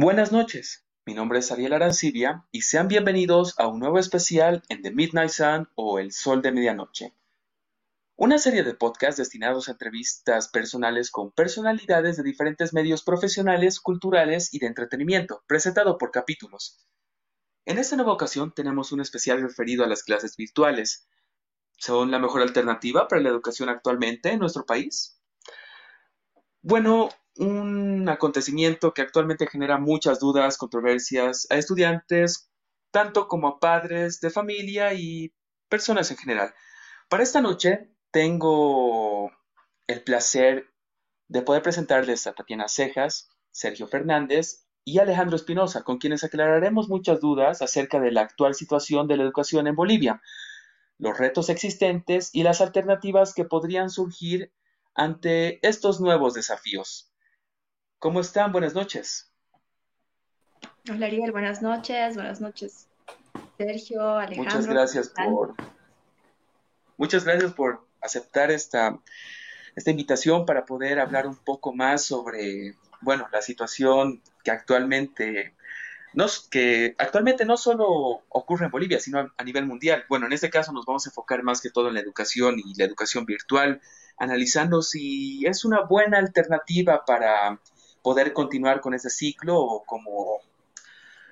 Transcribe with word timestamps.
Buenas 0.00 0.30
noches, 0.30 0.86
mi 1.06 1.12
nombre 1.12 1.40
es 1.40 1.50
Ariel 1.50 1.72
Arancibia 1.72 2.46
y 2.52 2.62
sean 2.62 2.86
bienvenidos 2.86 3.58
a 3.58 3.66
un 3.66 3.80
nuevo 3.80 3.98
especial 3.98 4.62
en 4.68 4.80
The 4.80 4.92
Midnight 4.92 5.30
Sun 5.30 5.68
o 5.74 5.98
El 5.98 6.12
Sol 6.12 6.40
de 6.40 6.52
Medianoche. 6.52 7.16
Una 8.14 8.38
serie 8.38 8.62
de 8.62 8.74
podcasts 8.74 9.16
destinados 9.16 9.66
a 9.68 9.72
entrevistas 9.72 10.50
personales 10.50 11.10
con 11.10 11.32
personalidades 11.32 12.16
de 12.16 12.22
diferentes 12.22 12.72
medios 12.72 13.02
profesionales, 13.02 13.80
culturales 13.80 14.54
y 14.54 14.60
de 14.60 14.68
entretenimiento, 14.68 15.42
presentado 15.48 15.98
por 15.98 16.12
capítulos. 16.12 16.78
En 17.64 17.78
esta 17.78 17.96
nueva 17.96 18.12
ocasión 18.12 18.54
tenemos 18.54 18.92
un 18.92 19.00
especial 19.00 19.42
referido 19.42 19.82
a 19.82 19.88
las 19.88 20.04
clases 20.04 20.36
virtuales. 20.36 21.08
¿Son 21.76 22.12
la 22.12 22.20
mejor 22.20 22.42
alternativa 22.42 23.08
para 23.08 23.20
la 23.20 23.30
educación 23.30 23.68
actualmente 23.68 24.30
en 24.30 24.38
nuestro 24.38 24.64
país? 24.64 25.20
Bueno, 26.62 27.08
un 27.38 28.08
acontecimiento 28.08 28.92
que 28.92 29.02
actualmente 29.02 29.46
genera 29.46 29.78
muchas 29.78 30.18
dudas, 30.18 30.58
controversias 30.58 31.46
a 31.50 31.56
estudiantes, 31.56 32.50
tanto 32.90 33.28
como 33.28 33.48
a 33.48 33.60
padres 33.60 34.20
de 34.20 34.30
familia 34.30 34.92
y 34.94 35.32
personas 35.68 36.10
en 36.10 36.16
general. 36.16 36.52
Para 37.08 37.22
esta 37.22 37.40
noche 37.40 37.90
tengo 38.10 39.30
el 39.86 40.02
placer 40.02 40.66
de 41.28 41.42
poder 41.42 41.62
presentarles 41.62 42.26
a 42.26 42.32
Tatiana 42.32 42.68
Cejas, 42.68 43.30
Sergio 43.52 43.86
Fernández 43.86 44.66
y 44.84 44.98
Alejandro 44.98 45.36
Espinosa, 45.36 45.84
con 45.84 45.98
quienes 45.98 46.24
aclararemos 46.24 46.88
muchas 46.88 47.20
dudas 47.20 47.62
acerca 47.62 48.00
de 48.00 48.10
la 48.10 48.22
actual 48.22 48.54
situación 48.54 49.06
de 49.06 49.16
la 49.16 49.22
educación 49.22 49.66
en 49.66 49.76
Bolivia, 49.76 50.22
los 50.98 51.16
retos 51.16 51.50
existentes 51.50 52.30
y 52.32 52.42
las 52.42 52.60
alternativas 52.60 53.32
que 53.32 53.44
podrían 53.44 53.90
surgir 53.90 54.52
ante 54.94 55.64
estos 55.66 56.00
nuevos 56.00 56.34
desafíos. 56.34 57.12
¿Cómo 57.98 58.20
están? 58.20 58.52
Buenas 58.52 58.74
noches. 58.74 59.32
Hola 60.90 61.06
Ariel, 61.06 61.32
buenas 61.32 61.62
noches, 61.62 62.14
buenas 62.14 62.40
noches. 62.40 62.86
Sergio, 63.56 64.18
Alejandro. 64.18 64.44
Muchas 64.44 64.66
gracias 64.66 65.08
por 65.08 65.54
Muchas 66.96 67.24
gracias 67.24 67.52
por 67.52 67.86
aceptar 68.00 68.50
esta, 68.50 68.98
esta 69.74 69.90
invitación 69.90 70.46
para 70.46 70.64
poder 70.64 70.98
hablar 71.00 71.26
un 71.26 71.36
poco 71.36 71.72
más 71.72 72.04
sobre, 72.04 72.76
bueno, 73.00 73.28
la 73.32 73.42
situación 73.42 74.20
que 74.42 74.50
actualmente 74.50 75.54
no, 76.14 76.26
que 76.50 76.94
actualmente 76.98 77.44
no 77.44 77.56
solo 77.56 78.24
ocurre 78.28 78.66
en 78.66 78.70
Bolivia, 78.70 78.98
sino 78.98 79.32
a 79.36 79.44
nivel 79.44 79.66
mundial. 79.66 80.04
Bueno, 80.08 80.26
en 80.26 80.32
este 80.32 80.50
caso 80.50 80.72
nos 80.72 80.86
vamos 80.86 81.06
a 81.06 81.10
enfocar 81.10 81.42
más 81.42 81.60
que 81.60 81.70
todo 81.70 81.88
en 81.88 81.94
la 81.94 82.00
educación 82.00 82.58
y 82.58 82.74
la 82.76 82.84
educación 82.84 83.26
virtual, 83.26 83.80
analizando 84.16 84.82
si 84.82 85.46
es 85.46 85.64
una 85.64 85.82
buena 85.82 86.18
alternativa 86.18 87.04
para 87.04 87.60
poder 88.02 88.32
continuar 88.32 88.80
con 88.80 88.94
ese 88.94 89.10
ciclo 89.10 89.58
o 89.58 89.84
como 89.84 90.40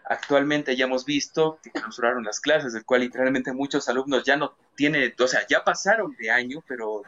actualmente 0.04 0.76
ya 0.76 0.84
hemos 0.84 1.04
visto 1.04 1.58
que 1.62 1.70
clausuraron 1.70 2.24
las 2.24 2.40
clases, 2.40 2.72
del 2.72 2.84
cual 2.84 3.00
literalmente 3.00 3.52
muchos 3.52 3.88
alumnos 3.88 4.24
ya 4.24 4.36
no 4.36 4.54
tienen, 4.76 5.12
o 5.18 5.26
sea, 5.26 5.46
ya 5.48 5.64
pasaron 5.64 6.14
de 6.16 6.30
año, 6.30 6.62
pero 6.66 7.02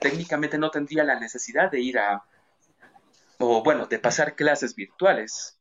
técnicamente 0.00 0.58
no 0.58 0.70
tendría 0.70 1.04
la 1.04 1.18
necesidad 1.18 1.70
de 1.70 1.80
ir 1.80 1.98
a, 1.98 2.24
o 3.38 3.62
bueno, 3.62 3.86
de 3.86 3.98
pasar 3.98 4.34
clases 4.34 4.74
virtuales. 4.74 5.56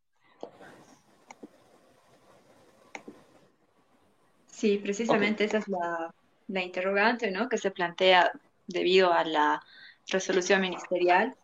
Sí, 4.48 4.78
precisamente 4.78 5.46
esa 5.46 5.60
es 5.60 5.68
la, 5.68 6.14
la 6.48 6.62
interrogante, 6.62 7.32
¿no? 7.32 7.48
Que 7.48 7.58
se 7.58 7.72
plantea 7.72 8.32
debido 8.68 9.14
a 9.14 9.24
la 9.24 9.64
resolución 10.08 10.62
ministerial 10.62 11.36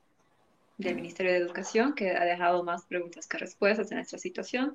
del 0.77 0.95
Ministerio 0.95 1.31
de 1.31 1.39
Educación, 1.39 1.93
que 1.93 2.11
ha 2.11 2.25
dejado 2.25 2.63
más 2.63 2.85
preguntas 2.85 3.27
que 3.27 3.37
respuestas 3.37 3.91
en 3.91 3.99
esta 3.99 4.17
situación. 4.17 4.73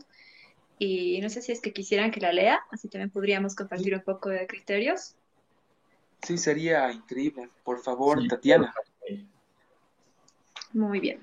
Y 0.79 1.21
no 1.21 1.29
sé 1.29 1.43
si 1.43 1.53
es 1.53 1.61
que 1.61 1.73
quisieran 1.73 2.11
que 2.11 2.21
la 2.21 2.33
lea, 2.33 2.61
así 2.71 2.89
también 2.89 3.11
podríamos 3.11 3.55
compartir 3.55 3.95
un 3.95 4.01
poco 4.01 4.31
de 4.31 4.47
criterios. 4.47 5.15
Sí, 6.23 6.39
sería 6.39 6.91
increíble. 6.91 7.51
Por 7.65 7.83
favor, 7.83 8.27
Tatiana. 8.29 8.73
Muy 10.73 11.01
bien. 11.01 11.21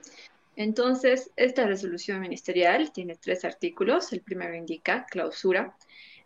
Entonces, 0.56 1.32
esta 1.36 1.66
resolución 1.66 2.20
ministerial 2.20 2.92
tiene 2.92 3.16
tres 3.16 3.46
artículos. 3.46 4.12
El 4.14 4.22
primero 4.22 4.56
indica 4.56 5.06
clausura. 5.06 5.76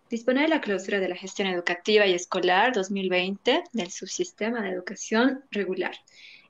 Disponer 0.10 0.50
la 0.50 0.60
clausura 0.60 1.00
de 1.00 1.08
la 1.08 1.16
gestión 1.16 1.48
educativa 1.48 2.06
y 2.06 2.14
escolar 2.14 2.74
2020 2.74 3.64
del 3.72 3.92
subsistema 3.92 4.62
de 4.62 4.70
educación 4.70 5.44
regular 5.52 5.96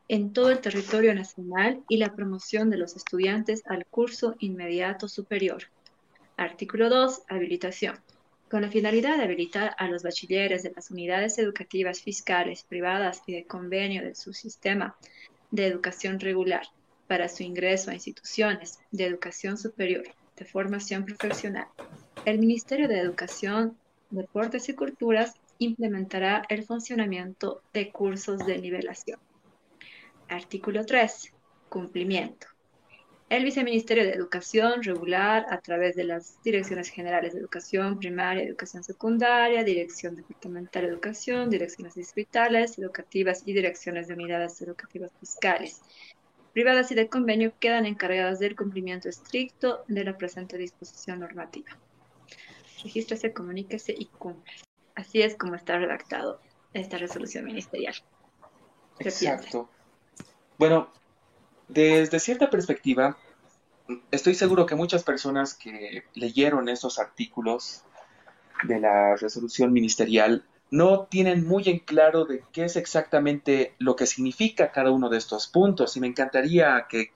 en 0.08 0.34
todo 0.34 0.52
el 0.52 0.60
territorio 0.60 1.14
nacional 1.16 1.84
y 1.88 1.98
la 1.98 2.14
promoción 2.16 2.70
de 2.70 2.78
los 2.78 2.96
estudiantes 2.96 3.64
al 3.66 3.86
curso 3.86 4.36
inmediato 4.40 5.08
superior. 5.08 5.64
Artículo 6.38 6.90
2. 6.90 7.24
Habilitación. 7.30 7.96
Con 8.50 8.64
la 8.64 8.70
finalidad 8.70 9.18
de 9.18 9.24
habilitar 9.24 9.76
a 9.78 9.88
los 9.88 10.04
bachilleres 10.04 10.64
de 10.64 10.74
las 10.76 10.92
unidades 10.92 11.38
educativas 11.38 12.02
fiscales, 12.02 12.64
privadas 12.64 13.22
y 13.26 13.34
de 13.34 13.46
convenio 13.46 14.02
del 14.02 14.16
subsistema 14.16 14.96
de 15.52 15.68
educación 15.68 16.20
regular 16.20 16.64
para 17.08 17.30
su 17.30 17.44
ingreso 17.44 17.92
a 17.92 17.94
instituciones 17.94 18.80
de 18.92 19.06
educación 19.06 19.58
superior 19.58 20.04
de 20.36 20.46
formación 20.46 21.06
profesional. 21.06 21.68
El 22.26 22.40
Ministerio 22.40 22.88
de 22.88 23.00
Educación, 23.00 23.78
Deportes 24.10 24.68
y 24.70 24.74
Culturas 24.74 25.34
implementará 25.60 26.44
el 26.50 26.64
funcionamiento 26.64 27.62
de 27.74 27.92
cursos 27.92 28.46
de 28.46 28.58
nivelación. 28.58 29.20
Artículo 30.32 30.86
3. 30.86 31.34
Cumplimiento. 31.68 32.48
El 33.28 33.44
Viceministerio 33.44 34.06
de 34.06 34.12
Educación 34.12 34.82
regular 34.82 35.46
a 35.50 35.60
través 35.60 35.98
de 35.98 36.06
las 36.06 36.42
Direcciones 36.42 36.88
Generales 36.88 37.34
de 37.34 37.42
Educación 37.42 38.00
Primaria, 38.00 38.46
Educación 38.46 38.82
Secundaria, 38.82 39.66
Dirección 39.66 40.16
Departamental 40.16 40.84
de 40.84 40.88
Educación, 40.88 41.50
Direcciones 41.50 41.96
Distritales, 41.96 42.80
Educativas 42.80 43.44
y 43.46 43.52
Direcciones 43.52 44.08
de 44.08 44.14
Unidades 44.14 44.62
Educativas 44.62 45.12
Fiscales, 45.20 45.82
privadas 46.54 46.90
y 46.94 46.96
de 46.96 47.10
convenio 47.10 47.52
quedan 47.60 47.86
encargadas 47.86 48.40
del 48.40 48.56
cumplimiento 48.56 49.10
estricto 49.10 49.84
de 49.90 50.06
la 50.06 50.18
presente 50.18 50.58
disposición 50.58 51.20
normativa. 51.20 51.78
Regístrese, 52.82 53.34
comuníquese 53.34 53.94
y 53.98 54.06
cumple. 54.06 54.54
Así 54.96 55.22
es 55.22 55.36
como 55.36 55.56
está 55.56 55.78
redactado 55.78 56.40
esta 56.74 56.98
resolución 56.98 57.44
ministerial. 57.44 57.96
Exacto. 59.00 59.70
Bueno, 60.62 60.90
desde 61.70 62.20
cierta 62.20 62.52
perspectiva, 62.52 63.18
estoy 64.12 64.36
seguro 64.36 64.68
que 64.68 64.76
muchas 64.76 65.04
personas 65.04 65.56
que 65.56 66.04
leyeron 66.14 66.70
esos 66.70 67.00
artículos 67.00 67.82
de 68.66 68.80
la 68.80 69.16
resolución 69.16 69.74
ministerial 69.74 70.46
no 70.70 71.08
tienen 71.10 71.48
muy 71.48 71.64
en 71.66 71.80
claro 71.80 72.26
de 72.26 72.44
qué 72.52 72.66
es 72.66 72.76
exactamente 72.76 73.74
lo 73.80 73.96
que 73.96 74.06
significa 74.06 74.72
cada 74.72 74.92
uno 74.92 75.10
de 75.10 75.18
estos 75.18 75.48
puntos 75.48 75.98
y 75.98 76.00
me 76.00 76.06
encantaría 76.06 76.86
que 76.88 77.12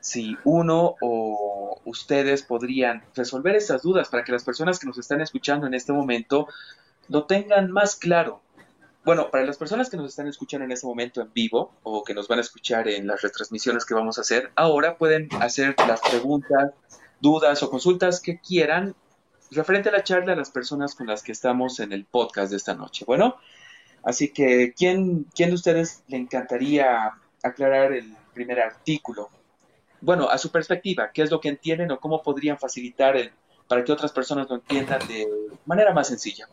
si 0.00 0.38
uno 0.44 0.94
o 1.02 1.78
ustedes 1.84 2.44
podrían 2.44 3.04
resolver 3.14 3.56
esas 3.56 3.82
dudas 3.82 4.08
para 4.08 4.24
que 4.24 4.32
las 4.32 4.42
personas 4.42 4.78
que 4.78 4.86
nos 4.86 4.96
están 4.96 5.20
escuchando 5.20 5.66
en 5.66 5.74
este 5.74 5.92
momento 5.92 6.48
lo 7.10 7.26
tengan 7.26 7.70
más 7.70 7.94
claro 7.94 8.40
bueno, 9.06 9.30
para 9.30 9.46
las 9.46 9.56
personas 9.56 9.88
que 9.88 9.96
nos 9.96 10.08
están 10.08 10.26
escuchando 10.26 10.64
en 10.64 10.72
este 10.72 10.84
momento 10.84 11.20
en 11.20 11.32
vivo 11.32 11.72
o 11.84 12.02
que 12.02 12.12
nos 12.12 12.26
van 12.26 12.40
a 12.40 12.42
escuchar 12.42 12.88
en 12.88 13.06
las 13.06 13.22
retransmisiones 13.22 13.84
que 13.84 13.94
vamos 13.94 14.18
a 14.18 14.22
hacer, 14.22 14.50
ahora 14.56 14.98
pueden 14.98 15.28
hacer 15.40 15.76
las 15.86 16.00
preguntas, 16.00 16.72
dudas 17.20 17.62
o 17.62 17.70
consultas 17.70 18.20
que 18.20 18.40
quieran 18.40 18.96
referente 19.52 19.90
a 19.90 19.92
la 19.92 20.02
charla 20.02 20.32
a 20.32 20.36
las 20.36 20.50
personas 20.50 20.96
con 20.96 21.06
las 21.06 21.22
que 21.22 21.30
estamos 21.30 21.78
en 21.78 21.92
el 21.92 22.04
podcast 22.04 22.50
de 22.50 22.56
esta 22.56 22.74
noche. 22.74 23.04
Bueno, 23.06 23.36
así 24.02 24.32
que, 24.32 24.74
¿quién, 24.76 25.28
quién 25.32 25.50
de 25.50 25.54
ustedes 25.54 26.02
le 26.08 26.16
encantaría 26.16 27.12
aclarar 27.44 27.92
el 27.92 28.12
primer 28.34 28.58
artículo? 28.58 29.30
Bueno, 30.00 30.28
a 30.28 30.36
su 30.36 30.50
perspectiva, 30.50 31.12
¿qué 31.12 31.22
es 31.22 31.30
lo 31.30 31.40
que 31.40 31.50
entienden 31.50 31.92
o 31.92 32.00
cómo 32.00 32.24
podrían 32.24 32.58
facilitar 32.58 33.16
el, 33.16 33.30
para 33.68 33.84
que 33.84 33.92
otras 33.92 34.10
personas 34.10 34.50
lo 34.50 34.56
entiendan 34.56 35.06
de 35.06 35.28
manera 35.64 35.92
más 35.92 36.08
sencilla? 36.08 36.48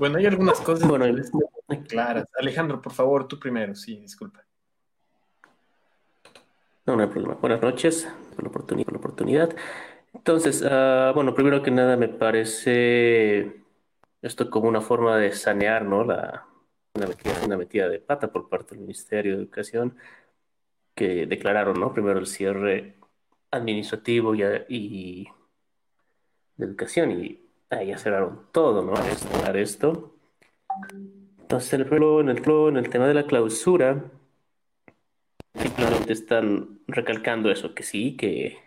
Bueno, 0.00 0.16
hay 0.16 0.24
algunas 0.24 0.58
cosas 0.62 0.88
bueno, 0.88 1.04
muy 1.68 1.82
claras. 1.82 2.26
Alejandro, 2.38 2.80
por 2.80 2.90
favor, 2.90 3.28
tú 3.28 3.38
primero, 3.38 3.74
sí, 3.74 4.00
disculpa. 4.00 4.42
No, 6.86 6.96
no 6.96 7.02
hay 7.02 7.08
problema. 7.10 7.34
Buenas 7.34 7.60
noches, 7.60 8.08
por 8.34 8.44
la 8.44 8.48
oportunidad. 8.48 8.86
Por 8.86 8.94
la 8.94 8.98
oportunidad. 8.98 9.56
Entonces, 10.14 10.62
uh, 10.62 11.12
bueno, 11.14 11.34
primero 11.34 11.62
que 11.62 11.70
nada 11.70 11.98
me 11.98 12.08
parece 12.08 13.62
esto 14.22 14.48
como 14.48 14.70
una 14.70 14.80
forma 14.80 15.18
de 15.18 15.32
sanear, 15.32 15.84
¿no? 15.84 16.02
La, 16.02 16.46
una, 16.94 17.06
metida, 17.06 17.34
una 17.44 17.58
metida 17.58 17.86
de 17.86 17.98
pata 17.98 18.32
por 18.32 18.48
parte 18.48 18.70
del 18.70 18.80
Ministerio 18.80 19.36
de 19.36 19.42
Educación, 19.42 19.98
que 20.94 21.26
declararon, 21.26 21.78
¿no? 21.78 21.92
Primero 21.92 22.20
el 22.20 22.26
cierre 22.26 22.96
administrativo 23.50 24.34
y, 24.34 24.44
y 24.66 25.28
de 26.56 26.64
educación 26.64 27.10
y 27.10 27.49
ahí 27.70 27.96
cerraron 27.96 28.46
todo, 28.52 28.82
¿no? 28.82 28.94
Esto, 28.94 29.54
esto. 29.54 30.14
Entonces, 31.40 31.72
en 31.74 31.80
el, 31.80 31.92
en, 31.92 32.28
el, 32.28 32.42
en 32.68 32.76
el 32.76 32.90
tema 32.90 33.06
de 33.06 33.14
la 33.14 33.26
clausura, 33.26 34.04
simplemente 35.54 36.12
están 36.12 36.80
recalcando 36.86 37.50
eso, 37.50 37.74
que 37.74 37.82
sí, 37.82 38.16
que 38.16 38.58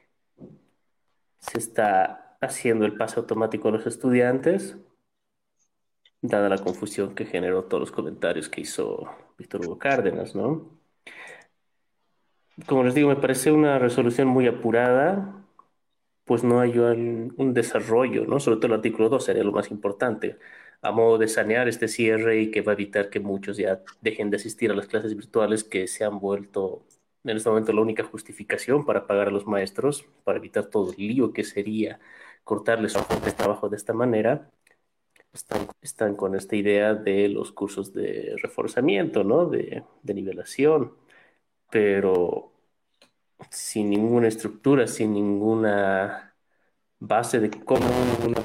se 1.40 1.58
está 1.58 2.38
haciendo 2.42 2.86
el 2.86 2.96
pase 2.96 3.20
automático 3.20 3.70
a 3.70 3.72
los 3.72 3.86
estudiantes, 3.86 4.78
dada 6.22 6.50
la 6.50 6.58
confusión 6.58 7.16
que 7.16 7.26
generó 7.26 7.66
todos 7.66 7.82
los 7.82 7.92
comentarios 7.92 8.50
que 8.50 8.62
hizo 8.62 9.10
Víctor 9.38 9.66
Hugo 9.66 9.78
Cárdenas, 9.78 10.36
¿no? 10.36 10.70
Como 12.68 12.84
les 12.84 12.94
digo, 12.94 13.10
me 13.10 13.16
parece 13.16 13.52
una 13.52 13.80
resolución 13.80 14.28
muy 14.28 14.48
apurada, 14.48 15.43
pues 16.34 16.44
no 16.44 16.60
hay 16.60 16.80
un, 16.80 17.54
desarrollo, 17.54 18.26
¿no? 18.26 18.40
Sobre 18.40 18.58
todo 18.58 18.66
el 18.66 18.74
artículo 18.74 19.08
2 19.08 19.24
sería 19.24 19.44
lo 19.44 19.52
más 19.52 19.70
importante, 19.70 20.40
a 20.82 20.92
modo 20.92 21.20
de 21.20 21.28
sanear 21.28 21.68
este 21.68 21.88
cierre 21.88 22.42
y 22.42 22.50
que 22.50 22.62
va 22.62 22.72
a 22.72 22.74
evitar 22.74 23.12
que 23.12 23.20
muchos 23.20 23.58
ya 23.58 23.84
dejen 24.02 24.32
de 24.32 24.38
asistir 24.38 24.72
a 24.72 24.74
las 24.74 24.88
clases 24.88 25.16
virtuales 25.16 25.64
que 25.64 25.86
se 25.86 26.04
han 26.06 26.20
vuelto 26.20 26.88
en 27.24 27.38
este 27.38 27.50
momento 27.50 27.72
la 27.72 27.82
única 27.82 28.04
justificación 28.04 28.84
para 28.84 29.06
pagar 29.06 29.28
a 29.28 29.32
los 29.32 29.46
maestros, 29.46 30.08
para 30.24 30.40
evitar 30.40 30.66
todo 30.66 30.92
el 30.98 31.08
lío 31.08 31.34
que 31.34 31.44
sería 31.44 32.00
cortarles 32.44 32.94
su 32.94 33.04
trabajo 33.38 33.70
de 33.70 33.78
esta 33.78 33.94
manera. 33.94 34.50
Están, 35.34 35.68
están, 35.84 36.16
con 36.16 36.34
esta 36.36 36.56
idea 36.56 36.96
de 36.96 37.30
los 37.30 37.52
cursos 37.52 37.94
de 37.94 38.36
reforzamiento, 38.42 39.24
¿no? 39.24 39.46
De, 39.46 39.84
de 40.02 40.14
nivelación, 40.16 40.96
pero 41.70 42.53
sin 43.50 43.90
ninguna 43.90 44.28
estructura, 44.28 44.88
sin 44.88 45.14
ninguna 45.14 46.36
base 47.00 47.40
de 47.40 47.50
cómo, 47.50 47.86
un 48.26 48.36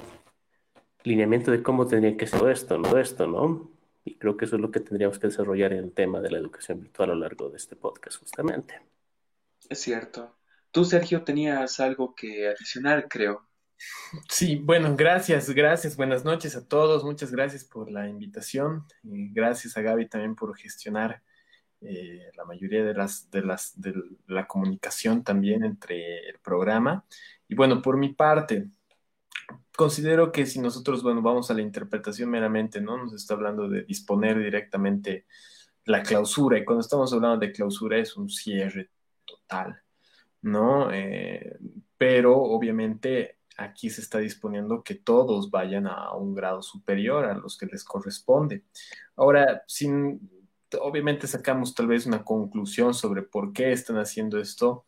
lineamiento 1.05 1.51
de 1.51 1.63
cómo 1.63 1.87
tendría 1.87 2.17
que 2.17 2.27
ser 2.27 2.49
esto, 2.51 2.79
no 2.79 2.99
esto, 2.99 3.27
¿no? 3.27 3.71
Y 4.05 4.17
creo 4.17 4.37
que 4.37 4.47
eso 4.47 4.57
es 4.57 4.63
lo 4.63 4.71
que 4.71 4.81
tendríamos 4.81 5.19
que 5.19 5.29
desarrollar 5.29 5.73
en 5.73 5.85
el 5.85 5.93
tema 5.93 6.21
de 6.21 6.31
la 6.31 6.39
educación 6.39 6.81
virtual 6.81 7.11
a 7.11 7.15
lo 7.15 7.21
largo 7.21 7.51
de 7.51 7.57
este 7.57 7.77
podcast, 7.77 8.19
justamente. 8.19 8.81
Es 9.69 9.81
cierto. 9.81 10.37
Tú, 10.71 10.85
Sergio, 10.85 11.25
tenías 11.25 11.81
algo 11.81 12.15
que 12.15 12.49
adicionar, 12.49 13.09
creo. 13.09 13.49
Sí, 14.29 14.57
bueno, 14.57 14.97
gracias, 14.97 15.51
gracias. 15.51 15.97
Buenas 15.97 16.25
noches 16.25 16.57
a 16.57 16.67
todos. 16.67 17.05
Muchas 17.05 17.31
gracias 17.31 17.65
por 17.65 17.91
la 17.91 18.09
invitación. 18.09 18.85
Y 19.03 19.33
gracias 19.33 19.77
a 19.77 19.83
Gaby 19.83 20.09
también 20.09 20.35
por 20.35 20.57
gestionar 20.57 21.23
eh, 21.81 22.31
la 22.37 22.45
mayoría 22.45 22.85
de 22.85 22.95
las, 22.95 23.31
de 23.31 23.43
las 23.43 23.81
de 23.81 23.95
la 24.27 24.47
comunicación 24.47 25.23
también 25.23 25.65
entre 25.65 26.29
el 26.29 26.39
programa. 26.39 27.05
Y 27.49 27.55
bueno, 27.55 27.81
por 27.83 27.97
mi 27.97 28.11
parte, 28.11 28.69
considero 29.77 30.33
que 30.33 30.45
si 30.47 30.61
nosotros, 30.61 31.03
bueno, 31.03 31.23
vamos 31.23 31.51
a 31.51 31.55
la 31.55 31.63
interpretación 31.63 32.31
meramente, 32.31 32.81
¿no? 32.81 32.99
Nos 32.99 33.15
está 33.15 33.35
hablando 33.35 33.69
de 33.69 33.85
disponer 33.85 34.39
directamente 34.39 35.27
la 35.85 36.03
clausura, 36.03 36.59
y 36.59 36.65
cuando 36.65 36.81
estamos 36.83 37.13
hablando 37.13 37.39
de 37.39 37.53
clausura 37.53 37.97
es 37.97 38.17
un 38.17 38.29
cierre 38.29 38.91
total, 39.25 39.81
¿no? 40.43 40.93
Eh, 40.93 41.57
pero 41.97 42.37
obviamente 42.37 43.39
aquí 43.57 43.89
se 43.89 44.03
está 44.03 44.19
disponiendo 44.19 44.83
que 44.83 44.97
todos 44.97 45.51
vayan 45.51 45.87
a 45.87 46.13
un 46.15 46.35
grado 46.35 46.63
superior 46.63 47.25
a 47.25 47.35
los 47.35 47.57
que 47.57 47.67
les 47.67 47.85
corresponde. 47.85 48.65
Ahora, 49.17 49.65
sin 49.67 50.38
obviamente 50.81 51.27
sacamos 51.27 51.75
tal 51.75 51.87
vez 51.87 52.07
una 52.07 52.25
conclusión 52.25 52.95
sobre 52.95 53.23
por 53.23 53.53
qué 53.53 53.73
están 53.73 53.97
haciendo 53.97 54.39
esto. 54.39 54.85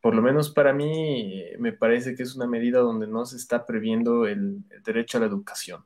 Por 0.00 0.14
lo 0.14 0.22
menos 0.22 0.50
para 0.50 0.72
mí 0.72 1.44
me 1.58 1.72
parece 1.72 2.14
que 2.14 2.22
es 2.22 2.34
una 2.36 2.46
medida 2.46 2.80
donde 2.80 3.06
no 3.06 3.24
se 3.24 3.36
está 3.36 3.66
previendo 3.66 4.26
el, 4.26 4.62
derecho 4.84 5.18
a 5.18 5.20
la 5.20 5.26
educación. 5.26 5.84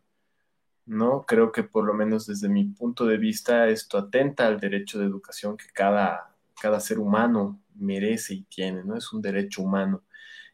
¿no? 0.86 1.25
Creo 1.26 1.52
que 1.52 1.64
por 1.64 1.84
lo 1.84 1.94
menos 1.94 2.26
desde 2.26 2.48
mi 2.48 2.64
punto 2.64 3.04
de 3.04 3.19
vista 3.19 3.69
esto 3.69 3.98
atenta 3.98 4.46
al 4.46 4.58
derecho 4.58 4.98
de 4.98 5.04
educación 5.04 5.56
que 5.56 5.66
cada, 5.72 6.34
cada 6.60 6.80
ser 6.80 6.98
humano 6.98 7.60
merece 7.75 8.34
y 8.34 8.42
tiene, 8.44 8.82
¿no? 8.84 8.96
Es 8.96 9.12
un 9.12 9.20
derecho 9.20 9.62
humano. 9.62 10.02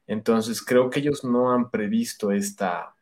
Entonces 0.06 0.62
creo 0.62 0.90
que 0.90 1.00
ellos 1.00 1.24
no 1.24 1.52
han 1.52 1.70
previsto 1.70 2.32
esta, 2.32 2.94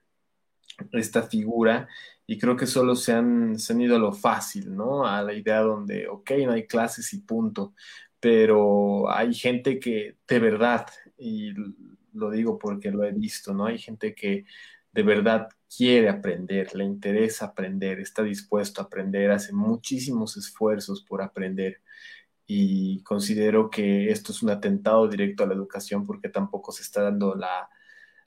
esta 0.92 1.22
figura 1.22 1.88
y 2.32 2.38
creo 2.38 2.56
que 2.56 2.66
solo 2.66 2.94
se 2.96 3.12
han, 3.12 3.58
se 3.58 3.74
ido 3.74 3.96
a 3.96 3.98
lo 3.98 4.10
fácil, 4.14 4.74
¿no? 4.74 5.04
A 5.06 5.22
la 5.22 5.34
idea 5.34 5.60
donde, 5.60 6.08
ok, 6.08 6.30
no 6.46 6.52
hay 6.52 6.66
clases 6.66 7.12
y 7.12 7.20
punto, 7.20 7.74
pero 8.18 9.10
hay 9.12 9.34
gente 9.34 9.78
que 9.78 10.16
de 10.26 10.38
verdad, 10.38 10.86
y 11.18 11.52
lo 12.14 12.30
digo 12.30 12.58
porque 12.58 12.90
lo 12.90 13.04
he 13.04 13.12
visto, 13.12 13.52
¿no? 13.52 13.66
Hay 13.66 13.76
gente 13.76 14.14
que 14.14 14.46
de 14.92 15.02
verdad 15.02 15.50
quiere 15.76 16.08
aprender, 16.08 16.74
le 16.74 16.84
interesa 16.84 17.46
aprender, 17.46 18.00
está 18.00 18.22
dispuesto 18.22 18.80
a 18.80 18.84
aprender, 18.84 19.30
hace 19.30 19.52
muchísimos 19.52 20.38
esfuerzos 20.38 21.02
por 21.02 21.20
aprender 21.20 21.82
y 22.46 23.02
considero 23.02 23.68
que 23.68 24.10
esto 24.10 24.32
es 24.32 24.42
un 24.42 24.48
atentado 24.48 25.06
directo 25.06 25.44
a 25.44 25.48
la 25.48 25.54
educación 25.54 26.06
porque 26.06 26.30
tampoco 26.30 26.72
se 26.72 26.82
está 26.82 27.02
dando 27.02 27.34
la 27.34 27.68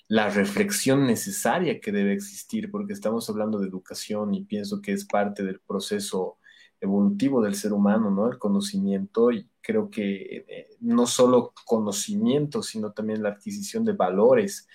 la 0.07 0.29
reflexión 0.29 1.07
necesaria 1.07 1.79
que 1.79 1.91
debe 1.91 2.13
existir, 2.13 2.69
porque 2.69 2.93
estamos 2.93 3.29
hablando 3.29 3.59
de 3.59 3.67
educación 3.67 4.33
y 4.33 4.43
pienso 4.45 4.81
que 4.81 4.91
es 4.91 5.05
parte 5.05 5.43
del 5.43 5.59
proceso 5.59 6.37
evolutivo 6.79 7.41
del 7.41 7.55
ser 7.55 7.73
humano, 7.73 8.11
¿no? 8.11 8.31
El 8.31 8.37
conocimiento 8.37 9.31
y 9.31 9.49
creo 9.61 9.89
que 9.89 10.45
eh, 10.47 10.77
no 10.81 11.07
solo 11.07 11.53
conocimiento, 11.65 12.61
sino 12.61 12.91
también 12.91 13.23
la 13.23 13.29
adquisición 13.29 13.83
de 13.85 13.93
valores 13.93 14.67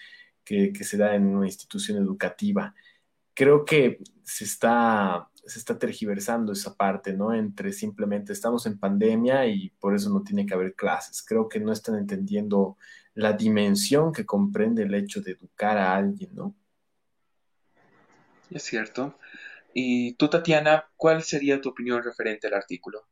que, 0.45 0.73
que, 0.73 0.85
se 0.85 0.97
da 0.97 1.15
en 1.15 1.27
una 1.27 1.47
institución 1.47 1.99
educativa. 1.99 2.75
Creo 3.35 3.65
que 3.65 4.01
se 4.25 4.45
está, 4.45 5.31
se 5.47 5.59
está 5.59 5.79
tergiversando 5.79 6.53
esa 6.53 6.75
parte, 6.75 7.13
¿no? 7.13 7.33
Entre 7.35 7.73
simplemente 7.73 8.33
estamos 8.33 8.67
en 8.67 8.79
pandemia 8.79 9.47
y 9.47 9.71
por 9.79 9.95
eso 9.95 10.11
no 10.11 10.23
tiene 10.23 10.47
que 10.47 10.55
haber 10.55 10.75
clases. 10.75 11.23
Creo 11.23 11.49
que 11.49 11.61
no 11.61 11.73
están 11.73 11.97
entendiendo 11.97 12.77
la 13.15 13.33
dimensión 13.33 14.13
que 14.13 14.27
comprende 14.27 14.83
el 14.85 14.95
hecho 14.95 15.21
de 15.21 15.33
educar 15.33 15.77
a 15.79 15.95
alguien, 15.95 16.35
¿no? 16.35 16.55
Es 18.51 18.65
cierto. 18.65 19.19
Y 19.73 20.15
tú, 20.15 20.29
Tatiana, 20.29 20.89
¿cuál 20.97 21.23
sería 21.23 21.61
tu 21.61 21.71
opinión 21.71 22.03
referente 22.03 22.49
al 22.49 22.55
artículo 22.55 23.07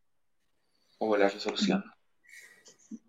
o 0.98 1.16
la 1.16 1.28
resolución? 1.28 1.84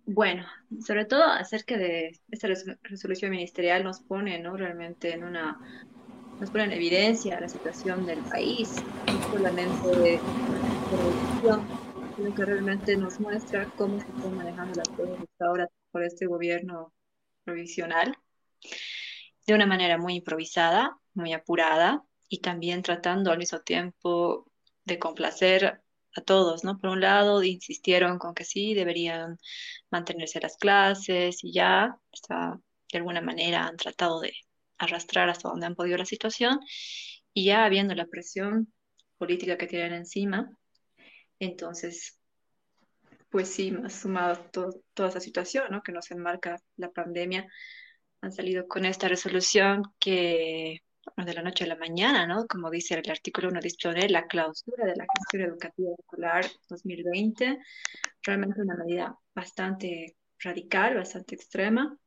Bueno, 0.06 0.46
sobre 0.86 1.06
todo 1.06 1.24
acerca 1.24 1.78
de 1.78 2.20
esta 2.30 2.48
resolución 2.84 3.32
ministerial 3.32 3.84
nos 3.84 4.02
pone, 4.02 4.40
¿no? 4.40 4.58
Realmente 4.58 5.14
en 5.14 5.24
una, 5.24 5.60
nos 6.40 6.50
pone 6.52 6.66
en 6.66 6.72
evidencia 6.74 7.40
la 7.40 7.50
situación 7.50 8.06
del 8.06 8.20
país, 8.20 8.84
no 9.08 9.32
solamente 9.32 9.88
de 9.88 10.20
corrupción, 10.90 11.68
sino 12.16 12.36
que 12.36 12.46
realmente 12.46 12.98
nos 12.98 13.20
muestra 13.20 13.66
cómo 13.78 14.00
se 14.00 14.08
están 14.08 14.36
manejando 14.36 14.76
las 14.76 14.90
cosas 14.90 15.20
hasta 15.20 15.46
ahora 15.46 15.70
por 15.92 16.04
este 16.04 16.26
gobierno 16.28 16.94
provisional 17.44 18.18
de 19.48 19.54
una 19.54 19.66
manera 19.66 19.98
muy 19.98 20.16
improvisada, 20.16 20.98
muy 21.14 21.34
apurada 21.34 22.04
y 22.28 22.40
también 22.40 22.84
tratando 22.84 23.32
al 23.32 23.40
mismo 23.40 23.60
tiempo 23.62 24.52
de 24.86 25.00
complacer 25.00 25.82
a 26.16 26.22
todos, 26.22 26.64
¿no? 26.64 26.78
Por 26.78 26.92
un 26.92 27.02
lado, 27.02 27.44
insistieron 27.44 28.20
con 28.20 28.34
que 28.34 28.44
sí, 28.44 28.74
deberían 28.74 29.40
mantenerse 29.90 30.40
las 30.40 30.58
clases 30.58 31.44
y 31.44 31.54
ya, 31.54 31.98
de 32.92 32.98
alguna 32.98 33.22
manera 33.22 33.66
han 33.66 33.78
tratado 33.78 34.20
de 34.20 34.34
arrastrar 34.78 35.30
hasta 35.30 35.50
donde 35.50 35.66
han 35.66 35.76
podido 35.76 35.98
la 35.98 36.06
situación 36.06 36.60
y 37.34 37.46
ya 37.46 37.66
habiendo 37.66 37.96
la 37.96 38.06
presión 38.06 38.74
política 39.18 39.58
que 39.58 39.68
tienen 39.68 39.94
encima, 39.94 40.56
entonces 41.40 42.19
pues 43.30 43.50
sí, 43.50 43.74
sumado 43.90 44.50
toda 44.94 45.10
esa 45.10 45.20
situación 45.20 45.66
¿no? 45.72 45.82
que 45.84 45.92
nos 45.92 46.12
enmarca 46.12 46.60
la 46.78 46.92
pandemia, 46.92 47.48
han 48.22 48.32
salido 48.32 48.68
con 48.68 48.86
esta 48.86 49.08
resolución 49.08 49.84
que 50.00 50.82
de 51.16 51.34
la 51.34 51.42
noche 51.42 51.64
a 51.64 51.68
la 51.68 51.76
mañana, 51.76 52.28
¿no? 52.28 52.46
Como 52.48 52.70
dice 52.70 52.96
el 52.96 53.10
artículo 53.10 53.50
1, 53.50 53.60
dispone 53.62 54.10
la 54.10 54.28
clausura 54.28 54.86
de 54.86 54.96
la 54.96 55.06
gestión 55.18 55.44
educativa 55.44 55.90
escolar 55.98 56.46
2020, 56.70 57.60
realmente 58.24 58.62
una 58.62 58.76
medida 58.76 59.18
bastante 59.34 60.16
radical, 60.40 60.96
bastante 60.96 61.36
extrema, 61.36 61.98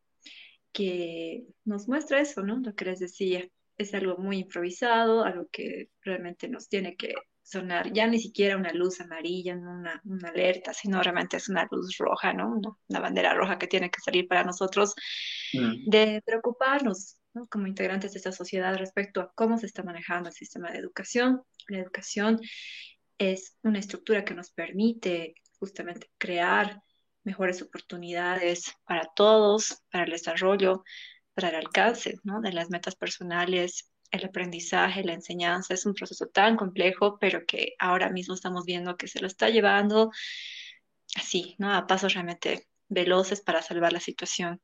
que 0.73 1.45
nos 1.65 1.89
muestra 1.89 2.21
eso, 2.21 2.43
¿no? 2.43 2.59
Lo 2.59 2.75
que 2.75 2.85
les 2.85 3.01
decía, 3.01 3.47
es 3.77 3.95
algo 3.95 4.17
muy 4.19 4.39
improvisado, 4.39 5.25
algo 5.25 5.49
que 5.51 5.91
realmente 6.03 6.49
nos 6.49 6.69
tiene 6.69 6.97
que 6.97 7.15
sonar 7.43 7.93
ya 7.93 8.07
ni 8.07 8.21
siquiera 8.21 8.57
una 8.57 8.73
luz 8.73 9.01
amarilla, 9.01 9.55
no 9.57 9.73
una, 9.73 10.01
una, 10.05 10.29
alerta, 10.29 10.73
sino 10.73 11.03
realmente 11.03 11.37
es 11.37 11.49
una 11.49 11.67
luz 11.71 11.97
roja, 11.99 12.33
¿no? 12.33 12.61
Una, 12.89 13.01
bandera 13.01 13.35
roja 13.35 13.59
que 13.59 13.67
tiene 13.67 13.91
que 13.91 14.01
salir 14.01 14.29
para 14.29 14.45
nosotros 14.45 14.95
mm. 15.53 15.91
de 15.91 16.23
preocuparnos 16.25 17.19
¿no? 17.35 17.47
como 17.49 17.67
integrantes 17.67 18.13
de 18.13 18.19
esta 18.19 18.33
sociedad 18.33 18.77
respecto 18.77 19.21
a 19.21 19.33
cómo 19.35 19.59
se 19.59 19.67
está 19.67 19.83
manejando 19.83 20.29
el 20.29 20.35
sistema 20.35 20.71
de 20.71 20.79
educación. 20.79 21.43
La 21.69 21.79
educación 21.79 22.41
es 23.19 23.57
una 23.63 23.79
estructura 23.79 24.25
que 24.25 24.35
nos 24.35 24.51
permite 24.51 25.35
justamente 25.59 26.11
crear 26.19 26.81
mejores 27.25 27.63
oportunidades 27.63 28.73
para 28.85 29.09
todos, 29.15 29.83
para 29.91 30.05
el 30.05 30.11
desarrollo, 30.11 30.83
para 31.35 31.51
el 31.51 31.57
alcance 31.57 32.19
¿no? 32.25 32.41
de 32.41 32.53
las 32.53 32.71
metas 32.71 32.97
personales 32.97 33.92
el 34.13 34.27
aprendizaje, 34.27 35.03
la 35.03 35.15
enseñanza 35.15 35.75
es 35.75 35.87
un 35.87 35.95
proceso 35.95 36.27
tan 36.27 36.57
complejo, 36.57 37.19
pero 37.19 37.45
que 37.47 37.75
ahora 37.79 38.11
mismo 38.11 38.35
estamos 38.35 38.65
viendo 38.65 38.97
que 38.97 39.09
se 39.09 39.21
lo 39.21 39.27
está 39.27 39.49
llevando 39.49 40.13
así, 41.17 41.57
¿no? 41.59 41.75
A 41.75 41.87
pasos 41.87 42.15
realmente 42.15 42.69
veloces 42.89 43.41
para 43.41 43.63
salvar 43.63 43.93
la 43.93 44.01
situación. 44.01 44.61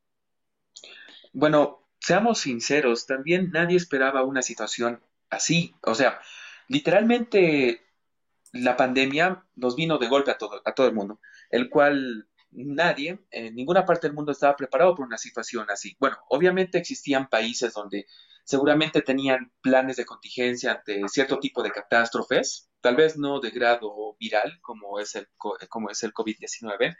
Bueno, 1.32 1.88
seamos 1.98 2.40
sinceros, 2.40 3.06
también 3.06 3.50
nadie 3.50 3.76
esperaba 3.76 4.22
una 4.22 4.42
situación 4.42 5.02
así. 5.30 5.74
O 5.82 5.94
sea, 5.94 6.20
literalmente 6.68 7.82
la 8.52 8.76
pandemia 8.76 9.44
nos 9.56 9.76
vino 9.76 9.98
de 9.98 10.08
golpe 10.08 10.30
a 10.30 10.38
todo, 10.38 10.60
a 10.64 10.74
todo 10.74 10.86
el 10.86 10.94
mundo, 10.94 11.20
el 11.50 11.70
cual 11.70 12.27
nadie 12.50 13.18
en 13.30 13.54
ninguna 13.54 13.84
parte 13.84 14.06
del 14.06 14.14
mundo 14.14 14.32
estaba 14.32 14.56
preparado 14.56 14.94
por 14.94 15.06
una 15.06 15.18
situación 15.18 15.66
así. 15.70 15.96
Bueno, 15.98 16.16
obviamente 16.28 16.78
existían 16.78 17.28
países 17.28 17.74
donde 17.74 18.06
seguramente 18.44 19.02
tenían 19.02 19.52
planes 19.60 19.96
de 19.96 20.06
contingencia 20.06 20.72
ante 20.72 21.06
cierto 21.08 21.38
tipo 21.38 21.62
de 21.62 21.70
catástrofes, 21.70 22.70
tal 22.80 22.96
vez 22.96 23.18
no 23.18 23.40
de 23.40 23.50
grado 23.50 24.16
viral 24.18 24.58
como 24.62 24.98
es 25.00 25.14
el, 25.14 25.28
como 25.68 25.90
es 25.90 26.02
el 26.02 26.14
COVID-19, 26.14 26.96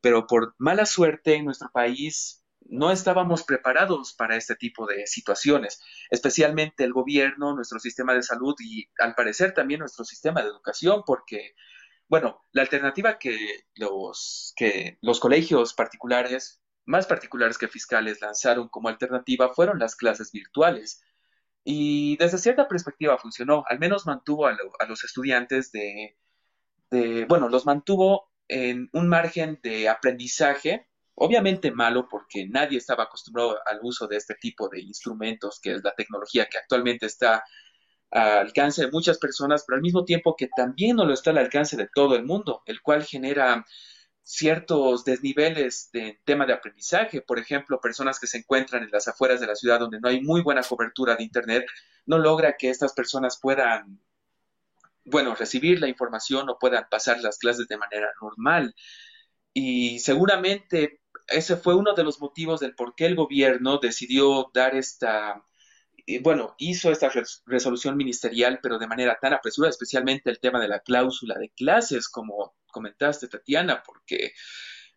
pero 0.00 0.26
por 0.26 0.54
mala 0.58 0.86
suerte 0.86 1.34
en 1.34 1.46
nuestro 1.46 1.70
país 1.72 2.44
no 2.66 2.90
estábamos 2.90 3.42
preparados 3.44 4.14
para 4.14 4.36
este 4.36 4.56
tipo 4.56 4.86
de 4.86 5.06
situaciones, 5.06 5.80
especialmente 6.10 6.84
el 6.84 6.92
gobierno, 6.92 7.54
nuestro 7.54 7.78
sistema 7.78 8.14
de 8.14 8.22
salud 8.22 8.54
y 8.60 8.88
al 8.98 9.14
parecer 9.14 9.52
también 9.52 9.80
nuestro 9.80 10.04
sistema 10.04 10.42
de 10.42 10.48
educación, 10.48 11.02
porque, 11.06 11.54
bueno, 12.08 12.40
la 12.52 12.62
alternativa 12.62 13.18
que 13.18 13.36
los, 13.74 14.52
que 14.56 14.98
los 15.00 15.20
colegios 15.20 15.74
particulares, 15.74 16.62
más 16.84 17.06
particulares 17.06 17.58
que 17.58 17.68
fiscales, 17.68 18.20
lanzaron 18.20 18.68
como 18.68 18.88
alternativa 18.88 19.52
fueron 19.54 19.78
las 19.78 19.96
clases 19.96 20.30
virtuales. 20.32 21.02
Y 21.64 22.16
desde 22.18 22.38
cierta 22.38 22.68
perspectiva 22.68 23.18
funcionó, 23.18 23.64
al 23.68 23.78
menos 23.78 24.06
mantuvo 24.06 24.46
a, 24.46 24.56
los 24.88 25.04
estudiantes 25.04 25.72
de, 25.72 26.18
de, 26.90 27.24
bueno, 27.26 27.48
los 27.48 27.64
mantuvo 27.66 28.30
en 28.48 28.90
un 28.92 29.08
margen 29.08 29.58
de 29.62 29.88
aprendizaje 29.88 30.88
Obviamente 31.16 31.70
malo 31.70 32.08
porque 32.08 32.46
nadie 32.48 32.78
estaba 32.78 33.04
acostumbrado 33.04 33.56
al 33.66 33.78
uso 33.82 34.08
de 34.08 34.16
este 34.16 34.34
tipo 34.34 34.68
de 34.68 34.80
instrumentos, 34.80 35.60
que 35.62 35.72
es 35.74 35.84
la 35.84 35.94
tecnología 35.94 36.46
que 36.46 36.58
actualmente 36.58 37.06
está 37.06 37.44
al 38.14 38.38
alcance 38.38 38.82
de 38.82 38.90
muchas 38.92 39.18
personas, 39.18 39.64
pero 39.66 39.76
al 39.76 39.82
mismo 39.82 40.04
tiempo 40.04 40.36
que 40.36 40.48
también 40.48 40.96
no 40.96 41.04
lo 41.04 41.12
está 41.12 41.30
al 41.30 41.38
alcance 41.38 41.76
de 41.76 41.88
todo 41.92 42.14
el 42.14 42.24
mundo, 42.24 42.62
el 42.66 42.80
cual 42.80 43.04
genera 43.04 43.66
ciertos 44.22 45.04
desniveles 45.04 45.90
de 45.92 46.20
tema 46.24 46.46
de 46.46 46.52
aprendizaje. 46.52 47.20
Por 47.22 47.40
ejemplo, 47.40 47.80
personas 47.80 48.20
que 48.20 48.28
se 48.28 48.38
encuentran 48.38 48.84
en 48.84 48.90
las 48.90 49.08
afueras 49.08 49.40
de 49.40 49.48
la 49.48 49.56
ciudad 49.56 49.80
donde 49.80 50.00
no 50.00 50.08
hay 50.08 50.20
muy 50.20 50.42
buena 50.42 50.62
cobertura 50.62 51.16
de 51.16 51.24
Internet, 51.24 51.66
no 52.06 52.18
logra 52.18 52.56
que 52.56 52.70
estas 52.70 52.92
personas 52.94 53.38
puedan, 53.40 54.00
bueno, 55.04 55.34
recibir 55.34 55.80
la 55.80 55.88
información 55.88 56.48
o 56.48 56.58
puedan 56.58 56.86
pasar 56.88 57.20
las 57.20 57.38
clases 57.38 57.66
de 57.66 57.78
manera 57.78 58.12
normal. 58.22 58.76
Y 59.52 59.98
seguramente 59.98 61.00
ese 61.26 61.56
fue 61.56 61.74
uno 61.74 61.94
de 61.94 62.04
los 62.04 62.20
motivos 62.20 62.60
del 62.60 62.76
por 62.76 62.94
qué 62.94 63.06
el 63.06 63.16
gobierno 63.16 63.78
decidió 63.78 64.50
dar 64.54 64.76
esta, 64.76 65.44
bueno, 66.22 66.54
hizo 66.58 66.90
esta 66.90 67.10
resolución 67.46 67.96
ministerial, 67.96 68.60
pero 68.62 68.78
de 68.78 68.86
manera 68.86 69.18
tan 69.20 69.32
apresurada, 69.32 69.70
especialmente 69.70 70.30
el 70.30 70.40
tema 70.40 70.60
de 70.60 70.68
la 70.68 70.80
cláusula 70.80 71.38
de 71.38 71.50
clases, 71.50 72.08
como 72.08 72.54
comentaste, 72.70 73.28
Tatiana, 73.28 73.82
porque 73.84 74.32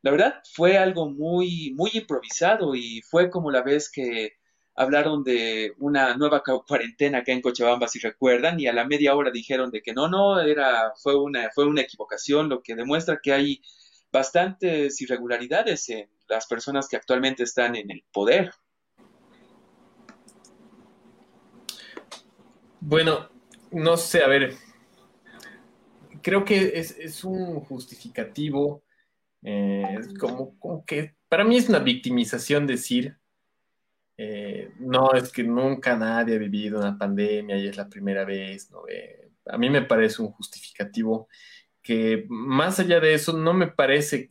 la 0.02 0.12
verdad 0.12 0.42
fue 0.54 0.78
algo 0.78 1.10
muy, 1.10 1.74
muy 1.76 1.92
improvisado 1.94 2.76
y 2.76 3.02
fue 3.02 3.30
como 3.30 3.52
la 3.52 3.62
vez 3.62 3.90
que 3.90 4.34
hablaron 4.76 5.24
de 5.24 5.74
una 5.80 6.16
nueva 6.16 6.44
cuarentena 6.44 7.20
acá 7.20 7.32
en 7.32 7.42
Cochabamba, 7.42 7.88
si 7.88 8.00
recuerdan, 8.00 8.60
y 8.60 8.68
a 8.68 8.74
la 8.74 8.86
media 8.86 9.16
hora 9.16 9.32
dijeron 9.32 9.72
de 9.72 9.82
que 9.82 9.94
no, 9.94 10.08
no, 10.08 10.40
era, 10.40 10.94
fue 11.02 11.16
una, 11.16 11.50
fue 11.54 11.66
una 11.66 11.82
equivocación, 11.82 12.48
lo 12.48 12.62
que 12.62 12.76
demuestra 12.76 13.20
que 13.22 13.34
hay 13.34 13.62
bastantes 14.12 15.02
irregularidades 15.02 15.90
en 15.90 16.10
las 16.28 16.46
personas 16.46 16.88
que 16.88 16.96
actualmente 16.96 17.44
están 17.44 17.76
en 17.76 17.90
el 17.90 18.04
poder. 18.12 18.52
Bueno, 22.90 23.28
no 23.74 23.98
sé, 23.98 24.24
a 24.24 24.30
ver, 24.30 24.56
creo 26.22 26.46
que 26.46 26.80
es, 26.80 27.22
un 27.26 27.60
justificativo, 27.60 28.86
eh, 29.44 30.00
como, 30.18 30.86
que 30.86 31.18
para 31.28 31.44
mí 31.44 31.58
es 31.58 31.68
una 31.68 31.80
victimización 31.80 32.66
decir, 32.66 33.18
eh, 34.16 34.72
no, 34.80 35.12
es 35.12 35.34
que 35.34 35.44
nunca 35.44 35.98
nadie 35.98 36.36
ha 36.36 36.40
vivido 36.40 36.80
una 36.80 36.98
pandemia 36.98 37.58
y 37.58 37.68
es 37.68 37.76
la 37.76 37.90
primera 37.90 38.24
vez, 38.24 38.72
¿no? 38.72 38.88
Eh, 38.88 39.32
a 39.48 39.58
mí 39.58 39.70
me 39.70 39.82
parece 39.82 40.22
un 40.22 40.32
justificativo 40.32 41.28
que 41.82 42.26
más 42.30 42.80
allá 42.80 43.02
de 43.02 43.16
eso 43.16 43.34
no 43.34 43.54
me 43.54 43.68
parece 43.68 44.30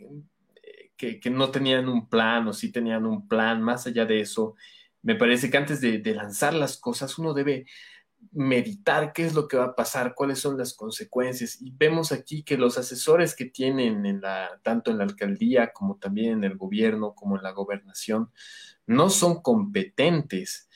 que, 0.96 1.20
no 1.30 1.50
tenían 1.50 1.90
un 1.90 2.08
plan 2.08 2.48
o 2.48 2.54
sí 2.54 2.72
tenían 2.72 3.04
un 3.04 3.28
plan, 3.28 3.60
más 3.60 3.86
allá 3.86 4.06
de 4.06 4.20
eso, 4.20 4.54
me 5.02 5.14
parece 5.14 5.50
que 5.50 5.58
antes 5.58 5.82
de, 5.82 6.00
lanzar 6.14 6.54
las 6.54 6.78
cosas 6.78 7.18
uno 7.18 7.34
debe 7.34 7.66
meditar 8.33 9.12
qué 9.12 9.25
es 9.25 9.35
lo 9.35 9.49
que 9.49 9.56
va 9.56 9.64
a 9.66 9.75
pasar, 9.75 10.14
cuáles 10.14 10.38
son 10.38 10.59
las 10.59 10.75
consecuencias. 10.75 11.61
Y 11.61 11.71
vemos 11.71 12.12
aquí 12.12 12.42
que 12.42 12.56
los 12.56 12.78
asesores 12.78 13.35
que 13.35 13.47
tienen 13.47 14.06
en 14.06 14.21
la, 14.21 14.61
tanto 14.62 14.90
en 14.90 14.99
la 14.99 15.04
alcaldía 15.04 15.73
como 15.73 15.97
también 15.97 16.33
en 16.33 16.45
el 16.45 16.56
gobierno, 16.56 17.14
como 17.14 17.37
en 17.37 17.42
la 17.42 17.52
gobernación, 17.52 18.30
no 18.87 19.11
son 19.11 19.42
competentes. 19.42 20.68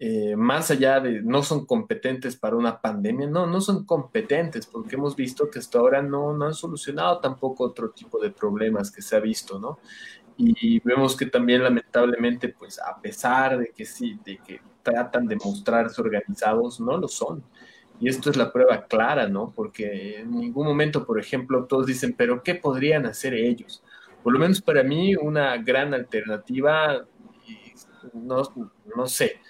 Eh, 0.00 0.36
más 0.36 0.70
allá 0.70 1.00
de 1.00 1.22
no 1.22 1.42
son 1.42 1.66
competentes 1.66 2.36
para 2.36 2.56
una 2.56 2.80
pandemia, 2.80 3.26
no, 3.26 3.46
no 3.46 3.60
son 3.60 3.84
competentes 3.84 4.64
porque 4.66 4.94
hemos 4.94 5.16
visto 5.16 5.50
que 5.50 5.58
hasta 5.58 5.80
ahora 5.80 6.02
no, 6.02 6.32
no 6.32 6.46
han 6.46 6.54
solucionado 6.54 7.18
tampoco 7.18 7.64
otro 7.64 7.90
tipo 7.90 8.20
de 8.20 8.30
problemas 8.30 8.92
que 8.92 9.02
se 9.02 9.16
ha 9.16 9.20
visto, 9.20 9.58
¿no? 9.58 9.80
Y 10.36 10.78
vemos 10.80 11.16
que 11.16 11.26
también 11.26 11.64
lamentablemente, 11.64 12.50
pues 12.50 12.78
a 12.78 13.00
pesar 13.00 13.58
de 13.58 13.72
que 13.72 13.84
sí, 13.84 14.16
de 14.24 14.38
que 14.38 14.60
tratan 14.90 15.26
de 15.26 15.36
mostrarse 15.36 16.00
organizados, 16.00 16.80
no 16.80 16.96
lo 16.96 17.08
son. 17.08 17.42
Y 18.00 18.08
esto 18.08 18.30
es 18.30 18.36
la 18.36 18.52
prueba 18.52 18.86
clara, 18.86 19.28
¿no? 19.28 19.52
Porque 19.54 20.20
en 20.20 20.30
ningún 20.30 20.66
momento, 20.66 21.04
por 21.04 21.18
ejemplo, 21.18 21.64
todos 21.64 21.86
dicen, 21.86 22.14
pero 22.16 22.42
¿qué 22.42 22.54
podrían 22.54 23.06
hacer 23.06 23.34
ellos? 23.34 23.82
Por 24.22 24.32
lo 24.32 24.38
menos 24.38 24.60
para 24.60 24.82
mí, 24.82 25.16
una 25.16 25.56
gran 25.56 25.94
alternativa, 25.94 27.06
no, 28.12 28.42
no 28.96 29.06
sé, 29.06 29.40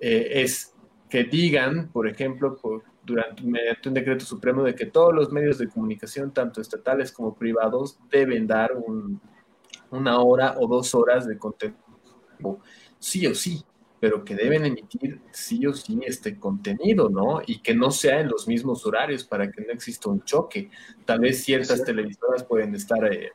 eh, 0.00 0.42
es 0.42 0.74
que 1.08 1.24
digan, 1.24 1.88
por 1.88 2.06
ejemplo, 2.06 2.56
durante, 3.02 3.42
mediante 3.42 3.88
un 3.88 3.94
decreto 3.94 4.24
supremo, 4.24 4.62
de 4.62 4.74
que 4.74 4.86
todos 4.86 5.12
los 5.12 5.32
medios 5.32 5.58
de 5.58 5.68
comunicación, 5.68 6.32
tanto 6.32 6.60
estatales 6.60 7.10
como 7.10 7.34
privados, 7.34 7.98
deben 8.10 8.46
dar 8.46 8.70
una 9.90 10.20
hora 10.20 10.54
o 10.58 10.68
dos 10.68 10.94
horas 10.94 11.26
de 11.26 11.36
contenido, 11.36 11.80
sí 12.98 13.26
o 13.26 13.34
sí, 13.34 13.64
pero 14.00 14.24
que 14.24 14.34
deben 14.34 14.64
emitir 14.64 15.20
sí 15.30 15.66
o 15.66 15.74
sí 15.74 16.00
este 16.06 16.38
contenido, 16.38 17.10
¿no? 17.10 17.42
Y 17.46 17.60
que 17.60 17.74
no 17.74 17.90
sea 17.90 18.20
en 18.20 18.28
los 18.28 18.48
mismos 18.48 18.86
horarios 18.86 19.24
para 19.24 19.50
que 19.52 19.60
no 19.60 19.72
exista 19.72 20.08
un 20.08 20.24
choque. 20.24 20.70
Tal 21.04 21.20
vez 21.20 21.44
ciertas 21.44 21.84
televisoras 21.84 22.42
pueden 22.44 22.74
estar, 22.74 23.04
eh, 23.12 23.32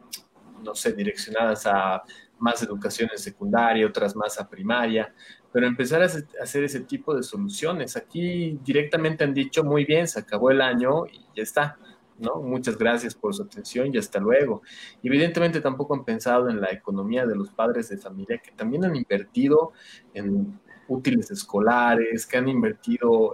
no 0.63 0.73
sé, 0.73 0.93
direccionadas 0.93 1.67
a 1.67 2.03
más 2.39 2.63
educación 2.63 3.09
en 3.11 3.19
secundaria, 3.19 3.85
otras 3.85 4.15
más 4.15 4.39
a 4.39 4.49
primaria, 4.49 5.13
pero 5.51 5.67
empezar 5.67 6.01
a 6.01 6.05
hacer 6.05 6.63
ese 6.63 6.81
tipo 6.81 7.15
de 7.15 7.21
soluciones. 7.21 7.95
Aquí 7.95 8.59
directamente 8.63 9.23
han 9.23 9.33
dicho, 9.33 9.63
muy 9.63 9.85
bien, 9.85 10.07
se 10.07 10.19
acabó 10.19 10.49
el 10.49 10.61
año 10.61 11.05
y 11.05 11.19
ya 11.35 11.43
está. 11.43 11.77
¿No? 12.19 12.41
Muchas 12.41 12.77
gracias 12.77 13.15
por 13.15 13.33
su 13.33 13.43
atención 13.43 13.93
y 13.93 13.97
hasta 13.97 14.19
luego. 14.19 14.61
Evidentemente 15.03 15.61
tampoco 15.61 15.95
han 15.95 16.05
pensado 16.05 16.49
en 16.49 16.61
la 16.61 16.71
economía 16.71 17.25
de 17.25 17.35
los 17.35 17.49
padres 17.49 17.89
de 17.89 17.97
familia 17.97 18.37
que 18.37 18.51
también 18.51 18.85
han 18.85 18.95
invertido 18.95 19.73
en 20.13 20.59
útiles 20.87 21.31
escolares, 21.31 22.25
que 22.25 22.37
han 22.37 22.47
invertido 22.47 23.33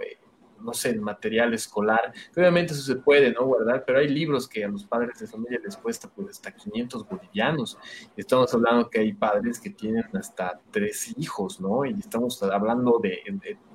no 0.62 0.72
sé, 0.72 0.94
material 0.98 1.52
escolar, 1.54 2.12
obviamente 2.36 2.72
eso 2.72 2.82
se 2.82 2.96
puede, 2.96 3.32
¿no? 3.32 3.46
Guardar, 3.46 3.84
pero 3.84 3.98
hay 3.98 4.08
libros 4.08 4.48
que 4.48 4.64
a 4.64 4.68
los 4.68 4.84
padres 4.84 5.18
de 5.18 5.26
familia 5.26 5.60
les 5.62 5.76
cuesta 5.76 6.08
pues 6.08 6.28
hasta 6.30 6.52
500 6.52 7.08
bolivianos. 7.08 7.78
Estamos 8.16 8.52
hablando 8.54 8.88
que 8.88 9.00
hay 9.00 9.12
padres 9.12 9.60
que 9.60 9.70
tienen 9.70 10.04
hasta 10.14 10.60
tres 10.70 11.14
hijos, 11.18 11.60
¿no? 11.60 11.84
Y 11.84 11.98
estamos 11.98 12.42
hablando 12.42 12.98
de, 13.02 13.22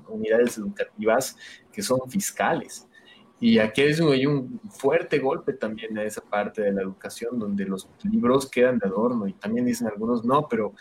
unidades 0.08 0.58
educativas 0.58 1.38
que 1.72 1.82
son 1.82 2.00
fiscales. 2.10 2.88
Y 3.40 3.60
aquí 3.60 3.82
hay 3.82 4.26
un 4.26 4.60
fuerte 4.70 5.20
golpe 5.20 5.54
también 5.54 5.98
a 5.98 6.04
esa 6.04 6.22
parte 6.22 6.64
de 6.64 6.72
la 6.72 6.82
educación 6.82 7.38
donde 7.38 7.66
los 7.66 7.88
libros 8.04 8.50
quedan 8.50 8.80
de 8.80 8.88
adorno 8.88 9.28
y 9.28 9.34
también 9.34 9.66
dicen 9.66 9.88
algunos 9.88 10.26
no, 10.26 10.48
pero 10.50 10.74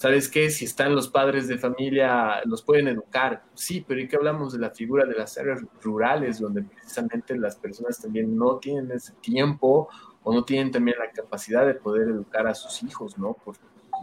¿Sabes 0.00 0.30
qué? 0.30 0.48
Si 0.48 0.64
están 0.64 0.94
los 0.94 1.08
padres 1.08 1.46
de 1.46 1.58
familia, 1.58 2.40
los 2.46 2.62
pueden 2.62 2.88
educar. 2.88 3.44
Sí, 3.52 3.84
pero 3.86 4.00
¿y 4.00 4.08
qué 4.08 4.16
hablamos 4.16 4.54
de 4.54 4.58
la 4.58 4.70
figura 4.70 5.04
de 5.04 5.12
las 5.12 5.36
áreas 5.36 5.60
rurales, 5.82 6.40
donde 6.40 6.62
precisamente 6.62 7.36
las 7.36 7.56
personas 7.56 8.00
también 8.00 8.34
no 8.34 8.56
tienen 8.56 8.90
ese 8.92 9.12
tiempo 9.20 9.90
o 10.22 10.32
no 10.32 10.42
tienen 10.42 10.70
también 10.70 10.96
la 10.98 11.10
capacidad 11.10 11.66
de 11.66 11.74
poder 11.74 12.08
educar 12.08 12.46
a 12.46 12.54
sus 12.54 12.82
hijos, 12.82 13.18
¿no? 13.18 13.34
Por, 13.44 13.56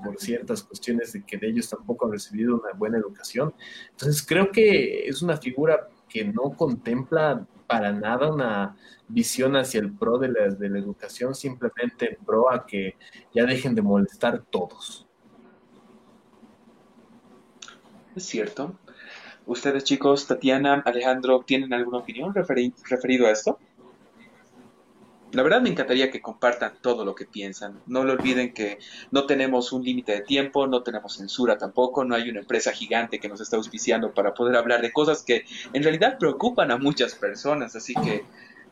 por 0.03 0.19
ciertas 0.19 0.61
cuestiones 0.61 1.13
de 1.13 1.25
que 1.25 1.37
de 1.37 1.47
ellos 1.47 1.67
tampoco 1.67 2.05
han 2.05 2.11
recibido 2.11 2.57
una 2.57 2.73
buena 2.73 2.99
educación. 2.99 3.55
Entonces, 3.89 4.23
creo 4.23 4.51
que 4.51 5.07
es 5.07 5.23
una 5.23 5.37
figura 5.37 5.89
que 6.07 6.25
no 6.25 6.51
contempla 6.55 7.47
para 7.67 7.91
nada 7.91 8.31
una 8.31 8.75
visión 9.07 9.55
hacia 9.55 9.81
el 9.81 9.93
pro 9.93 10.17
de 10.17 10.29
la, 10.29 10.47
de 10.49 10.69
la 10.69 10.79
educación, 10.79 11.35
simplemente 11.35 12.15
en 12.17 12.25
pro 12.25 12.51
a 12.51 12.65
que 12.65 12.95
ya 13.33 13.45
dejen 13.45 13.75
de 13.75 13.81
molestar 13.81 14.43
todos. 14.49 15.07
Es 18.15 18.25
cierto. 18.25 18.79
Ustedes 19.45 19.83
chicos, 19.83 20.27
Tatiana, 20.27 20.81
Alejandro, 20.85 21.43
¿tienen 21.45 21.73
alguna 21.73 21.99
opinión 21.99 22.33
referido 22.33 23.27
a 23.27 23.31
esto? 23.31 23.59
La 25.33 25.43
verdad 25.43 25.61
me 25.61 25.69
encantaría 25.69 26.09
que 26.09 26.21
compartan 26.21 26.73
todo 26.81 27.03
lo 27.03 27.13
que 27.13 27.25
piensan. 27.25 27.81
No 27.85 28.03
lo 28.03 28.13
olviden 28.13 28.53
que 28.53 28.79
no 29.11 29.25
tenemos 29.25 29.73
un 29.73 29.83
límite 29.83 30.13
de 30.13 30.21
tiempo, 30.21 30.67
no 30.67 30.83
tenemos 30.83 31.15
censura 31.15 31.57
tampoco, 31.57 32.05
no 32.05 32.15
hay 32.15 32.29
una 32.29 32.39
empresa 32.39 32.71
gigante 32.71 33.19
que 33.19 33.27
nos 33.27 33.41
está 33.41 33.57
auspiciando 33.57 34.13
para 34.13 34.33
poder 34.33 34.55
hablar 34.55 34.81
de 34.81 34.93
cosas 34.93 35.23
que 35.23 35.43
en 35.73 35.83
realidad 35.83 36.17
preocupan 36.17 36.71
a 36.71 36.77
muchas 36.77 37.13
personas. 37.15 37.75
Así 37.75 37.93
que 37.93 38.23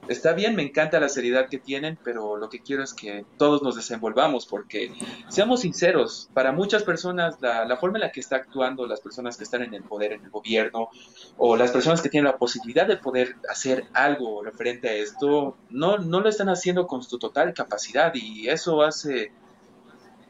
está 0.08 0.34
bien, 0.34 0.56
me 0.56 0.64
encanta 0.64 1.00
la 1.00 1.10
seriedad 1.10 1.50
que 1.50 1.58
tienen, 1.58 1.98
pero 2.04 2.38
lo 2.38 2.50
que 2.50 2.60
quiero 2.60 2.84
es 2.84 2.94
que 2.94 3.26
todos 3.38 3.62
nos 3.64 3.76
desenvolvamos, 3.76 4.46
porque 4.46 4.92
seamos 5.30 5.62
sinceros, 5.62 6.30
para 6.34 6.52
muchas 6.52 6.84
personas 6.84 7.42
la, 7.42 7.78
forma 7.78 7.98
en 7.98 8.04
la 8.04 8.12
que 8.12 8.20
está 8.20 8.38
actuando 8.38 8.88
las 8.88 9.02
personas 9.02 9.38
que 9.38 9.44
están 9.44 9.62
en 9.64 9.74
el 9.74 9.84
poder, 9.84 10.14
en 10.14 10.24
el 10.24 10.30
gobierno, 10.30 10.90
o 11.38 11.56
las 11.56 11.72
personas 11.72 12.02
que 12.02 12.10
tienen 12.10 12.32
la 12.32 12.38
posibilidad 12.38 12.88
de 12.88 12.98
poder 12.98 13.36
hacer 13.50 13.86
algo 13.94 14.44
referente 14.44 14.90
a 14.90 14.94
esto, 14.94 15.58
no, 15.70 15.98
no 15.98 16.22
lo 16.22 16.30
están 16.30 16.50
haciendo 16.50 16.88
con 16.88 17.04
su 17.04 17.18
total 17.18 17.54
capacidad 17.54 18.14
y 18.16 18.48
eso 18.48 18.82
hace, 18.82 19.32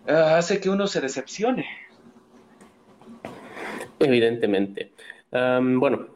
ah, 0.08 0.38
hace 0.38 0.60
que 0.60 0.70
uno 0.70 0.88
se 0.88 1.02
decepcione. 1.02 1.66
Evidentemente. 4.00 4.92
bueno, 5.32 6.15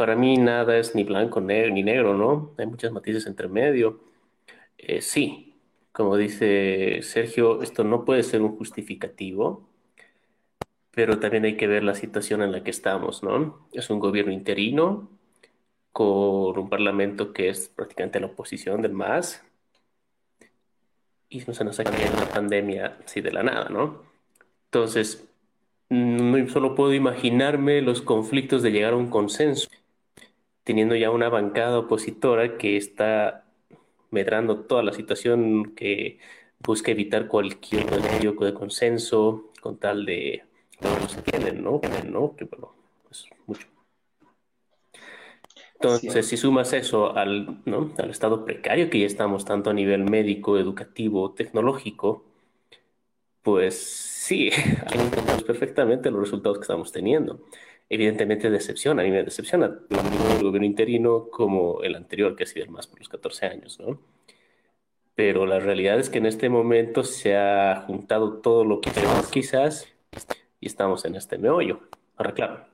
para 0.00 0.16
mí 0.16 0.38
nada 0.38 0.78
es 0.78 0.94
ni 0.94 1.04
blanco 1.04 1.42
ni 1.42 1.82
negro, 1.82 2.14
¿no? 2.16 2.54
Hay 2.56 2.64
muchas 2.66 2.90
matices 2.90 3.26
entre 3.26 3.48
medio. 3.48 4.00
Eh, 4.78 5.02
sí, 5.02 5.54
como 5.92 6.16
dice 6.16 7.00
Sergio, 7.02 7.60
esto 7.62 7.84
no 7.84 8.06
puede 8.06 8.22
ser 8.22 8.40
un 8.40 8.56
justificativo, 8.56 9.68
pero 10.90 11.20
también 11.20 11.44
hay 11.44 11.58
que 11.58 11.66
ver 11.66 11.84
la 11.84 11.94
situación 11.94 12.40
en 12.40 12.50
la 12.50 12.64
que 12.64 12.70
estamos, 12.70 13.22
¿no? 13.22 13.68
Es 13.74 13.90
un 13.90 13.98
gobierno 14.00 14.32
interino 14.32 15.10
con 15.92 16.58
un 16.58 16.70
parlamento 16.70 17.34
que 17.34 17.50
es 17.50 17.68
prácticamente 17.68 18.20
la 18.20 18.28
oposición 18.28 18.80
del 18.80 18.94
MAS 18.94 19.44
y 21.28 21.40
no 21.46 21.52
se 21.52 21.62
nos 21.62 21.78
ha 21.78 21.84
cambiado 21.84 22.16
la 22.18 22.30
pandemia 22.30 22.96
así 23.04 23.20
de 23.20 23.32
la 23.32 23.42
nada, 23.42 23.68
¿no? 23.68 24.02
Entonces, 24.64 25.28
no 25.90 26.48
solo 26.48 26.74
puedo 26.74 26.94
imaginarme 26.94 27.82
los 27.82 28.00
conflictos 28.00 28.62
de 28.62 28.70
llegar 28.72 28.94
a 28.94 28.96
un 28.96 29.10
consenso 29.10 29.68
teniendo 30.64 30.94
ya 30.96 31.10
una 31.10 31.28
bancada 31.28 31.78
opositora 31.78 32.56
que 32.58 32.76
está 32.76 33.44
medrando 34.10 34.60
toda 34.60 34.82
la 34.82 34.92
situación, 34.92 35.74
que 35.74 36.18
busca 36.58 36.90
evitar 36.90 37.28
cualquier 37.28 37.86
medio 38.02 38.32
de 38.32 38.54
consenso 38.54 39.50
con 39.60 39.78
tal 39.78 40.04
de 40.04 40.44
no 40.80 41.08
se 41.08 41.22
tienen, 41.22 41.62
¿no? 41.62 41.80
¿no? 42.06 42.34
Que 42.36 42.44
bueno, 42.44 42.74
es 43.10 43.26
mucho. 43.46 43.66
Entonces, 45.74 46.26
si 46.26 46.36
sumas 46.36 46.72
eso 46.74 47.16
al, 47.16 47.62
¿no? 47.64 47.92
al 47.96 48.10
estado 48.10 48.44
precario 48.44 48.90
que 48.90 49.00
ya 49.00 49.06
estamos, 49.06 49.46
tanto 49.46 49.70
a 49.70 49.74
nivel 49.74 50.04
médico, 50.04 50.58
educativo, 50.58 51.32
tecnológico, 51.32 52.24
pues 53.42 53.78
sí, 53.78 54.50
entendemos 54.92 55.42
perfectamente 55.44 56.10
los 56.10 56.20
resultados 56.20 56.58
que 56.58 56.62
estamos 56.62 56.92
teniendo 56.92 57.40
evidentemente 57.90 58.50
decepciona, 58.50 59.02
a 59.02 59.04
mí 59.04 59.10
me 59.10 59.24
decepciona 59.24 59.66
el 59.66 60.42
gobierno 60.42 60.64
interino 60.64 61.28
como 61.28 61.82
el 61.82 61.96
anterior, 61.96 62.36
que 62.36 62.44
ha 62.44 62.46
sido 62.46 62.64
el 62.64 62.70
más 62.70 62.86
por 62.86 63.00
los 63.00 63.08
14 63.08 63.46
años, 63.46 63.80
¿no? 63.80 64.00
Pero 65.16 65.44
la 65.44 65.58
realidad 65.58 65.98
es 65.98 66.08
que 66.08 66.18
en 66.18 66.26
este 66.26 66.48
momento 66.48 67.02
se 67.02 67.36
ha 67.36 67.84
juntado 67.86 68.38
todo 68.38 68.64
lo 68.64 68.80
que 68.80 68.90
queremos 68.92 69.28
quizás 69.28 69.92
y 70.60 70.66
estamos 70.66 71.04
en 71.04 71.16
este 71.16 71.36
meollo. 71.36 71.80
Ahora, 72.16 72.32
claro, 72.32 72.66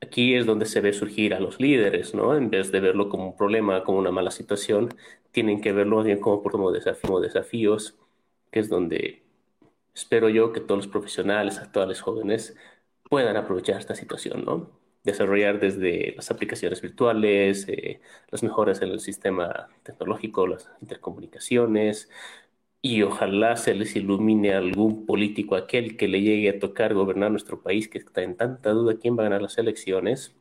aquí 0.00 0.34
es 0.34 0.46
donde 0.46 0.66
se 0.66 0.80
ve 0.80 0.92
surgir 0.94 1.34
a 1.34 1.40
los 1.40 1.60
líderes, 1.60 2.14
¿no? 2.14 2.34
En 2.34 2.50
vez 2.50 2.72
de 2.72 2.80
verlo 2.80 3.10
como 3.10 3.26
un 3.26 3.36
problema, 3.36 3.84
como 3.84 3.98
una 3.98 4.10
mala 4.10 4.30
situación, 4.30 4.94
tienen 5.32 5.60
que 5.60 5.72
verlo 5.72 6.02
bien 6.02 6.18
como, 6.18 6.42
como, 6.42 6.72
como 7.02 7.20
desafíos, 7.20 7.98
que 8.50 8.60
es 8.60 8.68
donde 8.70 9.22
espero 9.94 10.30
yo 10.30 10.52
que 10.52 10.60
todos 10.60 10.78
los 10.78 10.88
profesionales, 10.88 11.58
actuales 11.58 12.00
jóvenes, 12.00 12.56
puedan 13.12 13.36
aprovechar 13.36 13.78
esta 13.78 13.94
situación, 13.94 14.42
¿no? 14.46 14.70
Desarrollar 15.04 15.60
desde 15.60 16.14
las 16.16 16.30
aplicaciones 16.30 16.80
virtuales, 16.80 17.68
eh, 17.68 18.00
las 18.30 18.42
mejoras 18.42 18.80
en 18.80 18.88
el 18.88 19.00
sistema 19.00 19.68
tecnológico, 19.82 20.46
las 20.46 20.70
intercomunicaciones, 20.80 22.08
y 22.80 23.02
ojalá 23.02 23.56
se 23.56 23.74
les 23.74 23.96
ilumine 23.96 24.54
a 24.54 24.58
algún 24.58 25.04
político, 25.04 25.56
aquel 25.56 25.98
que 25.98 26.08
le 26.08 26.22
llegue 26.22 26.48
a 26.48 26.58
tocar 26.58 26.94
gobernar 26.94 27.30
nuestro 27.30 27.62
país, 27.62 27.86
que 27.86 27.98
está 27.98 28.22
en 28.22 28.34
tanta 28.34 28.70
duda 28.70 28.96
quién 28.98 29.14
va 29.18 29.22
a 29.22 29.24
ganar 29.24 29.42
las 29.42 29.58
elecciones, 29.58 30.34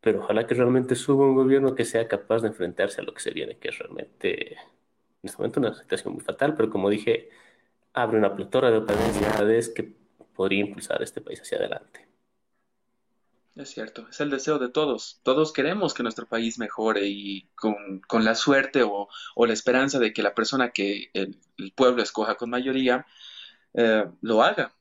pero 0.00 0.20
ojalá 0.24 0.46
que 0.48 0.54
realmente 0.56 0.96
suba 0.96 1.24
un 1.26 1.36
gobierno 1.36 1.76
que 1.76 1.84
sea 1.84 2.08
capaz 2.08 2.40
de 2.42 2.48
enfrentarse 2.48 3.00
a 3.00 3.04
lo 3.04 3.14
que 3.14 3.20
se 3.20 3.30
viene, 3.30 3.58
que 3.58 3.68
es 3.68 3.78
realmente 3.78 4.54
en 4.54 4.58
este 5.22 5.38
momento 5.38 5.60
una 5.60 5.74
situación 5.74 6.14
muy 6.14 6.22
fatal, 6.24 6.56
pero 6.56 6.68
como 6.68 6.90
dije, 6.90 7.30
abre 7.94 8.18
una 8.18 8.34
pletora 8.34 8.72
de 8.72 8.78
oportunidades 8.78 9.68
que 9.68 10.05
podría 10.36 10.60
impulsar 10.60 11.02
este 11.02 11.20
país 11.20 11.40
hacia 11.40 11.58
adelante. 11.58 12.06
Es 13.56 13.70
cierto, 13.70 14.06
es 14.10 14.20
el 14.20 14.28
deseo 14.30 14.58
de 14.58 14.68
todos. 14.68 15.20
Todos 15.22 15.52
queremos 15.52 15.94
que 15.94 16.02
nuestro 16.02 16.26
país 16.26 16.58
mejore 16.58 17.06
y 17.06 17.48
con, 17.54 18.24
la 18.24 18.34
suerte 18.34 18.82
o, 18.84 19.08
la 19.36 19.52
esperanza 19.52 19.98
de 19.98 20.12
que 20.12 20.22
la 20.22 20.34
persona 20.34 20.72
que 20.72 21.10
el, 21.14 21.38
pueblo 21.74 22.02
escoja 22.02 22.34
con 22.34 22.50
mayoría 22.50 23.06
eh, 23.72 24.04
lo 24.20 24.42
haga. 24.42 24.74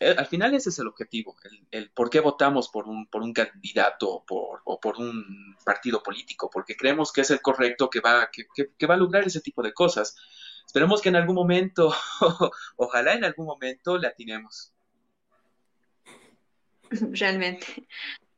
Eh, 0.00 0.14
al 0.18 0.26
final 0.26 0.54
ese 0.54 0.70
es 0.70 0.78
el 0.78 0.88
objetivo, 0.88 1.36
el, 1.70 1.90
por 1.90 2.10
qué 2.10 2.20
votamos 2.20 2.68
por 2.68 2.86
un, 2.86 3.06
por 3.06 3.22
un 3.22 3.32
candidato 3.32 4.24
o 4.28 4.80
por 4.80 4.96
un 4.98 5.56
partido 5.64 6.02
político, 6.02 6.50
porque 6.50 6.76
creemos 6.76 7.12
que 7.12 7.22
es 7.22 7.30
el 7.30 7.40
correcto 7.40 7.88
que 7.88 8.00
va, 8.00 8.22
a 8.22 8.96
lograr 8.96 9.26
ese 9.26 9.40
tipo 9.40 9.62
de 9.62 9.72
cosas. 9.72 10.16
Esperemos 10.66 11.00
que 11.00 11.08
en 11.10 11.16
algún 11.16 11.36
momento, 11.36 11.94
ojalá 12.76 13.14
en 13.14 13.24
algún 13.24 13.46
momento 13.46 13.98
le 13.98 14.08
atinemos. 14.08 14.72
realmente. 17.12 17.66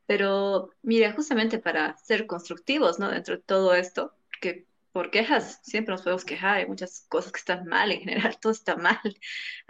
Pero 0.06 0.70
mira, 0.82 1.12
justamente 1.12 1.58
para 1.58 1.96
ser 1.98 2.26
constructivos, 2.26 2.98
¿no? 2.98 3.10
Dentro 3.10 3.36
de 3.36 3.42
todo 3.42 3.74
esto, 3.74 4.14
que 4.40 4.66
por 4.92 5.10
quejas 5.10 5.60
siempre 5.62 5.92
nos 5.92 6.02
podemos 6.02 6.24
quejar, 6.24 6.56
hay 6.56 6.66
muchas 6.66 7.06
cosas 7.08 7.32
que 7.32 7.38
están 7.38 7.66
mal, 7.66 7.92
en 7.92 8.00
general 8.00 8.38
todo 8.40 8.52
está 8.52 8.76
mal. 8.76 9.00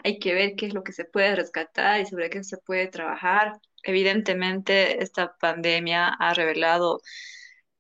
Hay 0.05 0.19
que 0.19 0.35
ver 0.35 0.55
qué 0.57 0.67
es 0.67 0.75
lo 0.75 0.83
que 0.85 0.93
se 0.93 1.05
puede 1.05 1.35
rescatar 1.37 2.01
y 2.01 2.07
sobre 2.07 2.31
qué 2.31 2.45
se 2.45 2.59
puede 2.59 2.88
trabajar. 2.88 3.61
Evidentemente, 3.83 5.03
esta 5.03 5.37
pandemia 5.37 6.09
ha 6.09 6.35
revelado 6.35 7.01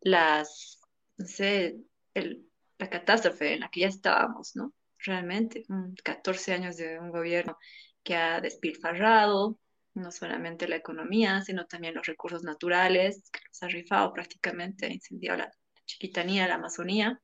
las, 0.00 0.80
no 1.16 1.26
sé, 1.26 1.76
el, 2.14 2.48
la 2.78 2.90
catástrofe 2.90 3.54
en 3.54 3.60
la 3.60 3.70
que 3.70 3.80
ya 3.80 3.88
estábamos, 3.88 4.56
¿no? 4.56 4.72
Realmente, 4.98 5.64
14 6.02 6.52
años 6.54 6.76
de 6.76 6.98
un 6.98 7.10
gobierno 7.10 7.56
que 8.02 8.16
ha 8.16 8.40
despilfarrado, 8.40 9.58
no 9.98 10.10
solamente 10.10 10.68
la 10.68 10.76
economía, 10.76 11.42
sino 11.42 11.66
también 11.66 11.94
los 11.94 12.06
recursos 12.06 12.42
naturales, 12.42 13.28
que 13.30 13.40
los 13.46 13.62
ha 13.62 13.68
rifado 13.68 14.12
prácticamente, 14.12 14.86
ha 14.86 14.92
incendiado 14.92 15.38
la 15.38 15.50
chiquitanía, 15.86 16.48
la 16.48 16.54
Amazonía. 16.54 17.20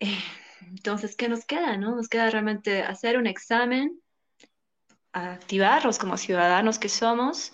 Eh, 0.00 0.18
entonces, 0.62 1.16
¿qué 1.16 1.28
nos 1.28 1.44
queda? 1.44 1.76
No? 1.76 1.96
Nos 1.96 2.08
queda 2.08 2.30
realmente 2.30 2.82
hacer 2.82 3.18
un 3.18 3.26
examen, 3.26 4.00
activarnos 5.12 5.98
como 5.98 6.16
ciudadanos 6.16 6.78
que 6.78 6.88
somos 6.88 7.52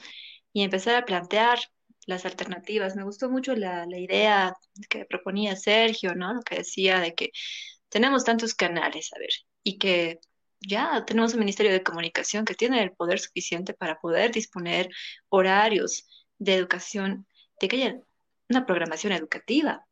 y 0.53 0.63
empezar 0.63 0.97
a 0.97 1.05
plantear 1.05 1.59
las 2.07 2.25
alternativas. 2.27 2.97
Me 2.97 3.05
gustó 3.05 3.31
mucho 3.31 3.55
la, 3.55 3.87
la 3.87 3.99
idea 3.99 4.55
que 4.89 5.05
proponía 5.05 5.57
Sergio, 5.57 6.15
¿no? 6.15 6.35
Lo 6.35 6.43
que 6.43 6.57
decía 6.57 7.01
de 7.01 7.15
que 7.15 7.31
tenemos 7.89 8.25
tantos 8.25 8.55
canales, 8.55 9.13
a 9.15 9.19
ver, 9.19 9.31
y 9.63 9.79
que 9.79 10.19
ya 10.67 11.05
tenemos 11.05 11.35
un 11.35 11.41
Ministerio 11.41 11.73
de 11.73 11.83
Comunicación 11.83 12.45
que 12.45 12.55
tiene 12.55 12.83
el 12.83 12.93
poder 12.93 13.19
suficiente 13.19 13.75
para 13.75 13.99
poder 13.99 14.33
disponer 14.33 14.89
horarios 15.29 16.07
de 16.39 16.55
educación, 16.55 17.27
de 17.61 17.69
que 17.69 17.77
haya 17.77 18.01
una 18.49 18.67
programación 18.67 19.13
educativa, 19.13 19.87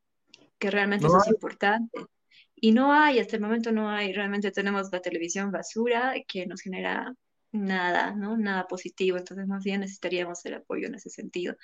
que 0.58 0.70
realmente 0.70 1.06
eso 1.06 1.18
es 1.18 1.28
importante. 1.28 2.06
Y 2.54 2.72
no 2.72 2.92
hay, 2.92 3.18
hasta 3.18 3.36
el 3.36 3.42
momento 3.42 3.72
no 3.72 3.88
hay, 3.88 4.12
realmente 4.12 4.50
tenemos 4.50 4.92
la 4.92 5.00
televisión 5.00 5.50
basura 5.50 6.14
que 6.28 6.46
nos 6.46 6.60
genera 6.60 7.14
nada, 7.52 8.14
¿no? 8.14 8.36
Nada 8.36 8.66
positivo, 8.68 9.16
entonces 9.16 9.46
más 9.46 9.64
bien 9.64 9.80
necesitaríamos 9.80 10.44
el 10.44 10.54
apoyo 10.54 10.86
en 10.86 10.94
ese 10.94 11.10
sentido. 11.10 11.56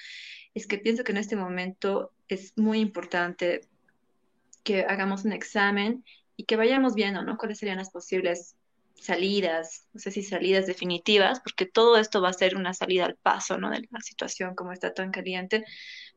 Es 0.54 0.66
que 0.66 0.78
pienso 0.78 1.04
que 1.04 1.12
en 1.12 1.18
este 1.18 1.36
momento 1.36 2.12
es 2.28 2.52
muy 2.56 2.80
importante 2.80 3.60
que 4.64 4.80
hagamos 4.80 5.24
un 5.24 5.32
examen 5.32 6.04
y 6.36 6.44
que 6.44 6.56
vayamos 6.56 6.94
viendo, 6.94 7.22
¿no? 7.22 7.36
Cuáles 7.36 7.58
serían 7.58 7.78
las 7.78 7.90
posibles 7.90 8.56
salidas, 9.00 9.86
no 9.92 10.00
sé 10.00 10.10
si 10.10 10.22
salidas 10.22 10.66
definitivas, 10.66 11.40
porque 11.40 11.66
todo 11.66 11.96
esto 11.98 12.20
va 12.20 12.30
a 12.30 12.32
ser 12.32 12.56
una 12.56 12.74
salida 12.74 13.04
al 13.04 13.16
paso, 13.16 13.58
¿no? 13.58 13.70
De 13.70 13.86
la 13.90 14.00
situación 14.00 14.54
como 14.54 14.72
está 14.72 14.94
tan 14.94 15.10
caliente, 15.10 15.64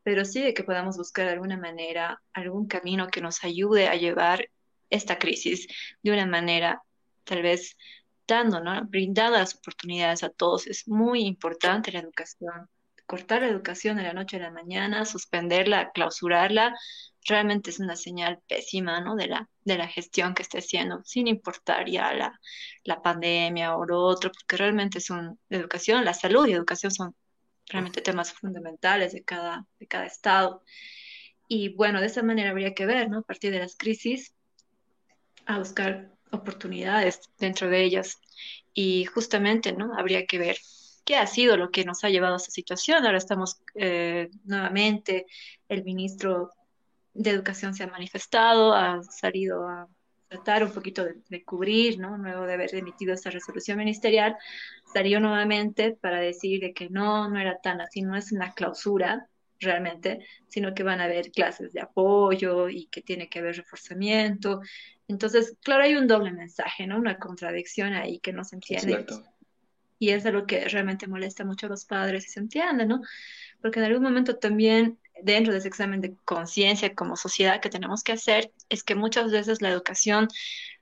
pero 0.03 0.25
sí 0.25 0.41
de 0.41 0.53
que 0.53 0.63
podamos 0.63 0.97
buscar 0.97 1.25
de 1.25 1.33
alguna 1.33 1.57
manera 1.57 2.21
algún 2.33 2.67
camino 2.67 3.07
que 3.07 3.21
nos 3.21 3.43
ayude 3.43 3.87
a 3.87 3.95
llevar 3.95 4.49
esta 4.89 5.19
crisis 5.19 5.67
de 6.01 6.11
una 6.11 6.25
manera 6.25 6.81
tal 7.23 7.41
vez 7.43 7.77
dando, 8.27 8.59
¿no? 8.61 8.87
Las 9.31 9.55
oportunidades 9.55 10.23
a 10.23 10.29
todos. 10.29 10.67
Es 10.67 10.87
muy 10.87 11.21
importante 11.21 11.91
la 11.91 11.99
educación. 11.99 12.69
Cortar 13.05 13.41
la 13.41 13.49
educación 13.49 13.97
de 13.97 14.03
la 14.03 14.13
noche 14.13 14.37
a 14.37 14.41
la 14.41 14.51
mañana, 14.51 15.03
suspenderla, 15.03 15.91
clausurarla, 15.91 16.75
realmente 17.25 17.69
es 17.69 17.79
una 17.79 17.95
señal 17.95 18.39
pésima, 18.47 19.01
¿no? 19.01 19.15
De 19.15 19.27
la, 19.27 19.49
de 19.63 19.77
la 19.77 19.88
gestión 19.88 20.34
que 20.34 20.43
esté 20.43 20.60
haciendo, 20.60 21.01
sin 21.03 21.27
importar 21.27 21.88
ya 21.89 22.13
la, 22.13 22.39
la 22.84 23.01
pandemia 23.01 23.75
o 23.75 23.86
lo 23.86 24.01
otro, 24.01 24.32
porque 24.32 24.58
realmente 24.58 24.99
una 25.10 25.36
educación, 25.49 26.05
la 26.05 26.13
salud 26.13 26.47
y 26.47 26.53
educación 26.53 26.91
son 26.91 27.15
realmente 27.67 28.01
temas 28.01 28.34
fundamentales 28.34 29.13
de 29.13 29.23
cada, 29.23 29.65
de 29.79 29.88
cada 29.88 30.05
estado. 30.05 30.63
Y 31.47 31.75
bueno, 31.75 31.99
de 31.99 32.08
esa 32.08 32.23
manera 32.23 32.51
habría 32.51 32.73
que 32.73 32.86
ver, 32.86 33.10
¿no? 33.10 33.19
A 33.19 33.23
partir 33.23 33.51
de 33.51 33.60
las 33.60 33.75
crisis, 33.75 34.34
a 35.45 35.58
buscar 35.60 36.12
oportunidades 36.32 37.21
dentro 37.38 37.69
de 37.69 37.84
ellas. 37.84 38.19
Y 38.73 39.05
justamente, 39.05 39.73
¿no? 39.73 39.93
Habría 39.97 40.25
que 40.25 40.38
ver 40.38 40.58
qué 41.03 41.15
ha 41.15 41.25
sido 41.27 41.58
lo 41.58 41.71
que 41.71 41.86
nos 41.86 42.03
ha 42.03 42.10
llevado 42.10 42.36
a 42.36 42.38
esta 42.38 42.51
situación. 42.51 43.05
Ahora 43.05 43.17
estamos 43.17 43.62
eh, 43.75 44.29
nuevamente, 44.43 45.25
el 45.67 45.84
ministro 45.84 46.51
de 47.19 47.32
Educación 47.32 47.73
se 47.73 47.84
ha 47.84 47.88
manifestado, 47.88 48.73
ha 48.73 49.03
salido 49.03 49.67
a 49.67 49.89
tratar 50.29 50.63
un 50.63 50.71
poquito 50.71 51.05
de, 51.27 51.43
cubrir, 51.43 51.99
¿no? 51.99 52.17
Luego 52.17 52.45
de 52.45 52.53
haber 52.53 52.73
emitido 52.73 53.13
esta 53.13 53.29
resolución 53.29 53.77
ministerial, 53.77 54.38
salió 54.93 55.19
nuevamente 55.19 55.91
para 55.91 56.21
decir 56.21 56.62
de 56.62 56.73
que 56.73 56.89
no, 56.89 57.29
no 57.29 57.38
era 57.38 57.60
tan 57.60 57.82
así, 57.82 58.03
no 58.03 58.15
es 58.15 58.32
una 58.32 58.53
clausura 58.53 59.27
realmente, 59.60 60.25
sino 60.47 60.73
que 60.73 60.84
van 60.84 61.01
a 61.01 61.05
haber 61.05 61.32
clases 61.32 61.73
de 61.73 61.82
apoyo 61.82 62.69
y 62.69 62.86
que 62.86 63.01
tiene 63.01 63.27
que 63.27 63.39
haber 63.39 63.58
reforzamiento. 63.58 64.62
Entonces, 65.10 65.58
claro, 65.62 65.84
hay 65.84 65.95
un 65.95 66.08
doble 66.08 66.32
mensaje, 66.32 66.88
¿no? 66.88 66.97
Una 66.97 67.17
contradicción 67.17 67.91
ahí 67.91 68.19
que 68.19 68.32
no 68.32 68.45
se 68.45 68.55
entiende. 68.55 69.05
Y 70.01 70.12
es 70.12 70.25
algo 70.25 70.45
que 70.45 70.69
realmente 70.69 71.08
molesta 71.08 71.43
mucho 71.43 71.65
a 71.65 71.69
los 71.69 71.84
padres 71.84 72.25
y 72.25 72.29
se 72.29 72.39
entiende, 72.39 72.86
¿no? 72.86 73.01
Porque 73.62 73.79
en 73.79 73.86
algún 73.88 74.03
momento 74.03 74.38
también 74.38 74.97
dentro 75.23 75.53
de 75.53 75.60
ese 75.60 75.67
examen 75.67 76.01
de 76.01 76.15
conciencia 76.25 76.95
como 76.95 77.15
sociedad 77.15 77.62
que 77.62 77.69
tenemos 77.69 78.03
que 78.03 78.13
hacer 78.13 78.51
es 78.69 78.84
que 78.84 78.95
muchas 78.95 79.32
veces 79.32 79.62
la 79.62 79.69
educación, 79.69 80.27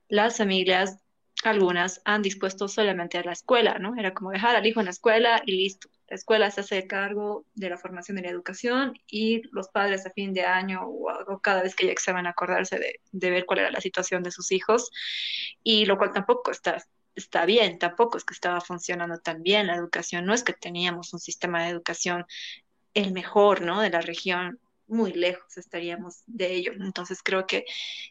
las 0.07 0.37
familias, 0.37 0.97
algunas 1.43 2.01
han 2.05 2.21
dispuesto 2.21 2.67
solamente 2.67 3.17
a 3.17 3.23
la 3.23 3.33
escuela, 3.33 3.77
¿no? 3.79 3.95
Era 3.95 4.13
como 4.13 4.31
dejar 4.31 4.55
al 4.55 4.65
hijo 4.65 4.79
en 4.79 4.85
la 4.85 4.91
escuela 4.91 5.41
y 5.45 5.51
listo. 5.53 5.89
La 6.07 6.15
escuela 6.15 6.49
se 6.51 6.61
hace 6.61 6.87
cargo 6.87 7.45
de 7.53 7.69
la 7.69 7.77
formación 7.77 8.17
y 8.17 8.21
la 8.21 8.29
educación 8.29 8.97
y 9.07 9.41
los 9.51 9.67
padres 9.67 10.05
a 10.05 10.11
fin 10.11 10.33
de 10.33 10.43
año 10.45 10.81
o, 10.85 11.39
cada 11.41 11.63
vez 11.63 11.75
que 11.75 11.85
ya 11.85 11.91
examen 11.91 12.27
acordarse 12.27 12.79
de, 12.79 13.01
de, 13.11 13.29
ver 13.29 13.45
cuál 13.45 13.59
era 13.59 13.71
la 13.71 13.81
situación 13.81 14.23
de 14.23 14.31
sus 14.31 14.51
hijos 14.51 14.89
y 15.63 15.85
lo 15.85 15.97
cual 15.97 16.13
tampoco 16.13 16.51
está, 16.51 16.77
está 17.17 17.45
bien, 17.45 17.77
tampoco 17.77 18.17
es 18.17 18.23
que 18.23 18.33
estaba 18.33 18.61
funcionando 18.61 19.19
tan 19.19 19.43
bien 19.43 19.67
la 19.67 19.75
educación, 19.75 20.25
no 20.25 20.33
es 20.33 20.43
que 20.43 20.53
teníamos 20.53 21.13
un 21.13 21.19
sistema 21.19 21.63
de 21.63 21.69
educación 21.69 22.25
el 22.97 23.13
mejor, 23.13 23.61
¿no? 23.61 23.81
De 23.81 23.91
la 23.91 24.01
región, 24.01 24.59
muy 24.87 25.13
lejos 25.13 25.55
estaríamos 25.57 26.23
de 26.25 26.53
ello. 26.55 26.71
Entonces 26.79 27.21
creo 27.23 27.45
que 27.45 27.63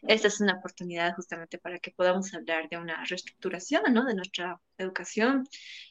esta 0.03 0.29
es 0.29 0.39
una 0.39 0.53
oportunidad 0.53 1.13
justamente 1.15 1.57
para 1.57 1.79
que 1.79 1.91
podamos 1.91 2.33
hablar 2.33 2.69
de 2.69 2.77
una 2.77 3.03
reestructuración, 3.03 3.93
¿no? 3.93 4.05
De 4.05 4.15
nuestra 4.15 4.61
educación, 4.77 5.45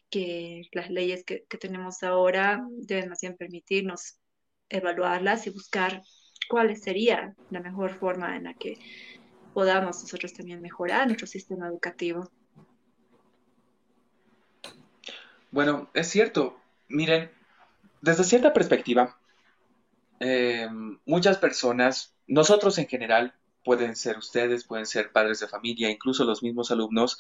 que 0.09 0.63
las 0.73 0.89
leyes 0.89 1.25
que, 1.25 1.45
tenemos 1.61 2.03
ahora 2.03 2.65
deben 2.71 3.11
más 3.11 3.21
bien 3.21 3.37
permitirnos 3.37 4.19
evaluarlas 4.71 5.47
y 5.47 5.51
buscar 5.51 6.03
cuál 6.49 6.75
sería 6.77 7.35
la 7.51 7.61
mejor 7.61 7.99
forma 7.99 8.35
en 8.37 8.45
la 8.45 8.55
que 8.55 8.79
podamos 9.53 10.03
nosotros 10.03 10.33
también 10.33 10.63
mejorar 10.63 11.07
nuestro 11.07 11.27
sistema 11.27 11.69
educativo. 11.69 12.31
Bueno, 15.51 15.91
es 15.93 16.09
cierto. 16.09 16.59
Miren, 16.89 17.31
desde 18.07 18.23
cierta 18.23 18.53
perspectiva, 18.53 19.19
eh, 20.21 20.69
muchas 21.05 21.39
personas, 21.39 22.15
nosotros 22.29 22.79
en 22.79 22.87
general, 22.87 23.35
pueden 23.65 23.97
ser 23.97 24.17
ustedes, 24.17 24.65
pueden 24.65 24.87
ser 24.87 25.11
padres 25.11 25.41
de 25.41 25.49
familia, 25.49 25.91
incluso 25.91 26.25
los 26.25 26.41
mismos 26.41 26.71
alumnos, 26.71 27.19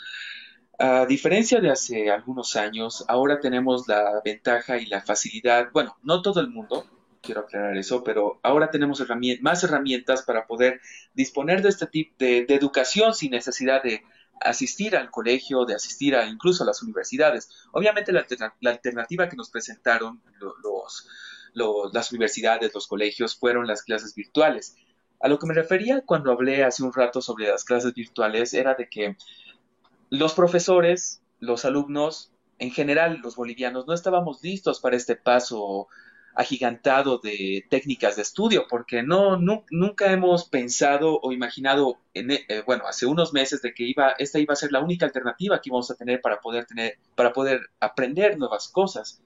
a 0.79 1.05
diferencia 1.05 1.61
de 1.61 1.70
hace 1.70 2.09
algunos 2.09 2.55
años, 2.55 3.05
ahora 3.09 3.40
tenemos 3.40 3.88
la 3.88 4.20
ventaja 4.25 4.79
y 4.79 4.87
la 4.87 5.01
facilidad, 5.01 5.70
bueno, 5.72 5.96
no 6.05 6.22
todo 6.22 6.40
el 6.40 6.51
mundo, 6.51 6.87
quiero 7.20 7.40
aclarar 7.40 7.77
eso, 7.77 8.05
pero 8.05 8.38
ahora 8.44 8.70
tenemos 8.70 9.03
más 9.40 9.64
herramientas 9.64 10.22
para 10.22 10.46
poder 10.46 10.81
disponer 11.14 11.62
de 11.62 11.70
este 11.70 11.87
tipo 11.87 12.14
de 12.18 12.46
educación 12.49 13.12
sin 13.12 13.33
necesidad 13.33 13.83
de 13.83 14.05
asistir 14.40 14.96
al 14.96 15.11
colegio, 15.11 15.64
de 15.64 15.75
asistir 15.75 16.14
a 16.16 16.27
incluso 16.27 16.62
a 16.62 16.66
las 16.66 16.83
universidades. 16.83 17.49
Obviamente 17.72 18.12
la, 18.12 18.27
alternativa 18.70 19.29
que 19.29 19.37
nos 19.37 19.51
presentaron 19.51 20.22
los, 20.62 21.09
las 21.92 22.12
universidades, 22.12 22.75
los 22.75 22.87
colegios, 22.87 23.37
fueron 23.37 23.66
las 23.66 23.83
clases 23.83 24.14
virtuales. 24.14 24.77
A 25.20 25.29
lo 25.29 25.38
que 25.38 25.46
me 25.46 25.55
refería 25.55 26.03
cuando 26.03 26.31
hablé 26.31 26.64
hace 26.64 26.83
un 26.83 26.92
rato 26.92 27.20
sobre 27.20 27.49
las 27.49 27.64
clases 27.64 27.94
virtuales 27.94 28.53
era 28.53 28.75
de 28.75 28.88
que 28.88 29.16
los 30.11 30.35
profesores, 30.35 31.22
los 31.40 31.64
alumnos, 31.64 32.31
en 32.59 32.70
general 32.70 33.20
los 33.22 33.37
bolivianos, 33.37 33.87
no 33.87 33.94
estábamos 33.94 34.42
listos 34.42 34.81
para 34.81 34.96
este 34.96 35.16
paso 35.16 35.88
agigantado 36.37 37.18
de 37.18 37.64
técnicas 37.70 38.16
de 38.16 38.22
estudio, 38.22 38.66
porque 38.68 39.03
no, 39.03 39.38
nunca 39.70 40.12
hemos 40.12 40.49
pensado 40.49 41.18
o 41.20 41.33
imaginado, 41.33 41.99
en, 42.12 42.31
eh, 42.31 42.62
bueno, 42.66 42.87
hace 42.87 43.07
unos 43.07 43.33
meses 43.33 43.62
de 43.62 43.72
que 43.72 43.85
iba, 43.85 44.11
esta 44.18 44.38
iba 44.38 44.53
a 44.53 44.57
ser 44.57 44.70
la 44.70 44.81
única 44.81 45.07
alternativa 45.07 45.61
que 45.61 45.70
íbamos 45.70 45.90
a 45.90 45.94
tener 45.94 46.20
para 46.20 46.40
poder 46.40 46.66
tener, 46.66 46.99
para 47.14 47.33
poder 47.33 47.70
aprender 47.81 48.38
nuevas 48.38 48.68
cosas. 48.68 49.22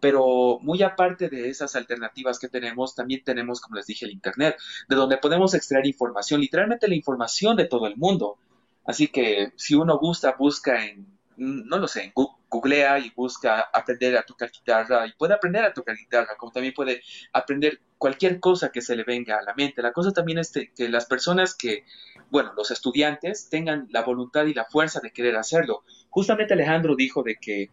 Pero 0.00 0.58
muy 0.62 0.82
aparte 0.82 1.28
de 1.28 1.48
esas 1.48 1.76
alternativas 1.76 2.38
que 2.38 2.48
tenemos, 2.48 2.94
también 2.94 3.22
tenemos, 3.22 3.60
como 3.60 3.76
les 3.76 3.86
dije, 3.86 4.06
el 4.06 4.12
Internet, 4.12 4.56
de 4.88 4.96
donde 4.96 5.18
podemos 5.18 5.54
extraer 5.54 5.86
información, 5.86 6.40
literalmente 6.40 6.88
la 6.88 6.94
información 6.94 7.56
de 7.56 7.66
todo 7.66 7.86
el 7.86 7.96
mundo. 7.96 8.38
Así 8.84 9.08
que 9.08 9.52
si 9.56 9.74
uno 9.74 9.98
gusta, 9.98 10.36
busca 10.38 10.86
en 10.86 11.16
no 11.36 11.78
lo 11.78 11.88
sé, 11.88 12.12
googlea 12.56 12.98
y 12.98 13.10
busca 13.10 13.68
aprender 13.72 14.16
a 14.16 14.22
tocar 14.22 14.50
guitarra 14.50 15.06
y 15.06 15.12
puede 15.12 15.34
aprender 15.34 15.64
a 15.64 15.72
tocar 15.72 15.96
guitarra, 15.96 16.36
como 16.36 16.52
también 16.52 16.74
puede 16.74 17.02
aprender 17.32 17.80
cualquier 17.98 18.40
cosa 18.40 18.70
que 18.70 18.80
se 18.80 18.96
le 18.96 19.04
venga 19.04 19.38
a 19.38 19.42
la 19.42 19.54
mente. 19.54 19.82
La 19.82 19.92
cosa 19.92 20.12
también 20.12 20.38
es 20.38 20.50
que 20.50 20.88
las 20.88 21.06
personas 21.06 21.54
que, 21.54 21.84
bueno, 22.30 22.52
los 22.56 22.70
estudiantes 22.70 23.48
tengan 23.48 23.88
la 23.90 24.02
voluntad 24.02 24.46
y 24.46 24.54
la 24.54 24.64
fuerza 24.64 25.00
de 25.00 25.12
querer 25.12 25.36
hacerlo. 25.36 25.84
Justamente 26.10 26.54
Alejandro 26.54 26.96
dijo 26.96 27.22
de 27.22 27.36
que 27.36 27.70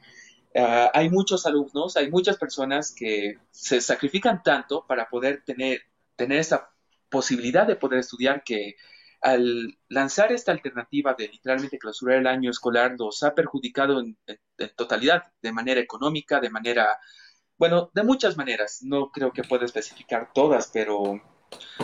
ah, 0.55 0.91
hay 0.93 1.09
muchos 1.09 1.45
alumnos, 1.45 1.95
hay 1.97 2.09
muchas 2.09 2.37
personas 2.37 2.93
que 2.93 3.37
se 3.51 3.81
sacrifican 3.81 4.43
tanto 4.43 4.85
para 4.87 5.09
poder 5.09 5.43
tener, 5.45 5.81
tener 6.15 6.39
esa 6.39 6.69
posibilidad 7.09 7.65
de 7.67 7.75
poder 7.75 7.99
estudiar 7.99 8.43
que 8.43 8.75
al 9.23 9.79
lanzar 9.87 10.33
esta 10.33 10.51
alternativa 10.51 11.15
de 11.17 11.29
literalmente 11.29 11.79
clausurar 11.79 12.17
el 12.17 12.27
año 12.27 12.51
escolar, 12.51 12.95
los 12.99 13.23
ha 13.23 13.33
perjudicado 13.33 14.01
en, 14.01 14.17
totalidad, 14.75 15.23
de 15.41 15.53
manera 15.53 15.79
económica, 15.79 16.41
de 16.41 16.49
manera, 16.49 16.99
bueno, 17.57 17.89
de 17.93 18.03
muchas 18.03 18.35
maneras. 18.35 18.79
No 18.83 19.11
creo 19.11 19.31
que 19.31 19.43
pueda 19.43 19.63
especificar 19.63 20.31
todas, 20.33 20.69
pero 20.73 21.21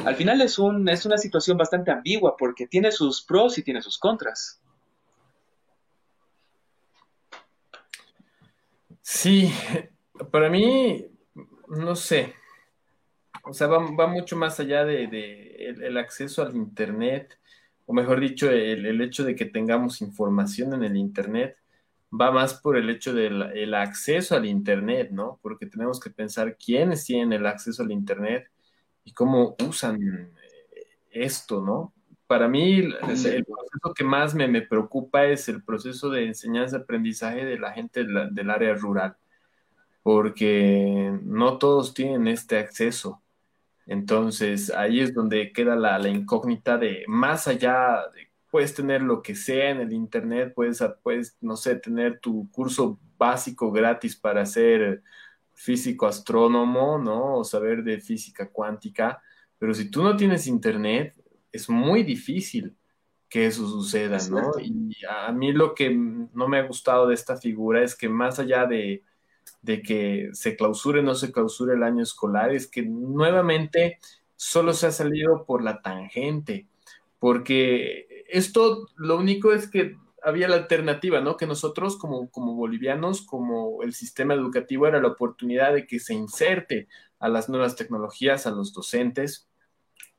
al 0.05 0.15
final 0.17 0.41
es, 0.41 0.59
un, 0.59 0.89
es 0.89 1.05
una 1.05 1.17
situación 1.17 1.57
bastante 1.57 1.91
ambigua 1.91 2.35
porque 2.37 2.67
tiene 2.67 2.91
sus 2.91 3.23
pros 3.23 3.57
y 3.57 3.63
tiene 3.63 3.81
sus 3.81 3.97
contras. 3.97 4.61
Sí, 9.01 9.49
para 10.29 10.49
mí, 10.49 11.05
no 11.69 11.95
sé, 11.95 12.35
o 13.43 13.53
sea, 13.53 13.67
va, 13.67 14.07
mucho 14.07 14.35
más 14.35 14.59
allá 14.59 14.85
de, 14.85 15.73
el, 15.79 15.97
acceso 15.97 16.41
al 16.41 16.55
Internet, 16.55 17.37
o 17.85 17.93
mejor 17.93 18.19
dicho, 18.19 18.49
el, 18.49 19.01
hecho 19.01 19.23
de 19.23 19.35
que 19.35 19.45
tengamos 19.45 20.01
información 20.01 20.73
en 20.73 20.83
el 20.83 20.97
Internet, 20.97 21.57
va 22.11 22.31
más 22.31 22.55
por 22.55 22.77
el 22.77 22.89
hecho 22.89 23.13
del 23.13 23.73
acceso 23.73 24.35
al 24.35 24.45
Internet, 24.45 25.11
¿no? 25.11 25.39
Porque 25.41 25.67
tenemos 25.67 25.99
que 25.99 26.09
pensar 26.09 26.57
quiénes 26.57 27.05
tienen 27.05 27.33
el 27.33 27.45
acceso 27.45 27.83
al 27.83 27.91
Internet 27.91 28.49
y 29.03 29.13
cómo 29.13 29.55
usan 29.67 30.01
eh, 30.01 30.31
esto, 31.11 31.61
¿no? 31.61 31.93
Para 32.27 32.47
mí, 32.47 32.77
el, 32.77 32.95
proceso 32.99 33.93
que 33.95 34.03
más 34.03 34.35
me, 34.35 34.47
me, 34.47 34.61
preocupa 34.61 35.25
es 35.25 35.49
el 35.49 35.63
proceso 35.63 36.11
de 36.11 36.27
enseñanza-aprendizaje 36.27 37.43
de 37.43 37.57
la 37.57 37.71
gente 37.71 38.05
del 38.05 38.49
área 38.51 38.75
rural, 38.75 39.17
porque 40.03 41.11
no 41.23 41.57
todos 41.57 41.95
tienen 41.95 42.27
este 42.27 42.59
acceso. 42.59 43.23
Entonces 43.89 44.69
ahí 44.69 44.99
es 44.99 45.15
donde 45.15 45.51
queda 45.51 45.75
la, 45.75 46.07
incógnita 46.07 46.77
de 46.77 47.03
más 47.07 47.47
allá 47.47 48.03
de 48.13 48.29
puedes 48.51 48.75
tener 48.75 49.01
lo 49.01 49.23
que 49.23 49.33
sea 49.33 49.71
en 49.71 49.81
el 49.81 49.93
Internet, 49.93 50.53
puedes, 50.55 50.83
puedes, 51.01 51.37
no 51.41 51.55
sé, 51.55 51.75
tener 51.75 52.19
tu 52.19 52.49
curso 52.51 52.99
básico 53.17 53.71
gratis 53.71 54.15
para 54.15 54.45
ser 54.45 55.01
físico 55.53 56.05
astrónomo, 56.05 56.99
¿no? 56.99 57.37
O 57.37 57.43
saber 57.43 57.83
de 57.83 57.99
física 57.99 58.47
cuántica, 58.49 59.21
pero 59.57 59.73
si 59.73 59.89
tú 59.89 60.03
no 60.03 60.15
tienes 60.15 60.45
Internet, 60.45 61.15
es 61.51 61.67
muy 61.67 62.03
difícil 62.03 62.75
que 63.27 63.47
eso 63.47 63.67
suceda, 63.67 64.19
¿no? 64.29 64.51
Y 64.59 64.95
a 65.09 65.31
mí 65.31 65.51
lo 65.51 65.73
que 65.73 65.89
no 65.89 66.47
me 66.47 66.59
ha 66.59 66.67
gustado 66.67 67.07
de 67.07 67.15
esta 67.15 67.37
figura 67.37 67.83
es 67.83 67.95
que 67.95 68.07
más 68.07 68.39
allá 68.39 68.65
de, 68.67 69.03
de 69.61 69.81
que 69.81 70.29
se 70.33 70.55
clausure 70.55 70.99
o 70.99 71.03
no 71.03 71.15
se 71.15 71.31
clausure 71.31 71.75
el 71.75 71.83
año 71.83 72.03
escolar, 72.03 72.51
es 72.51 72.67
que 72.67 72.83
nuevamente 72.83 73.99
solo 74.35 74.73
se 74.73 74.87
ha 74.87 74.91
salido 74.91 75.45
por 75.45 75.63
la 75.63 75.81
tangente, 75.81 76.67
porque 77.19 78.25
esto 78.29 78.87
lo 78.95 79.17
único 79.17 79.51
es 79.51 79.69
que 79.69 79.97
había 80.23 80.47
la 80.47 80.55
alternativa, 80.55 81.21
¿no? 81.21 81.37
Que 81.37 81.45
nosotros 81.45 81.97
como, 81.97 82.29
como 82.29 82.55
bolivianos, 82.55 83.21
como 83.21 83.83
el 83.83 83.93
sistema 83.93 84.33
educativo, 84.33 84.87
era 84.87 85.01
la 85.01 85.09
oportunidad 85.09 85.73
de 85.73 85.87
que 85.87 85.99
se 85.99 86.13
inserte 86.13 86.87
a 87.19 87.29
las 87.29 87.49
nuevas 87.49 87.75
tecnologías, 87.75 88.47
a 88.47 88.51
los 88.51 88.73
docentes, 88.73 89.49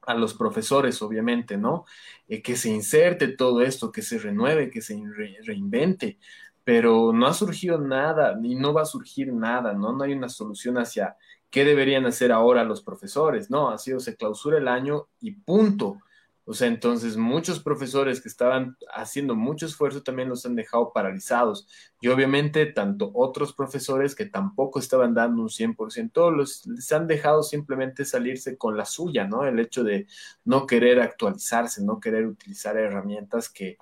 a 0.03 0.15
los 0.15 0.35
profesores, 0.35 1.03
obviamente, 1.03 1.57
¿no? 1.57 1.85
Eh, 2.29 2.43
que 2.43 2.57
se 2.57 2.71
inserte 2.71 3.29
todo 3.29 3.63
esto, 3.63 3.93
que 3.93 4.03
se 4.03 4.19
renueve, 4.19 4.71
que 4.71 4.81
se 4.81 5.01
reinvente, 5.45 6.19
pero 6.65 7.13
no 7.13 7.27
ha 7.27 7.35
surgido 7.35 7.79
nada, 7.79 8.37
ni 8.37 8.55
no 8.55 8.73
va 8.73 8.83
a 8.83 8.87
surgir 8.87 9.33
nada, 9.33 9.73
¿no? 9.73 9.93
No 9.93 10.05
hay 10.05 10.13
una 10.13 10.29
solución 10.29 10.79
hacia 10.79 11.17
¿qué 11.51 11.65
deberían 11.65 12.07
hacer 12.07 12.33
ahora 12.33 12.65
los 12.65 12.83
profesores? 12.83 13.51
No, 13.51 13.71
ha 13.71 13.79
sido 13.79 14.01
se 14.01 14.17
clausura 14.17 14.59
el 14.59 14.69
año 14.69 15.09
y 15.21 15.33
punto. 15.33 15.99
O 16.47 16.55
sea, 16.55 16.67
entonces 16.67 17.17
muchos 17.17 17.61
profesores 17.61 18.21
que 18.21 18.29
estaban 18.29 18.77
haciendo 18.93 19.37
mucho 19.37 19.67
esfuerzo 19.67 20.03
también 20.03 20.29
los 20.29 20.45
han 20.47 20.57
dejado 20.57 20.93
paralizados. 20.93 21.69
Y 22.01 22.09
obviamente 22.09 22.67
tanto 22.67 23.11
otros 23.15 23.53
profesores 23.53 24.17
que 24.17 24.27
tampoco 24.27 24.81
estaban 24.81 25.15
dando 25.15 25.43
un 25.43 25.49
100%, 25.49 26.35
los, 26.35 26.67
les 26.67 26.91
han 26.91 27.07
dejado 27.07 27.43
simplemente 27.43 28.05
salirse 28.05 28.57
con 28.57 28.77
la 28.77 28.85
suya, 28.85 29.27
¿no? 29.27 29.45
El 29.45 29.61
hecho 29.61 29.85
de 29.85 30.07
no 30.45 30.67
querer 30.67 31.01
actualizarse, 31.01 31.85
no 31.85 32.01
querer 32.01 32.27
utilizar 32.27 32.77
herramientas 32.77 33.49
que, 33.49 33.77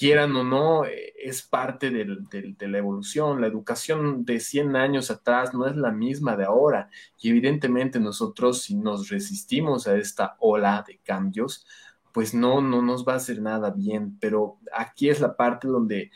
quieran 0.00 0.34
o 0.34 0.42
no, 0.42 0.86
eh, 0.86 1.12
es 1.22 1.42
parte 1.42 1.90
de 1.90 2.68
la 2.68 2.78
evolución. 2.78 3.42
La 3.42 3.48
educación 3.48 4.24
de 4.24 4.40
100 4.40 4.74
años 4.74 5.10
atrás 5.10 5.52
no 5.52 5.66
es 5.66 5.76
la 5.76 5.90
misma 5.90 6.36
de 6.36 6.46
ahora. 6.46 6.88
Y 7.20 7.28
evidentemente 7.28 8.00
nosotros, 8.00 8.62
si 8.62 8.76
nos 8.76 9.10
resistimos 9.10 9.86
a 9.86 9.98
esta 9.98 10.36
ola 10.38 10.82
de 10.88 10.96
cambios, 11.04 11.66
pues 12.12 12.32
no, 12.32 12.62
no 12.62 12.80
nos 12.80 13.06
va 13.06 13.12
a 13.12 13.16
hacer 13.16 13.42
nada 13.42 13.72
bien. 13.72 14.16
Pero 14.20 14.56
aquí 14.72 15.10
es 15.10 15.20
la 15.20 15.36
parte 15.36 15.68
donde 15.68 16.10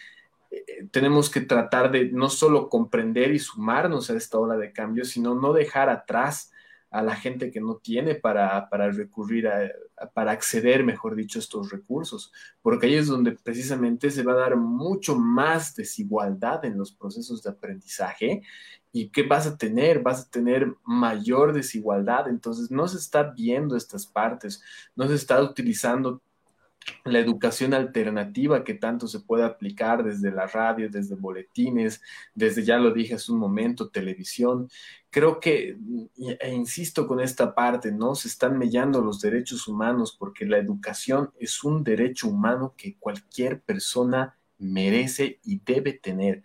eh, 0.50 0.88
tenemos 0.90 1.28
que 1.28 1.42
tratar 1.42 1.90
de 1.90 2.10
no 2.10 2.30
solo 2.30 2.70
comprender 2.70 3.34
y 3.34 3.38
sumarnos 3.38 4.08
a 4.08 4.16
esta 4.16 4.38
ola 4.38 4.56
de 4.56 4.72
cambios, 4.72 5.08
sino 5.10 5.34
no 5.34 5.52
dejar 5.52 5.90
atrás 5.90 6.53
a 6.94 7.02
la 7.02 7.16
gente 7.16 7.50
que 7.50 7.60
no 7.60 7.78
tiene 7.78 8.14
para, 8.14 8.68
recurrir 8.92 9.48
a, 9.48 9.68
para 10.14 10.30
acceder, 10.30 10.84
mejor 10.84 11.16
dicho, 11.16 11.40
a 11.40 11.42
estos 11.42 11.72
recursos, 11.72 12.32
porque 12.62 12.86
ahí 12.86 12.94
es 12.94 13.08
donde 13.08 13.32
precisamente 13.32 14.12
se 14.12 14.22
va 14.22 14.34
a 14.34 14.36
dar 14.36 14.56
mucho 14.56 15.16
más 15.16 15.74
desigualdad 15.74 16.64
en 16.64 16.78
los 16.78 16.92
procesos 16.92 17.42
de 17.42 17.50
aprendizaje 17.50 18.42
y 18.92 19.08
qué 19.08 19.24
vas 19.24 19.48
a 19.48 19.56
tener, 19.58 20.04
vas 20.04 20.20
a 20.22 20.30
tener 20.30 20.72
mayor 20.84 21.52
desigualdad, 21.52 22.28
entonces 22.28 22.70
no 22.70 22.86
se 22.86 22.98
está 22.98 23.24
viendo 23.24 23.76
estas 23.76 24.06
partes, 24.06 24.62
no 24.94 25.08
se 25.08 25.16
está 25.16 25.42
utilizando 25.42 26.22
la 27.04 27.18
educación 27.18 27.74
alternativa 27.74 28.64
que 28.64 28.74
tanto 28.74 29.06
se 29.06 29.20
puede 29.20 29.44
aplicar 29.44 30.04
desde 30.04 30.30
la 30.30 30.46
radio, 30.46 30.88
desde 30.90 31.14
boletines, 31.14 32.00
desde, 32.34 32.62
ya 32.64 32.78
lo 32.78 32.92
dije 32.92 33.14
hace 33.14 33.32
un 33.32 33.38
momento, 33.38 33.90
televisión. 33.90 34.68
Creo 35.10 35.40
que, 35.40 35.76
e 36.40 36.54
insisto 36.54 37.06
con 37.06 37.20
esta 37.20 37.54
parte, 37.54 37.92
¿no? 37.92 38.14
Se 38.14 38.28
están 38.28 38.58
mellando 38.58 39.00
los 39.00 39.20
derechos 39.20 39.68
humanos 39.68 40.16
porque 40.18 40.46
la 40.46 40.58
educación 40.58 41.30
es 41.38 41.62
un 41.64 41.84
derecho 41.84 42.28
humano 42.28 42.74
que 42.76 42.96
cualquier 42.98 43.60
persona 43.60 44.36
merece 44.58 45.40
y 45.44 45.60
debe 45.64 45.92
tener. 45.92 46.42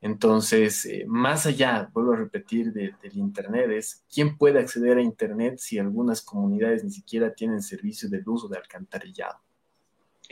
Entonces, 0.00 0.84
eh, 0.86 1.04
más 1.06 1.46
allá, 1.46 1.88
vuelvo 1.94 2.12
a 2.12 2.16
repetir, 2.16 2.72
del 2.72 3.16
Internet, 3.16 3.70
es 3.70 4.04
quién 4.12 4.36
puede 4.36 4.58
acceder 4.58 4.98
a 4.98 5.02
Internet 5.02 5.58
si 5.58 5.78
algunas 5.78 6.22
comunidades 6.22 6.82
ni 6.84 6.90
siquiera 6.90 7.32
tienen 7.34 7.62
servicio 7.62 8.08
de 8.10 8.20
luz 8.20 8.44
o 8.44 8.48
de 8.48 8.58
alcantarillado. 8.58 9.38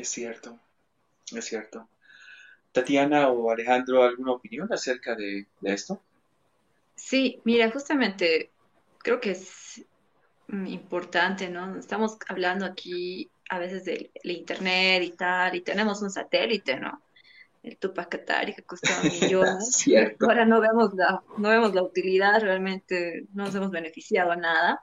Es 0.01 0.09
cierto, 0.09 0.59
es 1.37 1.45
cierto. 1.45 1.87
Tatiana 2.73 3.29
o 3.29 3.51
Alejandro, 3.51 4.03
¿alguna 4.03 4.33
opinión 4.33 4.73
acerca 4.73 5.15
de, 5.15 5.47
esto? 5.63 6.01
Sí, 6.95 7.43
mira, 7.45 7.71
justamente 7.71 8.51
creo 8.97 9.21
que 9.21 9.33
es 9.33 9.85
importante, 10.49 11.51
¿no? 11.51 11.77
Estamos 11.77 12.17
hablando 12.29 12.65
aquí 12.65 13.31
a 13.51 13.59
veces 13.59 13.85
del, 13.85 14.11
Internet 14.25 15.03
y 15.03 15.11
tal, 15.11 15.55
y 15.57 15.61
tenemos 15.61 16.01
un 16.01 16.11
satélite, 16.11 16.81
¿no? 16.81 17.03
El 17.63 17.77
Tupac 17.77 18.09
Katari 18.09 18.55
que 18.55 18.63
costaba 18.63 19.03
millones. 19.03 19.71
Cierto. 19.77 20.25
Ahora 20.25 20.47
no 20.47 20.63
vemos, 20.63 20.95
la, 20.95 21.23
no 21.37 21.51
vemos 21.51 21.75
la 21.75 21.83
utilidad, 21.83 22.41
realmente 22.41 23.27
no 23.35 23.45
nos 23.45 23.55
hemos 23.55 23.71
beneficiado 23.71 24.33
a 24.33 24.37
nada. 24.37 24.83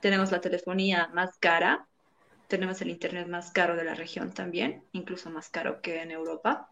Tenemos 0.00 0.32
la 0.32 0.40
telefonía 0.40 1.08
más 1.14 1.38
cara, 1.38 1.86
tenemos 2.52 2.82
el 2.82 2.90
Internet 2.90 3.28
más 3.28 3.50
caro 3.50 3.76
de 3.76 3.84
la 3.84 3.94
región 3.94 4.30
también, 4.30 4.84
incluso 4.92 5.30
más 5.30 5.48
caro 5.48 5.80
que 5.80 6.02
en 6.02 6.10
Europa. 6.10 6.68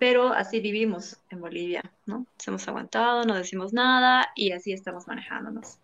Pero 0.00 0.32
así 0.32 0.58
vivimos 0.58 1.18
en 1.30 1.40
Bolivia, 1.40 1.92
¿no? 2.06 2.26
Nos 2.36 2.48
hemos 2.48 2.66
aguantado, 2.66 3.24
no 3.24 3.36
decimos 3.36 3.72
nada 3.72 4.32
y 4.34 4.50
así 4.50 4.72
estamos 4.72 5.06
manejándonos. 5.06 5.78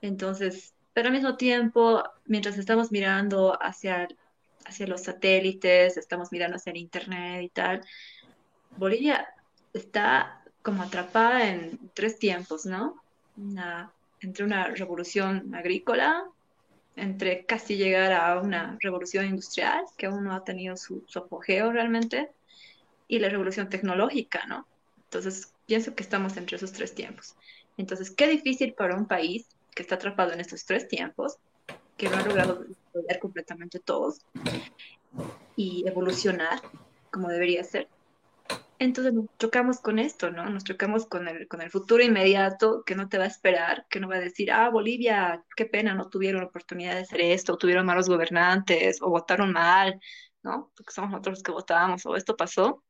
Entonces, 0.00 0.72
pero 0.94 1.08
al 1.08 1.12
mismo 1.12 1.36
tiempo, 1.36 2.02
mientras 2.24 2.56
estamos 2.56 2.90
mirando 2.90 3.62
hacia, 3.62 4.08
hacia 4.64 4.86
los 4.86 5.02
satélites, 5.02 5.98
estamos 5.98 6.32
mirando 6.32 6.56
hacia 6.56 6.70
el 6.70 6.78
Internet 6.78 7.42
y 7.42 7.48
tal, 7.50 7.84
Bolivia 8.78 9.28
está 9.74 10.42
como 10.62 10.84
atrapada 10.84 11.50
en 11.50 11.78
tres 11.92 12.18
tiempos, 12.18 12.64
¿no? 12.64 13.02
entre 14.20 14.44
una 14.44 14.68
revolución 14.68 15.54
agrícola, 15.54 16.24
entre 16.96 17.44
casi 17.46 17.76
llegar 17.76 18.12
a 18.12 18.40
una 18.40 18.76
revolución 18.80 19.26
industrial, 19.26 19.84
que 19.96 20.06
aún 20.06 20.24
no 20.24 20.34
ha 20.34 20.44
tenido 20.44 20.76
su, 20.76 21.04
apogeo 21.14 21.72
realmente, 21.72 22.30
y 23.08 23.18
la 23.18 23.28
revolución 23.28 23.68
tecnológica, 23.68 24.46
¿no? 24.46 24.66
Entonces, 25.04 25.52
pienso 25.66 25.94
que 25.94 26.02
estamos 26.02 26.36
entre 26.36 26.56
esos 26.56 26.72
tres 26.72 26.94
tiempos. 26.94 27.34
Entonces, 27.76 28.10
qué 28.10 28.26
difícil 28.28 28.74
para 28.74 28.96
un 28.96 29.06
país 29.06 29.46
que 29.74 29.82
está 29.82 29.96
atrapado 29.96 30.32
en 30.32 30.40
estos 30.40 30.64
tres 30.64 30.88
tiempos, 30.88 31.36
que 31.96 32.08
no 32.08 32.16
ha 32.16 32.22
logrado 32.22 32.64
desarrollar 32.64 33.18
completamente 33.18 33.78
todos 33.78 34.20
y 35.56 35.84
evolucionar 35.86 36.60
como 37.12 37.28
debería 37.28 37.62
ser, 37.62 37.88
entonces 38.84 39.12
nos 39.14 39.26
chocamos 39.38 39.80
con 39.80 39.98
esto, 39.98 40.30
¿no? 40.30 40.48
Nos 40.50 40.64
chocamos 40.64 41.06
con 41.06 41.28
el, 41.28 41.48
con 41.48 41.62
el 41.62 41.70
futuro 41.70 42.02
inmediato 42.02 42.82
que 42.84 42.94
no 42.94 43.08
te 43.08 43.18
va 43.18 43.24
a 43.24 43.28
esperar, 43.28 43.86
que 43.88 44.00
no 44.00 44.08
va 44.08 44.16
a 44.16 44.20
decir, 44.20 44.50
ah, 44.52 44.70
Bolivia, 44.70 45.44
qué 45.56 45.66
pena, 45.66 45.94
no 45.94 46.08
tuvieron 46.08 46.42
la 46.42 46.48
oportunidad 46.48 46.94
de 46.94 47.00
hacer 47.02 47.20
esto, 47.20 47.54
o 47.54 47.58
tuvieron 47.58 47.86
malos 47.86 48.08
gobernantes, 48.08 49.00
o 49.02 49.10
votaron 49.10 49.52
mal, 49.52 50.00
¿no? 50.42 50.72
Porque 50.76 50.92
somos 50.92 51.10
nosotros 51.10 51.38
los 51.38 51.42
que 51.42 51.52
votábamos, 51.52 52.04
o 52.06 52.16
esto 52.16 52.36
pasó. 52.36 52.84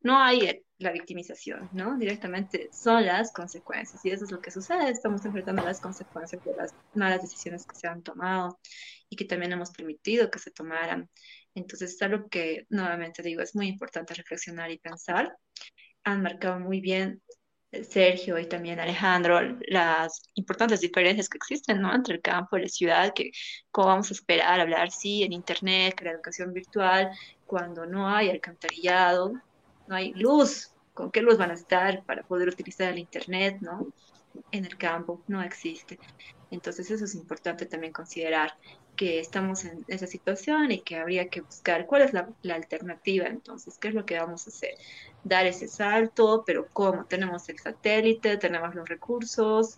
No 0.00 0.18
hay 0.18 0.62
la 0.78 0.92
victimización, 0.92 1.70
¿no? 1.72 1.96
Directamente 1.96 2.68
son 2.72 3.06
las 3.06 3.32
consecuencias, 3.32 4.04
y 4.04 4.10
eso 4.10 4.24
es 4.24 4.30
lo 4.30 4.40
que 4.40 4.50
sucede, 4.50 4.90
estamos 4.90 5.24
enfrentando 5.24 5.62
las 5.62 5.80
consecuencias 5.80 6.44
de 6.44 6.54
las 6.54 6.74
malas 6.94 7.22
decisiones 7.22 7.66
que 7.66 7.76
se 7.76 7.86
han 7.86 8.02
tomado 8.02 8.58
y 9.08 9.16
que 9.16 9.24
también 9.24 9.52
hemos 9.52 9.70
permitido 9.70 10.30
que 10.30 10.38
se 10.38 10.50
tomaran. 10.50 11.08
Entonces 11.54 11.94
es 11.94 12.02
algo 12.02 12.28
que 12.28 12.66
nuevamente 12.68 13.22
digo, 13.22 13.42
es 13.42 13.54
muy 13.54 13.68
importante 13.68 14.14
reflexionar 14.14 14.70
y 14.70 14.78
pensar. 14.78 15.36
Han 16.04 16.22
marcado 16.22 16.60
muy 16.60 16.80
bien 16.80 17.22
Sergio 17.82 18.38
y 18.38 18.46
también 18.46 18.78
Alejandro 18.78 19.40
las 19.68 20.22
importantes 20.34 20.80
diferencias 20.80 21.28
que 21.28 21.38
existen 21.38 21.80
¿no? 21.80 21.94
entre 21.94 22.16
el 22.16 22.22
campo 22.22 22.56
y 22.56 22.62
la 22.62 22.68
ciudad, 22.68 23.12
que 23.14 23.32
cómo 23.70 23.88
vamos 23.88 24.10
a 24.10 24.14
esperar 24.14 24.60
hablar, 24.60 24.90
sí, 24.90 25.22
en 25.22 25.32
Internet, 25.32 25.94
que 25.94 26.04
la 26.04 26.12
educación 26.12 26.52
virtual, 26.52 27.10
cuando 27.46 27.86
no 27.86 28.08
hay 28.08 28.30
alcantarillado, 28.30 29.32
no 29.88 29.94
hay 29.94 30.12
luz, 30.14 30.72
¿con 30.92 31.10
qué 31.10 31.20
luz 31.20 31.36
van 31.36 31.50
a 31.50 31.54
estar 31.54 32.04
para 32.04 32.22
poder 32.22 32.48
utilizar 32.48 32.92
el 32.92 32.98
Internet? 32.98 33.58
¿no? 33.60 33.88
En 34.50 34.64
el 34.64 34.76
campo 34.76 35.22
no 35.26 35.42
existe. 35.42 35.98
Entonces 36.50 36.90
eso 36.90 37.04
es 37.04 37.14
importante 37.14 37.66
también 37.66 37.92
considerar 37.92 38.56
que 38.96 39.18
estamos 39.20 39.64
en 39.64 39.84
esa 39.88 40.06
situación 40.06 40.70
y 40.70 40.82
que 40.82 40.96
habría 40.96 41.28
que 41.28 41.40
buscar 41.40 41.86
cuál 41.86 42.02
es 42.02 42.12
la, 42.12 42.28
alternativa 42.54 43.26
entonces, 43.26 43.78
qué 43.78 43.88
es 43.88 43.94
lo 43.94 44.06
que 44.06 44.18
vamos 44.18 44.46
a 44.46 44.50
hacer. 44.50 44.74
Dar 45.24 45.46
ese 45.46 45.68
salto, 45.68 46.44
pero 46.46 46.68
¿cómo? 46.72 47.04
Tenemos 47.06 47.48
el 47.48 47.58
satélite, 47.58 48.36
tenemos 48.36 48.74
los 48.74 48.88
recursos, 48.88 49.76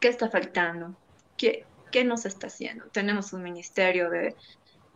¿qué 0.00 0.08
está 0.08 0.28
faltando? 0.28 0.96
¿Qué, 1.36 1.64
qué 1.90 2.04
nos 2.04 2.26
está 2.26 2.46
haciendo? 2.48 2.86
Tenemos 2.86 3.32
un 3.32 3.42
ministerio 3.42 4.10
de, 4.10 4.36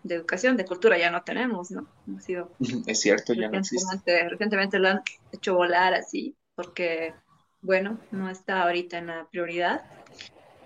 de 0.03 0.15
educación, 0.15 0.57
de 0.57 0.65
cultura 0.65 0.99
ya 0.99 1.11
no 1.11 1.23
tenemos, 1.23 1.71
¿no? 1.71 1.87
Ha 2.17 2.21
sido 2.21 2.53
es 2.87 3.01
cierto, 3.01 3.35
ya 3.35 3.49
no 3.49 3.59
existe. 3.59 4.29
Recientemente 4.29 4.79
lo 4.79 4.89
han 4.89 5.03
hecho 5.33 5.55
volar 5.55 5.95
así, 5.95 6.37
porque, 6.55 7.15
bueno, 7.61 7.99
no 8.11 8.31
está 8.31 8.63
ahorita 8.63 8.99
en 8.99 9.09
la 9.09 9.29
prioridad, 9.31 9.85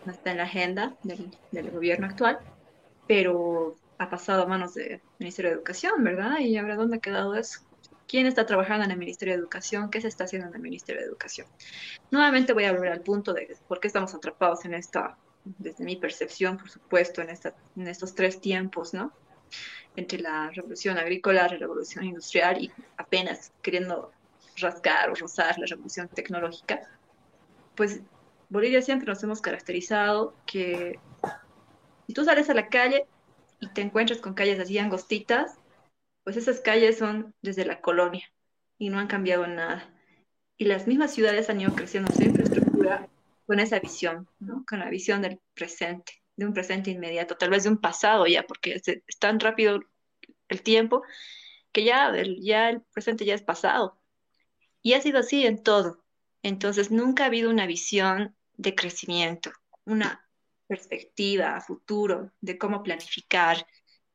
no 0.05 0.13
está 0.13 0.31
en 0.31 0.39
la 0.39 0.45
agenda 0.45 0.97
del, 1.03 1.37
del 1.51 1.71
gobierno 1.71 2.07
actual, 2.07 2.39
pero 3.07 3.77
ha 3.99 4.11
pasado 4.11 4.43
a 4.43 4.47
manos 4.47 4.75
del 4.75 5.01
Ministerio 5.19 5.51
de 5.51 5.57
Educación, 5.57 6.03
¿verdad? 6.03 6.39
Y 6.41 6.57
ahora, 6.57 6.77
¿dónde 6.77 6.97
ha 6.97 7.01
quedado 7.01 7.35
eso? 7.35 7.61
¿Quién 8.09 8.27
está 8.27 8.45
trabajando 8.45 8.85
en 8.85 8.91
el 8.91 8.99
Ministerio 8.99 9.35
de 9.35 9.41
Educación? 9.41 9.91
¿Qué 9.91 10.01
se 10.01 10.09
está 10.09 10.25
haciendo 10.25 10.49
en 10.49 10.55
el 10.55 10.61
Ministerio 10.61 11.01
de 11.01 11.07
Educación? 11.07 11.47
Nuevamente 12.11 12.53
voy 12.53 12.65
a 12.65 12.73
volver 12.73 12.93
al 12.93 13.01
punto 13.01 13.33
de 13.33 13.57
por 13.69 13.81
qué 13.81 13.87
estamos 13.87 14.15
atrapados 14.15 14.65
en 14.65 14.75
esta, 14.75 15.17
desde 15.45 15.85
mi 15.85 15.97
percepción, 15.97 16.59
por 16.59 16.69
supuesto, 16.69 17.23
en, 17.23 17.31
esta, 17.31 17.55
en 17.77 17.89
estos 17.89 18.15
tres 18.15 18.41
tiempos, 18.41 18.93
¿no? 18.93 19.13
Entre 19.97 20.19
la 20.19 20.51
revolución 20.51 20.99
agrícola, 20.99 21.49
la 21.49 21.57
revolución 21.57 22.05
industrial 22.05 22.63
y 22.63 22.73
apenas 22.97 23.53
queriendo 23.63 24.13
rascar 24.57 25.11
o 25.11 25.15
rozar 25.15 25.59
la 25.59 25.67
revolución 25.67 26.09
tecnológica. 26.09 26.81
Pues 27.75 28.01
Bolivia 28.53 28.83
siempre 28.83 29.07
nos 29.07 29.23
hemos 29.23 29.41
caracterizado 29.41 30.37
que 30.45 31.01
si 32.07 32.13
tú 32.13 32.23
sales 32.23 32.51
a 32.51 32.55
la 32.55 32.69
calle 32.69 33.07
y 33.61 33.69
te 33.69 33.81
encuentras 33.81 34.21
con 34.21 34.35
calles 34.35 34.61
así 34.61 34.77
angostitas, 34.77 35.59
pues 36.23 36.37
esas 36.37 36.61
calles 36.61 36.99
son 36.99 37.35
desde 37.41 37.65
la 37.65 37.81
colonia 37.81 38.31
y 38.77 38.91
no 38.91 38.99
han 38.99 39.07
cambiado 39.07 39.47
nada. 39.47 39.89
Y 40.59 40.67
las 40.67 40.87
mismas 40.87 41.15
ciudades 41.15 41.49
han 41.49 41.63
ido 41.63 41.73
creciendo 41.73 42.13
su 42.13 42.25
infraestructura 42.25 43.09
con 43.47 43.59
esa 43.59 43.79
visión, 43.79 44.29
¿no? 44.39 44.67
con 44.69 44.81
la 44.81 44.91
visión 44.91 45.23
del 45.23 45.41
presente, 45.55 46.23
de 46.37 46.45
un 46.45 46.53
presente 46.53 46.91
inmediato, 46.91 47.39
tal 47.39 47.49
vez 47.49 47.63
de 47.63 47.71
un 47.71 47.79
pasado 47.79 48.27
ya, 48.27 48.43
porque 48.43 48.75
es, 48.75 49.19
tan 49.19 49.41
rápido 49.41 49.81
el 50.49 50.63
tiempo 50.63 51.03
que 51.73 51.85
ya 51.85 52.11
el, 52.11 52.39
ya 52.43 52.69
el 52.69 52.83
presente 52.83 53.25
ya 53.25 53.35
es 53.35 53.43
pasado. 53.43 53.99
Y 54.83 54.93
ha 54.93 55.01
sido 55.01 55.21
así 55.21 55.47
en 55.47 55.63
todo. 55.63 56.05
Entonces 56.43 56.91
nunca 56.91 57.23
ha 57.25 57.29
habido 57.29 57.49
una 57.49 57.67
visión 57.67 58.37
de 58.63 58.75
crecimiento, 58.75 59.53
una 59.85 60.27
perspectiva 60.67 61.57
a 61.57 61.61
futuro 61.61 62.33
de 62.41 62.57
cómo 62.57 62.83
planificar, 62.83 63.67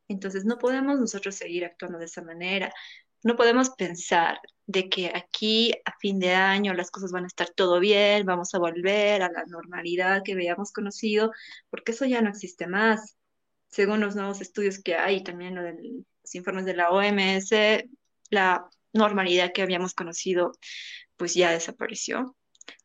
entonces, 0.08 0.46
no 0.46 0.58
podemos 0.58 1.00
nosotros 1.00 1.36
seguir 1.36 1.66
actuando 1.66 2.00
de 2.00 2.06
esa 2.06 2.22
manera. 2.22 2.74
No 3.24 3.36
podemos 3.36 3.72
pensar 3.72 4.40
de 4.66 4.90
que 4.90 5.12
aquí 5.14 5.74
a 5.86 5.98
fin 6.00 6.20
de 6.20 6.34
año 6.34 6.74
las 6.74 6.92
cosas 6.92 7.12
van 7.12 7.26
a 7.26 7.28
estar 7.28 7.50
todo 7.50 7.80
bien, 7.80 8.26
vamos 8.26 8.54
a 8.54 8.60
volver 8.60 9.22
a 9.22 9.32
la 9.32 9.46
normalidad 9.48 10.24
que 10.24 10.34
habíamos 10.34 10.72
conocido, 10.72 11.32
porque 11.70 11.92
eso 11.94 12.06
ya 12.06 12.22
no 12.22 12.30
existe 12.30 12.68
más. 12.68 13.18
Según 13.70 14.00
los 14.02 14.16
nuevos 14.16 14.42
estudios 14.42 14.82
que 14.82 14.96
hay, 14.96 15.24
también 15.24 15.56
los 15.56 16.36
informes 16.36 16.66
de 16.66 16.76
la 16.76 16.90
OMS, 16.90 17.52
la 18.30 18.70
normalidad 18.94 19.52
que 19.54 19.62
habíamos 19.62 19.94
conocido 19.94 20.54
pues 21.18 21.34
ya 21.34 21.52
desapareció. 21.52 22.36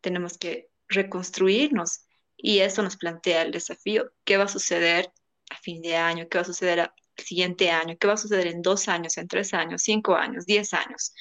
Tenemos 0.01 0.39
que 0.39 0.69
reconstruirnos 0.93 2.07
y 2.37 2.61
eso 2.61 2.83
nos 2.83 2.97
plantea 2.97 3.43
el 3.43 3.53
desafío. 3.53 4.13
¿Qué 4.25 4.37
va 4.37 4.45
a 4.45 4.49
suceder 4.49 5.13
a 5.51 5.57
fin 5.57 5.83
de 5.83 5.97
año? 5.97 6.29
¿Qué 6.29 6.39
va 6.39 6.43
a 6.43 6.47
suceder 6.47 6.81
a 6.81 6.95
siguiente 7.17 7.71
año, 7.71 7.97
qué 7.99 8.07
va 8.07 8.15
a 8.15 8.19
suceder 8.19 8.47
en 8.47 8.63
dos 8.63 8.89
años, 8.89 9.17
en 9.19 9.29
tres 9.29 9.55
años, 9.55 9.83
cinco 9.83 10.15
años, 10.15 10.47
diez 10.47 10.73
años. 10.75 11.15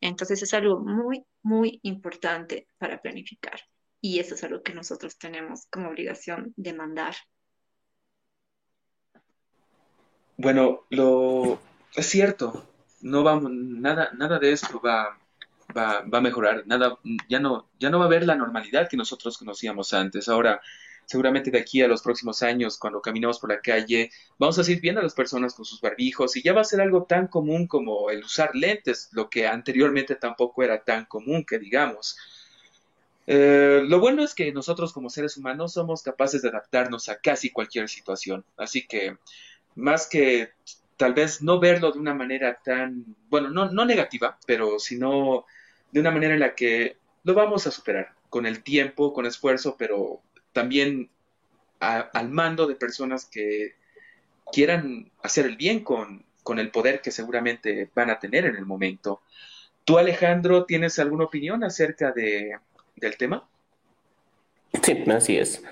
Entonces 0.00 0.42
es 0.42 0.54
algo 0.54 0.80
muy, 0.80 1.24
muy 1.42 1.80
importante 1.82 2.68
para 2.78 3.00
planificar 3.00 3.60
y 4.00 4.18
eso 4.18 4.34
es 4.34 4.44
algo 4.44 4.62
que 4.62 4.74
nosotros 4.74 5.16
tenemos 5.18 5.66
como 5.70 5.88
obligación 5.88 6.52
de 6.56 6.72
mandar. 6.74 7.14
Bueno, 10.36 10.84
lo 10.90 11.60
es 11.94 12.06
cierto, 12.06 12.68
no 13.02 13.22
vamos, 13.22 13.50
nada, 13.52 14.10
nada 14.14 14.38
de 14.38 14.52
esto 14.52 14.80
va, 14.80 15.18
va, 15.76 16.02
va 16.02 16.18
a 16.18 16.20
mejorar, 16.20 16.64
nada, 16.66 16.98
ya 17.28 17.40
no, 17.40 17.68
ya 17.78 17.90
no 17.90 17.98
va 17.98 18.04
a 18.04 18.08
haber 18.08 18.26
la 18.26 18.34
normalidad 18.34 18.88
que 18.88 18.96
nosotros 18.96 19.38
conocíamos 19.38 19.92
antes. 19.92 20.28
Ahora, 20.28 20.60
seguramente 21.06 21.50
de 21.50 21.58
aquí 21.58 21.82
a 21.82 21.88
los 21.88 22.02
próximos 22.02 22.42
años, 22.42 22.78
cuando 22.78 23.00
caminamos 23.00 23.38
por 23.38 23.50
la 23.50 23.60
calle, 23.60 24.10
vamos 24.38 24.58
a 24.58 24.64
seguir 24.64 24.80
viendo 24.80 25.00
a 25.00 25.04
las 25.04 25.14
personas 25.14 25.54
con 25.54 25.64
sus 25.64 25.80
barbijos 25.80 26.36
y 26.36 26.42
ya 26.42 26.52
va 26.52 26.62
a 26.62 26.64
ser 26.64 26.80
algo 26.80 27.04
tan 27.04 27.28
común 27.28 27.66
como 27.66 28.10
el 28.10 28.24
usar 28.24 28.54
lentes, 28.54 29.08
lo 29.12 29.28
que 29.28 29.46
anteriormente 29.46 30.14
tampoco 30.16 30.62
era 30.62 30.82
tan 30.82 31.04
común 31.06 31.44
que 31.44 31.58
digamos. 31.58 32.16
Eh, 33.26 33.82
lo 33.86 34.00
bueno 34.00 34.22
es 34.22 34.34
que 34.34 34.52
nosotros 34.52 34.92
como 34.92 35.08
seres 35.08 35.36
humanos 35.36 35.72
somos 35.72 36.02
capaces 36.02 36.42
de 36.42 36.48
adaptarnos 36.48 37.08
a 37.08 37.18
casi 37.18 37.50
cualquier 37.50 37.88
situación, 37.88 38.44
así 38.56 38.86
que 38.86 39.16
más 39.74 40.06
que 40.06 40.50
tal 40.96 41.14
vez 41.14 41.42
no 41.42 41.60
verlo 41.60 41.92
de 41.92 41.98
una 41.98 42.14
manera 42.14 42.60
tan, 42.62 43.04
bueno, 43.28 43.50
no, 43.50 43.70
no 43.70 43.84
negativa, 43.84 44.38
pero 44.46 44.78
sino 44.78 45.44
de 45.90 46.00
una 46.00 46.10
manera 46.10 46.34
en 46.34 46.40
la 46.40 46.54
que 46.54 46.96
lo 47.24 47.34
vamos 47.34 47.66
a 47.66 47.70
superar 47.70 48.12
con 48.28 48.46
el 48.46 48.62
tiempo, 48.62 49.12
con 49.12 49.26
esfuerzo, 49.26 49.76
pero 49.78 50.20
también 50.52 51.10
al 51.80 52.30
mando 52.30 52.66
de 52.66 52.74
personas 52.74 53.26
que 53.26 53.74
quieran 54.52 55.10
hacer 55.22 55.46
el 55.46 55.56
bien 55.56 55.80
con, 55.84 56.24
el 56.58 56.70
poder 56.70 57.00
que 57.00 57.10
seguramente 57.10 57.90
van 57.94 58.10
a 58.10 58.18
tener 58.18 58.46
en 58.46 58.56
el 58.56 58.66
momento. 58.66 59.20
¿Tú, 59.84 59.98
Alejandro, 59.98 60.64
tienes 60.64 60.98
alguna 60.98 61.24
opinión 61.24 61.64
acerca 61.64 62.12
de, 62.12 62.56
del 62.96 63.16
tema? 63.16 63.46
Sí, 64.82 65.04
así 65.10 65.38
es. 65.38 65.62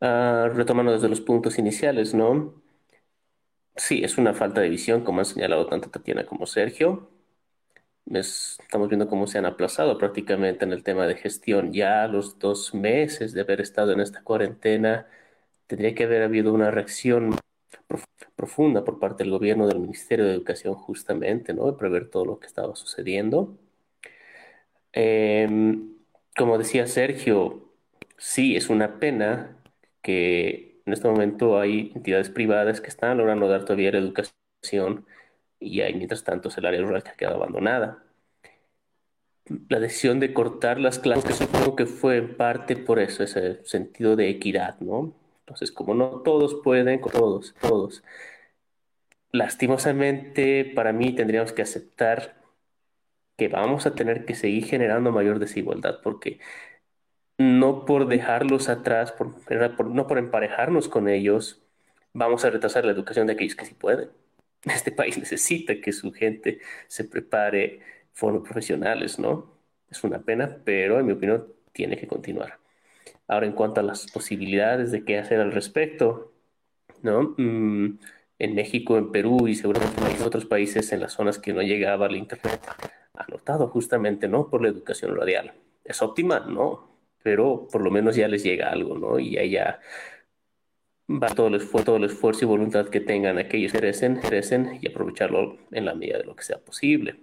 Ah, 0.00 0.48
retomando 0.52 0.92
desde 0.92 1.08
los 1.08 1.20
puntos 1.20 1.58
iniciales, 1.58 2.14
¿no? 2.14 2.54
Sí, 3.76 4.02
es 4.04 4.18
una 4.18 4.34
falta 4.34 4.60
de 4.60 4.68
visión, 4.68 5.02
como 5.04 5.20
han 5.20 5.24
señalado 5.24 5.66
tanto 5.66 5.88
Tatiana 5.90 6.26
como 6.26 6.46
Sergio 6.46 7.08
estamos 8.14 8.88
viendo 8.88 9.08
cómo 9.08 9.26
se 9.26 9.38
han 9.38 9.46
aplazado 9.46 9.98
prácticamente 9.98 10.64
en 10.64 10.72
el 10.72 10.82
tema 10.84 11.06
de 11.06 11.16
gestión. 11.16 11.72
Ya 11.72 12.06
los 12.08 12.38
dos 12.38 12.74
meses 12.74 13.32
de 13.32 13.40
haber 13.42 13.60
estado 13.60 13.92
en 13.92 14.00
esta 14.00 14.22
cuarentena, 14.22 15.06
tendría 15.66 15.94
que 15.94 16.04
haber 16.04 16.22
habido 16.22 16.52
una 16.54 16.70
reacción 16.70 17.36
profunda 18.36 18.84
por 18.84 18.98
parte 19.00 19.24
del 19.24 19.32
gobierno, 19.32 19.66
del 19.66 19.80
Ministerio 19.80 20.24
de 20.26 20.34
Educación, 20.34 20.74
justamente, 20.74 21.54
¿no? 21.54 21.66
De 21.66 21.78
prever 21.78 22.10
todo 22.10 22.24
lo 22.24 22.38
que 22.40 22.46
estaba 22.46 22.76
sucediendo. 22.76 23.56
Em, 24.92 25.96
como 26.36 26.58
decía 26.58 26.86
Sergio, 26.86 27.70
sí, 28.16 28.56
es 28.56 28.68
una 28.70 28.98
pena 28.98 29.62
que 30.02 30.75
en 30.86 30.92
este 30.92 31.08
momento 31.08 31.58
hay 31.58 31.92
entidades 31.94 32.30
privadas 32.30 32.80
que 32.80 32.88
están 32.88 33.18
logrando 33.18 33.48
dar 33.48 33.64
todavía 33.64 33.92
la 33.92 33.98
educación 33.98 35.06
y 35.60 35.80
hay 35.80 35.94
mientras 35.94 36.24
tanto 36.24 36.48
el 36.56 36.66
área 36.66 36.80
rural 36.80 37.02
que 37.02 37.10
ha 37.10 37.14
quedado 37.16 37.36
abandonada. 37.36 38.04
La 39.68 39.80
decisión 39.80 40.20
de 40.20 40.32
cortar 40.32 40.78
las 40.80 40.98
clases 40.98 41.36
supongo 41.36 41.76
que 41.76 41.86
fue 41.86 42.16
en 42.18 42.36
parte 42.36 42.76
por 42.76 42.98
eso, 43.00 43.22
ese 43.22 43.64
sentido 43.64 44.16
de 44.16 44.28
equidad, 44.28 44.78
¿no? 44.80 45.14
Entonces, 45.40 45.72
como 45.72 45.94
no 45.94 46.22
todos 46.22 46.56
pueden, 46.64 47.00
todos, 47.00 47.54
todos. 47.60 48.02
Lastimosamente, 49.32 50.64
para 50.74 50.92
mí 50.92 51.14
tendríamos 51.14 51.52
que 51.52 51.62
aceptar 51.62 52.36
que 53.36 53.48
vamos 53.48 53.86
a 53.86 53.94
tener 53.94 54.24
que 54.24 54.34
seguir 54.34 54.64
generando 54.66 55.12
mayor 55.12 55.38
desigualdad, 55.38 56.00
porque 56.02 56.40
no 57.38 57.84
por 57.84 58.08
dejarlos 58.08 58.68
atrás, 58.68 59.14
no 59.84 60.06
por 60.06 60.18
emparejarnos 60.18 60.88
con 60.88 61.08
ellos, 61.08 61.62
vamos 62.12 62.44
a 62.44 62.50
retrasar 62.50 62.84
la 62.84 62.92
educación 62.92 63.26
de 63.26 63.34
aquellos 63.34 63.56
que 63.56 63.66
sí 63.66 63.74
pueden. 63.74 64.10
Este 64.64 64.90
país 64.92 65.18
necesita 65.18 65.80
que 65.80 65.92
su 65.92 66.12
gente 66.12 66.60
se 66.88 67.04
prepare, 67.04 67.80
forme 68.12 68.40
profesionales, 68.40 69.18
¿no? 69.18 69.52
Es 69.90 70.02
una 70.04 70.20
pena, 70.22 70.62
pero 70.64 70.98
en 70.98 71.06
mi 71.06 71.12
opinión 71.12 71.46
tiene 71.72 71.96
que 71.98 72.08
continuar. 72.08 72.58
Ahora, 73.28 73.46
en 73.46 73.52
cuanto 73.52 73.80
a 73.80 73.84
las 73.84 74.10
posibilidades 74.10 74.92
de 74.92 75.04
qué 75.04 75.18
hacer 75.18 75.40
al 75.40 75.52
respecto, 75.52 76.32
¿no? 77.02 77.34
Mm, 77.38 77.98
en 78.38 78.54
México, 78.54 78.98
en 78.98 79.12
Perú 79.12 79.48
y 79.48 79.54
seguramente 79.54 80.02
en 80.16 80.22
otros 80.22 80.46
países 80.46 80.92
en 80.92 81.00
las 81.00 81.12
zonas 81.12 81.38
que 81.38 81.52
no 81.52 81.62
llegaba 81.62 82.06
el 82.06 82.16
Internet, 82.16 82.60
ha 83.14 83.26
notado 83.30 83.68
justamente, 83.68 84.28
¿no? 84.28 84.48
Por 84.50 84.62
la 84.62 84.68
educación 84.68 85.16
radial. 85.16 85.54
¿Es 85.84 86.02
óptima? 86.02 86.40
No, 86.40 86.95
pero 87.26 87.66
por 87.72 87.82
lo 87.82 87.90
menos 87.90 88.14
ya 88.14 88.28
les 88.28 88.44
llega 88.44 88.70
algo, 88.70 88.96
¿no? 88.96 89.18
Y 89.18 89.32
ya 89.50 89.80
va 91.10 91.26
todo 91.26 91.48
el, 91.48 91.56
esfuerzo, 91.56 91.86
todo 91.86 91.96
el 91.96 92.04
esfuerzo 92.04 92.44
y 92.44 92.46
voluntad 92.46 92.88
que 92.88 93.00
tengan 93.00 93.36
aquellos 93.36 93.72
que 93.72 93.78
crecen, 93.78 94.20
crecen 94.20 94.78
y 94.80 94.86
aprovecharlo 94.86 95.58
en 95.72 95.86
la 95.86 95.94
medida 95.96 96.18
de 96.18 96.24
lo 96.24 96.36
que 96.36 96.44
sea 96.44 96.58
posible. 96.58 97.16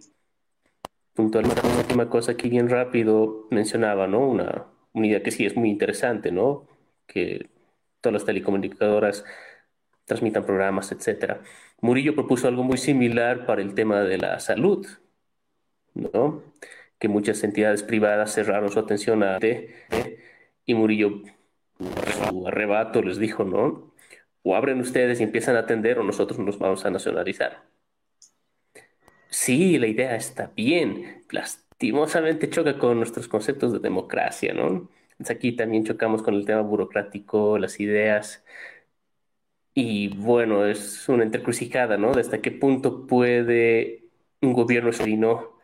Puntualmente, 1.13 1.61
una 1.65 1.77
última 1.77 2.09
cosa 2.09 2.33
aquí 2.33 2.49
bien 2.49 2.67
rápido 2.67 3.47
mencionaba, 3.49 4.05
¿no? 4.05 4.27
Una, 4.27 4.65
unidad 4.91 5.21
que 5.21 5.31
sí 5.31 5.45
es 5.45 5.55
muy 5.55 5.69
interesante, 5.69 6.29
¿no? 6.33 6.67
Que 7.07 7.49
todas 8.01 8.13
las 8.13 8.25
telecomunicadoras 8.25 9.23
transmitan 10.03 10.45
programas, 10.45 10.91
etcétera. 10.91 11.41
Murillo 11.79 12.13
propuso 12.13 12.49
algo 12.49 12.63
muy 12.63 12.77
similar 12.77 13.45
para 13.45 13.61
el 13.61 13.73
tema 13.73 14.01
de 14.01 14.17
la 14.17 14.41
salud, 14.41 14.85
¿no? 15.93 16.43
Que 17.03 17.09
muchas 17.09 17.43
entidades 17.43 17.83
privadas 17.83 18.33
cerraron 18.33 18.71
su 18.71 18.79
atención 18.79 19.23
a 19.23 19.37
y 20.65 20.73
Murillo 20.73 21.21
su 21.77 22.47
arrebato 22.47 23.01
les 23.01 23.19
dijo, 23.19 23.43
¿no? 23.43 23.91
o 24.43 24.55
abren 24.55 24.79
ustedes 24.79 25.19
y 25.19 25.23
empiezan 25.23 25.57
a 25.57 25.59
atender 25.59 25.99
o 25.99 26.03
nosotros 26.03 26.39
nos 26.39 26.59
vamos 26.59 26.85
a 26.85 26.89
nacionalizar. 26.89 27.63
Sí, 29.29 29.79
la 29.79 29.87
idea 29.87 30.15
está 30.15 30.51
bien, 30.55 31.23
lastimosamente 31.29 32.49
choca 32.49 32.77
con 32.77 32.97
nuestros 32.97 33.27
conceptos 33.27 33.73
de 33.73 33.79
democracia, 33.79 34.53
¿no? 34.53 34.89
aquí 35.29 35.53
también 35.53 35.85
chocamos 35.85 36.21
con 36.21 36.35
el 36.35 36.45
tema 36.45 36.61
burocrático, 36.61 37.57
las 37.57 37.79
ideas, 37.79 38.43
y 39.73 40.09
bueno, 40.09 40.65
es 40.65 41.09
una 41.09 41.23
entrecrucijada, 41.23 41.97
¿no? 41.97 42.13
De 42.13 42.21
hasta 42.21 42.41
qué 42.41 42.51
punto 42.51 43.07
puede 43.07 44.03
un 44.41 44.53
gobierno 44.53 44.91
chileno 44.91 45.59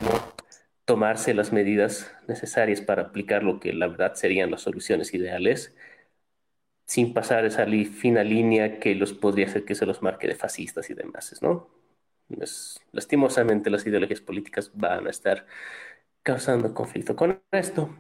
tomarse 0.90 1.36
las 1.36 1.54
medidas 1.54 2.12
necesarias 2.28 2.82
para 2.82 3.04
aplicar 3.04 3.44
lo 3.44 3.60
que 3.60 3.74
la 3.74 3.86
verdad 3.86 4.16
serían 4.16 4.50
las 4.50 4.62
soluciones 4.62 5.14
ideales, 5.14 5.76
sin 6.88 7.14
pasar 7.14 7.46
esa 7.46 7.68
fina 7.68 8.24
línea 8.24 8.80
que 8.80 8.96
los 8.96 9.14
podría 9.14 9.46
hacer 9.46 9.66
que 9.66 9.76
se 9.76 9.86
los 9.86 10.02
marque 10.02 10.28
de 10.28 10.34
fascistas 10.34 10.90
y 10.90 10.96
demás, 10.96 11.40
¿no? 11.44 11.68
lastimosamente 12.92 13.70
las 13.70 13.86
ideologías 13.86 14.22
políticas 14.22 14.72
van 14.74 15.06
a 15.06 15.12
estar 15.12 15.46
causando 16.24 16.74
conflicto 16.74 17.16
con 17.16 17.40
esto. 17.52 17.96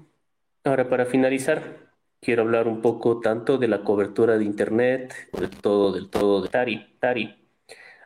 Ahora, 0.64 0.90
para 0.90 1.06
finalizar, 1.06 1.94
quiero 2.20 2.42
hablar 2.42 2.68
un 2.68 2.82
poco 2.82 3.20
tanto 3.20 3.60
de 3.60 3.68
la 3.68 3.84
cobertura 3.84 4.40
de 4.40 4.46
Internet, 4.46 5.14
de 5.40 5.48
todo, 5.48 5.92
del 5.92 6.10
todo 6.10 6.42
de 6.42 6.50
Tari. 6.50 6.96
Tari. 7.00 7.36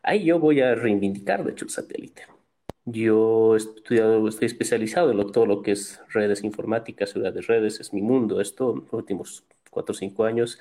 Ahí 0.04 0.26
yo 0.26 0.40
voy 0.40 0.60
a 0.60 0.76
reivindicar, 0.76 1.46
de 1.46 1.54
hecho, 1.54 1.64
el 1.64 1.72
satélite. 1.72 2.33
Yo 2.86 3.54
he 3.54 3.58
estudiado, 3.58 4.28
estoy 4.28 4.48
especializado 4.48 5.12
en 5.12 5.32
todo 5.32 5.46
lo 5.46 5.62
que 5.62 5.72
es 5.72 6.02
redes 6.10 6.44
informáticas, 6.44 7.12
seguridad 7.12 7.34
de 7.34 7.42
redes, 7.42 7.80
es 7.80 7.94
mi 7.94 8.02
mundo. 8.02 8.42
Esto, 8.42 8.76
los 8.76 8.92
últimos 8.92 9.46
cuatro 9.70 9.94
o 9.94 9.96
cinco 9.96 10.26
años, 10.26 10.60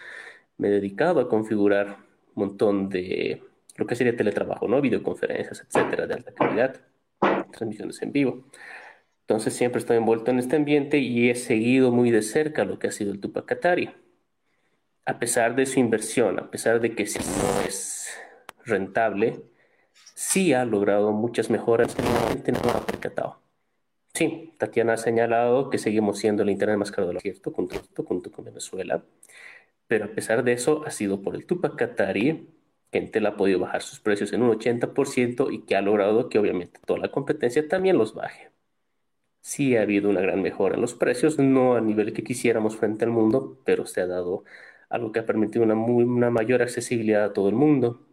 me 0.57 0.69
he 0.69 0.71
dedicado 0.71 1.21
a 1.21 1.29
configurar 1.29 1.99
un 2.35 2.47
montón 2.47 2.89
de 2.89 3.43
lo 3.77 3.87
que 3.87 3.97
sería 3.97 4.17
teletrabajo, 4.17 4.69
¿no? 4.69 4.81
Videoconferencias, 4.81 5.67
etcétera, 5.67 6.07
de 6.07 6.15
alta 6.15 6.33
calidad, 6.33 6.81
transmisiones 7.51 8.01
en 8.03 8.13
vivo. 8.13 8.45
Entonces 9.23 9.55
siempre 9.55 9.81
estoy 9.81 9.97
envuelto 9.97 10.31
en 10.31 10.39
este 10.39 10.57
ambiente 10.57 10.99
y 10.99 11.31
he 11.31 11.35
seguido 11.35 11.91
muy 11.91 12.11
de 12.11 12.23
cerca 12.23 12.65
lo 12.65 12.79
que 12.79 12.89
ha 12.89 12.93
sido 12.93 13.13
el 13.13 13.21
Tupac 13.21 13.47
Katari. 13.47 13.91
A 15.07 15.19
pesar 15.19 15.57
de 15.57 15.67
su 15.67 15.81
inversión, 15.81 16.39
a 16.39 16.51
pesar 16.51 16.81
de 16.81 16.95
que 16.95 17.07
sí 17.07 17.19
es 17.67 18.09
rentable, 18.65 19.43
sí 20.15 20.53
ha 20.53 20.65
logrado 20.65 21.13
muchas 21.13 21.51
mejoras 21.51 21.97
la 21.99 22.29
gente 22.31 22.53
no 22.53 22.61
percatado. 22.87 23.41
Sí, 24.15 24.55
Tatiana 24.59 24.95
ha 24.95 24.97
señalado 24.99 25.71
que 25.71 25.79
seguimos 25.79 26.19
siendo 26.19 26.43
el 26.43 26.51
Internet 26.51 26.79
más 26.79 26.93
caro 26.93 27.09
del 27.09 27.21
cierto, 27.21 27.51
junto, 27.53 27.77
junto 28.05 28.31
con 28.31 28.45
Venezuela, 28.45 29.05
pero 29.87 30.07
a 30.07 30.09
pesar 30.09 30.45
de 30.45 30.53
eso 30.53 30.85
ha 30.87 30.91
sido 30.91 31.23
por 31.23 31.35
el 31.35 31.47
Tupac 31.47 31.77
Katari 31.77 32.49
que 32.91 32.99
Intel 32.99 33.27
ha 33.27 33.37
podido 33.37 33.59
bajar 33.59 33.83
sus 33.83 34.01
precios 34.01 34.33
en 34.33 34.43
un 34.43 34.51
80% 34.51 35.51
y 35.51 35.63
que 35.65 35.77
ha 35.77 35.83
logrado 35.83 36.29
que 36.29 36.39
obviamente 36.39 36.81
toda 36.87 37.01
la 37.01 37.11
competencia 37.11 37.67
también 37.69 37.99
los 37.99 38.15
baje 38.15 38.53
sí 39.43 39.77
ha 39.77 39.83
habido 39.83 40.09
una 40.11 40.21
gran 40.23 40.41
mejora 40.43 40.77
en 40.77 40.81
los 40.81 40.95
precios, 40.95 41.39
no 41.39 41.75
a 41.77 41.81
nivel 41.81 42.13
que 42.15 42.25
quisiéramos 42.25 42.77
frente 42.77 43.05
al 43.05 43.11
mundo, 43.11 43.59
pero 43.65 43.87
se 43.87 44.01
ha 44.01 44.07
dado 44.07 44.45
algo 44.89 45.13
que 45.13 45.21
ha 45.21 45.27
permitido 45.27 45.65
una 45.65 46.31
mayor 46.31 46.63
accesibilidad 46.63 47.25
a 47.25 47.33
todo 47.33 47.49
el 47.49 47.55
mundo. 47.57 48.07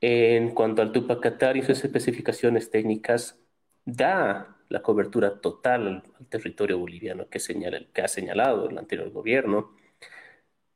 En 0.00 0.54
cuanto 0.54 0.82
al 0.82 0.92
Tupac 0.92 1.20
Katari 1.20 1.60
y 1.60 1.62
sus 1.62 1.84
especificaciones 1.84 2.70
técnicas, 2.70 3.38
da 3.84 4.56
la 4.68 4.82
cobertura 4.82 5.40
total 5.40 6.02
al, 6.18 6.26
territorio 6.28 6.78
boliviano 6.78 7.28
que, 7.28 7.40
que 7.92 8.02
ha 8.02 8.08
señalado 8.08 8.70
el 8.70 8.78
anterior 8.78 9.10
gobierno. 9.10 9.72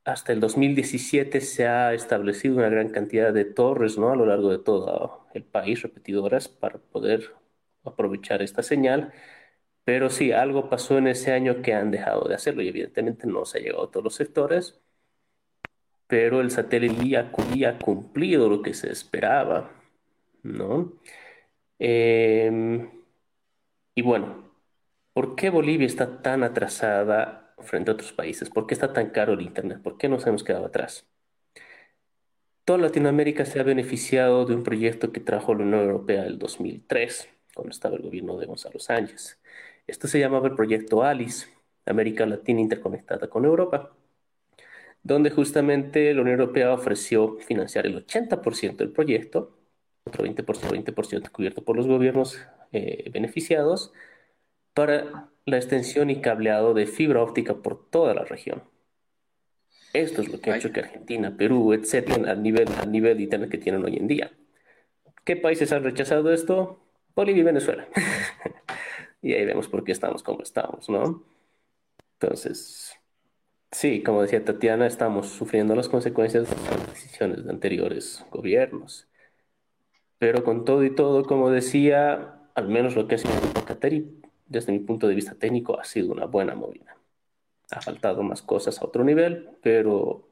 Hasta 0.05 0.33
el 0.33 0.41
2017 0.41 1.41
se 1.41 1.67
ha 1.67 1.95
establecido 1.95 2.57
una 2.57 2.69
gran 2.69 2.91
cantidad 2.91 3.33
de 3.33 3.45
torres 3.47 3.97
¿no? 3.99 4.11
a 4.13 4.17
lo 4.17 4.27
largo 4.27 4.51
de 4.51 4.59
todo 4.59 5.27
el 5.33 5.45
país, 5.45 5.83
repetidoras, 5.83 6.49
para 6.49 6.79
poder 6.79 7.35
aprovechar 7.85 8.43
esta 8.43 8.63
señal. 8.63 9.13
Pero 9.85 10.11
sí, 10.11 10.33
algo 10.33 10.69
pasó 10.71 10.99
en 10.99 11.09
ese 11.09 11.33
año 11.33 11.63
que 11.63 11.75
han 11.75 11.91
dejado 11.91 12.29
de 12.29 12.35
hacerlo 12.35 12.63
y 12.63 12.69
evidentemente 12.69 13.27
no 13.27 13.45
se 13.47 13.59
ha 13.59 13.61
llegado 13.63 13.85
a 13.85 13.91
todos 13.91 14.05
los 14.05 14.15
sectores, 14.15 14.81
pero 16.07 16.41
el 16.41 16.51
satélite 16.51 17.09
ya, 17.09 17.31
ha 17.69 17.79
cumplido 17.79 18.49
lo 18.49 18.63
que 18.63 18.75
se 18.75 18.91
esperaba, 18.91 19.71
¿no? 20.43 20.93
Em, 21.79 22.91
y 23.95 24.03
bueno, 24.03 24.53
¿por 25.13 25.37
qué 25.37 25.51
Bolivia 25.51 25.87
está 25.87 26.23
tan 26.23 26.43
atrasada 26.43 27.55
frente 27.59 27.91
a 27.91 27.95
otros 27.95 28.13
países? 28.13 28.51
¿Por 28.51 28.67
qué 28.67 28.75
está 28.75 28.93
tan 28.93 29.11
caro 29.11 29.33
el 29.35 29.43
Internet? 29.43 29.83
¿Por 29.83 29.99
qué 29.99 30.09
nos 30.09 30.27
hemos 30.27 30.45
quedado 30.45 30.67
atrás? 30.67 31.07
Toda 32.65 32.79
Latinoamérica 32.79 33.45
se 33.45 33.61
ha 33.61 33.63
beneficiado 33.63 34.47
de 34.47 34.55
un 34.55 34.63
proyecto 34.63 35.13
que 35.13 35.21
trajo 35.21 35.55
la 35.55 35.65
Unión 35.65 35.81
Europea 35.81 36.25
el 36.25 36.39
2003 36.39 37.29
cuando 37.55 37.71
estaba 37.71 37.97
el 37.97 38.03
gobierno 38.03 38.39
de 38.39 38.47
Gonzalo 38.47 38.79
Sánchez. 38.79 39.39
Esto 39.87 40.09
se 40.09 40.19
llamaba 40.19 40.49
el 40.49 40.55
proyecto 40.55 41.03
ALICE, 41.03 41.49
América 41.87 42.27
Latina 42.27 42.61
Interconectada 42.61 43.29
con 43.29 43.45
Europa, 43.45 43.93
donde 45.05 45.31
justamente 45.31 46.13
la 46.15 46.23
Unión 46.23 46.41
Europea 46.41 46.73
ofreció 46.73 47.37
financiar 47.39 47.87
el 47.87 48.05
80% 48.07 48.77
del 48.77 48.91
proyecto, 48.91 49.57
otro 50.05 50.25
20%, 50.25 50.71
20 50.71 51.31
cubierto 51.31 51.63
por 51.63 51.77
los 51.77 51.87
gobiernos 51.87 52.41
eh, 52.73 53.11
beneficiados, 53.13 53.93
para 54.73 55.31
la 55.47 55.57
extensión 55.59 56.11
y 56.11 56.21
cableado 56.21 56.75
de 56.75 56.87
fibra 56.87 57.23
óptica 57.23 57.55
por 57.57 57.89
toda 57.91 58.15
la 58.15 58.25
región. 58.25 58.65
Esto 59.93 60.23
es 60.23 60.33
lo 60.33 60.41
que 60.41 60.51
ha 60.51 60.57
hecho 60.57 60.73
que 60.73 60.81
Argentina, 60.81 61.37
Perú, 61.37 61.73
etcétera, 61.73 62.33
al 62.33 62.43
nivel, 62.43 62.67
al 62.81 62.91
nivel 62.91 63.17
de 63.17 63.23
Internet 63.25 63.51
que 63.51 63.59
tienen 63.59 63.85
hoy 63.85 63.97
en 63.97 64.09
día. 64.09 64.33
¿Qué 65.25 65.37
países 65.37 65.71
han 65.73 65.85
rechazado 65.85 66.33
esto? 66.33 66.81
Bolivia 67.15 67.43
y 67.43 67.45
Venezuela. 67.45 67.87
y 69.23 69.35
ahí 69.35 69.45
vemos 69.45 69.69
por 69.69 69.85
qué 69.85 69.93
estamos 69.93 70.23
como 70.23 70.43
estamos, 70.43 70.89
¿no? 70.89 71.23
Entonces, 72.15 72.99
sí, 73.75 74.03
como 74.03 74.23
decía 74.23 74.45
Tatiana, 74.45 74.87
estamos 74.87 75.29
sufriendo 75.29 75.75
las 75.75 75.89
consecuencias 75.89 76.49
de 76.49 76.71
las 76.71 76.87
decisiones 76.89 77.45
de 77.45 77.51
anteriores 77.51 78.25
gobiernos. 78.31 79.09
Pero 80.19 80.45
con 80.45 80.65
todo 80.65 80.85
y 80.85 80.95
todo, 80.95 81.25
como 81.25 81.51
decía, 81.51 82.49
al 82.55 82.69
menos 82.69 82.97
lo 82.97 83.07
que 83.09 83.17
ha 83.17 83.19
sido 83.19 83.35
Cateri, 83.67 84.23
desde 84.47 84.73
mi 84.73 84.79
punto 84.79 85.09
de 85.09 85.15
vista 85.15 85.35
técnico, 85.35 85.79
ha 85.79 85.85
sido 85.85 86.13
una 86.13 86.27
buena 86.27 86.55
movida. 86.55 86.97
Ha 87.71 87.81
faltado 87.83 88.23
más 88.23 88.43
cosas 88.43 88.81
a 88.81 88.87
otro 88.87 89.05
nivel, 89.05 89.51
pero 89.63 90.29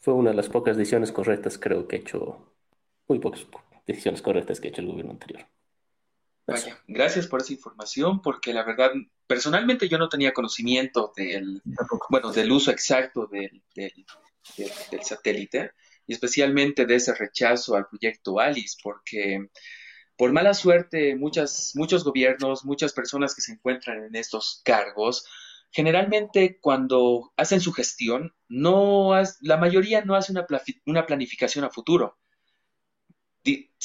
fue 0.00 0.14
una 0.14 0.30
de 0.30 0.36
las 0.36 0.48
pocas 0.48 0.76
decisiones 0.76 1.12
correctas, 1.12 1.58
creo 1.58 1.86
que 1.86 1.96
he 1.96 1.98
hecho 2.00 2.52
muy 3.08 3.18
pocos 3.18 3.46
decisiones 3.86 4.22
correctas 4.22 4.60
que 4.60 4.68
ha 4.68 4.70
hecho 4.70 4.80
el 4.82 4.88
gobierno 4.88 5.12
anterior. 5.12 5.46
Vaya, 6.46 6.80
gracias 6.86 7.26
por 7.26 7.40
esa 7.40 7.52
información, 7.52 8.22
porque 8.22 8.52
la 8.52 8.62
verdad, 8.62 8.92
personalmente 9.26 9.88
yo 9.88 9.98
no 9.98 10.08
tenía 10.08 10.32
conocimiento 10.32 11.12
del, 11.16 11.60
bueno, 12.08 12.30
del 12.30 12.52
uso 12.52 12.70
exacto 12.70 13.26
del, 13.26 13.62
satélite 15.02 15.72
y 16.06 16.12
especialmente 16.12 16.86
de 16.86 16.94
ese 16.94 17.14
rechazo 17.14 17.74
al 17.74 17.88
proyecto 17.88 18.38
ALICE, 18.38 18.78
porque 18.80 19.48
por 20.16 20.32
mala 20.32 20.54
suerte 20.54 21.16
muchas, 21.16 21.72
muchos 21.74 22.04
gobiernos, 22.04 22.64
muchas 22.64 22.92
personas 22.92 23.34
que 23.34 23.42
se 23.42 23.52
encuentran 23.52 24.04
en 24.04 24.14
estos 24.14 24.62
cargos, 24.64 25.26
generalmente 25.72 26.60
cuando 26.60 27.32
hacen 27.36 27.60
su 27.60 27.72
gestión, 27.72 28.34
no 28.48 29.20
la 29.40 29.56
mayoría 29.56 30.04
no 30.04 30.14
hace 30.14 30.30
una, 30.30 30.46
una 30.86 31.06
planificación 31.06 31.64
a 31.64 31.70
futuro 31.70 32.16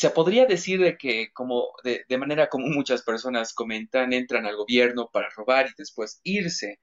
se 0.02 0.10
podría 0.10 0.48
decir 0.48 0.82
de 0.82 0.98
que, 0.98 1.32
como 1.32 1.74
de, 1.84 2.06
manera 2.18 2.50
como 2.50 2.66
muchas 2.66 3.04
personas 3.04 3.54
comentan, 3.54 4.14
entran 4.14 4.48
al 4.48 4.56
gobierno 4.56 5.12
para 5.14 5.30
robar 5.30 5.68
y 5.68 5.74
después 5.78 6.20
irse. 6.24 6.80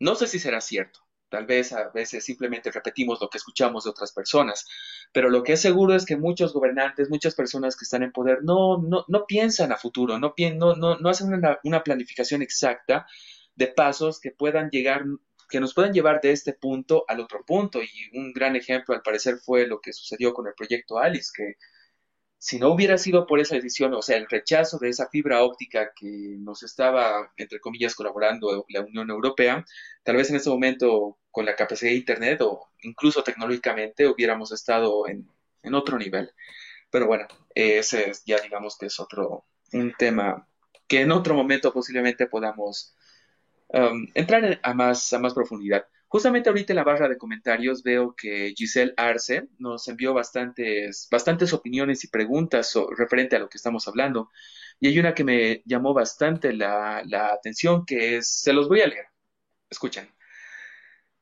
No 0.00 0.16
sé 0.16 0.26
si 0.26 0.40
será 0.40 0.60
cierto. 0.60 0.98
Tal 1.28 1.46
vez 1.46 1.72
a 1.72 1.90
veces 1.90 2.24
simplemente 2.24 2.72
repetimos 2.72 3.20
lo 3.20 3.28
que 3.28 3.38
escuchamos 3.38 3.84
de 3.84 3.90
otras 3.90 4.10
personas, 4.12 4.66
pero 5.12 5.30
lo 5.30 5.44
que 5.44 5.52
es 5.52 5.60
seguro 5.60 5.94
es 5.94 6.04
que 6.04 6.16
muchos 6.16 6.52
gobernantes, 6.52 7.08
muchas 7.08 7.36
personas 7.36 7.76
que 7.76 7.84
están 7.84 8.02
en 8.02 8.10
poder 8.10 8.40
no, 8.42 8.78
no, 8.78 9.04
no 9.06 9.26
piensan 9.26 9.70
a 9.70 9.76
futuro, 9.76 10.18
no, 10.18 10.34
no, 10.56 10.74
no, 10.74 10.98
no 10.98 11.08
hacen 11.08 11.32
una, 11.32 11.60
una 11.62 11.84
planificación 11.84 12.42
exacta 12.42 13.06
de 13.54 13.68
pasos 13.68 14.18
que 14.18 14.32
puedan 14.32 14.70
llegar 14.70 15.04
que 15.48 15.60
nos 15.60 15.74
puedan 15.74 15.92
llevar 15.92 16.20
de 16.20 16.32
este 16.32 16.52
punto 16.52 17.04
al 17.08 17.20
otro 17.20 17.44
punto. 17.44 17.80
Y 17.82 18.18
un 18.18 18.32
gran 18.32 18.56
ejemplo, 18.56 18.94
al 18.94 19.02
parecer, 19.02 19.38
fue 19.38 19.66
lo 19.66 19.80
que 19.80 19.92
sucedió 19.92 20.32
con 20.32 20.46
el 20.46 20.54
proyecto 20.54 20.98
Alice, 20.98 21.30
que 21.36 21.56
si 22.40 22.58
no 22.58 22.70
hubiera 22.70 22.96
sido 22.96 23.26
por 23.26 23.38
esa 23.38 23.54
decisión, 23.54 23.92
o 23.92 24.00
sea, 24.00 24.16
el 24.16 24.26
rechazo 24.26 24.78
de 24.78 24.88
esa 24.88 25.10
fibra 25.10 25.42
óptica 25.42 25.92
que 25.94 26.36
nos 26.38 26.62
estaba, 26.62 27.30
entre 27.36 27.60
comillas, 27.60 27.94
colaborando 27.94 28.64
la 28.70 28.80
Unión 28.80 29.10
Europea, 29.10 29.62
tal 30.02 30.16
vez 30.16 30.30
en 30.30 30.36
ese 30.36 30.48
momento, 30.48 31.18
con 31.30 31.44
la 31.44 31.54
capacidad 31.54 31.90
de 31.90 31.98
Internet 31.98 32.40
o 32.40 32.70
incluso 32.80 33.22
tecnológicamente, 33.22 34.08
hubiéramos 34.08 34.52
estado 34.52 35.06
en, 35.06 35.28
otro 35.74 35.98
nivel. 35.98 36.32
Pero 36.90 37.06
bueno, 37.06 37.28
ese 37.54 38.08
es 38.08 38.24
ya 38.24 38.40
digamos 38.40 38.78
que 38.78 38.86
es 38.86 38.98
otro, 38.98 39.44
un 39.74 39.92
tema 39.98 40.48
que 40.88 41.02
en 41.02 41.12
otro 41.12 41.34
momento 41.34 41.74
posiblemente 41.74 42.26
podamos 42.26 42.96
um, 43.68 44.06
entrar 44.14 44.58
a, 44.62 44.72
más, 44.72 45.12
a 45.12 45.18
más 45.18 45.34
profundidad. 45.34 45.84
Justamente 46.10 46.48
ahorita 46.48 46.72
en 46.72 46.76
la 46.76 46.82
barra 46.82 47.08
de 47.08 47.16
comentarios 47.16 47.84
veo 47.84 48.16
que 48.16 48.52
Giselle 48.56 48.94
Arce 48.96 49.48
nos 49.60 49.86
envió 49.86 50.12
bastantes, 50.12 51.06
bastantes 51.08 51.52
opiniones 51.52 52.02
y 52.02 52.08
preguntas 52.08 52.74
referente 52.98 53.36
a 53.36 53.38
lo 53.38 53.48
que 53.48 53.58
estamos 53.58 53.86
hablando. 53.86 54.28
Y 54.80 54.88
hay 54.88 54.98
una 54.98 55.14
que 55.14 55.22
me 55.22 55.62
llamó 55.66 55.94
bastante 55.94 56.52
la, 56.52 57.04
la 57.06 57.28
atención, 57.28 57.86
que 57.86 58.16
es, 58.16 58.28
se 58.28 58.52
los 58.52 58.68
voy 58.68 58.80
a 58.80 58.88
leer. 58.88 59.04
Escuchen. 59.70 60.12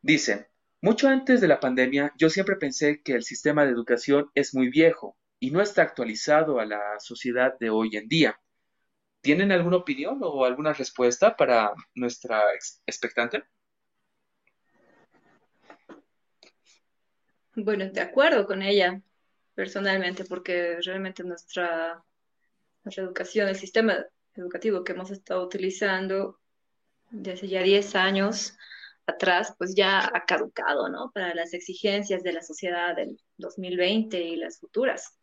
Dice, 0.00 0.48
mucho 0.80 1.08
antes 1.08 1.42
de 1.42 1.48
la 1.48 1.60
pandemia, 1.60 2.14
yo 2.16 2.30
siempre 2.30 2.56
pensé 2.56 3.02
que 3.02 3.12
el 3.12 3.24
sistema 3.24 3.66
de 3.66 3.72
educación 3.72 4.30
es 4.34 4.54
muy 4.54 4.70
viejo 4.70 5.18
y 5.38 5.50
no 5.50 5.60
está 5.60 5.82
actualizado 5.82 6.60
a 6.60 6.64
la 6.64 6.98
sociedad 6.98 7.58
de 7.60 7.68
hoy 7.68 7.94
en 7.98 8.08
día. 8.08 8.40
¿Tienen 9.20 9.52
alguna 9.52 9.76
opinión 9.76 10.18
o 10.22 10.46
alguna 10.46 10.72
respuesta 10.72 11.36
para 11.36 11.74
nuestra 11.94 12.42
expectante? 12.86 13.44
Bueno, 17.64 17.90
de 17.90 18.00
acuerdo 18.00 18.46
con 18.46 18.62
ella, 18.62 19.02
personalmente, 19.54 20.24
porque 20.24 20.78
realmente 20.84 21.24
nuestra, 21.24 22.04
educación, 22.84 23.48
el 23.48 23.56
sistema 23.56 24.06
educativo 24.34 24.84
que 24.84 24.92
hemos 24.92 25.10
estado 25.10 25.44
utilizando 25.44 26.38
desde 27.10 27.48
ya 27.48 27.62
10 27.62 27.96
años 27.96 28.56
atrás, 29.06 29.54
pues 29.58 29.74
ya 29.74 30.06
ha 30.06 30.24
caducado, 30.24 30.88
¿no? 30.88 31.10
Para 31.12 31.34
las 31.34 31.52
exigencias 31.52 32.22
de 32.22 32.32
la 32.32 32.42
sociedad 32.42 32.94
del 32.94 33.20
2020 33.38 34.20
y 34.20 34.36
las 34.36 34.60
futuras. 34.60 35.18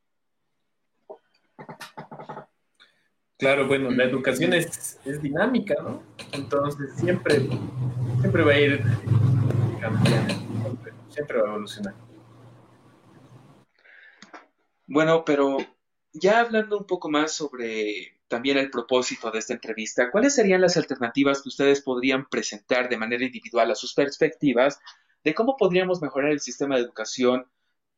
Claro, 3.38 3.68
bueno, 3.68 3.90
la 3.92 4.04
educación 4.04 4.54
es, 4.54 5.00
dinámica, 5.22 5.76
¿no? 5.82 6.04
Entonces 6.34 6.94
siempre, 6.98 7.48
siempre 8.20 8.44
va 8.44 8.52
a 8.52 8.60
ir 8.60 8.84
cambiando, 9.80 10.34
siempre 11.10 11.38
va 11.40 11.48
a 11.48 11.52
evolucionar. 11.52 12.05
Bueno, 14.88 15.26
pero 15.26 15.58
ya 16.14 16.40
hablando 16.42 16.78
un 16.78 16.86
poco 16.86 17.10
más 17.10 17.34
sobre 17.34 18.20
también 18.28 18.58
el 18.58 18.70
propósito 18.70 19.32
de 19.32 19.40
esta 19.40 19.54
entrevista, 19.54 20.12
¿cuáles 20.12 20.36
serían 20.36 20.62
las 20.62 20.78
alternativas 20.78 21.42
que 21.42 21.50
ustedes 21.50 21.82
podrían 21.82 22.28
presentar 22.28 22.90
de 22.90 22.98
manera 22.98 23.26
individual 23.26 23.72
a 23.72 23.76
sus 23.76 23.94
perspectivas 23.94 24.80
de 25.24 25.34
cómo 25.34 25.58
podríamos 25.58 26.02
mejorar 26.02 26.32
el 26.32 26.40
sistema 26.40 26.76
de 26.76 26.82
educación 26.82 27.48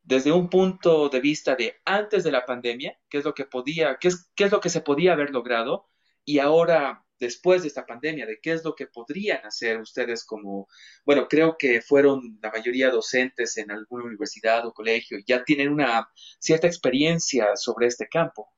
desde 0.02 0.32
un 0.32 0.48
punto 0.48 1.10
de 1.10 1.20
vista 1.20 1.54
de 1.54 1.76
antes 1.84 2.24
de 2.24 2.32
la 2.32 2.46
pandemia, 2.46 2.98
qué 3.10 3.18
es 3.18 3.24
lo 3.24 3.34
que 3.34 3.44
podía, 3.44 3.98
qué 4.00 4.08
es, 4.08 4.30
qué 4.34 4.44
es 4.44 4.52
lo 4.52 4.60
que 4.60 4.70
se 4.70 4.80
podía 4.80 5.12
haber 5.12 5.30
logrado 5.30 5.88
y 6.24 6.38
ahora 6.38 7.04
después 7.18 7.62
de 7.62 7.68
esta 7.68 7.86
pandemia, 7.86 8.26
de 8.26 8.38
qué 8.40 8.52
es 8.52 8.64
lo 8.64 8.74
que 8.74 8.86
podrían 8.86 9.44
hacer 9.44 9.80
ustedes 9.80 10.24
como, 10.24 10.68
bueno, 11.04 11.26
creo 11.28 11.56
que 11.58 11.82
fueron 11.82 12.38
la 12.42 12.50
mayoría 12.50 12.90
docentes 12.90 13.56
en 13.56 13.70
alguna 13.70 14.04
universidad 14.04 14.66
o 14.66 14.72
colegio, 14.72 15.18
y 15.18 15.24
ya 15.26 15.44
tienen 15.44 15.70
una 15.70 16.08
cierta 16.38 16.66
experiencia 16.66 17.56
sobre 17.56 17.86
este 17.86 18.08
campo. 18.08 18.48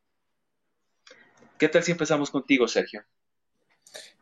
¿Qué 1.58 1.68
tal 1.68 1.82
si 1.82 1.92
empezamos 1.92 2.30
contigo, 2.30 2.66
Sergio? 2.68 3.04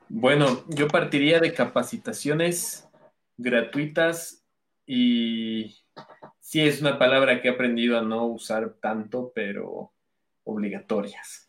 Bueno, 0.08 0.64
yo 0.68 0.88
partiría 0.88 1.38
de 1.38 1.52
capacitaciones 1.52 2.88
gratuitas 3.36 4.44
y 4.86 5.76
sí 6.40 6.66
es 6.66 6.80
una 6.80 6.98
palabra 6.98 7.40
que 7.40 7.48
he 7.48 7.50
aprendido 7.50 7.98
a 7.98 8.02
no 8.02 8.26
usar 8.26 8.74
tanto, 8.80 9.32
pero 9.34 9.92
obligatorias. 10.44 11.46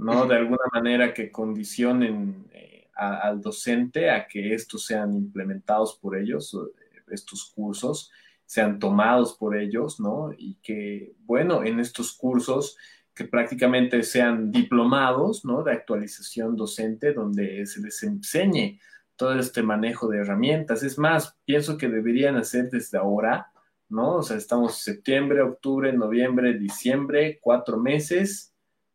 ¿No? 0.00 0.26
De 0.26 0.36
alguna 0.36 0.64
manera 0.72 1.12
que 1.12 1.30
condicionen 1.30 2.48
eh, 2.52 2.88
al 2.94 3.40
docente 3.40 4.10
a 4.10 4.26
que 4.26 4.54
estos 4.54 4.86
sean 4.86 5.14
implementados 5.14 5.98
por 6.00 6.16
ellos, 6.16 6.54
eh, 6.54 7.02
estos 7.10 7.52
cursos, 7.54 8.10
sean 8.46 8.78
tomados 8.78 9.36
por 9.36 9.56
ellos, 9.56 10.00
¿no? 10.00 10.32
Y 10.36 10.56
que, 10.62 11.14
bueno, 11.20 11.62
en 11.64 11.78
estos 11.80 12.12
cursos 12.12 12.76
que 13.14 13.24
prácticamente 13.24 14.02
sean 14.02 14.50
diplomados, 14.50 15.44
¿no? 15.44 15.62
De 15.62 15.72
actualización 15.72 16.56
docente, 16.56 17.12
donde 17.12 17.66
se 17.66 17.80
les 17.80 18.02
enseñe 18.02 18.80
todo 19.16 19.38
este 19.38 19.62
manejo 19.62 20.08
de 20.08 20.18
herramientas. 20.18 20.82
Es 20.82 20.98
más, 20.98 21.36
pienso 21.44 21.76
que 21.76 21.88
deberían 21.88 22.36
hacer 22.36 22.70
desde 22.70 22.96
ahora, 22.96 23.52
¿no? 23.90 24.16
O 24.16 24.22
sea, 24.22 24.38
estamos 24.38 24.78
septiembre, 24.78 25.42
octubre, 25.42 25.92
noviembre, 25.92 26.54
diciembre, 26.54 27.38
cuatro 27.42 27.78
meses, 27.78 28.49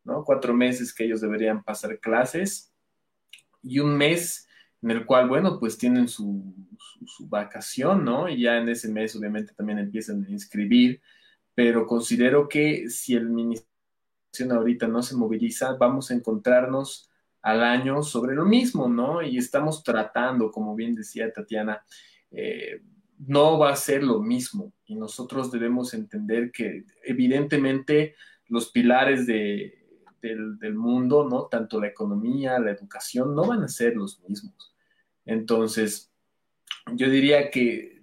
¿no? 0.06 0.24
Cuatro 0.24 0.54
meses 0.54 0.94
que 0.94 1.04
ellos 1.04 1.20
deberían 1.20 1.62
pasar 1.62 1.98
clases 1.98 2.72
y 3.62 3.80
un 3.80 3.96
mes 3.96 4.48
en 4.82 4.90
el 4.92 5.04
cual, 5.04 5.28
bueno, 5.28 5.58
pues 5.58 5.76
tienen 5.76 6.08
su, 6.08 6.54
vacación, 7.20 8.04
¿no? 8.04 8.28
Y 8.28 8.42
ya 8.42 8.58
en 8.58 8.68
ese 8.68 8.88
mes 8.88 9.14
obviamente 9.16 9.52
también 9.54 9.78
empiezan 9.78 10.24
a 10.24 10.30
inscribir, 10.30 11.00
pero 11.54 11.86
considero 11.86 12.48
que 12.48 12.88
si 12.88 13.14
el 13.14 13.28
ministerio 13.28 14.54
ahorita 14.54 14.86
no 14.86 15.02
se 15.02 15.16
moviliza, 15.16 15.76
vamos 15.76 16.10
a 16.10 16.14
encontrarnos 16.14 17.10
al 17.42 17.62
año 17.62 18.02
sobre 18.02 18.34
lo 18.34 18.44
mismo, 18.44 18.88
¿no? 18.88 19.22
Y 19.22 19.38
estamos 19.38 19.82
tratando, 19.82 20.50
como 20.50 20.74
bien 20.74 20.94
decía 20.94 21.32
Tatiana, 21.32 21.82
eh, 22.30 22.82
no 23.18 23.58
va 23.58 23.70
a 23.70 23.76
ser 23.76 24.02
lo 24.02 24.20
mismo 24.20 24.72
y 24.84 24.94
nosotros 24.94 25.50
debemos 25.50 25.94
entender 25.94 26.50
que 26.52 26.84
evidentemente 27.02 28.14
los 28.48 28.70
pilares 28.70 29.26
de, 29.26 29.85
del, 30.34 30.74
mundo, 30.74 31.28
¿no? 31.28 31.46
Tanto 31.46 31.80
la 31.80 31.88
economía, 31.88 32.58
la 32.58 32.72
educación, 32.72 33.34
no 33.34 33.46
van 33.46 33.62
a 33.62 33.68
ser 33.68 33.96
los 33.96 34.20
mismos. 34.28 34.74
Entonces, 35.24 36.10
yo 36.94 37.08
diría 37.10 37.50
que 37.50 38.02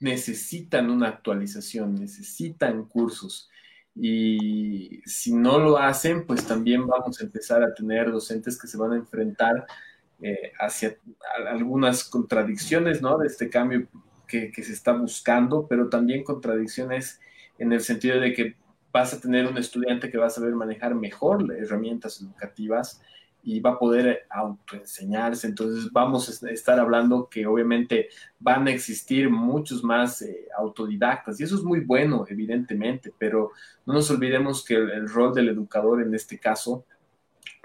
necesitan 0.00 0.90
una 0.90 1.08
actualización, 1.08 1.94
necesitan 1.94 2.84
cursos. 2.84 3.50
Y 3.94 5.00
si 5.06 5.32
no 5.32 5.58
lo 5.58 5.78
hacen, 5.78 6.26
pues 6.26 6.46
también 6.46 6.86
vamos 6.86 7.20
a 7.20 7.24
empezar 7.24 7.62
a 7.62 7.74
tener 7.74 8.10
docentes 8.10 8.60
que 8.60 8.66
se 8.66 8.76
van 8.76 8.92
a 8.92 8.96
enfrentar 8.96 9.66
eh, 10.20 10.52
hacia 10.58 10.96
algunas 11.48 12.04
contradicciones, 12.04 13.02
¿no? 13.02 13.18
De 13.18 13.26
este 13.26 13.48
cambio 13.48 13.86
que, 14.26 14.50
que, 14.50 14.62
se 14.62 14.72
está 14.72 14.92
buscando, 14.92 15.66
pero 15.68 15.88
también 15.88 16.24
contradicciones 16.24 17.20
en 17.58 17.72
el 17.72 17.80
sentido 17.80 18.20
de 18.20 18.32
que 18.32 18.56
vas 18.94 19.12
a 19.12 19.20
tener 19.20 19.48
un 19.48 19.58
estudiante 19.58 20.08
que 20.08 20.18
va 20.18 20.26
a 20.26 20.30
saber 20.30 20.54
manejar 20.54 20.94
mejor 20.94 21.52
herramientas 21.52 22.22
educativas 22.22 23.02
y 23.42 23.58
va 23.58 23.70
a 23.70 23.78
poder 23.78 24.24
autoenseñarse. 24.30 25.48
Entonces 25.48 25.90
vamos 25.92 26.28
a 26.44 26.50
estar 26.50 26.78
hablando 26.78 27.28
que 27.28 27.44
obviamente 27.44 28.08
van 28.38 28.68
a 28.68 28.70
existir 28.70 29.28
muchos 29.28 29.82
más 29.82 30.22
eh, 30.22 30.46
autodidactas 30.56 31.40
y 31.40 31.42
eso 31.42 31.56
es 31.56 31.64
muy 31.64 31.80
bueno, 31.80 32.24
evidentemente, 32.28 33.12
pero 33.18 33.50
no 33.84 33.94
nos 33.94 34.08
olvidemos 34.12 34.64
que 34.64 34.74
el, 34.74 35.08
rol 35.08 35.34
del 35.34 35.48
educador 35.48 36.00
en 36.00 36.14
este 36.14 36.38
caso 36.38 36.86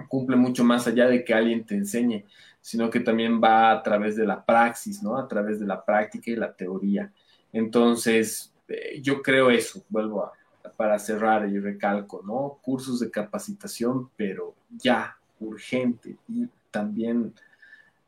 cumple 0.08 0.36
mucho 0.36 0.64
más 0.64 0.88
allá 0.88 1.08
de 1.08 1.24
que 1.24 1.36
alguien 1.36 1.64
te 1.64 1.76
enseñe, 1.76 2.26
sino 2.60 2.90
que 2.90 3.02
también 3.02 3.40
va 3.40 3.72
a 3.72 3.84
través 3.84 4.16
de 4.16 4.26
la 4.26 4.44
praxis, 4.44 5.04
¿no? 5.04 5.16
A 5.16 5.28
través 5.28 5.60
de 5.60 5.68
la 5.68 5.86
práctica 5.86 6.32
y 6.32 6.36
la 6.36 6.52
teoría. 6.54 7.14
Entonces, 7.54 8.52
eh, 8.68 9.00
yo 9.00 9.22
creo 9.22 9.52
eso, 9.52 9.84
vuelvo 9.90 10.24
a, 10.24 10.39
para 10.78 11.00
cerrar 11.00 11.48
y 11.50 11.60
recalco, 11.60 12.22
¿no? 12.26 12.60
Cursos 12.62 13.00
de 13.00 13.12
capacitación, 13.12 14.10
pero 14.16 14.56
ya, 14.70 15.18
urgente 15.40 16.18
y 16.28 16.48
también 16.72 17.34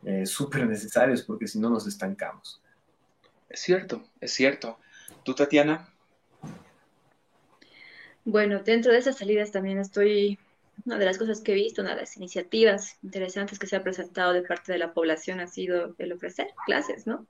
eh, 0.03 0.25
súper 0.25 0.65
necesarios 0.67 1.21
porque 1.21 1.47
si 1.47 1.59
no 1.59 1.69
nos 1.69 1.87
estancamos. 1.87 2.61
Es 3.49 3.59
cierto, 3.59 4.03
es 4.19 4.31
cierto. 4.31 4.77
¿Tú, 5.23 5.35
Tatiana? 5.35 5.89
Bueno, 8.23 8.61
dentro 8.63 8.91
de 8.91 8.99
esas 8.99 9.17
salidas 9.17 9.51
también 9.51 9.79
estoy, 9.79 10.39
una 10.85 10.97
de 10.97 11.05
las 11.05 11.17
cosas 11.17 11.41
que 11.41 11.51
he 11.51 11.55
visto, 11.55 11.81
una 11.81 11.95
de 11.95 12.01
las 12.01 12.17
iniciativas 12.17 12.97
interesantes 13.03 13.59
que 13.59 13.67
se 13.67 13.75
ha 13.75 13.83
presentado 13.83 14.33
de 14.33 14.43
parte 14.43 14.71
de 14.71 14.77
la 14.77 14.93
población 14.93 15.39
ha 15.39 15.47
sido 15.47 15.95
el 15.97 16.13
ofrecer 16.13 16.47
clases, 16.65 17.07
¿no? 17.07 17.25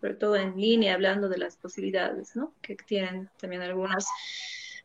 Sobre 0.00 0.14
todo 0.14 0.36
en 0.36 0.60
línea, 0.60 0.94
hablando 0.94 1.28
de 1.28 1.38
las 1.38 1.56
posibilidades, 1.56 2.34
¿no? 2.34 2.52
Que 2.60 2.74
tienen 2.74 3.30
también 3.40 3.62
algunas 3.62 4.06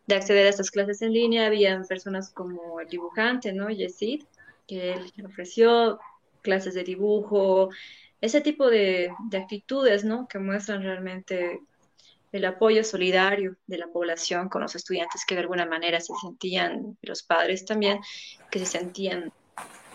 de 0.08 0.16
acceder 0.16 0.48
a 0.48 0.50
estas 0.50 0.72
clases 0.72 1.02
en 1.02 1.14
línea. 1.14 1.48
Habían 1.48 1.86
personas 1.86 2.32
como 2.32 2.80
el 2.80 2.88
dibujante, 2.88 3.54
¿no? 3.54 3.70
Yesid, 3.70 4.24
que 4.66 4.94
él 4.94 5.14
ofreció 5.26 6.00
clases 6.42 6.74
de 6.74 6.84
dibujo, 6.84 7.70
ese 8.22 8.42
tipo 8.42 8.70
de, 8.70 9.12
de 9.30 9.38
actitudes, 9.38 10.04
¿no? 10.04 10.28
Que 10.28 10.40
muestran 10.40 10.82
realmente 10.82 11.62
el 12.32 12.46
apoyo 12.46 12.84
solidario 12.84 13.56
de 13.68 13.78
la 13.78 13.88
población 13.88 14.50
con 14.50 14.62
los 14.62 14.76
estudiantes 14.76 15.26
que 15.26 15.36
de 15.36 15.42
alguna 15.42 15.66
manera 15.66 16.00
se 16.00 16.14
sentían, 16.22 16.98
los 17.02 17.24
padres 17.24 17.66
también, 17.66 18.00
que 18.50 18.60
se 18.60 18.66
sentían 18.66 19.32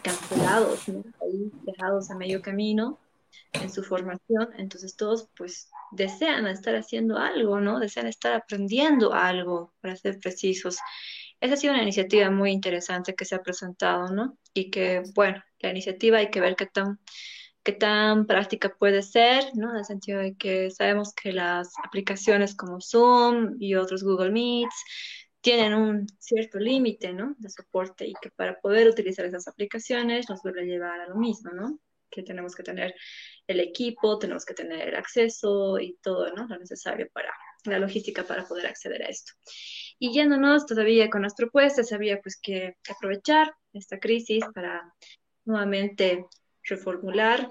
cancelados, 0.02 0.88
¿no? 0.88 1.04
ahí 1.22 1.50
dejados 1.64 2.10
a 2.10 2.16
medio 2.16 2.42
camino 2.42 2.98
en 3.52 3.70
su 3.70 3.82
formación, 3.82 4.48
entonces 4.58 4.96
todos 4.96 5.28
pues 5.36 5.70
desean 5.90 6.46
estar 6.46 6.74
haciendo 6.74 7.18
algo, 7.18 7.60
¿no? 7.60 7.78
Desean 7.78 8.06
estar 8.06 8.32
aprendiendo 8.32 9.12
algo, 9.12 9.74
para 9.80 9.96
ser 9.96 10.18
precisos. 10.18 10.78
Esa 11.40 11.54
ha 11.54 11.56
sido 11.56 11.74
una 11.74 11.82
iniciativa 11.82 12.30
muy 12.30 12.50
interesante 12.52 13.14
que 13.14 13.24
se 13.24 13.34
ha 13.34 13.42
presentado, 13.42 14.08
¿no? 14.08 14.38
Y 14.54 14.70
que, 14.70 15.02
bueno, 15.14 15.42
la 15.58 15.70
iniciativa 15.70 16.18
hay 16.18 16.30
que 16.30 16.40
ver 16.40 16.56
qué 16.56 16.66
tan 16.66 16.98
qué 17.62 17.72
tan 17.72 18.26
práctica 18.26 18.74
puede 18.76 19.02
ser, 19.02 19.44
¿no? 19.54 19.70
En 19.70 19.76
el 19.78 19.84
sentido 19.84 20.20
de 20.20 20.34
que 20.36 20.70
sabemos 20.70 21.14
que 21.14 21.32
las 21.32 21.72
aplicaciones 21.84 22.56
como 22.56 22.80
Zoom 22.80 23.56
y 23.60 23.74
otros 23.76 24.02
Google 24.02 24.32
Meets 24.32 24.74
tienen 25.40 25.74
un 25.74 26.06
cierto 26.18 26.58
límite, 26.58 27.12
¿no? 27.12 27.34
De 27.38 27.50
soporte 27.50 28.06
y 28.06 28.14
que 28.20 28.30
para 28.30 28.60
poder 28.60 28.88
utilizar 28.88 29.24
esas 29.26 29.48
aplicaciones 29.48 30.28
nos 30.28 30.42
vuelve 30.42 30.62
a 30.62 30.64
llevar 30.64 31.00
a 31.00 31.08
lo 31.08 31.16
mismo, 31.16 31.52
¿no? 31.52 31.78
Que 32.10 32.22
tenemos 32.22 32.54
que 32.54 32.62
tener 32.62 32.94
el 33.46 33.60
equipo, 33.60 34.18
tenemos 34.18 34.44
que 34.44 34.54
tener 34.54 34.94
acceso 34.96 35.78
y 35.78 35.98
todo, 36.02 36.32
¿no? 36.32 36.46
Lo 36.46 36.58
necesario 36.58 37.08
para 37.12 37.32
la 37.64 37.78
logística 37.78 38.24
para 38.24 38.46
poder 38.46 38.66
acceder 38.66 39.02
a 39.02 39.06
esto. 39.06 39.32
Y 39.98 40.12
yéndonos 40.12 40.66
todavía 40.66 41.10
con 41.10 41.22
las 41.22 41.34
propuestas, 41.34 41.92
había 41.92 42.20
pues 42.20 42.38
que 42.40 42.76
aprovechar 42.88 43.54
esta 43.72 43.98
crisis 43.98 44.44
para 44.54 44.92
nuevamente 45.44 46.26
reformular, 46.64 47.50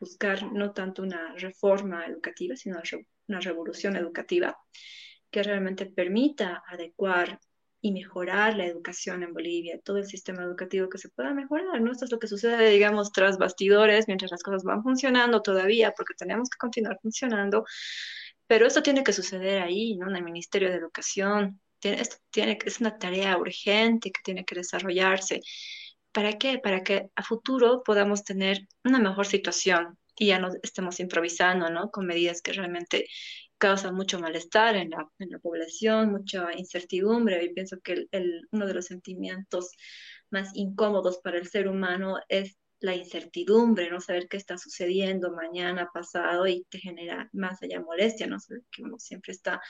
buscar 0.00 0.52
no 0.52 0.72
tanto 0.72 1.02
una 1.02 1.34
reforma 1.36 2.06
educativa, 2.06 2.56
sino 2.56 2.80
una 3.28 3.40
revolución 3.40 3.96
educativa 3.96 4.56
que 5.30 5.42
realmente 5.42 5.86
permita 5.86 6.62
adecuar 6.66 7.40
y 7.84 7.92
mejorar 7.92 8.56
la 8.56 8.64
educación 8.64 9.22
en 9.22 9.34
Bolivia, 9.34 9.78
todo 9.78 9.98
el 9.98 10.06
sistema 10.06 10.42
educativo 10.42 10.88
que 10.88 10.96
se 10.96 11.10
pueda 11.10 11.34
mejorar, 11.34 11.82
¿no? 11.82 11.92
Esto 11.92 12.06
es 12.06 12.12
lo 12.12 12.18
que 12.18 12.26
sucede, 12.26 12.70
digamos, 12.70 13.12
tras 13.12 13.36
bastidores, 13.36 14.06
mientras 14.06 14.30
las 14.30 14.42
cosas 14.42 14.64
van 14.64 14.82
funcionando 14.82 15.42
todavía, 15.42 15.92
porque 15.92 16.14
tenemos 16.14 16.48
que 16.48 16.56
continuar 16.56 16.98
funcionando, 17.02 17.66
pero 18.46 18.66
esto 18.66 18.82
tiene 18.82 19.04
que 19.04 19.12
suceder 19.12 19.60
ahí, 19.62 19.96
¿no? 19.96 20.08
En 20.08 20.16
el 20.16 20.24
Ministerio 20.24 20.70
de 20.70 20.76
Educación, 20.76 21.60
tiene, 21.78 22.00
esto 22.00 22.16
tiene, 22.30 22.58
es 22.64 22.80
una 22.80 22.96
tarea 22.96 23.36
urgente 23.36 24.10
que 24.10 24.22
tiene 24.24 24.46
que 24.46 24.54
desarrollarse. 24.54 25.42
¿Para 26.10 26.38
qué? 26.38 26.58
Para 26.58 26.82
que 26.82 27.10
a 27.14 27.22
futuro 27.22 27.82
podamos 27.84 28.24
tener 28.24 28.66
una 28.82 28.98
mejor 28.98 29.26
situación 29.26 29.98
y 30.16 30.28
ya 30.28 30.38
no 30.38 30.48
estemos 30.62 31.00
improvisando, 31.00 31.68
¿no? 31.68 31.90
Con 31.90 32.06
medidas 32.06 32.40
que 32.40 32.54
realmente 32.54 33.08
causa 33.58 33.92
mucho 33.92 34.18
malestar 34.18 34.76
en 34.76 34.90
la, 34.90 35.08
población, 35.42 36.12
mucha 36.12 36.52
incertidumbre. 36.56 37.42
Y 37.44 37.54
pienso 37.54 37.80
que 37.80 38.06
el, 38.10 38.48
uno 38.50 38.66
de 38.66 38.74
los 38.74 38.86
sentimientos 38.86 39.70
más 40.30 40.50
incómodos 40.54 41.18
para 41.18 41.38
el 41.38 41.48
ser 41.48 41.68
humano 41.68 42.18
es 42.28 42.56
la 42.80 42.94
incertidumbre, 42.94 43.90
no 43.90 44.00
saber 44.00 44.28
qué 44.28 44.36
está 44.36 44.58
sucediendo 44.58 45.32
mañana, 45.32 45.90
pasado, 45.92 46.46
y 46.46 46.64
te 46.68 46.78
genera 46.78 47.30
más 47.32 47.62
allá 47.62 47.80
molestia, 47.80 48.26
no 48.26 48.38
saber 48.38 48.62
que 48.70 48.82
uno 48.82 48.98
siempre 48.98 49.32
está 49.32 49.60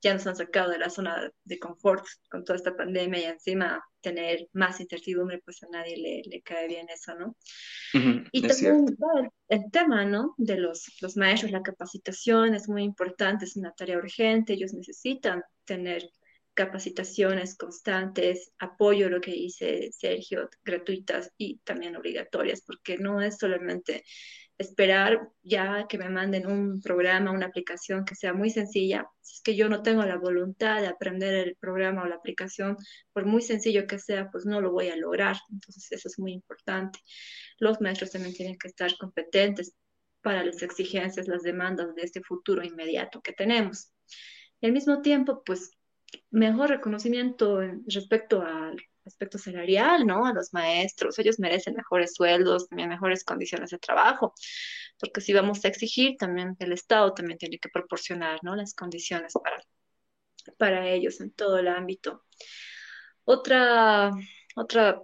ya 0.00 0.14
nos 0.14 0.26
han 0.26 0.36
sacado 0.36 0.70
de 0.70 0.78
la 0.78 0.90
zona 0.90 1.30
de 1.44 1.58
confort 1.58 2.04
con 2.30 2.44
toda 2.44 2.56
esta 2.56 2.76
pandemia 2.76 3.20
y 3.20 3.24
encima 3.24 3.84
tener 4.00 4.48
más 4.52 4.80
incertidumbre, 4.80 5.40
pues 5.44 5.62
a 5.62 5.68
nadie 5.70 5.96
le, 5.96 6.22
le 6.24 6.42
cae 6.42 6.68
bien 6.68 6.86
eso, 6.88 7.14
¿no? 7.16 7.36
y 8.32 8.46
también 8.46 8.86
el, 9.48 9.70
tema, 9.70 10.04
¿no? 10.04 10.34
De 10.36 10.56
los, 10.56 10.84
los 11.00 11.16
maestros, 11.16 11.50
la 11.50 11.62
capacitación 11.62 12.54
es 12.54 12.68
muy 12.68 12.84
importante, 12.84 13.44
es 13.44 13.56
una 13.56 13.72
tarea 13.72 13.98
urgente, 13.98 14.52
ellos 14.52 14.72
necesitan 14.72 15.42
tener 15.64 16.08
capacitaciones 16.54 17.56
constantes, 17.56 18.50
apoyo, 18.58 19.08
lo 19.08 19.20
que 19.20 19.30
dice 19.30 19.90
Sergio, 19.92 20.50
gratuitas 20.64 21.32
y 21.36 21.58
también 21.58 21.94
obligatorias, 21.94 22.62
porque 22.62 22.98
no 22.98 23.20
es 23.22 23.38
solamente 23.38 24.04
esperar 24.58 25.30
ya 25.42 25.86
que 25.88 25.98
me 25.98 26.10
manden 26.10 26.46
un 26.46 26.80
programa, 26.82 27.30
una 27.30 27.46
aplicación 27.46 28.04
que 28.04 28.16
sea 28.16 28.32
muy 28.32 28.50
sencilla. 28.50 29.08
Si 29.20 29.36
es 29.36 29.40
que 29.42 29.56
yo 29.56 29.68
no 29.68 29.82
tengo 29.82 30.02
la 30.02 30.16
voluntad 30.16 30.80
de 30.80 30.88
aprender 30.88 31.34
el 31.34 31.56
programa 31.56 32.02
o 32.02 32.06
la 32.06 32.16
aplicación, 32.16 32.76
por 33.12 33.24
muy 33.24 33.40
sencillo 33.40 33.86
que 33.86 34.00
sea, 34.00 34.30
pues 34.30 34.44
no 34.46 34.60
lo 34.60 34.72
voy 34.72 34.88
a 34.88 34.96
lograr. 34.96 35.36
Entonces 35.50 35.92
eso 35.92 36.08
es 36.08 36.18
muy 36.18 36.32
importante. 36.32 36.98
Los 37.58 37.80
maestros 37.80 38.10
también 38.10 38.34
tienen 38.34 38.58
que 38.58 38.68
estar 38.68 38.90
competentes 38.98 39.74
para 40.22 40.44
las 40.44 40.62
exigencias, 40.62 41.28
las 41.28 41.42
demandas 41.42 41.94
de 41.94 42.02
este 42.02 42.20
futuro 42.22 42.64
inmediato 42.64 43.20
que 43.22 43.32
tenemos. 43.32 43.92
Y 44.60 44.66
al 44.66 44.72
mismo 44.72 45.02
tiempo, 45.02 45.42
pues 45.44 45.70
mejor 46.30 46.70
reconocimiento 46.70 47.60
respecto 47.86 48.42
al 48.42 48.76
aspecto 49.08 49.38
salarial, 49.38 50.06
¿no? 50.06 50.26
A 50.26 50.32
los 50.32 50.52
maestros, 50.52 51.18
ellos 51.18 51.38
merecen 51.38 51.74
mejores 51.74 52.14
sueldos, 52.14 52.68
también 52.68 52.88
mejores 52.88 53.24
condiciones 53.24 53.70
de 53.70 53.78
trabajo, 53.78 54.34
porque 55.00 55.20
si 55.20 55.32
vamos 55.32 55.64
a 55.64 55.68
exigir, 55.68 56.16
también 56.16 56.56
el 56.58 56.72
Estado 56.72 57.12
también 57.14 57.38
tiene 57.38 57.58
que 57.58 57.68
proporcionar, 57.68 58.38
¿no? 58.42 58.56
Las 58.56 58.74
condiciones 58.74 59.34
para, 59.42 59.62
para 60.56 60.88
ellos 60.88 61.20
en 61.20 61.32
todo 61.32 61.58
el 61.58 61.68
ámbito. 61.68 62.24
Otra, 63.24 64.10
otra 64.56 65.02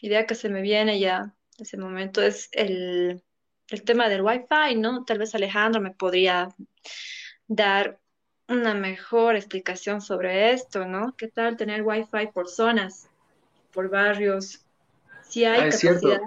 idea 0.00 0.26
que 0.26 0.34
se 0.34 0.48
me 0.48 0.62
viene 0.62 0.98
ya 1.00 1.34
en 1.58 1.62
ese 1.62 1.76
momento 1.76 2.22
es 2.22 2.48
el, 2.52 3.22
el 3.68 3.82
tema 3.82 4.08
del 4.08 4.22
Wi-Fi, 4.22 4.76
¿no? 4.76 5.04
Tal 5.04 5.18
vez 5.18 5.34
Alejandro 5.34 5.80
me 5.80 5.90
podría 5.90 6.48
dar 7.46 8.00
una 8.48 8.74
mejor 8.74 9.36
explicación 9.36 10.00
sobre 10.00 10.52
esto, 10.52 10.86
¿no? 10.86 11.14
¿Qué 11.16 11.28
tal 11.28 11.56
tener 11.56 11.82
Wi-Fi 11.82 12.28
por 12.32 12.48
zonas? 12.48 13.07
Por 13.72 13.88
barrios, 13.88 14.64
si 15.28 15.44
hay 15.44 15.60
ah, 15.60 15.70
capacidad 15.70 16.20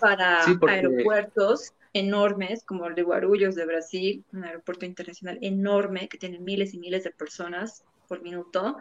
para 0.00 0.44
aeropuertos 0.44 1.72
enormes, 1.92 2.64
como 2.64 2.86
el 2.86 2.94
de 2.94 3.02
Guarulhos 3.02 3.54
de 3.54 3.66
Brasil, 3.66 4.24
un 4.32 4.44
aeropuerto 4.44 4.86
internacional 4.86 5.38
enorme 5.42 6.08
que 6.08 6.18
tiene 6.18 6.38
miles 6.38 6.74
y 6.74 6.78
miles 6.78 7.04
de 7.04 7.10
personas 7.10 7.82
por 8.06 8.22
minuto, 8.22 8.78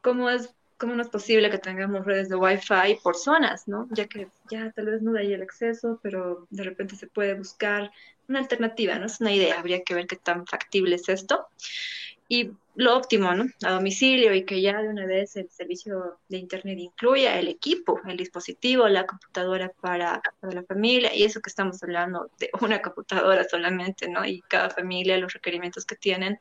¿cómo 0.00 0.28
es 0.30 0.54
¿cómo 0.82 0.96
no 0.96 1.02
es 1.02 1.10
posible 1.10 1.48
que 1.48 1.58
tengamos 1.58 2.04
redes 2.04 2.28
de 2.28 2.34
Wi-Fi 2.34 2.98
por 3.04 3.14
zonas, 3.14 3.68
¿no? 3.68 3.86
Ya 3.92 4.08
que 4.08 4.26
ya 4.50 4.72
tal 4.72 4.86
vez 4.86 5.00
no 5.00 5.16
hay 5.16 5.32
el 5.32 5.40
acceso, 5.40 6.00
pero 6.02 6.48
de 6.50 6.64
repente 6.64 6.96
se 6.96 7.06
puede 7.06 7.34
buscar 7.34 7.92
una 8.28 8.40
alternativa, 8.40 8.98
¿no? 8.98 9.06
Es 9.06 9.20
una 9.20 9.32
idea, 9.32 9.60
habría 9.60 9.84
que 9.84 9.94
ver 9.94 10.08
qué 10.08 10.16
tan 10.16 10.44
factible 10.44 10.96
es 10.96 11.08
esto 11.08 11.46
y 12.32 12.50
lo 12.76 12.96
óptimo, 12.96 13.34
¿no? 13.34 13.44
A 13.62 13.72
domicilio 13.72 14.32
y 14.32 14.46
que 14.46 14.62
ya 14.62 14.80
de 14.80 14.88
una 14.88 15.04
vez 15.04 15.36
el 15.36 15.50
servicio 15.50 16.16
de 16.30 16.38
Internet 16.38 16.78
incluya 16.78 17.38
el 17.38 17.48
equipo, 17.48 18.00
el 18.08 18.16
dispositivo, 18.16 18.88
la 18.88 19.04
computadora 19.04 19.70
para, 19.82 20.22
para, 20.40 20.54
la 20.54 20.62
familia 20.62 21.14
y 21.14 21.24
eso 21.24 21.42
que 21.42 21.50
estamos 21.50 21.82
hablando 21.82 22.30
de 22.38 22.48
una 22.62 22.80
computadora 22.80 23.46
solamente, 23.46 24.08
¿no? 24.08 24.24
Y 24.24 24.40
cada 24.48 24.70
familia, 24.70 25.18
los 25.18 25.34
requerimientos 25.34 25.84
que 25.84 25.96
tienen 25.96 26.38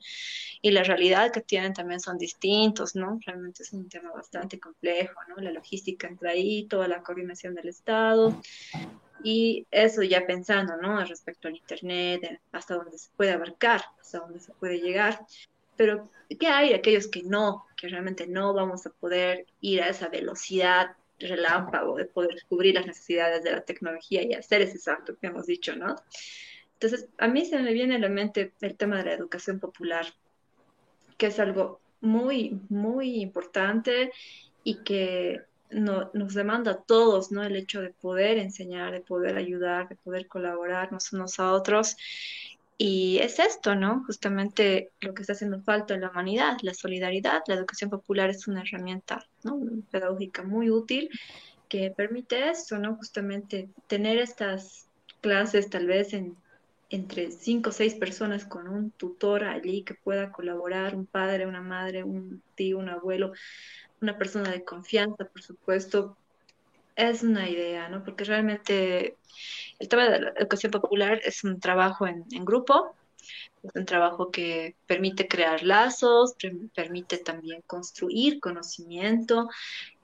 y 0.62 0.72
la 0.72 0.84
realidad 0.84 1.34
que 1.34 1.42
tienen 1.42 1.74
también 1.74 2.00
son 2.00 2.18
distintos, 2.18 2.96
¿no? 2.96 3.20
Realmente 3.26 3.64
es 3.64 3.74
un 3.74 3.90
tema 3.90 4.12
bastante 4.14 4.62
complejo, 4.62 5.20
¿no? 5.28 5.44
La 5.44 5.52
logística 5.52 6.08
entra 6.08 6.32
ahí, 6.32 6.68
toda 6.70 6.88
la 6.88 7.04
coordinación 7.04 7.54
del 7.54 7.68
Estado 7.68 8.42
y 9.26 9.68
eso 9.72 10.04
ya 10.04 10.26
pensando, 10.26 10.78
¿no? 10.78 11.04
Respecto 11.04 11.50
al 11.50 11.58
Internet, 11.58 12.40
hasta 12.54 12.76
dónde 12.76 12.98
se 12.98 13.10
puede 13.18 13.32
abarcar, 13.32 13.82
hasta 14.00 14.20
dónde 14.20 14.40
se 14.40 14.54
puede 14.54 14.80
llegar 14.80 15.20
pero 15.82 16.12
¿qué 16.40 16.46
hay 16.46 16.70
de 16.70 16.76
aquellos 16.76 17.08
que 17.08 17.24
no, 17.24 17.66
que 17.76 17.88
realmente 17.88 18.28
no 18.28 18.54
vamos 18.54 18.86
a 18.86 18.92
poder 18.92 19.48
ir 19.62 19.82
a 19.82 19.90
esa 19.90 20.10
velocidad 20.10 20.96
relámpago 21.18 21.96
de 21.96 22.06
poder 22.06 22.36
descubrir 22.36 22.76
las 22.76 22.86
necesidades 22.86 23.44
de 23.44 23.52
la 23.52 23.62
tecnología 23.62 24.22
y 24.22 24.36
hacer 24.36 24.62
ese 24.62 24.78
salto 24.78 25.18
que 25.18 25.26
hemos 25.26 25.48
dicho, 25.48 25.76
¿no? 25.76 25.96
Entonces, 26.74 27.10
a 27.18 27.28
mí 27.28 27.48
se 27.48 27.58
me 27.58 27.74
viene 27.74 27.96
a 27.96 27.98
la 27.98 28.10
mente 28.10 28.54
el 28.62 28.78
tema 28.78 28.98
de 28.98 29.06
la 29.06 29.14
educación 29.14 29.60
popular, 29.60 30.06
que 31.18 31.26
es 31.26 31.40
algo 31.40 31.82
muy, 32.00 32.62
muy 32.70 33.20
importante 33.20 34.12
y 34.64 34.84
que 34.84 35.42
no, 35.72 36.12
nos 36.14 36.36
demanda 36.36 36.74
a 36.74 36.84
todos, 36.84 37.32
¿no? 37.32 37.42
El 37.44 37.56
hecho 37.56 37.82
de 37.82 37.90
poder 37.90 38.38
enseñar, 38.38 38.92
de 38.92 39.02
poder 39.02 39.36
ayudar, 39.36 39.90
de 39.90 39.96
poder 39.96 40.28
colaborarnos 40.28 41.12
unos 41.12 41.40
a 41.40 41.52
otros 41.54 41.98
y 42.84 43.20
es 43.20 43.38
esto, 43.38 43.76
¿no? 43.76 44.04
Justamente 44.08 44.90
lo 45.02 45.14
que 45.14 45.22
está 45.22 45.34
haciendo 45.34 45.62
falta 45.62 45.94
en 45.94 46.02
la 46.02 46.10
humanidad, 46.10 46.58
la 46.64 46.74
solidaridad. 46.74 47.44
La 47.46 47.54
educación 47.54 47.92
popular 47.92 48.32
es 48.32 48.48
una 48.48 48.64
herramienta 48.64 49.24
pedagógica 49.92 50.42
muy 50.42 50.72
útil 50.72 51.08
que 51.70 51.92
permite 51.96 52.50
esto, 52.50 52.80
¿no? 52.80 52.96
Justamente 52.96 53.70
tener 53.86 54.18
estas 54.18 54.88
clases 55.22 55.70
tal 55.70 55.86
vez 55.86 56.14
en, 56.14 56.36
entre 56.90 57.30
cinco 57.30 57.70
o 57.70 57.72
seis 57.72 57.94
personas 57.94 58.46
con 58.46 58.68
un 58.68 58.90
tutor 58.90 59.44
allí 59.44 59.84
que 59.84 59.94
pueda 59.94 60.32
colaborar, 60.32 60.96
un 60.96 61.06
padre, 61.06 61.46
una 61.46 61.62
madre, 61.62 62.04
un 62.04 62.42
tío, 62.56 62.80
un 62.80 62.90
abuelo, 62.90 63.32
una 64.02 64.18
persona 64.18 64.50
de 64.50 64.64
confianza, 64.64 65.26
por 65.26 65.44
supuesto, 65.44 66.18
es 67.10 67.24
una 67.24 67.50
idea, 67.50 67.90
¿no? 67.90 68.04
Porque 68.04 68.24
realmente 68.24 69.18
el 69.80 69.88
tema 69.88 70.08
de 70.10 70.22
la 70.22 70.30
educación 70.38 70.72
popular 70.72 71.22
es 71.24 71.44
un 71.44 71.60
trabajo 71.60 72.08
en, 72.08 72.26
grupo, 72.46 72.96
es 73.64 73.72
un 73.76 73.86
trabajo 73.86 74.32
que 74.32 74.76
permite 74.88 75.28
crear 75.28 75.64
lazos, 75.64 76.36
permite 76.76 77.18
también 77.18 77.62
construir 77.66 78.40
conocimiento, 78.40 79.50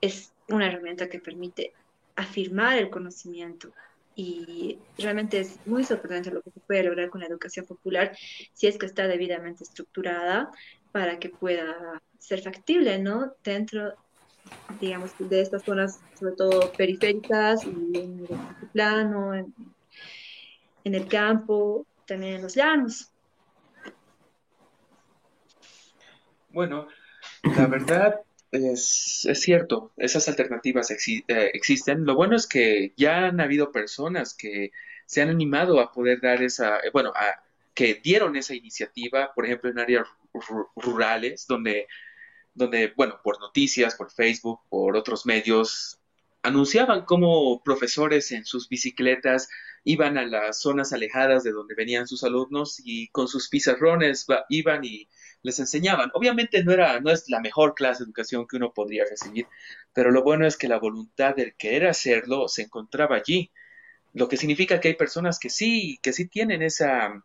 es 0.00 0.32
una 0.48 0.66
herramienta 0.66 1.08
que 1.08 1.20
permite 1.20 1.72
afirmar 2.16 2.78
el 2.78 2.90
conocimiento. 2.90 3.70
Y 4.16 4.78
realmente 4.98 5.38
es 5.38 5.64
muy 5.64 5.84
sorprendente 5.84 6.32
lo 6.32 6.42
que 6.42 6.50
se 6.50 6.58
puede 6.58 6.82
lograr 6.82 7.08
con 7.08 7.20
la 7.20 7.28
educación 7.28 7.66
popular 7.66 8.16
si 8.52 8.66
es 8.66 8.76
que 8.76 8.86
está 8.86 9.06
debidamente 9.06 9.62
estructurada 9.62 10.50
para 10.90 11.20
que 11.20 11.28
pueda 11.28 12.02
ser 12.18 12.42
factible, 12.42 12.98
¿no? 12.98 13.32
Dentro 13.44 13.94
digamos, 14.80 15.16
de 15.18 15.40
estas 15.40 15.62
zonas, 15.64 16.00
sobre 16.14 16.34
todo 16.36 16.74
periféricas 16.76 17.66
y 17.66 17.98
en 17.98 18.26
el 18.62 18.68
plano. 18.72 19.34
en 20.84 20.94
el 20.94 21.08
campo, 21.08 21.86
también 22.06 22.34
en 22.36 22.42
los 22.42 22.54
llanos. 22.54 23.12
Bueno, 26.50 26.88
la 27.56 27.66
verdad 27.66 28.20
es, 28.50 29.24
es 29.28 29.40
cierto, 29.40 29.92
esas 29.96 30.28
alternativas 30.28 30.90
eh, 30.90 31.24
existen. 31.52 32.04
Lo 32.04 32.14
bueno 32.14 32.36
es 32.36 32.46
que 32.46 32.92
ya 32.96 33.26
han 33.26 33.40
habido 33.40 33.72
personas 33.72 34.34
que 34.36 34.70
se 35.06 35.22
han 35.22 35.28
animado 35.30 35.80
a 35.80 35.92
poder 35.92 36.20
dar 36.20 36.42
esa, 36.42 36.78
eh, 36.78 36.90
bueno, 36.92 37.12
a, 37.14 37.42
que 37.74 37.94
dieron 38.02 38.36
esa 38.36 38.54
iniciativa, 38.54 39.32
por 39.34 39.46
ejemplo, 39.46 39.70
en 39.70 39.78
áreas 39.78 40.06
ru- 40.32 40.68
rurales, 40.76 41.46
donde, 41.46 41.86
donde, 42.58 42.92
bueno, 42.96 43.20
por 43.22 43.40
noticias, 43.40 43.94
por 43.94 44.10
Facebook, 44.10 44.60
por 44.68 44.96
otros 44.96 45.24
medios, 45.24 45.98
anunciaban 46.42 47.04
cómo 47.04 47.62
profesores 47.62 48.32
en 48.32 48.44
sus 48.44 48.68
bicicletas 48.68 49.48
iban 49.84 50.18
a 50.18 50.26
las 50.26 50.60
zonas 50.60 50.92
alejadas 50.92 51.44
de 51.44 51.52
donde 51.52 51.74
venían 51.74 52.06
sus 52.06 52.24
alumnos 52.24 52.80
y 52.84 53.08
con 53.08 53.28
sus 53.28 53.48
pizarrones 53.48 54.26
iban 54.48 54.84
y 54.84 55.08
les 55.42 55.58
enseñaban. 55.58 56.10
Obviamente 56.14 56.62
no 56.64 56.72
era, 56.72 57.00
no 57.00 57.10
es 57.10 57.28
la 57.28 57.40
mejor 57.40 57.74
clase 57.74 58.00
de 58.00 58.08
educación 58.08 58.46
que 58.46 58.56
uno 58.56 58.72
podría 58.72 59.04
recibir, 59.08 59.46
pero 59.92 60.10
lo 60.10 60.22
bueno 60.22 60.46
es 60.46 60.56
que 60.56 60.68
la 60.68 60.78
voluntad 60.78 61.36
del 61.36 61.54
querer 61.54 61.86
hacerlo 61.86 62.48
se 62.48 62.62
encontraba 62.62 63.16
allí, 63.16 63.50
lo 64.14 64.28
que 64.28 64.36
significa 64.36 64.80
que 64.80 64.88
hay 64.88 64.94
personas 64.94 65.38
que 65.38 65.50
sí, 65.50 65.98
que 66.02 66.12
sí 66.12 66.26
tienen 66.26 66.62
esa, 66.62 67.22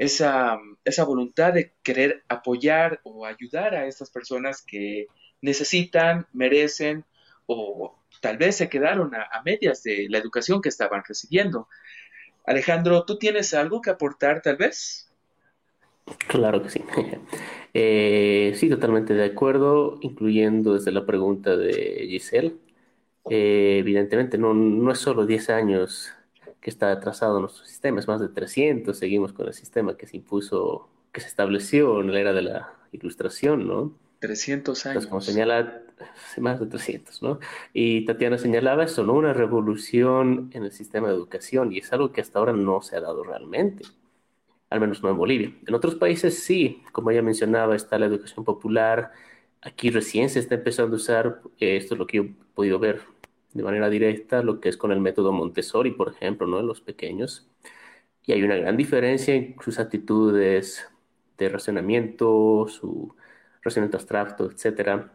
esa, 0.00 0.58
esa 0.82 1.04
voluntad 1.04 1.52
de 1.52 1.74
querer 1.82 2.24
apoyar 2.26 3.00
o 3.04 3.26
ayudar 3.26 3.74
a 3.74 3.84
estas 3.84 4.10
personas 4.10 4.62
que 4.62 5.08
necesitan, 5.42 6.26
merecen 6.32 7.04
o 7.44 7.94
tal 8.22 8.38
vez 8.38 8.56
se 8.56 8.70
quedaron 8.70 9.14
a, 9.14 9.42
medias 9.44 9.82
de 9.82 10.06
la 10.08 10.16
educación 10.16 10.62
que 10.62 10.70
estaban 10.70 11.02
recibiendo. 11.06 11.68
Alejandro, 12.46 13.04
¿tú 13.04 13.18
tienes 13.18 13.52
algo 13.52 13.82
que 13.82 13.90
aportar 13.90 14.40
tal 14.40 14.56
vez? 14.56 15.12
Claro 16.26 16.62
que 16.62 16.70
sí. 16.70 16.82
Eh, 17.72 18.52
sí, 18.56 18.68
totalmente 18.68 19.14
de 19.14 19.24
acuerdo, 19.24 20.00
incluyendo 20.00 20.74
desde 20.74 20.90
la 20.90 21.06
pregunta 21.06 21.56
de 21.56 22.08
Giselle. 22.08 22.56
Eh, 23.30 23.76
evidentemente, 23.78 24.38
no, 24.38 24.54
no 24.54 24.90
es 24.90 24.98
solo 24.98 25.24
10 25.24 25.50
años 25.50 26.12
que 26.60 26.70
está 26.70 26.92
atrasado 26.92 27.40
nuestro 27.40 27.64
sistema, 27.64 28.00
es 28.00 28.08
más 28.08 28.20
de 28.20 28.28
300. 28.28 28.96
Seguimos 28.98 29.32
con 29.32 29.46
el 29.48 29.54
sistema 29.54 29.96
que 29.96 30.06
se 30.06 30.16
impuso, 30.18 30.88
que 31.12 31.20
se 31.20 31.28
estableció 31.28 32.00
en 32.00 32.12
la 32.12 32.20
era 32.20 32.32
de 32.32 32.42
la 32.42 32.74
Ilustración, 32.92 33.66
¿no? 33.68 33.94
300 34.20 34.86
Entonces, 34.86 35.06
como 35.06 35.20
años. 35.20 35.24
señala, 35.24 35.82
más 36.38 36.60
de 36.60 36.66
300, 36.66 37.22
¿no? 37.22 37.38
Y 37.72 38.04
Tatiana 38.04 38.38
señalaba 38.38 38.84
eso, 38.84 39.04
¿no? 39.04 39.14
Una 39.14 39.32
revolución 39.32 40.50
en 40.52 40.64
el 40.64 40.72
sistema 40.72 41.08
de 41.08 41.14
educación, 41.14 41.72
y 41.72 41.78
es 41.78 41.92
algo 41.92 42.12
que 42.12 42.20
hasta 42.20 42.38
ahora 42.38 42.52
no 42.52 42.82
se 42.82 42.96
ha 42.96 43.00
dado 43.00 43.22
realmente, 43.24 43.84
al 44.70 44.80
menos 44.80 45.02
no 45.02 45.10
en 45.10 45.16
Bolivia. 45.16 45.54
En 45.66 45.74
otros 45.74 45.94
países 45.96 46.42
sí, 46.44 46.82
como 46.92 47.10
ella 47.10 47.22
mencionaba, 47.22 47.76
está 47.76 47.98
la 47.98 48.06
educación 48.06 48.44
popular. 48.44 49.12
Aquí 49.62 49.90
recién 49.90 50.30
se 50.30 50.38
está 50.40 50.56
empezando 50.56 50.96
a 50.96 50.98
usar, 50.98 51.42
eh, 51.58 51.76
esto 51.76 51.94
es 51.94 51.98
lo 51.98 52.06
que 52.06 52.18
yo 52.18 52.22
he 52.24 52.34
podido 52.54 52.78
ver 52.78 53.00
de 53.52 53.62
manera 53.62 53.88
directa, 53.90 54.42
lo 54.42 54.60
que 54.60 54.68
es 54.68 54.76
con 54.76 54.92
el 54.92 55.00
método 55.00 55.32
Montessori, 55.32 55.90
por 55.90 56.08
ejemplo, 56.10 56.46
¿no? 56.46 56.60
En 56.60 56.66
los 56.66 56.80
pequeños. 56.80 57.48
Y 58.24 58.32
hay 58.32 58.42
una 58.42 58.56
gran 58.56 58.76
diferencia 58.76 59.34
en 59.34 59.56
sus 59.60 59.78
actitudes 59.78 60.88
de 61.38 61.48
razonamiento, 61.48 62.66
su 62.68 63.14
razonamiento 63.62 63.96
abstracto, 63.96 64.50
etcétera. 64.50 65.12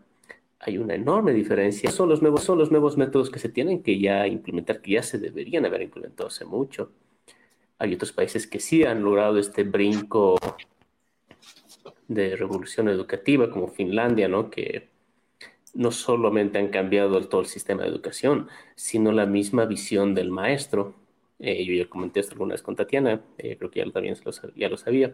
Hay 0.59 0.77
una 0.77 0.95
enorme 0.95 1.33
diferencia. 1.33 1.91
Son 1.91 2.09
los 2.09 2.21
nuevos, 2.21 2.43
son 2.43 2.57
los 2.57 2.71
nuevos 2.71 2.97
métodos 2.97 3.29
que 3.29 3.39
se 3.39 3.49
tienen 3.49 3.83
que 3.83 3.99
ya 3.99 4.27
implementar, 4.27 4.81
que 4.81 4.91
ya 4.93 5.03
se 5.03 5.17
deberían 5.17 5.65
haber 5.65 5.83
implementado 5.83 6.27
hace 6.27 6.45
mucho. 6.45 6.91
Hay 7.77 7.93
otros 7.93 8.11
países 8.11 8.47
que 8.47 8.59
sí 8.59 8.83
han 8.83 9.03
logrado 9.03 9.37
este 9.37 9.63
brinco 9.63 10.37
de 12.07 12.35
revolución 12.35 12.89
educativa, 12.89 13.49
como 13.49 13.67
Finlandia, 13.67 14.27
¿no? 14.27 14.49
Que 14.49 14.89
no 15.75 15.91
solamente 15.91 16.57
han 16.57 16.69
cambiado 16.69 17.17
el, 17.17 17.27
todo 17.27 17.41
el 17.41 17.47
sistema 17.47 17.83
de 17.83 17.89
educación, 17.89 18.47
sino 18.75 19.11
la 19.11 19.25
misma 19.25 19.65
visión 19.65 20.15
del 20.15 20.31
maestro. 20.31 20.95
Eh, 21.39 21.65
yo 21.65 21.73
ya 21.73 21.89
comenté 21.89 22.21
esto 22.21 22.33
alguna 22.33 22.53
vez 22.53 22.61
con 22.61 22.75
Tatiana, 22.75 23.21
eh, 23.37 23.57
creo 23.57 23.69
que 23.69 23.85
ya 23.85 23.91
también 23.91 24.15
lo, 24.23 24.31
ya 24.55 24.69
lo 24.69 24.77
sabía. 24.77 25.13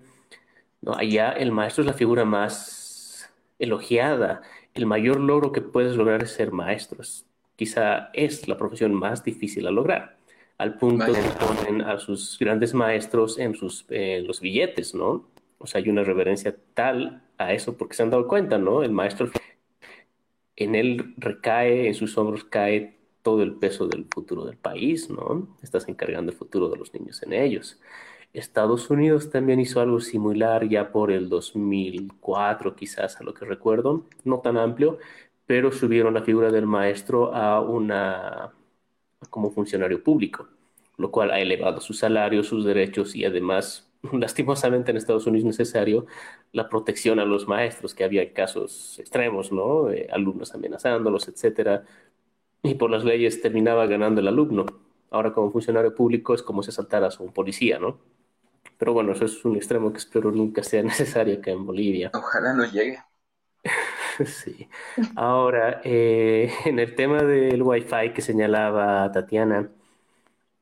¿no? 0.81 0.93
Allá 0.93 1.31
el 1.31 1.51
maestro 1.51 1.81
es 1.81 1.87
la 1.87 1.93
figura 1.93 2.25
más 2.25 3.29
elogiada. 3.57 4.43
El 4.73 4.85
mayor 4.85 5.19
logro 5.19 5.51
que 5.51 5.61
puedes 5.61 5.95
lograr 5.95 6.23
es 6.23 6.31
ser 6.31 6.51
maestro. 6.51 7.01
Es, 7.01 7.25
quizá 7.55 8.09
es 8.13 8.47
la 8.47 8.57
profesión 8.57 8.93
más 8.93 9.23
difícil 9.23 9.67
a 9.67 9.71
lograr, 9.71 10.17
al 10.57 10.77
punto 10.77 11.05
de 11.05 11.13
que 11.21 11.29
ponen 11.29 11.81
a 11.81 11.99
sus 11.99 12.37
grandes 12.39 12.73
maestros 12.73 13.37
en, 13.39 13.55
sus, 13.55 13.85
los 13.89 14.41
billetes, 14.41 14.95
¿no? 14.95 15.25
O 15.57 15.67
sea, 15.67 15.79
hay 15.79 15.89
una 15.89 16.03
reverencia 16.03 16.55
tal 16.73 17.21
a 17.37 17.53
eso 17.53 17.77
porque 17.77 17.95
se 17.95 18.01
han 18.01 18.09
dado 18.09 18.27
cuenta, 18.27 18.57
¿no? 18.57 18.81
El 18.81 18.91
maestro, 18.91 19.29
en 20.55 20.75
él 20.75 21.13
recae, 21.17 21.87
en 21.87 21.93
sus 21.93 22.17
hombros 22.17 22.43
cae 22.43 22.97
todo 23.21 23.43
el 23.43 23.55
peso 23.55 23.87
del 23.87 24.05
futuro 24.05 24.45
del 24.45 24.57
país, 24.57 25.09
¿no? 25.09 25.57
Estás 25.61 25.87
encargando 25.87 26.31
el 26.31 26.37
futuro 26.37 26.69
de 26.69 26.77
los 26.77 26.93
niños 26.93 27.21
en 27.23 27.33
ellos. 27.33 27.79
Estados 28.33 28.89
Unidos 28.89 29.29
también 29.29 29.59
hizo 29.59 29.81
algo 29.81 29.99
similar 29.99 30.67
ya 30.67 30.91
por 30.91 31.11
el 31.11 31.29
2004, 31.29 32.75
quizás 32.75 33.19
a 33.19 33.23
lo 33.23 33.33
que 33.33 33.45
recuerdo, 33.45 34.05
no 34.23 34.39
tan 34.39 34.57
amplio, 34.57 34.99
pero 35.45 35.71
subieron 35.71 36.13
la 36.13 36.23
figura 36.23 36.51
del 36.51 36.65
maestro 36.65 37.35
a 37.35 37.59
una 37.61 38.53
como 39.29 39.51
funcionario 39.51 40.03
público, 40.03 40.47
lo 40.97 41.11
cual 41.11 41.31
ha 41.31 41.39
elevado 41.39 41.81
sus 41.81 41.99
salarios, 41.99 42.47
sus 42.47 42.65
derechos 42.65 43.15
y 43.15 43.25
además, 43.25 43.90
lastimosamente 44.13 44.91
en 44.91 44.97
Estados 44.97 45.27
Unidos 45.27 45.45
necesario 45.45 46.05
la 46.51 46.69
protección 46.69 47.19
a 47.19 47.25
los 47.25 47.47
maestros, 47.47 47.93
que 47.93 48.03
había 48.03 48.33
casos 48.33 48.99
extremos, 48.99 49.51
¿no? 49.51 49.89
Eh, 49.91 50.07
alumnos 50.11 50.53
amenazándolos, 50.53 51.27
etcétera, 51.27 51.83
y 52.63 52.75
por 52.75 52.91
las 52.91 53.03
leyes 53.03 53.41
terminaba 53.41 53.85
ganando 53.87 54.21
el 54.21 54.27
alumno. 54.27 54.65
Ahora 55.11 55.33
como 55.33 55.51
funcionario 55.51 55.93
público 55.93 56.33
es 56.33 56.43
como 56.43 56.63
si 56.63 56.69
asaltaras 56.69 57.19
a 57.19 57.23
un 57.23 57.33
policía, 57.33 57.79
¿no? 57.79 57.99
Pero 58.77 58.93
bueno, 58.93 59.11
eso 59.11 59.25
es 59.25 59.45
un 59.45 59.55
extremo 59.55 59.91
que 59.91 59.99
espero 59.99 60.31
nunca 60.31 60.63
sea 60.63 60.83
necesario 60.83 61.35
acá 61.37 61.51
en 61.51 61.65
Bolivia. 61.65 62.11
Ojalá 62.13 62.53
no 62.53 62.65
llegue. 62.65 62.99
sí. 64.25 64.67
Ahora, 65.15 65.81
eh, 65.83 66.51
en 66.65 66.79
el 66.79 66.95
tema 66.95 67.23
del 67.23 67.61
Wi-Fi 67.61 68.13
que 68.13 68.21
señalaba 68.21 69.11
Tatiana, 69.11 69.69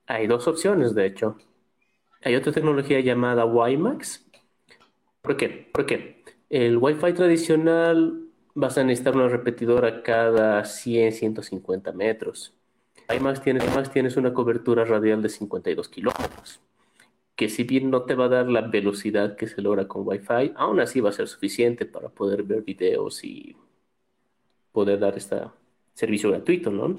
hay 0.07 0.27
dos 0.27 0.47
opciones, 0.47 0.95
de 0.95 1.05
hecho. 1.05 1.37
Hay 2.21 2.35
otra 2.35 2.51
tecnología 2.51 2.99
llamada 2.99 3.45
WiMAX. 3.45 4.25
¿Por 5.21 5.37
qué? 5.37 5.69
Porque 5.73 6.23
el 6.49 6.77
Wi-Fi 6.77 7.13
tradicional 7.13 8.27
vas 8.55 8.77
a 8.77 8.83
necesitar 8.83 9.15
una 9.15 9.27
repetidora 9.27 10.03
cada 10.03 10.65
100, 10.65 11.13
150 11.13 11.91
metros. 11.93 12.53
WiMAX 13.09 13.41
tienes, 13.41 13.63
además 13.63 13.91
tienes 13.91 14.17
una 14.17 14.33
cobertura 14.33 14.85
radial 14.85 15.21
de 15.21 15.29
52 15.29 15.89
kilómetros 15.89 16.61
que 17.39 17.47
si 17.47 17.63
bien 17.63 17.89
no 17.89 18.01
te 18.03 18.15
va 18.15 18.25
a 18.25 18.27
dar 18.27 18.49
la 18.49 18.59
velocidad 18.59 19.37
que 19.37 19.47
se 19.47 19.61
logra 19.61 19.87
con 19.87 20.05
Wi-Fi, 20.05 20.55
aún 20.57 20.81
así 20.81 20.99
va 20.99 21.07
a 21.07 21.13
ser 21.13 21.29
suficiente 21.29 21.85
para 21.85 22.09
poder 22.09 22.43
ver 22.43 22.63
videos 22.63 23.23
y 23.23 23.55
poder 24.73 24.99
dar 24.99 25.15
este 25.15 25.37
servicio 25.93 26.31
gratuito, 26.31 26.69
¿no? 26.69 26.97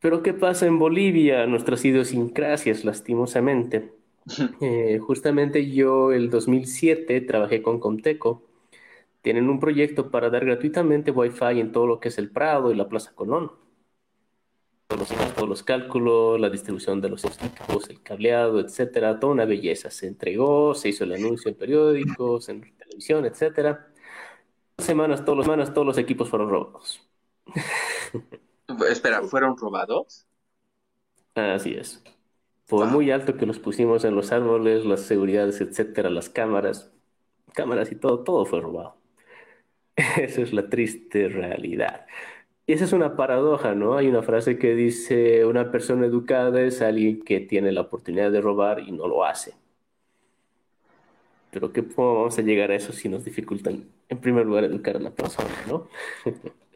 Pero 0.00 0.24
¿qué 0.24 0.34
pasa 0.34 0.66
en 0.66 0.80
Bolivia? 0.80 1.46
Nuestras 1.46 1.84
idiosincrasias, 1.84 2.84
lastimosamente. 2.84 3.99
Eh, 4.60 4.98
justamente 4.98 5.70
yo 5.70 6.12
el 6.12 6.30
2007 6.30 7.20
trabajé 7.22 7.62
con 7.62 7.80
Comteco. 7.80 8.42
Tienen 9.22 9.48
un 9.50 9.60
proyecto 9.60 10.10
para 10.10 10.30
dar 10.30 10.44
gratuitamente 10.46 11.10
Wi-Fi 11.12 11.60
en 11.60 11.72
todo 11.72 11.86
lo 11.86 12.00
que 12.00 12.08
es 12.08 12.18
el 12.18 12.30
Prado 12.30 12.72
y 12.72 12.76
la 12.76 12.88
Plaza 12.88 13.14
Colón 13.14 13.52
todos 14.86 15.10
los, 15.10 15.34
todos 15.34 15.48
los 15.48 15.62
cálculos, 15.62 16.40
la 16.40 16.50
distribución 16.50 17.00
de 17.00 17.08
los 17.10 17.24
equipos, 17.24 17.88
el 17.90 18.02
cableado, 18.02 18.60
etcétera, 18.60 19.18
toda 19.20 19.32
una 19.32 19.44
belleza. 19.44 19.90
Se 19.90 20.06
entregó, 20.08 20.74
se 20.74 20.88
hizo 20.90 21.04
el 21.04 21.12
anuncio 21.12 21.50
en 21.50 21.56
periódicos, 21.56 22.48
en 22.48 22.76
televisión, 22.76 23.24
etcétera. 23.24 23.86
Semanas, 24.78 25.24
todas 25.24 25.38
las 25.38 25.46
semanas, 25.46 25.74
todos 25.74 25.86
los 25.86 25.98
equipos 25.98 26.28
fueron 26.30 26.50
robados. 26.50 27.02
Espera, 28.88 29.22
¿fueron 29.22 29.56
robados? 29.56 30.26
Así 31.34 31.74
es. 31.74 32.02
Por 32.70 32.86
wow. 32.86 32.88
muy 32.88 33.10
alto 33.10 33.36
que 33.36 33.46
los 33.46 33.58
pusimos 33.58 34.04
en 34.04 34.14
los 34.14 34.32
árboles, 34.32 34.86
las 34.86 35.00
seguridades, 35.00 35.60
etcétera, 35.60 36.08
las 36.08 36.30
cámaras, 36.30 36.92
cámaras 37.52 37.90
y 37.92 37.96
todo, 37.96 38.20
todo 38.20 38.46
fue 38.46 38.60
robado. 38.60 38.96
Esa 39.96 40.42
es 40.42 40.52
la 40.52 40.68
triste 40.70 41.28
realidad. 41.28 42.06
Y 42.66 42.74
esa 42.74 42.84
es 42.84 42.92
una 42.92 43.16
paradoja, 43.16 43.74
¿no? 43.74 43.96
Hay 43.96 44.06
una 44.06 44.22
frase 44.22 44.56
que 44.56 44.76
dice, 44.76 45.44
una 45.44 45.72
persona 45.72 46.06
educada 46.06 46.62
es 46.62 46.82
alguien 46.82 47.22
que 47.22 47.40
tiene 47.40 47.72
la 47.72 47.80
oportunidad 47.80 48.30
de 48.30 48.40
robar 48.40 48.80
y 48.80 48.92
no 48.92 49.08
lo 49.08 49.24
hace. 49.24 49.54
Pero 51.50 51.72
¿qué 51.72 51.84
cómo 51.84 52.14
vamos 52.14 52.38
a 52.38 52.42
llegar 52.42 52.70
a 52.70 52.76
eso 52.76 52.92
si 52.92 53.08
nos 53.08 53.24
dificultan, 53.24 53.84
en 54.08 54.18
primer 54.18 54.46
lugar, 54.46 54.64
educar 54.64 54.96
a 54.96 55.00
la 55.00 55.10
persona, 55.10 55.50
¿no? 55.68 55.88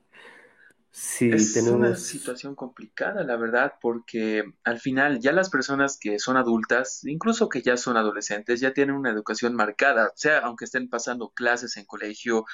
Sí, 0.97 1.29
es 1.33 1.57
una 1.57 1.97
situación 1.97 2.55
complicada, 2.55 3.25
la 3.25 3.37
verdad, 3.37 3.73
porque 3.81 4.45
al 4.63 4.79
final 4.79 5.19
ya 5.19 5.33
las 5.33 5.51
personas 5.51 5.99
que 6.01 6.21
son 6.21 6.37
adultas, 6.37 7.01
incluso 7.05 7.49
que 7.49 7.63
ya 7.63 7.77
son 7.77 7.97
adolescentes, 7.97 8.61
ya 8.61 8.73
tienen 8.73 8.95
una 8.95 9.11
educación 9.11 9.57
marcada, 9.57 10.13
sea 10.15 10.39
aunque 10.39 10.67
estén 10.67 10.89
pasando 10.89 11.31
clases 11.31 11.77
en 11.79 11.85
colegio 11.85 12.45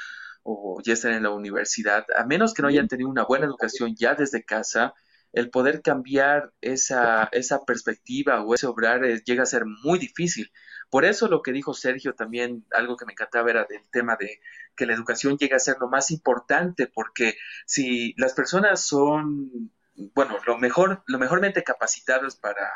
o 0.43 0.80
ya 0.82 0.95
estén 0.95 1.12
en 1.12 1.24
la 1.24 1.32
universidad, 1.32 2.07
a 2.16 2.24
menos 2.24 2.55
que 2.55 2.62
no 2.62 2.68
hayan 2.68 2.88
tenido 2.88 3.11
una 3.11 3.26
buena 3.26 3.45
educación 3.45 3.95
ya 3.95 4.14
desde 4.14 4.43
casa, 4.43 4.95
el 5.32 5.51
poder 5.51 5.82
cambiar 5.82 6.53
esa, 6.62 7.28
esa 7.32 7.66
perspectiva 7.66 8.43
o 8.43 8.55
ese 8.55 8.66
obrar 8.66 9.05
eh, 9.05 9.22
llega 9.24 9.43
a 9.43 9.47
ser 9.47 9.64
muy 9.66 9.99
difícil. 9.99 10.51
Por 10.88 11.05
eso 11.05 11.28
lo 11.28 11.43
que 11.43 11.53
dijo 11.53 11.74
Sergio 11.74 12.14
también, 12.14 12.64
algo 12.72 12.97
que 12.97 13.05
me 13.05 13.12
encantaba 13.12 13.51
era 13.51 13.66
del 13.68 13.82
tema 13.93 14.16
de 14.18 14.41
que 14.77 14.87
la 14.87 14.95
educación 14.95 15.37
llega 15.37 15.57
a 15.57 15.61
ser 15.61 15.77
lo 15.81 15.89
más 15.89 16.11
importante, 16.11 16.87
porque 16.87 17.37
si 17.66 18.14
las 18.16 18.33
personas 18.35 18.85
son, 18.85 19.73
bueno, 20.14 20.39
lo 20.47 20.59
mejor, 20.59 21.03
lo 21.07 21.18
mejormente 21.18 21.62
capacitadas 21.64 22.37
para, 22.37 22.71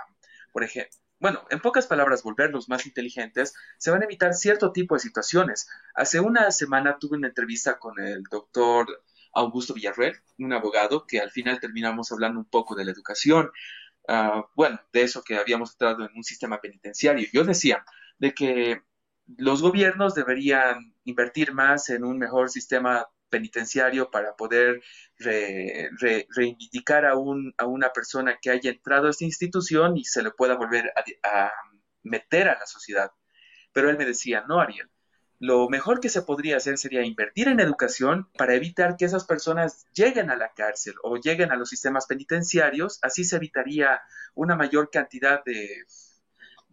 por 0.52 0.64
ejemplo, 0.64 0.96
bueno, 1.20 1.42
en 1.48 1.60
pocas 1.60 1.86
palabras, 1.86 2.22
volverlos 2.22 2.68
más 2.68 2.86
inteligentes, 2.86 3.54
se 3.78 3.90
van 3.90 4.02
a 4.02 4.04
evitar 4.04 4.34
cierto 4.34 4.72
tipo 4.72 4.94
de 4.94 5.00
situaciones. 5.00 5.66
Hace 5.94 6.20
una 6.20 6.50
semana 6.50 6.98
tuve 6.98 7.16
una 7.16 7.28
entrevista 7.28 7.78
con 7.78 7.98
el 7.98 8.24
doctor 8.24 8.86
Augusto 9.32 9.74
Villarreal, 9.74 10.20
un 10.38 10.52
abogado, 10.52 11.06
que 11.06 11.20
al 11.20 11.30
final 11.30 11.60
terminamos 11.60 12.12
hablando 12.12 12.38
un 12.40 12.44
poco 12.44 12.74
de 12.74 12.84
la 12.84 12.90
educación, 12.90 13.50
ah, 14.08 14.44
bueno, 14.54 14.80
de 14.92 15.02
eso 15.02 15.22
que 15.24 15.36
habíamos 15.38 15.72
entrado 15.72 16.04
en 16.04 16.14
un 16.14 16.24
sistema 16.24 16.60
penitenciario. 16.60 17.26
Yo 17.32 17.44
decía 17.44 17.84
de 18.18 18.34
que 18.34 18.82
los 19.26 19.62
gobiernos 19.62 20.14
deberían 20.14 20.94
invertir 21.04 21.52
más 21.52 21.90
en 21.90 22.04
un 22.04 22.18
mejor 22.18 22.50
sistema 22.50 23.08
penitenciario 23.28 24.10
para 24.10 24.36
poder 24.36 24.80
reivindicar 25.18 27.04
a, 27.04 27.16
un, 27.16 27.52
a 27.58 27.66
una 27.66 27.90
persona 27.92 28.38
que 28.40 28.50
haya 28.50 28.70
entrado 28.70 29.08
a 29.08 29.10
esta 29.10 29.24
institución 29.24 29.96
y 29.96 30.04
se 30.04 30.22
le 30.22 30.30
pueda 30.30 30.54
volver 30.54 30.92
a 31.22 31.52
meter 32.02 32.48
a 32.48 32.58
la 32.58 32.66
sociedad. 32.66 33.10
Pero 33.72 33.90
él 33.90 33.98
me 33.98 34.06
decía, 34.06 34.44
no, 34.46 34.60
Ariel, 34.60 34.88
lo 35.40 35.68
mejor 35.68 36.00
que 36.00 36.08
se 36.08 36.22
podría 36.22 36.58
hacer 36.58 36.78
sería 36.78 37.02
invertir 37.02 37.48
en 37.48 37.60
educación 37.60 38.30
para 38.38 38.54
evitar 38.54 38.96
que 38.96 39.04
esas 39.04 39.24
personas 39.24 39.84
lleguen 39.92 40.30
a 40.30 40.36
la 40.36 40.52
cárcel 40.54 40.94
o 41.02 41.16
lleguen 41.16 41.50
a 41.50 41.56
los 41.56 41.70
sistemas 41.70 42.06
penitenciarios. 42.06 42.98
Así 43.02 43.24
se 43.24 43.36
evitaría 43.36 44.00
una 44.34 44.54
mayor 44.54 44.90
cantidad 44.90 45.42
de, 45.44 45.84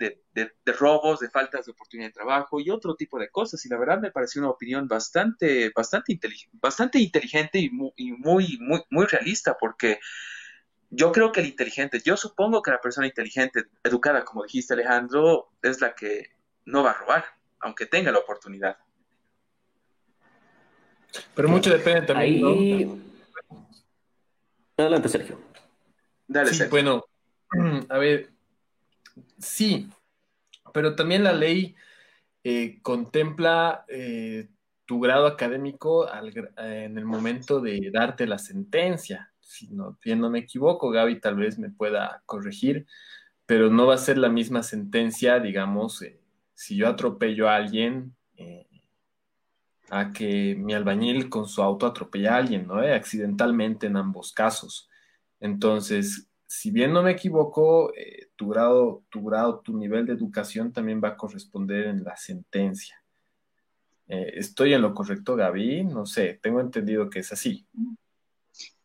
de, 0.01 0.73
robos, 0.77 1.19
de 1.19 1.29
faltas 1.29 1.65
de 1.65 1.71
oportunidad 1.71 2.09
de 2.09 2.13
trabajo 2.13 2.59
y 2.59 2.69
otro 2.69 2.95
tipo 2.95 3.19
de 3.19 3.29
cosas. 3.29 3.65
Y 3.65 3.69
la 3.69 3.77
verdad 3.77 3.99
me 3.99 4.11
pareció 4.11 4.41
una 4.41 4.49
opinión 4.49 4.87
bastante, 4.87 5.71
bastante, 5.75 6.19
bastante 6.53 6.99
inteligente 6.99 7.59
y, 7.59 7.69
muy, 7.69 7.93
muy, 8.17 8.57
muy, 8.59 8.81
muy 8.89 9.05
realista 9.05 9.57
porque 9.59 9.99
yo 10.89 11.11
creo 11.11 11.31
que 11.31 11.39
el 11.39 11.47
inteligente, 11.47 12.01
yo 12.03 12.17
supongo 12.17 12.61
que 12.61 12.71
la 12.71 12.81
persona 12.81 13.07
inteligente, 13.07 13.65
educada, 13.83 14.25
como 14.25 14.43
dijiste 14.43 14.73
Alejandro, 14.73 15.51
es 15.61 15.79
la 15.79 15.95
que 15.95 16.31
no 16.65 16.83
va 16.83 16.91
a 16.91 16.95
robar 16.95 17.25
aunque 17.61 17.85
tenga 17.85 18.11
la 18.11 18.19
oportunidad. 18.19 18.77
Pero 21.35 21.49
mucho 21.49 21.69
depende 21.69 22.07
también. 22.07 23.03
Adelante, 24.77 25.09
Sergio. 25.09 25.39
Dale, 26.27 26.53
sí, 26.53 26.63
Bueno, 26.69 27.05
a 27.89 27.97
ver, 27.97 28.30
sí, 29.37 29.89
pero 30.73 30.95
también 30.95 31.23
la 31.23 31.33
ley 31.33 31.75
eh, 32.43 32.79
contempla 32.81 33.85
eh, 33.87 34.49
tu 34.85 34.99
grado 34.99 35.25
académico 35.25 36.07
en 36.57 36.97
el 36.97 37.05
momento 37.05 37.61
de 37.61 37.91
darte 37.93 38.27
la 38.27 38.37
sentencia. 38.37 39.31
Si 39.39 39.67
no, 39.69 39.97
no 40.05 40.29
me 40.29 40.39
equivoco, 40.39 40.89
Gaby 40.89 41.19
tal 41.19 41.35
vez 41.35 41.57
me 41.57 41.69
pueda 41.69 42.21
corregir, 42.25 42.85
pero 43.45 43.69
no 43.69 43.87
va 43.87 43.95
a 43.95 43.97
ser 43.97 44.17
la 44.17 44.29
misma 44.29 44.63
sentencia, 44.63 45.39
digamos, 45.39 46.01
eh, 46.01 46.19
si 46.53 46.75
yo 46.75 46.87
atropello 46.87 47.49
a 47.49 47.55
alguien, 47.55 48.15
eh, 48.37 48.67
a 49.89 50.13
que 50.13 50.55
mi 50.55 50.73
albañil 50.73 51.29
con 51.29 51.47
su 51.47 51.61
auto 51.61 51.85
atropella 51.85 52.35
a 52.35 52.37
alguien, 52.37 52.67
¿no? 52.67 52.81
Eh, 52.81 52.93
accidentalmente 52.93 53.87
en 53.87 53.97
ambos 53.97 54.31
casos. 54.31 54.89
Entonces, 55.39 56.29
si 56.53 56.69
bien 56.69 56.91
no 56.91 57.01
me 57.01 57.11
equivoco, 57.11 57.93
eh, 57.95 58.27
tu 58.35 58.49
grado, 58.49 59.05
tu 59.09 59.23
grado, 59.23 59.61
tu 59.61 59.77
nivel 59.77 60.05
de 60.05 60.11
educación 60.11 60.73
también 60.73 61.01
va 61.01 61.07
a 61.07 61.15
corresponder 61.15 61.87
en 61.87 62.03
la 62.03 62.17
sentencia. 62.17 63.01
¿Estoy 64.05 64.73
en 64.73 64.81
lo 64.81 64.93
correcto, 64.93 65.37
Gaby? 65.37 65.85
No 65.85 66.05
sé, 66.05 66.37
tengo 66.41 66.59
entendido 66.59 67.09
que 67.09 67.19
es 67.19 67.31
así. 67.31 67.65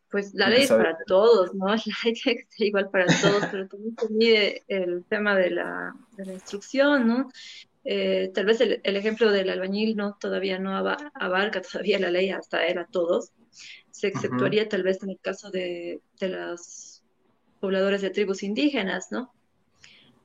Pues 0.09 0.33
la 0.33 0.47
ley 0.47 0.63
es 0.63 0.69
para 0.69 0.97
todos, 1.05 1.53
¿no? 1.53 1.65
La 1.75 1.75
ley 2.05 2.13
tiene 2.13 2.39
que 2.39 2.45
ser 2.47 2.67
igual 2.67 2.89
para 2.89 3.07
todos, 3.07 3.43
pero 3.51 3.67
también 3.67 3.95
se 3.99 4.13
mide 4.13 4.63
el 4.69 5.03
tema 5.03 5.35
de 5.35 5.49
la, 5.49 5.93
de 6.15 6.25
la 6.25 6.33
instrucción, 6.33 7.05
¿no? 7.05 7.29
Eh, 7.83 8.31
tal 8.33 8.45
vez 8.45 8.61
el, 8.61 8.79
ejemplo 8.81 9.29
del 9.29 9.49
albañil 9.49 9.97
no 9.97 10.17
todavía 10.17 10.57
no 10.57 10.77
abarca 10.77 11.61
todavía 11.61 11.99
la 11.99 12.11
ley 12.11 12.29
hasta 12.29 12.65
él 12.65 12.77
a 12.77 12.87
todos. 12.87 13.33
Se 13.91 14.07
exceptuaría 14.07 14.69
tal 14.69 14.83
vez 14.83 15.03
en 15.03 15.09
el 15.09 15.19
caso 15.19 15.51
de, 15.51 15.99
de 16.17 16.29
los 16.29 16.96
pobladores 17.59 18.01
de 18.01 18.09
tribus 18.09 18.43
indígenas, 18.43 19.11
¿no? 19.11 19.33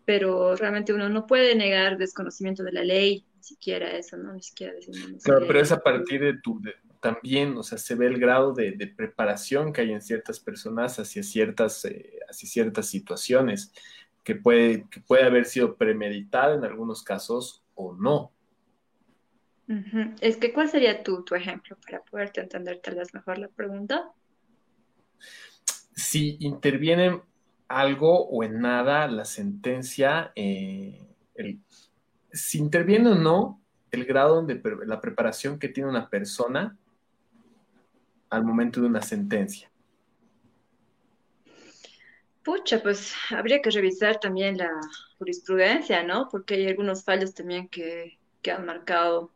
Pero 0.05 0.57
realmente 0.57 0.93
uno 0.93 1.09
no 1.09 1.27
puede 1.27 1.55
negar 1.55 1.99
desconocimiento 1.99 2.63
de 2.63 2.73
la 2.73 2.83
ley, 2.83 3.25
ni 3.37 3.43
siquiera 3.43 3.91
eso, 3.91 4.17
¿no? 4.17 4.33
Ni 4.33 4.43
siquiera 4.43 4.75
Claro, 5.23 5.47
pero 5.47 5.61
es 5.61 5.73
a 5.73 5.83
partir 5.83 6.21
de 6.21 6.39
tu, 6.39 6.61
también, 7.03 7.57
o 7.57 7.65
sea, 7.65 7.79
se 7.79 7.97
ve 7.97 8.07
el 8.07 8.19
grado 8.19 8.53
de, 8.53 8.95
preparación 8.97 9.73
que 9.73 9.81
hay 9.81 9.93
en 9.93 10.01
ciertas 10.01 10.39
personas 10.39 11.01
hacia 11.01 11.23
ciertas, 11.25 11.85
eh, 11.85 12.21
hacia 12.31 12.49
ciertas 12.49 12.87
situaciones, 12.87 13.73
que 14.23 14.37
puede, 14.37 14.87
que 14.89 15.01
puede 15.01 15.25
haber 15.25 15.45
sido 15.45 15.77
premeditada 15.77 16.55
en 16.55 16.65
algunos 16.65 17.03
casos 17.03 17.65
o 17.75 17.93
no. 17.93 18.33
Es 20.21 20.37
que, 20.37 20.53
¿cuál 20.53 20.69
sería 20.69 21.03
tu, 21.03 21.25
tu 21.25 21.35
ejemplo 21.35 21.77
para 21.85 22.03
poderte 22.03 22.41
entender 22.41 22.79
tal 22.81 22.95
vez 22.95 23.13
mejor 23.15 23.39
la 23.39 23.49
pregunta? 23.49 24.13
Si 25.95 26.37
interviene 26.41 27.21
algo 27.69 28.27
o 28.27 28.45
en 28.45 28.61
nada 28.61 29.07
la 29.09 29.25
sentencia, 29.25 30.33
eh, 30.35 31.07
si 32.33 32.59
interviene 32.59 33.11
o 33.11 33.15
no 33.15 33.61
el 33.91 34.05
grado 34.07 34.43
de 34.43 34.61
la 34.87 35.01
preparación 35.01 35.59
que 35.59 35.69
tiene 35.69 35.91
una 35.91 36.09
persona 36.09 36.77
al 38.33 38.45
momento 38.45 38.81
de 38.81 38.87
una 38.87 39.03
sentencia? 39.03 39.71
Pucha, 42.43 42.83
pues 42.83 43.15
habría 43.31 43.61
que 43.61 43.71
revisar 43.71 44.19
también 44.19 44.57
la 44.57 44.71
jurisprudencia, 45.19 46.03
¿no? 46.03 46.29
Porque 46.29 46.55
hay 46.55 46.67
algunos 46.67 47.05
fallos 47.05 47.35
también 47.35 47.69
que, 47.69 48.19
han 48.51 48.67
marcado 48.67 49.31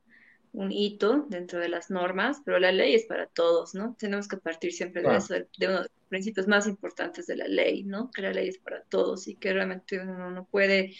un 0.56 0.72
hito 0.72 1.26
dentro 1.28 1.58
de 1.60 1.68
las 1.68 1.90
normas, 1.90 2.40
pero 2.42 2.58
la 2.58 2.72
ley 2.72 2.94
es 2.94 3.04
para 3.04 3.26
todos, 3.26 3.74
¿no? 3.74 3.94
Tenemos 3.98 4.26
que 4.26 4.38
partir 4.38 4.72
siempre 4.72 5.02
de 5.02 5.16
eso, 5.16 5.34
de, 5.34 5.46
uno 5.60 5.74
de 5.74 5.80
los 5.80 5.90
principios 6.08 6.48
más 6.48 6.66
importantes 6.66 7.26
de 7.26 7.36
la 7.36 7.46
ley, 7.46 7.84
¿no? 7.84 8.10
Que 8.10 8.22
la 8.22 8.32
ley 8.32 8.48
es 8.48 8.56
para 8.56 8.82
todos 8.84 9.28
y 9.28 9.34
que 9.36 9.52
realmente 9.52 10.00
uno 10.00 10.30
no 10.30 10.46
puede 10.46 10.94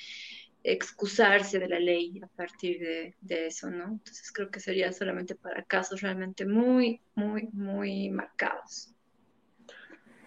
excusarse 0.62 1.58
de 1.58 1.68
la 1.68 1.80
ley 1.80 2.20
a 2.22 2.26
partir 2.26 2.80
de, 2.80 3.46
eso, 3.46 3.70
¿no? 3.70 3.84
Entonces 3.84 4.30
creo 4.30 4.50
que 4.50 4.60
sería 4.60 4.92
solamente 4.92 5.34
para 5.34 5.62
casos 5.64 6.02
realmente 6.02 6.44
muy, 6.44 7.00
muy, 7.14 7.48
muy 7.54 8.10
marcados. 8.10 8.92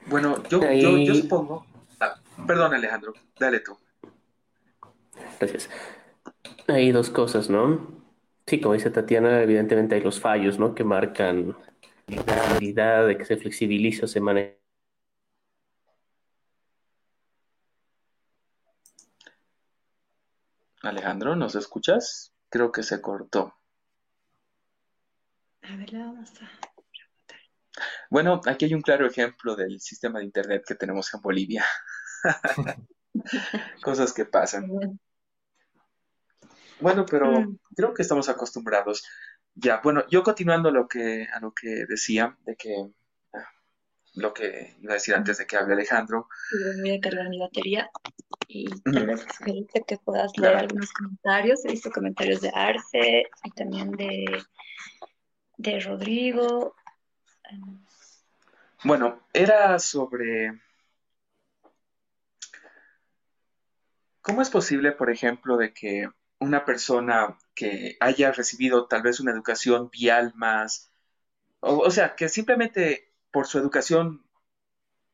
Bueno, 0.07 0.41
yo, 0.49 0.59
yo, 0.71 1.13
supongo... 1.13 1.67
Ah, 1.99 2.19
perdón, 2.47 2.73
Alejandro, 2.73 3.13
dale 3.39 3.59
tú. 3.59 3.77
Gracias. 5.39 5.69
Hay 6.67 6.91
dos 6.91 7.11
cosas, 7.11 7.47
¿no? 7.47 7.98
Sí, 8.49 8.59
como 8.59 8.73
dice 8.73 8.89
Tatiana, 8.89 9.43
evidentemente 9.43 9.93
hay 9.93 10.01
los 10.01 10.19
fallos, 10.19 10.57
¿no? 10.57 10.73
Que 10.73 10.83
marcan 10.83 11.55
la 12.07 12.23
posibilidad 12.23 13.05
de 13.05 13.15
que 13.15 13.23
se 13.23 13.37
flexibilice 13.37 14.05
o 14.05 14.07
se 14.07 14.19
maneje 14.19 14.59
Alejandro, 20.81 21.35
¿nos 21.35 21.53
escuchas? 21.53 22.33
Creo 22.49 22.71
que 22.71 22.81
se 22.81 22.99
cortó. 22.99 23.53
A 25.61 25.75
ver, 25.75 25.91
vamos 25.93 26.31
a 26.41 26.49
Bueno, 28.09 28.41
aquí 28.47 28.65
hay 28.65 28.73
un 28.73 28.81
claro 28.81 29.05
ejemplo 29.05 29.55
del 29.55 29.79
sistema 29.79 30.17
de 30.17 30.25
Internet 30.25 30.63
que 30.67 30.73
tenemos 30.73 31.13
en 31.13 31.21
Bolivia. 31.21 31.63
Cosas 33.83 34.11
que 34.11 34.25
pasan. 34.25 34.99
Bueno, 36.79 37.05
pero 37.05 37.41
mm. 37.41 37.59
creo 37.75 37.93
que 37.93 38.01
estamos 38.01 38.29
acostumbrados. 38.29 39.03
Ya, 39.55 39.81
bueno, 39.83 40.05
yo 40.09 40.23
continuando 40.23 40.71
lo 40.71 40.87
que, 40.87 41.27
a 41.33 41.39
lo 41.39 41.53
que 41.53 41.85
decía, 41.87 42.37
de 42.45 42.55
que 42.55 42.89
lo 44.15 44.33
que 44.33 44.75
iba 44.81 44.93
a 44.93 44.95
decir 44.95 45.15
antes 45.15 45.37
de 45.37 45.45
que 45.45 45.57
hable 45.57 45.73
Alejandro. 45.73 46.27
Voy 46.81 46.95
a 46.95 46.99
cargar 46.99 47.29
mi 47.29 47.39
batería 47.39 47.89
y 48.47 48.67
tal 48.81 49.07
vez 49.07 49.25
que 49.87 49.97
puedas 49.97 50.31
leer 50.37 50.57
algunos 50.57 50.91
comentarios. 50.91 51.65
He 51.65 51.71
visto 51.71 51.91
comentarios 51.91 52.41
de 52.41 52.51
Arce 52.53 53.23
y 53.43 53.51
también 53.51 53.91
de, 53.91 54.25
de 55.57 55.79
Rodrigo. 55.79 56.75
Bueno, 58.83 59.21
era 59.33 59.77
sobre 59.79 60.59
cómo 64.21 64.41
es 64.41 64.49
posible, 64.49 64.91
por 64.91 65.09
ejemplo, 65.09 65.57
de 65.57 65.73
que 65.73 66.09
una 66.39 66.65
persona 66.65 67.37
que 67.53 67.97
haya 67.99 68.31
recibido 68.31 68.87
tal 68.87 69.01
vez 69.01 69.19
una 69.19 69.31
educación 69.31 69.89
vial 69.89 70.33
más, 70.35 70.91
o, 71.59 71.91
sea, 71.91 72.15
que 72.15 72.29
simplemente 72.29 73.13
por 73.31 73.47
su 73.47 73.59
educación 73.59 74.25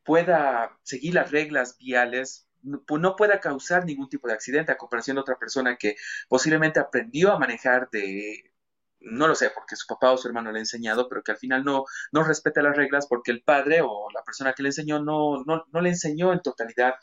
pueda 0.04 0.78
seguir 0.84 1.16
las 1.16 1.32
reglas 1.32 1.78
viales, 1.78 2.48
no, 2.62 2.84
no 3.00 3.16
pueda 3.16 3.40
causar 3.40 3.86
ningún 3.86 4.10
tipo 4.10 4.28
de 4.28 4.36
accidente 4.36 4.72
a 4.72 4.78
comparación 4.78 5.16
de 5.16 5.22
otra 5.22 5.38
persona 5.40 5.78
que 5.78 5.96
posiblemente 6.30 6.80
aprendió 6.80 7.32
a 7.32 7.40
manejar 7.40 7.90
de, 7.90 8.54
no 9.00 9.28
lo 9.28 9.36
sé, 9.36 9.50
porque 9.52 9.76
su 9.76 9.88
papá 9.88 10.12
o 10.12 10.18
su 10.18 10.28
hermano 10.28 10.52
le 10.52 10.60
ha 10.60 10.62
enseñado, 10.62 11.08
pero 11.10 11.24
que 11.24 11.32
al 11.32 11.38
final 11.38 11.64
no, 11.64 11.86
no 12.12 12.24
respeta 12.24 12.62
las 12.62 12.76
reglas 12.76 13.08
porque 13.08 13.32
el 13.32 13.44
padre 13.44 13.82
o 13.82 14.10
la 14.12 14.24
persona 14.24 14.54
que 14.54 14.64
le 14.64 14.70
enseñó 14.70 15.00
no, 15.00 15.44
no, 15.46 15.66
no 15.72 15.82
le 15.82 15.90
enseñó 15.90 16.34
en 16.34 16.42
totalidad 16.42 16.96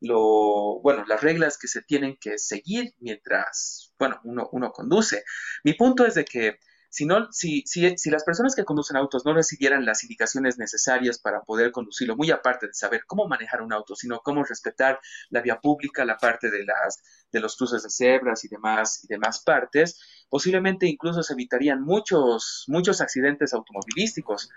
lo, 0.00 0.80
bueno, 0.80 1.04
las 1.06 1.20
reglas 1.20 1.58
que 1.58 1.68
se 1.68 1.82
tienen 1.82 2.16
que 2.20 2.38
seguir 2.38 2.94
mientras, 3.00 3.92
bueno, 3.98 4.20
uno, 4.24 4.48
uno 4.52 4.72
conduce. 4.72 5.24
Mi 5.64 5.74
punto 5.74 6.06
es 6.06 6.14
de 6.14 6.24
que 6.24 6.58
si, 6.90 7.04
no, 7.04 7.30
si, 7.32 7.62
si, 7.66 7.96
si, 7.98 8.10
las 8.10 8.24
personas 8.24 8.54
que 8.54 8.64
conducen 8.64 8.96
autos 8.96 9.24
no 9.26 9.34
recibieran 9.34 9.84
las 9.84 10.04
indicaciones 10.04 10.58
necesarias 10.58 11.18
para 11.18 11.42
poder 11.42 11.70
conducirlo, 11.70 12.16
muy 12.16 12.30
aparte 12.30 12.66
de 12.66 12.74
saber 12.74 13.02
cómo 13.06 13.28
manejar 13.28 13.60
un 13.60 13.72
auto, 13.72 13.94
sino 13.94 14.20
cómo 14.20 14.42
respetar 14.42 14.98
la 15.28 15.42
vía 15.42 15.60
pública, 15.60 16.04
la 16.04 16.16
parte 16.16 16.50
de, 16.50 16.64
las, 16.64 17.02
de 17.30 17.40
los 17.40 17.56
cruces 17.56 17.82
de 17.82 17.90
cebras 17.90 18.44
y 18.44 18.48
demás, 18.48 19.04
y 19.04 19.06
demás 19.06 19.40
partes, 19.40 20.00
posiblemente 20.30 20.86
incluso 20.86 21.22
se 21.22 21.34
evitarían 21.34 21.82
muchos, 21.82 22.64
muchos 22.68 23.00
accidentes 23.00 23.52
automovilísticos. 23.52 24.50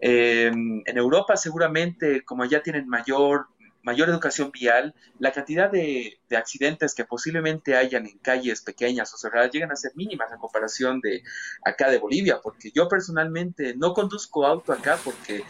Eh, 0.00 0.52
en 0.52 0.98
Europa 0.98 1.36
seguramente, 1.36 2.22
como 2.24 2.44
ya 2.44 2.62
tienen 2.62 2.86
mayor 2.86 3.48
mayor 3.82 4.08
educación 4.08 4.50
vial, 4.50 4.94
la 5.18 5.32
cantidad 5.32 5.70
de, 5.70 6.18
accidentes 6.36 6.94
que 6.94 7.04
posiblemente 7.04 7.76
hayan 7.76 8.06
en 8.06 8.18
calles 8.18 8.62
pequeñas 8.62 9.12
o 9.14 9.16
cerradas 9.16 9.50
llegan 9.50 9.72
a 9.72 9.76
ser 9.76 9.92
mínimas 9.94 10.30
en 10.32 10.38
comparación 10.38 11.00
de 11.00 11.22
acá 11.64 11.90
de 11.90 11.98
Bolivia, 11.98 12.40
porque 12.42 12.70
yo 12.70 12.88
personalmente 12.88 13.74
no 13.76 13.94
conduzco 13.94 14.46
auto 14.46 14.72
acá 14.72 14.98
porque, 15.02 15.42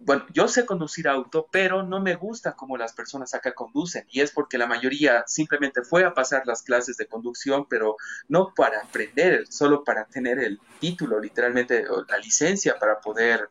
bueno, 0.00 0.26
yo 0.32 0.48
sé 0.48 0.66
conducir 0.66 1.06
auto, 1.08 1.48
pero 1.50 1.82
no 1.82 2.00
me 2.00 2.16
gusta 2.16 2.56
cómo 2.56 2.76
las 2.76 2.92
personas 2.92 3.34
acá 3.34 3.52
conducen 3.54 4.04
y 4.10 4.20
es 4.20 4.32
porque 4.32 4.58
la 4.58 4.66
mayoría 4.66 5.24
simplemente 5.26 5.82
fue 5.82 6.04
a 6.04 6.14
pasar 6.14 6.46
las 6.46 6.62
clases 6.62 6.96
de 6.96 7.06
conducción, 7.06 7.66
pero 7.68 7.96
no 8.28 8.52
para 8.54 8.80
aprender, 8.80 9.46
solo 9.48 9.84
para 9.84 10.06
tener 10.06 10.38
el 10.38 10.60
título, 10.80 11.20
literalmente, 11.20 11.84
la 12.08 12.18
licencia 12.18 12.78
para 12.78 13.00
poder 13.00 13.48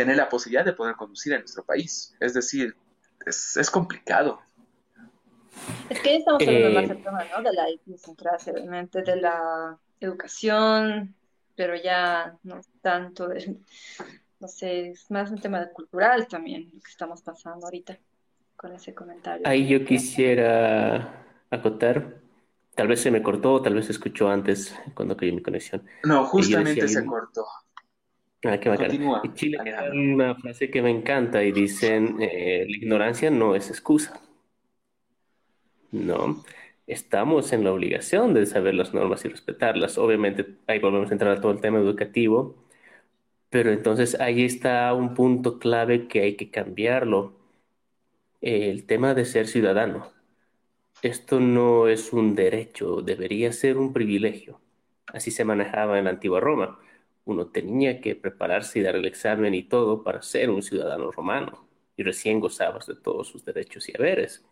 tener 0.00 0.16
la 0.16 0.30
posibilidad 0.30 0.64
de 0.64 0.72
poder 0.72 0.96
conducir 0.96 1.34
en 1.34 1.40
nuestro 1.40 1.62
país. 1.62 2.16
Es 2.20 2.32
decir, 2.32 2.74
es, 3.26 3.70
complicado. 3.70 4.40
Es 5.90 6.00
que 6.00 6.16
estamos 6.16 6.40
hablando 6.40 6.68
eh, 6.68 6.74
más 6.74 6.88
del 6.88 7.02
tema 7.02 7.24
¿no? 7.36 7.42
de 7.42 7.52
la 7.52 7.70
idiosincrasia, 7.70 8.54
realmente, 8.54 9.02
de 9.02 9.16
la 9.16 9.78
educación, 10.00 11.14
pero 11.54 11.76
ya 11.76 12.34
no 12.44 12.62
tanto 12.80 13.28
de, 13.28 13.56
no 14.40 14.48
sé, 14.48 14.92
es 14.92 15.10
más 15.10 15.30
un 15.30 15.38
tema 15.38 15.66
cultural 15.66 16.26
también 16.26 16.70
lo 16.72 16.80
que 16.80 16.90
estamos 16.90 17.20
pasando 17.20 17.66
ahorita 17.66 17.98
con 18.56 18.72
ese 18.72 18.94
comentario. 18.94 19.46
Ahí 19.46 19.68
yo 19.68 19.84
quisiera 19.84 21.26
acotar, 21.50 22.16
tal 22.74 22.88
vez 22.88 23.02
se 23.02 23.10
me 23.10 23.22
cortó, 23.22 23.60
tal 23.60 23.74
vez 23.74 23.84
se 23.84 23.92
escuchó 23.92 24.30
antes 24.30 24.74
cuando 24.94 25.14
cayó 25.14 25.34
mi 25.34 25.42
conexión. 25.42 25.82
No, 26.04 26.24
justamente 26.24 26.88
se 26.88 27.04
cortó. 27.04 27.44
Ah, 28.44 28.58
qué 28.58 28.68
bacán. 28.70 28.90
En 29.24 29.34
Chile 29.34 29.58
hay 29.60 29.98
una 29.98 30.34
frase 30.34 30.70
que 30.70 30.80
me 30.80 30.90
encanta 30.90 31.44
y 31.44 31.52
dicen, 31.52 32.16
eh, 32.20 32.64
la 32.68 32.76
ignorancia 32.76 33.30
no 33.30 33.54
es 33.54 33.68
excusa. 33.68 34.20
No, 35.92 36.42
estamos 36.86 37.52
en 37.52 37.64
la 37.64 37.72
obligación 37.72 38.32
de 38.32 38.46
saber 38.46 38.74
las 38.74 38.94
normas 38.94 39.24
y 39.24 39.28
respetarlas. 39.28 39.98
Obviamente, 39.98 40.46
ahí 40.66 40.78
volvemos 40.78 41.10
a 41.10 41.14
entrar 41.14 41.36
a 41.36 41.40
todo 41.40 41.52
el 41.52 41.60
tema 41.60 41.78
educativo, 41.78 42.56
pero 43.50 43.72
entonces 43.72 44.20
ahí 44.20 44.44
está 44.44 44.92
un 44.94 45.14
punto 45.14 45.58
clave 45.58 46.08
que 46.08 46.22
hay 46.22 46.36
que 46.36 46.50
cambiarlo. 46.50 47.34
El 48.40 48.86
tema 48.86 49.14
de 49.14 49.24
ser 49.24 49.46
ciudadano. 49.48 50.12
Esto 51.02 51.40
no 51.40 51.88
es 51.88 52.12
un 52.12 52.34
derecho, 52.34 53.02
debería 53.02 53.52
ser 53.52 53.78
un 53.78 53.92
privilegio. 53.92 54.60
Así 55.06 55.30
se 55.30 55.44
manejaba 55.44 55.98
en 55.98 56.04
la 56.04 56.10
antigua 56.10 56.40
Roma 56.40 56.78
uno 57.30 57.48
tenía 57.48 58.00
que 58.00 58.16
prepararse 58.16 58.78
y 58.80 58.82
dar 58.82 58.96
el 58.96 59.06
examen 59.06 59.54
y 59.54 59.64
todo 59.64 60.02
para 60.04 60.22
ser 60.22 60.50
un 60.50 60.62
ciudadano 60.62 61.10
romano 61.12 61.68
y 61.96 62.02
recién 62.02 62.40
gozabas 62.40 62.86
de 62.86 62.96
todos 62.96 63.28
sus 63.28 63.44
derechos 63.44 63.88
y 63.88 63.92
haberes. 63.96 64.44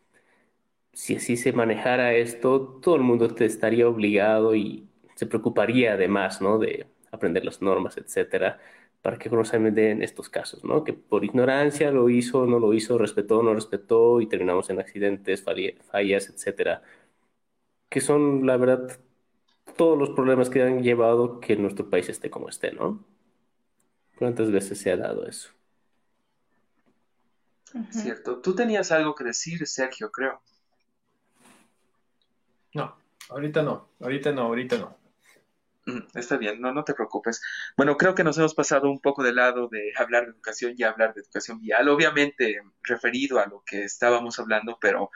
Si 0.93 1.15
así 1.17 1.37
se 1.37 1.53
manejara 1.53 2.15
esto, 2.15 2.81
todo 2.83 2.97
el 2.97 3.03
mundo 3.03 3.29
te 3.35 3.45
estaría 3.45 3.89
obligado 3.89 4.55
y 4.57 4.89
se 5.15 5.27
preocuparía 5.27 5.95
además, 5.95 6.41
¿no? 6.43 6.59
De 6.59 6.87
aprender 7.13 7.45
las 7.45 7.63
normas, 7.63 7.97
etcétera, 7.99 8.59
para 9.03 9.19
que 9.19 9.31
conozcan 9.31 9.67
en 9.79 10.03
estos 10.03 10.29
casos, 10.29 10.65
¿no? 10.65 10.83
Que 10.85 10.93
por 10.95 11.25
ignorancia 11.25 11.91
lo 11.93 12.11
hizo, 12.11 12.47
no 12.47 12.59
lo 12.59 12.75
hizo, 12.75 12.99
respetó, 12.99 13.43
no 13.43 13.55
respetó 13.55 14.21
y 14.21 14.27
terminamos 14.29 14.71
en 14.71 14.81
accidentes, 14.81 15.45
fallas, 15.45 16.29
etcétera, 16.31 16.83
que 17.89 18.01
son, 18.01 18.47
la 18.47 18.57
verdad, 18.57 19.01
todos 19.79 19.99
los 19.99 20.11
problemas 20.11 20.51
que 20.51 20.63
han 20.63 20.83
llevado 20.83 21.41
que 21.41 21.57
nuestro 21.57 21.89
país 21.89 22.11
esté 22.11 22.29
como 22.29 22.51
esté, 22.51 22.73
¿no? 22.73 23.03
¿Cuántas 24.19 24.51
veces 24.51 24.79
se 24.79 24.93
ha 24.93 24.97
dado 24.97 25.27
eso? 25.27 25.51
Cierto. 27.91 28.41
Tú 28.41 28.55
tenías 28.55 28.93
algo 28.93 29.15
que 29.15 29.25
decir, 29.25 29.67
Sergio, 29.67 30.11
creo. 30.11 30.43
No, 32.75 32.97
ahorita 33.31 33.63
no, 33.63 33.89
ahorita 34.01 34.33
no, 34.33 34.43
ahorita 34.43 34.79
no. 34.79 34.97
Mm, 35.87 36.19
está 36.19 36.37
bien, 36.37 36.61
no, 36.61 36.73
no 36.75 36.85
te 36.85 36.95
preocupes. 36.95 37.41
Bueno, 37.77 37.97
creo 37.97 38.15
que 38.15 38.25
nos 38.25 38.37
hemos 38.37 38.55
pasado 38.55 38.91
un 38.91 39.01
poco 39.01 39.23
de 39.23 39.33
lado 39.33 39.69
de 39.69 39.93
hablar 39.97 40.25
de 40.25 40.33
educación 40.33 40.75
y 40.77 40.83
hablar 40.83 41.15
de 41.15 41.21
educación 41.21 41.61
vial, 41.61 41.89
obviamente 41.89 42.61
referido 42.83 43.39
a 43.39 43.47
lo 43.47 43.63
que 43.65 43.85
estábamos 43.85 44.39
hablando, 44.39 44.79
pero 44.81 45.11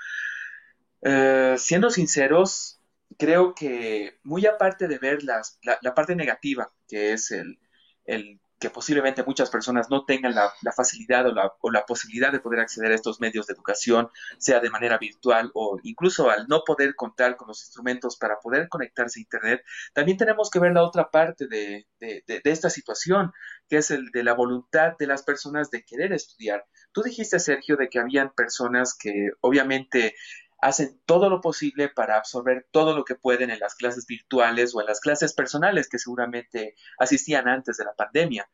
eh, 1.02 1.56
siendo 1.58 1.90
sinceros, 1.90 2.80
creo 3.18 3.54
que 3.54 4.18
muy 4.22 4.46
aparte 4.46 4.88
de 4.88 4.98
ver 4.98 5.22
las, 5.22 5.58
la, 5.62 5.94
parte 5.94 6.16
negativa, 6.16 6.70
que 6.88 7.12
es 7.12 7.30
el, 7.30 7.58
el, 8.04 8.40
que 8.62 8.70
posiblemente 8.70 9.24
muchas 9.24 9.50
personas 9.50 9.90
no 9.90 10.04
tengan 10.04 10.36
la, 10.36 10.52
facilidad 10.74 11.26
o 11.26 11.32
la, 11.32 11.52
o 11.60 11.70
la, 11.70 11.84
posibilidad 11.84 12.30
de 12.30 12.38
poder 12.38 12.60
acceder 12.60 12.92
a 12.92 12.94
estos 12.94 13.20
medios 13.20 13.48
de 13.48 13.54
educación, 13.54 14.08
sea 14.38 14.60
de 14.60 14.70
manera 14.70 14.98
virtual 14.98 15.50
o 15.54 15.80
incluso 15.82 16.30
al 16.30 16.46
no 16.46 16.62
poder 16.64 16.94
contar 16.94 17.36
con 17.36 17.48
los 17.48 17.60
instrumentos 17.62 18.16
para 18.16 18.38
poder 18.38 18.68
conectarse 18.68 19.18
a 19.18 19.22
Internet, 19.22 19.62
también 19.92 20.16
tenemos 20.16 20.48
que 20.48 20.60
ver 20.60 20.72
la 20.72 20.84
otra 20.84 21.10
parte 21.10 21.48
de, 21.48 21.88
de, 21.98 22.22
de 22.26 22.40
esta 22.44 22.70
situación, 22.70 23.32
que 23.68 23.78
es 23.78 23.90
el 23.90 24.10
de 24.12 24.22
la 24.22 24.34
voluntad 24.34 24.92
de 24.96 25.08
las 25.08 25.24
personas 25.24 25.70
de 25.70 25.84
querer 25.84 26.12
estudiar. 26.12 26.64
Tú 26.92 27.02
dijiste, 27.02 27.40
Sergio, 27.40 27.76
de 27.76 27.88
que 27.88 27.98
habían 27.98 28.32
personas 28.32 28.96
que 28.96 29.30
obviamente 29.40 30.14
hacen 30.62 31.02
todo 31.06 31.28
lo 31.28 31.40
posible 31.40 31.88
para 31.88 32.16
absorber 32.16 32.68
todo 32.70 32.96
lo 32.96 33.04
que 33.04 33.16
pueden 33.16 33.50
en 33.50 33.58
las 33.58 33.74
clases 33.74 34.06
virtuales 34.06 34.74
o 34.74 34.80
en 34.80 34.86
las 34.86 35.00
clases 35.00 35.34
personales 35.34 35.88
que 35.88 35.98
seguramente 35.98 36.76
asistían 36.98 37.48
antes 37.48 37.76
de 37.76 37.84
la 37.84 37.94
pandemia. 37.94 38.48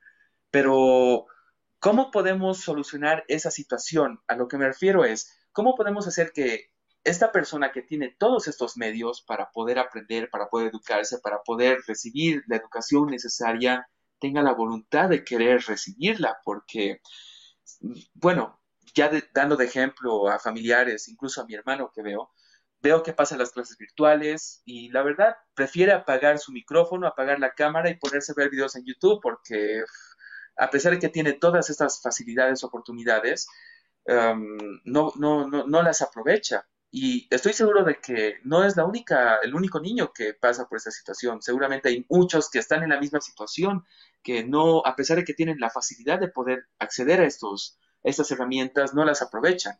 Pero, 0.50 1.26
¿cómo 1.78 2.10
podemos 2.10 2.60
solucionar 2.60 3.24
esa 3.28 3.50
situación? 3.50 4.22
A 4.26 4.36
lo 4.36 4.48
que 4.48 4.56
me 4.56 4.66
refiero 4.66 5.04
es, 5.04 5.38
¿cómo 5.52 5.74
podemos 5.74 6.08
hacer 6.08 6.32
que 6.32 6.72
esta 7.04 7.30
persona 7.30 7.72
que 7.72 7.82
tiene 7.82 8.16
todos 8.18 8.48
estos 8.48 8.78
medios 8.78 9.20
para 9.20 9.50
poder 9.50 9.78
aprender, 9.78 10.30
para 10.30 10.48
poder 10.48 10.68
educarse, 10.68 11.18
para 11.18 11.42
poder 11.42 11.80
recibir 11.86 12.42
la 12.46 12.56
educación 12.56 13.08
necesaria, 13.08 13.86
tenga 14.18 14.40
la 14.40 14.54
voluntad 14.54 15.10
de 15.10 15.24
querer 15.24 15.60
recibirla? 15.66 16.38
Porque, 16.42 17.02
bueno, 18.14 18.58
ya 18.98 19.10
dando 19.32 19.56
de 19.56 19.66
ejemplo 19.66 20.28
a 20.28 20.40
familiares, 20.40 21.08
incluso 21.08 21.40
a 21.40 21.46
mi 21.46 21.54
hermano 21.54 21.92
que 21.94 22.02
veo, 22.02 22.32
veo 22.80 23.02
que 23.04 23.12
pasa 23.12 23.36
las 23.36 23.52
clases 23.52 23.78
virtuales 23.78 24.62
y 24.64 24.90
la 24.90 25.02
verdad 25.02 25.36
prefiere 25.54 25.92
apagar 25.92 26.38
su 26.40 26.50
micrófono, 26.52 27.06
apagar 27.06 27.38
la 27.38 27.54
cámara 27.54 27.90
y 27.90 27.96
ponerse 27.96 28.32
a 28.32 28.34
ver 28.36 28.50
videos 28.50 28.74
en 28.76 28.84
YouTube 28.84 29.20
porque 29.22 29.84
a 30.56 30.70
pesar 30.70 30.92
de 30.92 30.98
que 30.98 31.08
tiene 31.08 31.34
todas 31.34 31.70
estas 31.70 32.02
facilidades, 32.02 32.64
oportunidades, 32.64 33.46
em, 34.04 34.58
no, 34.84 35.12
no, 35.16 35.46
no, 35.48 35.66
no 35.66 35.82
las 35.82 36.02
aprovecha. 36.02 36.66
Y 36.90 37.28
estoy 37.32 37.52
seguro 37.52 37.84
de 37.84 38.00
que 38.00 38.38
no 38.44 38.64
es 38.64 38.76
la 38.76 38.84
única, 38.84 39.36
el 39.42 39.54
único 39.54 39.78
niño 39.80 40.12
que 40.12 40.34
pasa 40.34 40.66
por 40.68 40.78
esta 40.78 40.90
situación. 40.90 41.42
Seguramente 41.42 41.88
hay 41.90 42.04
muchos 42.08 42.50
que 42.50 42.58
están 42.58 42.82
en 42.82 42.90
la 42.90 42.98
misma 43.00 43.20
situación, 43.20 43.84
que 44.22 44.42
no, 44.44 44.82
a 44.84 44.96
pesar 44.96 45.18
de 45.18 45.24
que 45.24 45.34
tienen 45.34 45.60
la 45.60 45.70
facilidad 45.70 46.18
de 46.18 46.28
poder 46.28 46.66
acceder 46.80 47.20
a 47.20 47.26
estos, 47.26 47.78
estas 48.02 48.30
herramientas 48.30 48.94
no 48.94 49.04
las 49.04 49.22
aprovechan. 49.22 49.78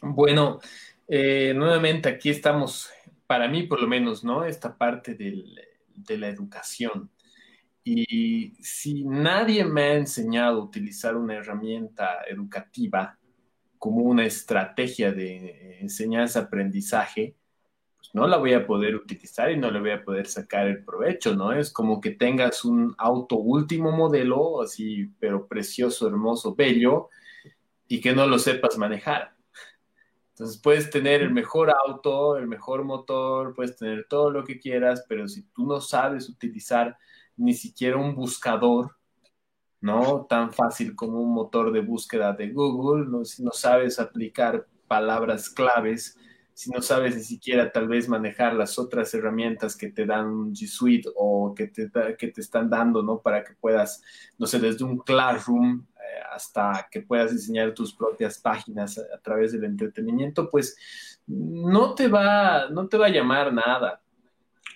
Bueno, 0.00 0.60
eh, 1.08 1.52
nuevamente 1.54 2.08
aquí 2.08 2.30
estamos, 2.30 2.90
para 3.26 3.48
mí 3.48 3.64
por 3.64 3.80
lo 3.80 3.88
menos, 3.88 4.24
¿no? 4.24 4.44
Esta 4.44 4.76
parte 4.76 5.14
de 5.14 6.18
la 6.18 6.28
educación. 6.28 7.10
Y 7.90 8.52
si 8.62 9.02
nadie 9.04 9.64
me 9.64 9.82
ha 9.84 9.94
enseñado 9.94 10.60
a 10.60 10.64
utilizar 10.64 11.16
una 11.16 11.36
herramienta 11.36 12.18
educativa 12.28 13.18
como 13.78 14.02
una 14.02 14.26
estrategia 14.26 15.10
de 15.10 15.78
enseñanza-aprendizaje, 15.80 17.37
no 18.12 18.26
la 18.26 18.38
voy 18.38 18.54
a 18.54 18.66
poder 18.66 18.94
utilizar 18.96 19.50
y 19.50 19.56
no 19.56 19.70
le 19.70 19.80
voy 19.80 19.90
a 19.90 20.04
poder 20.04 20.26
sacar 20.26 20.66
el 20.66 20.84
provecho, 20.84 21.34
¿no? 21.34 21.52
Es 21.52 21.72
como 21.72 22.00
que 22.00 22.12
tengas 22.12 22.64
un 22.64 22.94
auto 22.98 23.36
último 23.36 23.92
modelo, 23.92 24.62
así, 24.62 25.10
pero 25.18 25.46
precioso, 25.46 26.06
hermoso, 26.08 26.54
bello, 26.54 27.08
y 27.86 28.00
que 28.00 28.14
no 28.14 28.26
lo 28.26 28.38
sepas 28.38 28.78
manejar. 28.78 29.34
Entonces 30.30 30.60
puedes 30.62 30.88
tener 30.90 31.22
el 31.22 31.32
mejor 31.32 31.70
auto, 31.70 32.36
el 32.36 32.46
mejor 32.46 32.84
motor, 32.84 33.54
puedes 33.54 33.76
tener 33.76 34.06
todo 34.08 34.30
lo 34.30 34.44
que 34.44 34.60
quieras, 34.60 35.04
pero 35.08 35.26
si 35.26 35.42
tú 35.50 35.66
no 35.66 35.80
sabes 35.80 36.28
utilizar 36.28 36.96
ni 37.36 37.54
siquiera 37.54 37.96
un 37.96 38.14
buscador, 38.14 38.96
¿no? 39.80 40.26
Tan 40.28 40.52
fácil 40.52 40.94
como 40.94 41.20
un 41.20 41.34
motor 41.34 41.72
de 41.72 41.80
búsqueda 41.80 42.32
de 42.32 42.50
Google, 42.50 43.06
¿no? 43.08 43.24
si 43.24 43.42
no 43.42 43.50
sabes 43.52 43.98
aplicar 43.98 44.66
palabras 44.86 45.50
claves, 45.50 46.16
si 46.58 46.72
no 46.72 46.82
sabes 46.82 47.14
ni 47.14 47.22
siquiera 47.22 47.70
tal 47.70 47.86
vez 47.86 48.08
manejar 48.08 48.52
las 48.52 48.80
otras 48.80 49.14
herramientas 49.14 49.76
que 49.76 49.92
te 49.92 50.04
dan 50.04 50.52
G 50.52 50.66
Suite 50.66 51.08
o 51.14 51.54
que 51.54 51.68
te, 51.68 51.88
que 52.18 52.28
te 52.32 52.40
están 52.40 52.68
dando, 52.68 53.00
¿no? 53.00 53.20
Para 53.20 53.44
que 53.44 53.52
puedas, 53.52 54.02
no 54.36 54.44
sé, 54.44 54.58
desde 54.58 54.84
un 54.84 54.98
Classroom 54.98 55.86
eh, 55.94 56.20
hasta 56.32 56.88
que 56.90 57.02
puedas 57.02 57.30
diseñar 57.30 57.74
tus 57.74 57.94
propias 57.94 58.40
páginas 58.40 58.98
a, 58.98 59.02
a, 59.02 59.18
través 59.20 59.52
del 59.52 59.62
entretenimiento, 59.62 60.50
pues 60.50 60.76
no 61.28 61.94
te 61.94 62.08
va, 62.08 62.68
no 62.68 62.88
te 62.88 62.96
va 62.96 63.06
a 63.06 63.10
llamar 63.10 63.52
nada. 63.52 64.02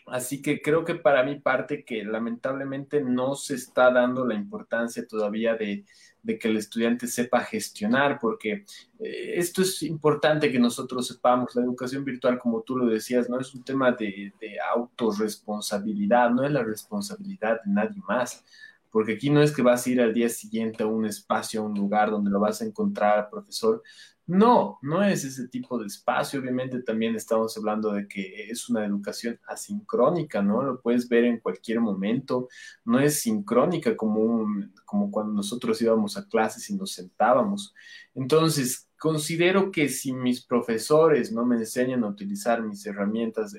Así 0.07 0.41
que 0.41 0.63
creo 0.63 0.85
que 0.85 0.95
para 0.95 1.25
mi 1.25 1.41
parte 1.41 1.85
que 1.85 2.05
lamentablemente 2.05 3.03
no 3.03 3.35
se 3.35 3.57
está 3.57 3.91
dando 3.91 4.25
la 4.25 4.37
importancia 4.37 5.05
todavía 5.05 5.57
de, 5.57 5.85
de 6.23 6.39
que 6.39 6.49
el 6.49 6.57
estudiante 6.57 7.07
sepa 7.07 7.41
gestionar, 7.41 8.19
porque 8.21 8.65
eh, 9.01 9.35
esto 9.37 9.63
es 9.63 9.83
importante 9.83 10.53
que 10.53 10.59
nosotros 10.59 11.07
sepamos. 11.07 11.55
La 11.55 11.63
educación 11.63 12.05
virtual, 12.05 12.39
como 12.39 12.63
tú 12.63 12.77
lo 12.77 12.87
decías, 12.87 13.29
no 13.29 13.41
es 13.41 13.55
un 13.55 13.65
tema 13.65 13.93
de, 13.93 14.33
de 14.41 14.57
autorresponsabilidad, 14.75 16.31
no 16.31 16.45
es 16.45 16.53
la 16.53 16.63
responsabilidad 16.63 17.61
de 17.65 17.73
nadie 17.73 18.01
más 18.07 18.45
porque 18.93 19.15
aquí 19.15 19.31
no 19.31 19.43
es 19.43 19.53
que 19.53 19.63
vas 19.63 19.87
a 19.87 19.91
ir 19.91 20.03
al 20.03 20.13
día 20.13 20.29
siguiente 20.29 20.83
a 20.83 20.87
un 20.87 21.07
espacio, 21.07 21.63
a 21.63 21.65
un 21.65 21.75
lugar 21.75 22.11
donde 22.11 22.31
lo 22.31 22.39
vas 22.39 22.61
a 22.61 22.67
encontrar, 22.67 23.31
profesor, 23.31 23.83
no, 24.33 24.79
no 24.81 25.05
es 25.05 25.25
ese 25.25 25.47
tipo 25.49 25.79
de 25.79 25.87
espacio. 25.87 26.41
Obviamente 26.41 26.83
también 26.83 27.15
estamos 27.15 27.55
hablando 27.59 27.93
de 27.93 28.09
que 28.09 28.49
es 28.49 28.71
una 28.71 28.87
educación 28.87 29.39
asincrónica, 29.47 30.41
¿no? 30.41 30.63
Lo 30.63 30.81
puedes 30.81 31.07
ver 31.07 31.25
en 31.25 31.39
cualquier 31.39 31.81
momento. 31.81 32.49
No 32.87 32.99
es 32.99 33.21
sincrónica 33.21 33.95
como, 33.95 34.47
como 34.87 35.11
cuando 35.11 35.35
nosotros 35.35 35.83
íbamos 35.83 36.17
a 36.17 36.27
clases 36.27 36.71
y 36.71 36.75
nos 36.75 36.93
sentábamos. 36.93 37.75
Entonces, 38.15 38.89
considero 38.99 39.71
que 39.71 39.91
si 39.91 40.15
mis 40.15 40.43
profesores 40.43 41.31
no 41.31 41.45
me 41.45 41.57
enseñan 41.57 42.03
a 42.03 42.09
utilizar 42.09 42.63
mis 42.63 42.87
herramientas 42.87 43.55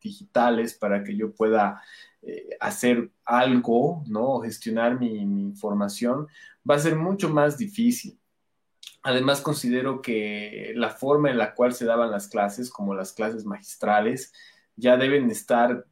digitales 0.00 0.74
para 0.74 1.02
que 1.02 1.16
yo 1.16 1.34
pueda 1.34 1.82
eh, 2.22 2.50
hacer 2.60 3.10
algo, 3.24 4.04
¿no? 4.06 4.38
Gestionar 4.42 5.00
mi, 5.00 5.26
mi 5.26 5.42
información, 5.42 6.28
va 6.68 6.76
a 6.76 6.78
ser 6.78 6.94
mucho 6.94 7.28
más 7.30 7.58
difícil. 7.58 8.16
Además, 9.02 9.40
considero 9.40 10.02
que 10.02 10.72
la 10.74 10.90
forma 10.90 11.30
en 11.30 11.38
la 11.38 11.54
cual 11.54 11.72
se 11.72 11.84
daban 11.84 12.10
las 12.10 12.28
clases, 12.28 12.70
como 12.70 12.94
las 12.94 13.12
clases 13.12 13.44
magistrales, 13.44 14.32
ya 14.76 14.96
deben 14.96 15.30
estar 15.30 15.86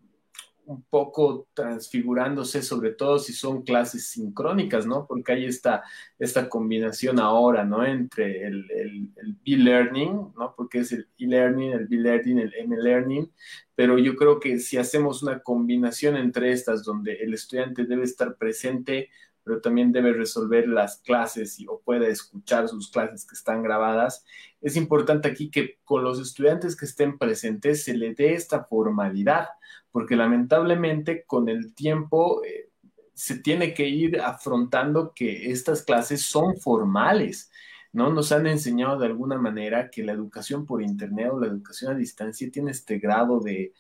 un 0.67 0.83
poco 0.83 1.47
transfigurándose, 1.55 2.61
sobre 2.63 2.91
todo 2.91 3.19
si 3.19 3.33
son 3.33 3.63
clases 3.63 4.09
sincrónicas, 4.09 4.85
¿no? 4.85 5.07
Porque 5.07 5.33
hay 5.33 5.45
esta, 5.47 5.85
esta 6.19 6.49
combinación 6.49 7.21
ahora, 7.21 7.65
¿no? 7.65 7.85
Entre 7.85 8.45
el, 8.47 8.69
el, 8.71 9.11
el 9.17 9.37
e-learning, 9.45 10.33
¿no? 10.37 10.55
Porque 10.57 10.81
es 10.81 10.93
el 10.93 11.09
e-learning, 11.19 11.73
el 11.73 11.87
b-learning, 11.87 12.39
el 12.41 12.55
m-learning, 12.55 13.31
pero 13.77 13.99
yo 13.99 14.17
creo 14.17 14.41
que 14.41 14.59
si 14.59 14.77
hacemos 14.77 15.23
una 15.23 15.41
combinación 15.41 16.17
entre 16.17 16.51
estas, 16.53 16.83
donde 16.83 17.15
el 17.15 17.35
estudiante 17.35 17.85
debe 17.85 18.03
estar 18.03 18.37
presente 18.37 19.11
pero 19.47 19.61
también 19.61 19.93
debe 19.93 20.13
resolver 20.13 20.67
las 20.67 20.99
clases 21.03 21.61
y, 21.61 21.69
o 21.69 21.79
puede 21.79 22.11
escuchar 22.11 22.67
sus 22.69 22.91
clases 22.91 23.25
que 23.25 23.37
están 23.37 23.63
grabadas. 23.63 24.25
Es 24.61 24.75
importante 24.75 25.29
aquí 25.29 25.53
que 25.53 25.79
con 25.85 26.03
los 26.03 26.21
estudiantes 26.21 26.75
que 26.75 26.85
estén 26.85 27.17
presentes 27.17 27.85
se 27.85 27.95
le 27.95 28.13
dé 28.13 28.35
esta 28.35 28.65
formalidad, 28.65 29.47
porque 29.93 30.17
lamentablemente 30.17 31.25
con 31.25 31.49
el 31.49 31.75
tiempo 31.75 32.43
eh, 32.45 32.71
se 33.15 33.39
tiene 33.39 33.73
que 33.73 33.89
ir 33.89 34.21
afrontando 34.21 35.13
que 35.15 35.53
estas 35.53 35.83
clases 35.83 36.23
son 36.23 36.57
formales. 36.57 37.49
¿no? 37.93 38.11
Nos 38.11 38.33
han 38.33 38.49
enseñado 38.49 38.99
de 38.99 39.07
alguna 39.07 39.39
manera 39.39 39.91
que 39.91 40.03
la 40.03 40.11
educación 40.11 40.67
por 40.67 40.83
Internet 40.83 41.31
o 41.33 41.39
la 41.39 41.47
educación 41.47 41.93
a 41.93 41.97
distancia 41.97 42.51
tiene 42.51 42.73
este 42.73 42.99
grado 42.99 43.39
de, 43.39 43.75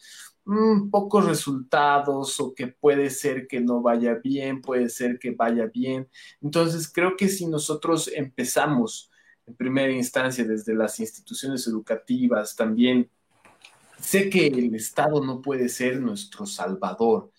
mmm, 0.47 0.91
pocos 0.91 1.27
resultados 1.27 2.41
o 2.41 2.55
que 2.55 2.69
puede 2.69 3.11
ser 3.11 3.47
que 3.47 3.61
no 3.61 3.83
vaya 3.83 4.15
bien, 4.15 4.63
puede 4.63 4.89
ser 4.89 5.19
que 5.19 5.33
vaya 5.33 5.67
bien. 5.67 6.09
Entonces, 6.41 6.91
creo 6.91 7.17
que 7.17 7.29
si 7.29 7.47
nosotros 7.47 8.09
empezamos 8.15 9.11
en 9.47 9.55
primera 9.55 9.93
instancia 9.93 10.45
desde 10.45 10.75
las 10.75 10.99
instituciones 11.01 11.67
educativas, 11.67 12.57
también 12.57 13.11
sé 14.01 14.31
que 14.31 14.47
el 14.47 14.75
Estado 14.75 15.23
no 15.25 15.43
puede 15.43 15.69
ser 15.69 16.01
nuestro 16.01 16.47
salvador, 16.47 17.31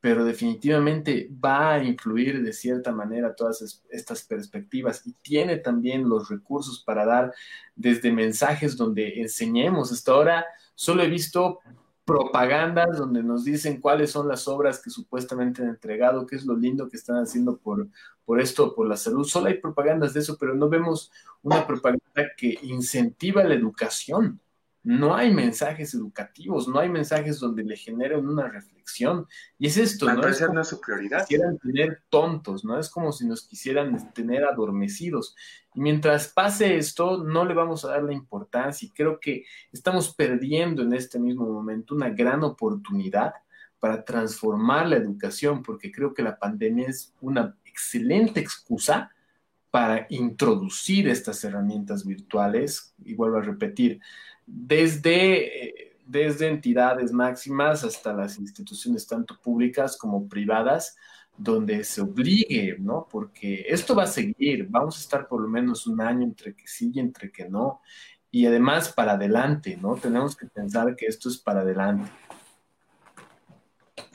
pero 0.00 0.24
definitivamente 0.24 1.30
va 1.42 1.74
a 1.74 1.84
influir 1.84 2.42
de 2.42 2.52
cierta 2.52 2.92
manera 2.92 3.34
todas 3.34 3.82
estas 3.90 4.22
perspectivas 4.24 5.06
y 5.06 5.12
tiene 5.22 5.58
también 5.58 6.08
los 6.08 6.28
recursos 6.28 6.82
para 6.82 7.04
dar 7.04 7.34
desde 7.74 8.12
mensajes 8.12 8.76
donde 8.76 9.20
enseñemos. 9.20 9.92
Hasta 9.92 10.12
ahora 10.12 10.46
solo 10.74 11.02
he 11.02 11.08
visto 11.08 11.60
propagandas 12.04 12.98
donde 12.98 13.22
nos 13.22 13.44
dicen 13.44 13.80
cuáles 13.80 14.10
son 14.10 14.28
las 14.28 14.48
obras 14.48 14.82
que 14.82 14.90
supuestamente 14.90 15.62
han 15.62 15.68
entregado, 15.68 16.26
qué 16.26 16.36
es 16.36 16.44
lo 16.44 16.56
lindo 16.56 16.88
que 16.88 16.96
están 16.96 17.16
haciendo 17.22 17.56
por, 17.58 17.88
por 18.24 18.40
esto, 18.40 18.74
por 18.74 18.88
la 18.88 18.96
salud. 18.96 19.24
Solo 19.24 19.46
hay 19.46 19.58
propagandas 19.58 20.14
de 20.14 20.20
eso, 20.20 20.36
pero 20.38 20.54
no 20.54 20.68
vemos 20.68 21.10
una 21.42 21.66
propaganda 21.66 22.32
que 22.36 22.58
incentiva 22.62 23.44
la 23.44 23.54
educación 23.54 24.40
no 24.82 25.14
hay 25.14 25.32
mensajes 25.32 25.92
educativos, 25.92 26.66
no 26.66 26.78
hay 26.78 26.88
mensajes 26.88 27.38
donde 27.38 27.64
le 27.64 27.76
generen 27.76 28.26
una 28.26 28.48
reflexión. 28.48 29.26
Y 29.58 29.66
es 29.66 29.76
esto, 29.76 30.10
¿no? 30.12 30.26
Es 30.26 30.40
no 30.40 30.60
es 30.60 30.68
su 30.68 30.80
prioridad. 30.80 31.26
Quisieran 31.26 31.58
tener 31.58 32.02
tontos, 32.08 32.64
¿no? 32.64 32.78
Es 32.78 32.88
como 32.88 33.12
si 33.12 33.26
nos 33.26 33.46
quisieran 33.46 34.12
tener 34.14 34.44
adormecidos. 34.44 35.36
Y 35.74 35.80
mientras 35.80 36.28
pase 36.28 36.76
esto, 36.76 37.22
no 37.22 37.44
le 37.44 37.52
vamos 37.52 37.84
a 37.84 37.88
dar 37.88 38.02
la 38.02 38.14
importancia. 38.14 38.86
Y 38.86 38.90
creo 38.90 39.20
que 39.20 39.44
estamos 39.70 40.14
perdiendo 40.14 40.82
en 40.82 40.94
este 40.94 41.18
mismo 41.18 41.46
momento 41.46 41.94
una 41.94 42.08
gran 42.08 42.42
oportunidad 42.42 43.34
para 43.78 44.04
transformar 44.04 44.88
la 44.88 44.96
educación, 44.96 45.62
porque 45.62 45.92
creo 45.92 46.14
que 46.14 46.22
la 46.22 46.38
pandemia 46.38 46.88
es 46.88 47.14
una 47.20 47.56
excelente 47.64 48.40
excusa 48.40 49.10
para 49.70 50.06
introducir 50.10 51.08
estas 51.08 51.44
herramientas 51.44 52.04
virtuales. 52.04 52.94
Y 53.04 53.14
vuelvo 53.14 53.36
a 53.36 53.42
repetir, 53.42 54.00
desde, 54.52 55.94
desde 56.06 56.48
entidades 56.48 57.12
máximas 57.12 57.84
hasta 57.84 58.12
las 58.12 58.38
instituciones 58.38 59.06
tanto 59.06 59.38
públicas 59.40 59.96
como 59.96 60.28
privadas, 60.28 60.96
donde 61.36 61.84
se 61.84 62.02
obligue, 62.02 62.76
¿no? 62.78 63.06
Porque 63.10 63.64
esto 63.68 63.94
va 63.94 64.02
a 64.02 64.08
seguir, 64.08 64.66
vamos 64.68 64.98
a 64.98 65.00
estar 65.00 65.28
por 65.28 65.40
lo 65.40 65.48
menos 65.48 65.86
un 65.86 66.00
año 66.00 66.24
entre 66.24 66.54
que 66.54 66.66
sí 66.66 66.90
y 66.92 67.00
entre 67.00 67.30
que 67.30 67.48
no, 67.48 67.80
y 68.30 68.46
además 68.46 68.92
para 68.92 69.12
adelante, 69.12 69.78
¿no? 69.80 69.94
Tenemos 69.94 70.36
que 70.36 70.46
pensar 70.46 70.94
que 70.96 71.06
esto 71.06 71.28
es 71.28 71.38
para 71.38 71.60
adelante. 71.60 72.10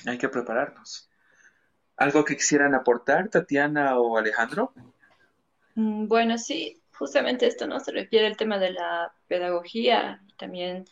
Hay 0.05 0.17
que 0.17 0.29
prepararnos. 0.29 1.09
¿Algo 1.97 2.23
que 2.25 2.35
quisieran 2.35 2.75
aportar, 2.75 3.29
Tatiana 3.29 3.97
o 3.97 4.17
Alejandro? 4.17 4.73
Mm, 5.75 6.07
bueno, 6.07 6.37
sí, 6.37 6.81
justamente 6.97 7.47
esto 7.47 7.67
no 7.67 7.79
se 7.79 7.91
refiere 7.91 8.27
al 8.27 8.37
tema 8.37 8.57
de 8.57 8.71
la 8.71 9.13
pedagogía 9.27 10.21
también 10.37 10.85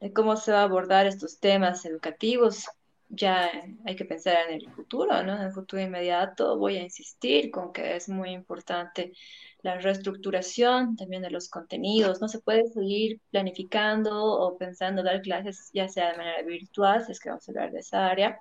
de 0.00 0.12
cómo 0.12 0.36
se 0.36 0.52
va 0.52 0.60
a 0.60 0.64
abordar 0.64 1.06
estos 1.06 1.38
temas 1.40 1.84
educativos. 1.84 2.66
Ya 3.08 3.50
hay 3.84 3.96
que 3.96 4.04
pensar 4.04 4.48
en 4.48 4.60
el 4.60 4.70
futuro, 4.72 5.22
¿no? 5.22 5.36
En 5.36 5.42
el 5.42 5.52
futuro 5.52 5.80
inmediato 5.80 6.58
voy 6.58 6.76
a 6.76 6.82
insistir 6.82 7.50
con 7.50 7.72
que 7.72 7.96
es 7.96 8.08
muy 8.08 8.30
importante 8.30 9.12
la 9.62 9.78
reestructuración 9.78 10.96
también 10.96 11.22
de 11.22 11.30
los 11.30 11.48
contenidos. 11.48 12.20
No 12.20 12.28
se 12.28 12.40
puede 12.40 12.66
seguir 12.66 13.20
planificando 13.30 14.24
o 14.24 14.58
pensando 14.58 15.02
dar 15.02 15.22
clases 15.22 15.70
ya 15.72 15.88
sea 15.88 16.12
de 16.12 16.18
manera 16.18 16.42
virtual, 16.42 17.04
si 17.04 17.12
es 17.12 17.20
que 17.20 17.30
vamos 17.30 17.48
a 17.48 17.52
hablar 17.52 17.72
de 17.72 17.80
esa 17.80 18.06
área, 18.06 18.40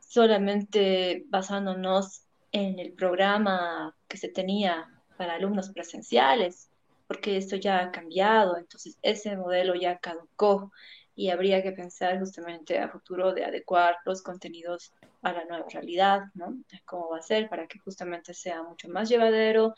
solamente 0.00 1.24
basándonos 1.28 2.22
en 2.52 2.78
el 2.78 2.92
programa 2.92 3.94
que 4.08 4.16
se 4.16 4.28
tenía 4.28 4.86
para 5.18 5.34
alumnos 5.34 5.70
presenciales, 5.70 6.70
porque 7.06 7.36
esto 7.36 7.56
ya 7.56 7.80
ha 7.80 7.90
cambiado, 7.90 8.56
entonces 8.56 8.96
ese 9.02 9.36
modelo 9.36 9.74
ya 9.74 9.98
caducó 9.98 10.72
y 11.14 11.30
habría 11.30 11.62
que 11.64 11.72
pensar 11.72 12.20
justamente 12.20 12.78
a 12.78 12.88
futuro 12.88 13.32
de 13.32 13.44
adecuar 13.44 13.96
los 14.04 14.22
contenidos 14.22 14.92
a 15.22 15.32
la 15.32 15.44
nueva 15.46 15.66
realidad, 15.68 16.20
¿no? 16.34 16.56
Cómo 16.84 17.08
va 17.10 17.18
a 17.18 17.22
ser 17.22 17.48
para 17.48 17.66
que 17.66 17.80
justamente 17.80 18.32
sea 18.34 18.62
mucho 18.62 18.88
más 18.88 19.08
llevadero, 19.08 19.74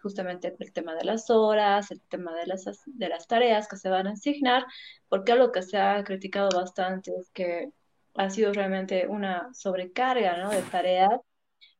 justamente 0.00 0.54
el 0.56 0.72
tema 0.72 0.94
de 0.94 1.04
las 1.04 1.28
horas, 1.28 1.90
el 1.90 2.00
tema 2.02 2.32
de 2.34 2.46
las, 2.46 2.64
de 2.86 3.08
las 3.08 3.26
tareas 3.26 3.66
que 3.66 3.76
se 3.76 3.88
van 3.88 4.06
a 4.06 4.12
asignar, 4.12 4.64
porque 5.08 5.32
algo 5.32 5.50
que 5.50 5.62
se 5.62 5.76
ha 5.78 6.04
criticado 6.04 6.50
bastante 6.56 7.10
es 7.18 7.30
que 7.30 7.70
ha 8.14 8.30
sido 8.30 8.52
realmente 8.52 9.08
una 9.08 9.52
sobrecarga, 9.54 10.36
¿no? 10.36 10.50
De 10.50 10.62
tareas 10.62 11.20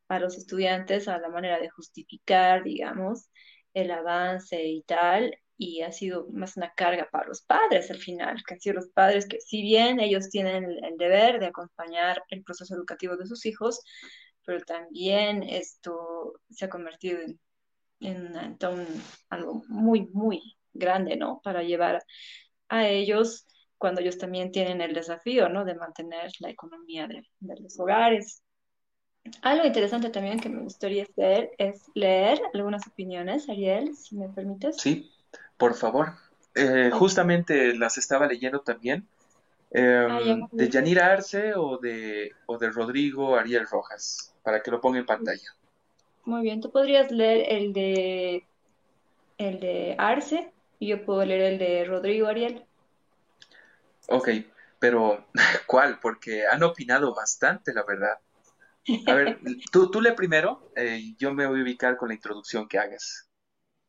a 0.09 0.19
los 0.19 0.37
estudiantes 0.37 1.09
a 1.09 1.19
la 1.19 1.29
manera 1.29 1.59
de 1.61 1.71
justificar, 1.71 2.65
digamos, 2.65 3.31
el 3.75 3.91
avance 3.91 4.65
y 4.65 4.83
tal, 4.83 5.37
y 5.59 5.83
ha 5.83 5.93
sido 5.93 6.27
más 6.33 6.57
una 6.57 6.73
carga 6.75 7.09
para 7.11 7.29
los 7.29 7.43
padres 7.43 7.91
al 7.91 7.99
final, 7.99 8.43
que 8.47 8.55
han 8.55 8.61
sido 8.61 8.77
los 8.77 8.89
padres 8.89 9.27
que 9.27 9.41
si 9.41 9.63
bien 9.63 10.01
ellos 10.01 10.29
tienen 10.31 10.65
el, 10.65 10.97
deber 10.99 11.41
de 11.41 11.47
acompañar 11.47 12.23
el 12.29 12.43
proceso 12.43 12.75
educativo 12.75 13.17
de 13.17 13.27
sus 13.27 13.47
hijos, 13.47 13.81
pero 14.45 14.61
también 14.61 15.43
esto 15.43 16.35
se 16.51 16.67
ha 16.67 16.69
convertido 16.69 17.21
en, 17.21 17.41
en, 18.01 18.57
algo 19.31 19.63
muy, 19.69 20.09
muy 20.13 20.57
grande, 20.73 21.17
¿no? 21.17 21.41
Para 21.43 21.63
llevar 21.63 22.03
a 22.69 22.89
ellos 22.89 23.47
cuando 23.79 24.01
ellos 24.01 24.19
también 24.19 24.53
tienen 24.53 24.81
el 24.81 24.95
desafío, 24.95 25.49
¿no? 25.49 25.65
De 25.65 25.75
mantener 25.75 26.31
la 26.41 26.51
economía 26.51 27.07
de, 27.09 27.23
de 27.41 27.61
los 27.61 27.79
hogares. 27.81 28.43
Algo 29.43 29.65
interesante 29.67 30.11
también 30.11 30.41
que 30.41 30.49
me 30.49 30.63
gustaría 30.63 31.05
hacer 31.05 31.51
es 31.59 31.83
leer 31.95 32.41
algunas 32.55 32.87
opiniones, 32.87 33.49
Ariel, 33.49 33.97
si 33.97 34.17
me 34.17 34.29
permites. 34.29 34.77
Sí, 34.77 35.11
por 35.57 35.75
favor. 35.75 36.15
Eh, 36.55 36.91
justamente 36.93 37.75
las 37.77 37.99
estaba 37.99 38.27
leyendo 38.27 38.61
también. 38.61 39.07
Em, 39.71 40.43
ah, 40.43 40.49
de 40.53 40.71
Yanira 40.71 41.13
Arce 41.13 41.55
o 41.55 41.79
de, 41.79 42.33
o 42.47 42.57
de 42.57 42.71
Rodrigo 42.71 43.37
Ariel 43.37 43.67
Rojas, 43.67 44.35
para 44.43 44.63
que 44.63 44.71
lo 44.71 44.81
ponga 44.81 44.99
en 44.99 45.07
pantalla. 45.07 45.55
Muy 46.25 46.43
bien, 46.43 46.61
tú 46.61 46.71
podrías 46.71 47.11
leer 47.11 47.47
el 47.53 47.73
de 47.73 48.47
el 49.39 49.61
de 49.61 49.95
Arce 49.99 50.51
y 50.79 50.89
yo 50.89 51.05
puedo 51.05 51.25
leer 51.25 51.53
el 51.53 51.59
de 51.59 51.85
Rodrigo 51.85 52.27
Ariel. 52.27 52.65
Ok, 54.09 54.29
pero 54.79 55.27
¿cuál? 55.67 55.99
Porque 56.01 56.47
han 56.47 56.63
opinado 56.63 57.15
bastante, 57.15 57.75
la 57.75 57.83
verdad. 57.83 58.19
A 59.07 59.15
ver, 59.15 59.39
tú, 59.73 59.91
tú 59.91 60.01
lee 60.01 60.13
primero, 60.13 60.73
eh, 60.77 61.15
yo 61.19 61.35
me 61.35 61.47
voy 61.47 61.61
a 61.61 61.63
ubicar 61.63 61.97
con 61.97 62.09
la 62.09 62.15
introducción 62.15 62.69
que 62.69 62.79
hagas. 62.79 63.29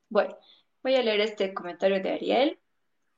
Bueno, 0.10 0.38
Voy 0.88 0.96
a 0.96 1.04
leer 1.04 1.20
este 1.20 1.54
comentario 1.54 2.02
de 2.02 2.12
Ariel. 2.12 2.60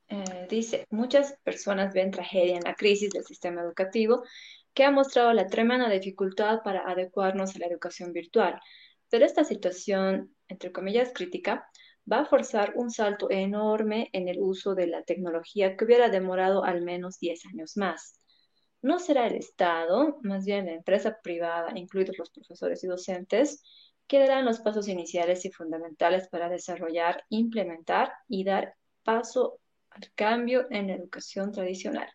Eh, 0.08 0.46
dice, 0.50 0.86
muchas 0.90 1.36
personas 1.44 1.94
ven 1.94 2.10
tragedia 2.10 2.56
en 2.56 2.64
la 2.64 2.74
crisis 2.74 3.10
del 3.10 3.24
sistema 3.24 3.62
educativo 3.62 4.24
que 4.74 4.82
ha 4.82 4.90
mostrado 4.90 5.32
la 5.32 5.46
tremenda 5.46 5.88
dificultad 5.88 6.62
para 6.64 6.80
adecuarnos 6.80 7.54
a 7.54 7.60
la 7.60 7.66
educación 7.66 8.12
virtual. 8.12 8.60
Pero 9.08 9.24
esta 9.24 9.44
situación, 9.44 10.34
entre 10.48 10.72
comillas, 10.72 11.12
crítica, 11.14 11.68
va 12.10 12.22
a 12.22 12.26
forzar 12.26 12.72
un 12.74 12.90
salto 12.90 13.30
enorme 13.30 14.10
en 14.12 14.26
el 14.26 14.38
uso 14.40 14.74
de 14.74 14.88
la 14.88 15.04
tecnología 15.04 15.76
que 15.76 15.84
hubiera 15.84 16.08
demorado 16.08 16.64
al 16.64 16.82
menos 16.82 17.20
10 17.20 17.46
años 17.46 17.76
más. 17.76 18.19
No 18.82 18.98
será 18.98 19.26
el 19.26 19.34
Estado, 19.34 20.18
más 20.22 20.44
bien 20.44 20.66
la 20.66 20.72
empresa 20.72 21.18
privada, 21.22 21.72
incluidos 21.74 22.16
los 22.18 22.30
profesores 22.30 22.82
y 22.82 22.86
docentes, 22.86 23.62
que 24.06 24.18
darán 24.18 24.44
los 24.44 24.60
pasos 24.60 24.88
iniciales 24.88 25.44
y 25.44 25.52
fundamentales 25.52 26.28
para 26.28 26.48
desarrollar, 26.48 27.24
implementar 27.28 28.12
y 28.26 28.42
dar 28.44 28.74
paso 29.04 29.60
al 29.90 30.10
cambio 30.14 30.66
en 30.70 30.88
la 30.88 30.94
educación 30.94 31.52
tradicional. 31.52 32.08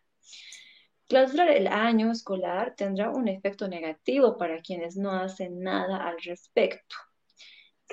Clausurar 1.08 1.50
el 1.50 1.68
año 1.68 2.12
escolar 2.12 2.74
tendrá 2.76 3.12
un 3.12 3.28
efecto 3.28 3.68
negativo 3.68 4.38
para 4.38 4.60
quienes 4.62 4.98
no 4.98 5.12
hacen 5.12 5.62
nada 5.62 5.98
al 5.98 6.18
respecto. 6.20 6.96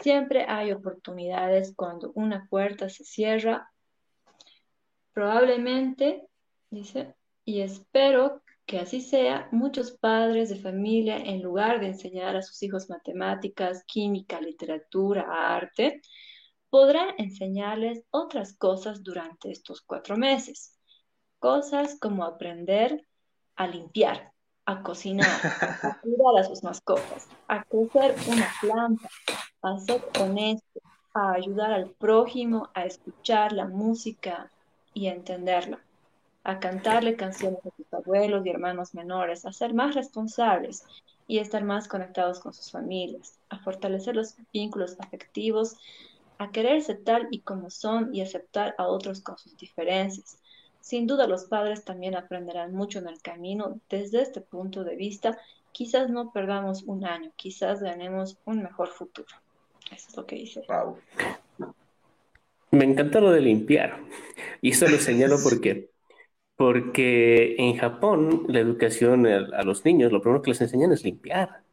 Siempre 0.01 0.47
hay 0.49 0.73
oportunidades 0.73 1.75
cuando 1.77 2.13
una 2.15 2.47
puerta 2.49 2.89
se 2.89 3.05
cierra. 3.05 3.71
Probablemente, 5.13 6.27
dice, 6.71 7.15
y 7.45 7.61
espero 7.61 8.43
que 8.67 8.79
así 8.79 9.01
sea, 9.01 9.49
muchos 9.51 9.93
padres 9.93 10.49
de 10.49 10.57
familia, 10.57 11.17
en 11.17 11.43
lugar 11.43 11.81
de 11.81 11.89
enseñar 11.89 12.37
a 12.37 12.43
sus 12.43 12.63
hijos 12.63 12.89
matemáticas, 12.89 13.85
química, 13.87 14.41
literatura, 14.41 15.27
arte, 15.29 16.01
podrán 16.71 17.15
enseñarles 17.19 18.05
otras 18.11 18.57
cosas 18.57 19.03
durante 19.03 19.51
estos 19.51 19.83
cuatro 19.83 20.17
meses. 20.17 20.79
Cosas 21.39 21.99
como 22.01 22.25
aprender 22.25 23.07
a 23.57 23.67
limpiar, 23.67 24.33
a 24.65 24.83
cocinar, 24.83 25.29
a 25.83 26.01
cuidar 26.01 26.39
a 26.39 26.45
sus 26.45 26.63
mascotas, 26.63 27.29
a 27.49 27.65
crecer 27.65 28.15
una 28.29 28.49
planta, 28.61 29.09
a 29.63 29.79
ser 29.81 30.03
honesto, 30.21 30.81
a 31.15 31.33
ayudar 31.33 31.73
al 31.73 31.91
prójimo, 31.91 32.71
a 32.75 32.87
escuchar 32.87 33.53
la 33.53 33.67
música 33.67 34.51
y 34.95 35.09
a 35.09 35.13
entenderla 35.15 35.85
a 36.45 36.59
cantarle 36.59 37.17
canciones 37.17 37.61
a 37.65 37.71
sus 37.77 37.93
abuelos 37.93 38.45
y 38.45 38.51
hermanos 38.51 38.95
menores, 38.95 39.45
a 39.45 39.53
ser 39.53 39.75
más 39.75 39.95
responsables 39.95 40.85
y 41.29 41.39
estar 41.39 41.65
más 41.65 41.89
conectados 41.89 42.41
con 42.41 42.53
sus 42.53 42.71
familias, 42.71 43.39
a 43.49 43.59
fortalecer 43.61 44.17
los 44.17 44.35
vínculos 44.53 44.97
afectivos, 44.99 45.77
a 46.39 46.51
quererse 46.51 46.95
tal 46.95 47.29
y 47.31 47.41
como 47.41 47.71
son 47.71 48.15
y 48.15 48.21
aceptar 48.21 48.75
a 48.79 48.89
otros 48.89 49.21
con 49.21 49.39
sus 49.39 49.57
diferencias. 49.57 50.39
Sin 50.81 51.07
duda 51.07 51.29
los 51.29 51.45
padres 51.45 51.85
también 51.85 52.17
aprenderán 52.17 52.75
mucho 52.75 52.99
en 52.99 53.07
el 53.07 53.23
camino. 53.23 53.79
Desde 53.89 54.21
este 54.21 54.41
punto 54.41 54.83
de 54.83 54.97
vista, 54.97 55.39
quizás 55.71 56.11
no 56.11 56.33
perdamos 56.33 56.83
un 56.83 57.05
año, 57.05 57.31
quizás 57.37 57.81
ganemos 57.81 58.37
un 58.45 58.65
mejor 58.65 58.89
futuro. 58.89 59.29
Eso 59.93 60.09
es 60.09 60.17
lo 60.17 60.27
que 60.27 60.37
dice. 60.37 60.63
Me 62.73 62.85
encanta 62.85 63.21
lo 63.21 63.31
de 63.31 63.43
limpiar. 63.43 64.01
Y 64.61 64.71
eso 64.71 64.89
lo 64.89 64.97
señalo 64.99 65.37
porque 65.41 65.92
porque 66.63 67.57
en 67.59 67.77
Japón 67.77 68.45
la 68.47 68.61
educación 68.61 69.27
a, 69.27 69.63
los 69.65 69.85
niños, 69.85 70.13
lo 70.13 70.23
primero 70.23 70.43
que 70.43 70.51
les 70.53 70.61
enseñan 70.61 70.93
es 70.93 71.03
limpiar. 71.05 71.65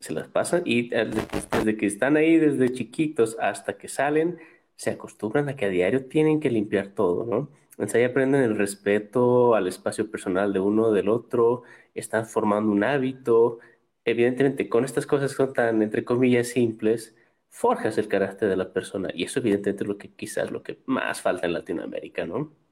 Se 0.00 0.14
las 0.14 0.28
pasan 0.28 0.62
y 0.66 0.90
desde 0.90 1.76
que 1.76 1.86
están 1.86 2.16
ahí, 2.16 2.38
desde 2.38 2.72
chiquitos 2.72 3.36
hasta 3.40 3.76
que 3.78 3.88
salen, 3.88 4.38
se 4.76 4.90
acostumbran 4.90 5.48
a 5.50 5.56
que 5.56 5.66
a 5.66 5.68
diario 5.68 6.06
tienen 6.08 6.40
que 6.40 6.50
limpiar 6.50 6.88
todo, 6.94 7.26
¿no? 7.26 7.50
Entonces 7.72 7.96
ahí 7.96 8.04
aprenden 8.04 8.42
el 8.42 8.56
respeto 8.56 9.54
al 9.54 9.68
espacio 9.68 10.10
personal 10.10 10.52
de 10.54 10.60
uno 10.60 10.92
del 10.92 11.10
otro, 11.10 11.64
están 11.94 12.26
formando 12.26 12.72
un 12.72 12.84
hábito. 12.84 13.58
Evidentemente, 14.06 14.68
con 14.70 14.84
estas 14.86 15.06
cosas 15.06 15.32
que 15.32 15.36
son 15.36 15.52
tan, 15.54 15.82
entre 15.82 16.04
comillas, 16.04 16.48
simples, 16.48 17.14
forjas 17.50 17.98
el 17.98 18.08
carácter 18.08 18.48
de 18.48 18.56
la 18.56 18.72
persona. 18.72 19.10
Y 19.14 19.24
eso 19.24 19.40
evidentemente 19.40 19.84
es 19.84 19.88
lo 19.88 19.98
que 19.98 20.12
quizás 20.14 20.50
lo 20.50 20.62
que 20.62 20.80
más 20.86 21.20
falta 21.22 21.46
en 21.46 21.52
Latinoamérica, 21.54 22.26
¿no? 22.26 22.63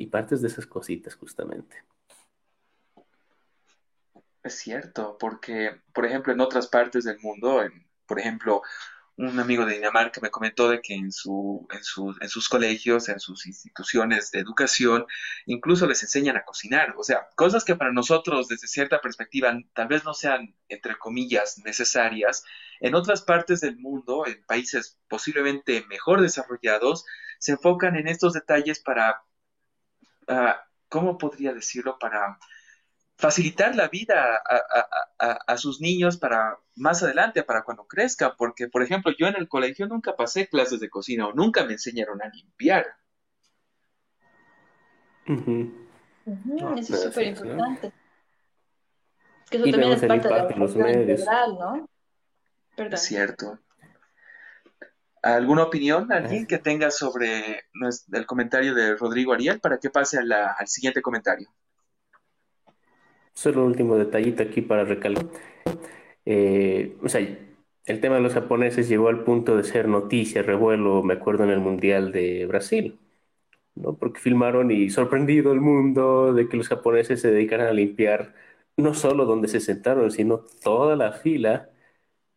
Y 0.00 0.06
partes 0.06 0.40
de 0.40 0.48
esas 0.48 0.66
cositas 0.66 1.14
justamente. 1.14 1.84
Es 4.42 4.54
cierto, 4.54 5.18
porque, 5.20 5.82
por 5.92 6.06
ejemplo, 6.06 6.32
en 6.32 6.40
otras 6.40 6.68
partes 6.68 7.04
del 7.04 7.18
mundo, 7.20 7.62
por 8.06 8.18
ejemplo, 8.18 8.62
un 9.18 9.38
amigo 9.38 9.66
de 9.66 9.74
Dinamarca 9.74 10.18
me 10.22 10.30
comentó 10.30 10.70
de 10.70 10.80
que 10.80 10.94
en, 10.94 11.12
su, 11.12 11.68
en, 11.70 11.80
en 12.22 12.28
sus 12.30 12.48
colegios, 12.48 13.10
en 13.10 13.20
sus 13.20 13.44
instituciones 13.46 14.30
de 14.30 14.38
educación, 14.38 15.04
incluso 15.44 15.86
les 15.86 16.02
enseñan 16.02 16.38
a 16.38 16.44
cocinar. 16.46 16.94
O 16.96 17.04
sea, 17.04 17.28
cosas 17.36 17.62
que 17.62 17.76
para 17.76 17.92
nosotros, 17.92 18.48
desde 18.48 18.66
cierta 18.66 19.02
perspectiva, 19.02 19.54
tal 19.74 19.88
vez 19.88 20.04
no 20.04 20.14
sean, 20.14 20.56
entre 20.70 20.96
comillas, 20.96 21.58
necesarias. 21.58 22.42
En 22.80 22.94
otras 22.94 23.20
partes 23.20 23.60
del 23.60 23.76
mundo, 23.76 24.26
en 24.26 24.42
países 24.46 24.98
posiblemente 25.08 25.84
mejor 25.90 26.22
desarrollados, 26.22 27.04
se 27.38 27.52
enfocan 27.52 27.96
en 27.96 28.08
estos 28.08 28.32
detalles 28.32 28.80
para 28.80 29.22
Ah, 30.28 30.64
¿cómo 30.88 31.18
podría 31.18 31.52
decirlo? 31.52 31.98
Para 31.98 32.38
facilitar 33.16 33.76
la 33.76 33.88
vida 33.88 34.42
a, 35.18 35.56
sus 35.58 35.80
niños 35.80 36.16
para 36.16 36.58
más 36.74 37.02
adelante, 37.02 37.42
para 37.42 37.62
cuando 37.62 37.86
crezcan, 37.86 38.32
porque, 38.38 38.68
por 38.68 38.82
ejemplo, 38.82 39.12
yo 39.16 39.26
en 39.26 39.36
el 39.36 39.46
colegio 39.46 39.86
nunca 39.86 40.16
pasé 40.16 40.48
clases 40.48 40.80
de 40.80 40.88
cocina 40.88 41.28
o 41.28 41.34
nunca 41.34 41.64
me 41.64 41.74
enseñaron 41.74 42.22
a 42.22 42.28
limpiar. 42.28 42.86
eso 45.26 46.94
es 46.94 47.02
súper 47.02 47.26
importante. 47.26 47.92
que 49.50 49.56
eso 49.58 49.70
también 49.70 49.92
es 49.92 50.04
parte 50.04 50.28
de 50.28 50.34
la 50.34 50.44
educación 50.44 50.88
integral, 50.88 51.58
¿no? 51.58 51.90
Perdón. 52.74 52.94
Es 52.94 53.02
cierto. 53.02 53.58
¿Alguna 55.22 55.64
opinión, 55.64 56.10
alguien 56.12 56.46
que 56.46 56.58
tenga 56.58 56.90
sobre 56.90 57.64
el 58.12 58.26
comentario 58.26 58.74
de 58.74 58.96
Rodrigo 58.96 59.32
Ariel 59.32 59.60
para 59.60 59.78
que 59.78 59.90
pase 59.90 60.18
al 60.18 60.66
siguiente 60.66 61.02
comentario? 61.02 61.48
Solo 63.34 63.62
un 63.62 63.68
último 63.68 63.96
detallito 63.96 64.42
aquí 64.42 64.62
para 64.62 64.84
recalcar. 64.84 65.26
Eh, 66.24 66.96
o 67.02 67.08
sea, 67.08 67.20
el 67.86 68.00
tema 68.00 68.16
de 68.16 68.22
los 68.22 68.34
japoneses 68.34 68.88
llegó 68.88 69.08
al 69.08 69.24
punto 69.24 69.56
de 69.56 69.64
ser 69.64 69.88
noticia, 69.88 70.42
revuelo, 70.42 71.02
me 71.02 71.14
acuerdo 71.14 71.44
en 71.44 71.50
el 71.50 71.60
Mundial 71.60 72.12
de 72.12 72.46
Brasil, 72.46 72.98
¿no? 73.74 73.96
Porque 73.96 74.20
filmaron 74.20 74.70
y 74.70 74.90
sorprendido 74.90 75.52
el 75.52 75.60
mundo 75.60 76.32
de 76.34 76.48
que 76.48 76.56
los 76.56 76.68
japoneses 76.68 77.20
se 77.20 77.30
dedicaran 77.30 77.68
a 77.68 77.72
limpiar 77.72 78.34
no 78.76 78.94
solo 78.94 79.26
donde 79.26 79.48
se 79.48 79.60
sentaron, 79.60 80.10
sino 80.10 80.44
toda 80.62 80.96
la 80.96 81.12
fila, 81.12 81.70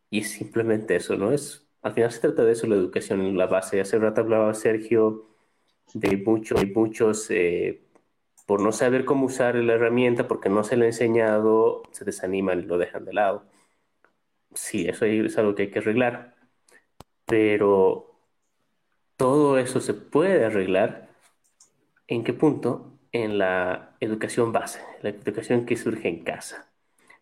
y 0.10 0.20
es 0.22 0.32
simplemente 0.32 0.96
eso, 0.96 1.16
¿no? 1.18 1.32
Es, 1.34 1.63
al 1.84 1.94
final 1.94 2.12
se 2.12 2.22
trata 2.22 2.44
de 2.46 2.54
eso, 2.54 2.68
la 2.68 2.76
educación 2.76 3.22
en 3.22 3.38
la 3.38 3.48
base. 3.48 3.82
Hace 3.82 4.00
rato 4.00 4.22
hablaba 4.22 4.54
Sergio 4.54 5.28
de, 5.94 6.18
mucho, 6.18 6.56
de 6.56 6.68
muchos, 6.68 7.30
eh, 7.30 7.84
por 8.46 8.62
no 8.62 8.72
saber 8.72 9.06
cómo 9.06 9.26
usar 9.28 9.56
la 9.56 9.74
herramienta, 9.74 10.28
porque 10.28 10.50
no 10.50 10.64
se 10.64 10.78
le 10.78 10.86
ha 10.86 10.88
enseñado, 10.88 11.84
se 11.92 12.06
desaniman 12.06 12.60
y 12.60 12.64
lo 12.64 12.78
dejan 12.78 13.06
de 13.06 13.14
lado. 13.14 13.46
Sí, 14.56 14.88
eso 14.88 15.06
es 15.06 15.38
algo 15.38 15.56
que 15.56 15.64
hay 15.64 15.72
que 15.72 15.80
arreglar, 15.80 16.36
pero 17.26 18.16
todo 19.18 19.58
eso 19.58 19.82
se 19.82 19.94
puede 19.94 20.46
arreglar. 20.46 21.10
¿En 22.08 22.24
qué 22.24 22.34
punto? 22.34 23.00
En 23.12 23.38
la 23.38 23.96
educación 24.00 24.52
base, 24.52 24.82
la 25.02 25.10
educación 25.10 25.66
que 25.66 25.78
surge 25.78 26.10
en 26.10 26.24
casa. 26.24 26.73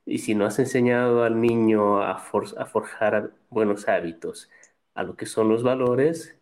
Y 0.05 0.19
si 0.19 0.35
no 0.35 0.45
has 0.45 0.59
enseñado 0.59 1.23
al 1.23 1.39
niño 1.41 2.01
a, 2.01 2.11
a 2.13 2.65
forjar 2.65 3.31
buenos 3.49 3.87
hábitos, 3.87 4.49
a 4.95 5.03
lo 5.03 5.15
que 5.15 5.25
son 5.25 5.49
los 5.49 5.63
valores, 5.63 6.37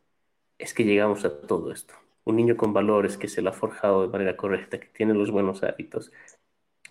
es 0.59 0.73
que 0.73 0.85
llegamos 0.85 1.25
a 1.25 1.41
todo 1.41 1.71
esto. 1.71 1.95
Un 2.25 2.37
niño 2.37 2.57
con 2.57 2.73
valores 2.73 3.17
que 3.17 3.27
se 3.29 3.41
lo 3.41 3.49
ha 3.51 3.53
forjado 3.53 4.03
de 4.03 4.09
manera 4.09 4.37
correcta, 4.37 4.79
que 4.79 4.87
tiene 4.87 5.13
los 5.13 5.31
buenos 5.31 5.63
hábitos, 5.63 6.11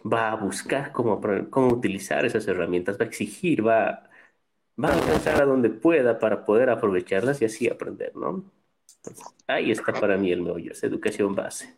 va 0.05 0.33
a 0.33 0.37
buscar 0.37 0.93
cómo, 0.93 1.21
cómo 1.51 1.69
utilizar 1.69 2.25
esas 2.27 2.47
herramientas, 2.49 2.99
va 2.99 3.05
a 3.05 3.09
exigir, 3.09 3.67
va, 3.67 4.11
va 4.83 4.91
a 4.91 4.95
alcanzar 4.95 5.43
a 5.43 5.47
donde 5.47 5.71
pueda 5.71 6.19
para 6.19 6.45
poder 6.45 6.71
aprovecharlas 6.71 7.43
y 7.43 7.47
así 7.47 7.69
aprender, 7.69 8.17
¿no? 8.17 8.45
ahí 9.47 9.71
está 9.73 9.93
para 9.93 10.17
mí 10.17 10.31
el 10.33 10.43
meollo, 10.43 10.73
es 10.73 10.83
educación 10.85 11.35
base. 11.35 11.77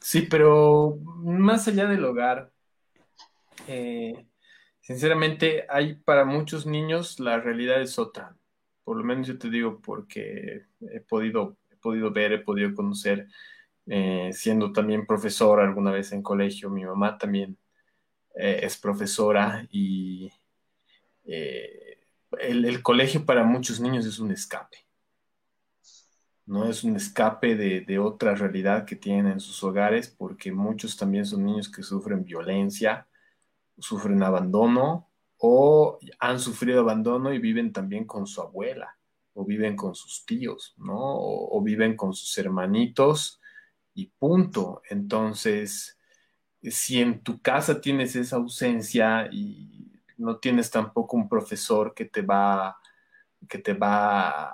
Sí, 0.00 0.22
pero 0.22 0.96
más 1.22 1.68
allá 1.68 1.86
del 1.86 2.04
hogar, 2.04 2.52
eh, 3.66 4.26
sinceramente, 4.80 5.66
hay 5.68 5.94
para 5.94 6.24
muchos 6.24 6.66
niños 6.66 7.18
la 7.20 7.40
realidad 7.40 7.80
es 7.80 7.98
otra. 7.98 8.36
Por 8.84 8.96
lo 8.96 9.04
menos 9.04 9.26
yo 9.26 9.38
te 9.38 9.50
digo 9.50 9.80
porque 9.80 10.66
he 10.80 11.00
podido, 11.00 11.58
he 11.70 11.76
podido 11.76 12.10
ver, 12.12 12.32
he 12.32 12.38
podido 12.38 12.74
conocer, 12.74 13.28
eh, 13.86 14.30
siendo 14.32 14.72
también 14.72 15.06
profesora 15.06 15.64
alguna 15.64 15.90
vez 15.90 16.12
en 16.12 16.22
colegio. 16.22 16.70
Mi 16.70 16.84
mamá 16.84 17.18
también 17.18 17.58
eh, 18.34 18.60
es 18.62 18.76
profesora 18.78 19.66
y 19.70 20.30
el, 21.24 22.64
el 22.64 22.82
colegio 22.82 23.26
para 23.26 23.44
muchos 23.44 23.80
niños 23.80 24.06
es 24.06 24.18
un 24.18 24.30
escape 24.30 24.88
no 26.48 26.64
es 26.68 26.82
un 26.82 26.96
escape 26.96 27.56
de, 27.56 27.98
otra 27.98 28.34
realidad 28.34 28.86
que 28.86 28.96
tienen 28.96 29.32
en 29.32 29.40
sus 29.40 29.62
hogares, 29.62 30.08
porque 30.08 30.50
muchos 30.50 30.96
también 30.96 31.26
son 31.26 31.44
niños 31.44 31.68
que 31.68 31.82
sufren 31.82 32.24
violencia, 32.24 33.06
sufren 33.78 34.22
abandono 34.22 35.08
o 35.38 35.98
han 36.18 36.40
sufrido 36.40 36.80
abandono 36.80 37.32
y 37.32 37.38
viven 37.38 37.72
también 37.72 38.04
con 38.04 38.26
su 38.26 38.40
abuela 38.40 38.98
o 39.34 39.44
viven 39.44 39.76
con 39.76 39.94
sus 39.94 40.26
tíos, 40.26 40.74
¿no? 40.78 40.96
O, 40.98 41.62
viven 41.62 41.96
con 41.96 42.12
sus 42.12 42.36
hermanitos 42.38 43.40
y 43.94 44.06
punto. 44.06 44.82
Entonces, 44.90 45.96
si 46.60 47.00
en 47.00 47.22
tu 47.22 47.40
casa 47.40 47.80
tienes 47.80 48.16
esa 48.16 48.36
ausencia 48.36 49.28
y 49.30 49.92
no 50.16 50.38
tienes 50.38 50.70
tampoco 50.72 51.16
un 51.16 51.28
profesor 51.28 51.94
que 51.94 52.06
te 52.06 52.22
va, 52.22 52.78
que 53.48 53.58
te 53.58 53.74
va 53.74 54.48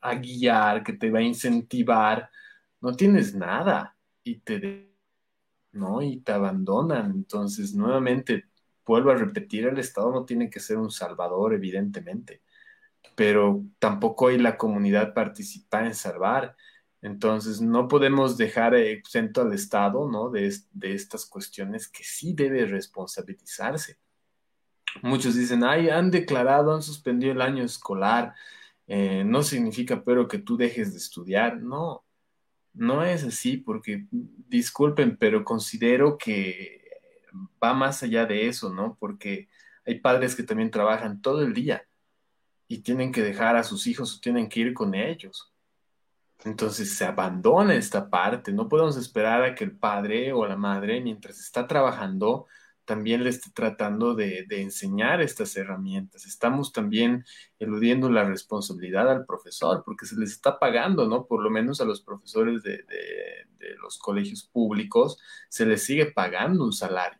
a 0.00 0.14
guiar, 0.14 0.84
que 0.84 0.92
te 0.92 1.10
va 1.10 1.18
a 1.18 1.22
incentivar, 1.22 2.30
no 2.80 2.94
tienes 2.94 3.34
nada 3.34 3.96
y 4.22 4.36
te, 4.36 4.94
¿no? 5.72 6.02
y 6.02 6.20
te 6.20 6.30
abandonan. 6.30 7.10
Entonces, 7.10 7.74
nuevamente, 7.74 8.49
vuelvo 8.90 9.12
a 9.12 9.14
repetir, 9.14 9.66
el 9.66 9.78
Estado 9.78 10.10
no 10.10 10.24
tiene 10.24 10.50
que 10.50 10.58
ser 10.58 10.76
un 10.76 10.90
salvador, 10.90 11.54
evidentemente, 11.54 12.42
pero 13.14 13.62
tampoco 13.78 14.28
hay 14.28 14.38
la 14.38 14.56
comunidad 14.56 15.14
participa 15.14 15.86
en 15.86 15.94
salvar. 15.94 16.56
Entonces, 17.00 17.60
no 17.60 17.86
podemos 17.86 18.36
dejar 18.36 18.74
exento 18.74 19.42
al 19.42 19.52
Estado, 19.52 20.10
¿no? 20.10 20.28
De, 20.28 20.52
de 20.72 20.94
estas 20.94 21.24
cuestiones 21.24 21.86
que 21.88 22.02
sí 22.02 22.32
debe 22.34 22.66
responsabilizarse. 22.66 23.96
Muchos 25.02 25.36
dicen, 25.36 25.62
ay, 25.62 25.88
han 25.88 26.10
declarado, 26.10 26.74
han 26.74 26.82
suspendido 26.82 27.32
el 27.32 27.42
año 27.42 27.62
escolar. 27.62 28.34
Eh, 28.88 29.22
no 29.24 29.44
significa 29.44 30.02
pero 30.02 30.26
que 30.26 30.38
tú 30.38 30.56
dejes 30.56 30.90
de 30.90 30.98
estudiar, 30.98 31.62
no, 31.62 32.04
no 32.74 33.04
es 33.04 33.22
así, 33.22 33.56
porque 33.56 34.06
disculpen, 34.10 35.16
pero 35.16 35.44
considero 35.44 36.18
que 36.18 36.79
va 37.62 37.74
más 37.74 38.02
allá 38.02 38.26
de 38.26 38.48
eso, 38.48 38.72
¿no? 38.72 38.96
Porque 38.98 39.48
hay 39.86 40.00
padres 40.00 40.34
que 40.34 40.42
también 40.42 40.70
trabajan 40.70 41.20
todo 41.20 41.42
el 41.42 41.54
día 41.54 41.86
y 42.68 42.82
tienen 42.82 43.12
que 43.12 43.22
dejar 43.22 43.56
a 43.56 43.64
sus 43.64 43.86
hijos 43.86 44.16
o 44.16 44.20
tienen 44.20 44.48
que 44.48 44.60
ir 44.60 44.74
con 44.74 44.94
ellos. 44.94 45.52
Entonces 46.44 46.96
se 46.96 47.04
abandona 47.04 47.74
esta 47.74 48.08
parte, 48.08 48.52
no 48.52 48.68
podemos 48.68 48.96
esperar 48.96 49.42
a 49.42 49.54
que 49.54 49.64
el 49.64 49.76
padre 49.76 50.32
o 50.32 50.46
la 50.46 50.56
madre, 50.56 51.00
mientras 51.00 51.38
está 51.38 51.66
trabajando, 51.66 52.46
también 52.86 53.22
le 53.22 53.30
esté 53.30 53.50
tratando 53.54 54.14
de, 54.14 54.46
enseñar 54.50 55.20
estas 55.20 55.56
herramientas. 55.56 56.24
Estamos 56.26 56.72
también 56.72 57.24
eludiendo 57.58 58.10
la 58.10 58.24
responsabilidad 58.24 59.08
al 59.10 59.26
profesor, 59.26 59.82
porque 59.84 60.06
se 60.06 60.16
les 60.16 60.32
está 60.32 60.58
pagando, 60.58 61.06
¿no? 61.06 61.26
Por 61.26 61.42
lo 61.42 61.50
menos 61.50 61.80
a 61.80 61.84
los 61.84 62.00
profesores 62.00 62.62
de, 62.62 62.84
de 63.60 63.76
los 63.76 63.98
colegios 63.98 64.42
públicos 64.42 65.18
se 65.48 65.66
les 65.66 65.84
sigue 65.84 66.06
pagando 66.06 66.64
un 66.64 66.72
salario. 66.72 67.19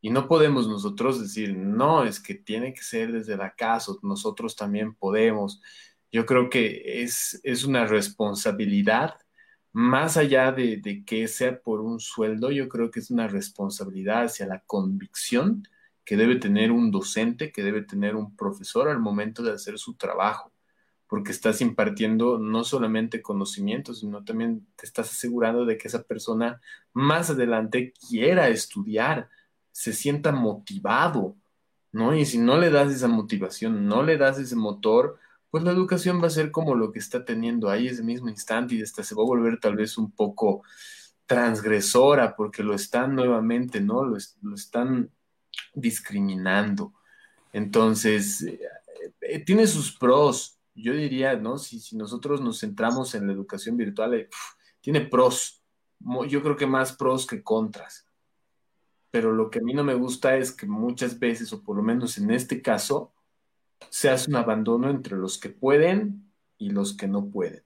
Y 0.00 0.10
no 0.10 0.28
podemos 0.28 0.68
nosotros 0.68 1.20
decir, 1.20 1.56
no, 1.56 2.04
es 2.04 2.20
que 2.20 2.34
tiene 2.34 2.72
que 2.72 2.82
ser 2.82 3.12
desde 3.12 3.36
la 3.36 3.54
casa, 3.54 3.92
nosotros 4.02 4.56
también 4.56 4.94
podemos. 4.94 5.60
Yo 6.10 6.26
creo 6.26 6.48
que 6.50 7.02
es, 7.02 7.40
es 7.44 7.64
una 7.64 7.86
responsabilidad 7.86 9.14
más 9.72 10.16
allá 10.16 10.52
de, 10.52 11.04
que 11.06 11.28
sea 11.28 11.60
por 11.60 11.80
un 11.80 12.00
sueldo, 12.00 12.50
yo 12.50 12.68
creo 12.68 12.90
que 12.90 13.00
es 13.00 13.10
una 13.10 13.28
responsabilidad 13.28 14.24
hacia 14.24 14.46
la 14.46 14.60
convicción 14.60 15.64
que 16.04 16.16
debe 16.16 16.36
tener 16.36 16.72
un 16.72 16.90
docente, 16.90 17.52
que 17.52 17.62
debe 17.62 17.82
tener 17.82 18.16
un 18.16 18.36
profesor 18.36 18.88
al 18.88 18.98
momento 18.98 19.42
de 19.42 19.52
hacer 19.52 19.78
su 19.78 19.94
trabajo, 19.94 20.52
porque 21.06 21.30
estás 21.30 21.60
impartiendo 21.60 22.38
no 22.38 22.64
solamente 22.64 23.22
conocimientos, 23.22 24.00
sino 24.00 24.24
también 24.24 24.66
te 24.76 24.86
estás 24.86 25.12
asegurando 25.12 25.64
de 25.64 25.78
que 25.78 25.88
esa 25.88 26.02
persona 26.02 26.60
más 26.92 27.30
adelante 27.30 27.92
quiera 28.08 28.48
estudiar, 28.48 29.28
se 29.72 29.92
sienta 29.92 30.32
motivado, 30.32 31.36
¿no? 31.92 32.14
Y 32.14 32.26
si 32.26 32.38
no 32.38 32.58
le 32.58 32.70
das 32.70 32.92
esa 32.92 33.08
motivación, 33.08 33.86
no 33.86 34.02
le 34.02 34.16
das 34.16 34.38
ese 34.38 34.56
motor, 34.56 35.18
pues 35.50 35.64
la 35.64 35.72
educación 35.72 36.22
va 36.22 36.28
a 36.28 36.30
ser 36.30 36.50
como 36.50 36.74
lo 36.74 36.92
que 36.92 37.00
está 37.00 37.24
teniendo 37.24 37.70
ahí 37.70 37.88
ese 37.88 38.02
mismo 38.02 38.28
instante 38.28 38.74
y 38.74 38.82
hasta 38.82 39.02
se 39.02 39.14
va 39.14 39.22
a 39.22 39.26
volver 39.26 39.58
tal 39.58 39.76
vez 39.76 39.98
un 39.98 40.12
poco 40.12 40.62
transgresora 41.26 42.34
porque 42.36 42.62
lo 42.62 42.74
están 42.74 43.14
nuevamente, 43.14 43.80
¿no? 43.80 44.04
Lo, 44.04 44.16
están 44.54 45.10
discriminando. 45.74 46.92
Entonces, 47.52 48.42
eh, 48.42 48.60
eh, 49.20 49.44
tiene 49.44 49.66
sus 49.66 49.96
pros. 49.96 50.58
Yo 50.74 50.92
diría, 50.92 51.36
¿no? 51.36 51.58
Si, 51.58 51.96
nosotros 51.96 52.40
nos 52.40 52.60
centramos 52.60 53.14
en 53.14 53.26
la 53.26 53.32
educación 53.32 53.76
virtual, 53.76 54.14
eh, 54.14 54.28
tiene 54.80 55.02
pros. 55.02 55.62
Yo 56.28 56.42
creo 56.42 56.56
que 56.56 56.66
más 56.66 56.92
pros 56.92 57.26
que 57.26 57.42
contras. 57.42 58.09
Pero 59.10 59.32
lo 59.32 59.50
que 59.50 59.58
a 59.58 59.62
mí 59.62 59.74
no 59.74 59.84
me 59.84 59.94
gusta 59.94 60.36
es 60.36 60.52
que 60.52 60.66
muchas 60.66 61.18
veces, 61.18 61.52
o 61.52 61.62
por 61.62 61.76
lo 61.76 61.82
menos 61.82 62.18
en 62.18 62.30
este 62.30 62.62
caso, 62.62 63.12
se 63.88 64.08
hace 64.08 64.30
un 64.30 64.36
abandono 64.36 64.90
entre 64.90 65.16
los 65.16 65.38
que 65.38 65.48
pueden 65.48 66.30
y 66.58 66.70
los 66.70 66.96
que 66.96 67.08
no 67.08 67.30
pueden, 67.30 67.64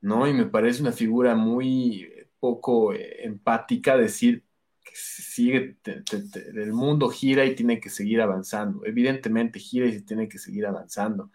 ¿no? 0.00 0.26
Y 0.26 0.32
me 0.32 0.46
parece 0.46 0.82
una 0.82 0.92
figura 0.92 1.34
muy 1.34 2.08
poco 2.38 2.92
eh, 2.94 3.24
empática 3.24 3.96
decir 3.96 4.44
que 4.82 4.92
sigue, 4.94 5.76
el 5.84 6.72
mundo 6.72 7.10
gira 7.10 7.44
y 7.44 7.54
tiene 7.54 7.80
que 7.80 7.90
seguir 7.90 8.20
avanzando. 8.20 8.84
Evidentemente 8.86 9.58
gira 9.58 9.86
y 9.86 9.92
se 9.92 10.02
tiene 10.02 10.28
que 10.28 10.38
seguir 10.38 10.66
avanzando, 10.66 11.30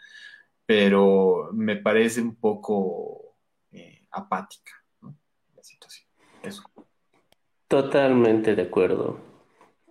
pero 0.66 1.50
me 1.54 1.76
parece 1.76 2.22
un 2.22 2.36
poco 2.36 3.38
eh, 3.72 4.08
apática 4.12 4.72
¿no? 5.02 5.16
la 5.56 5.64
situación. 5.64 6.08
Eso. 6.42 6.64
Totalmente 7.68 8.56
de 8.56 8.64
acuerdo. 8.64 9.35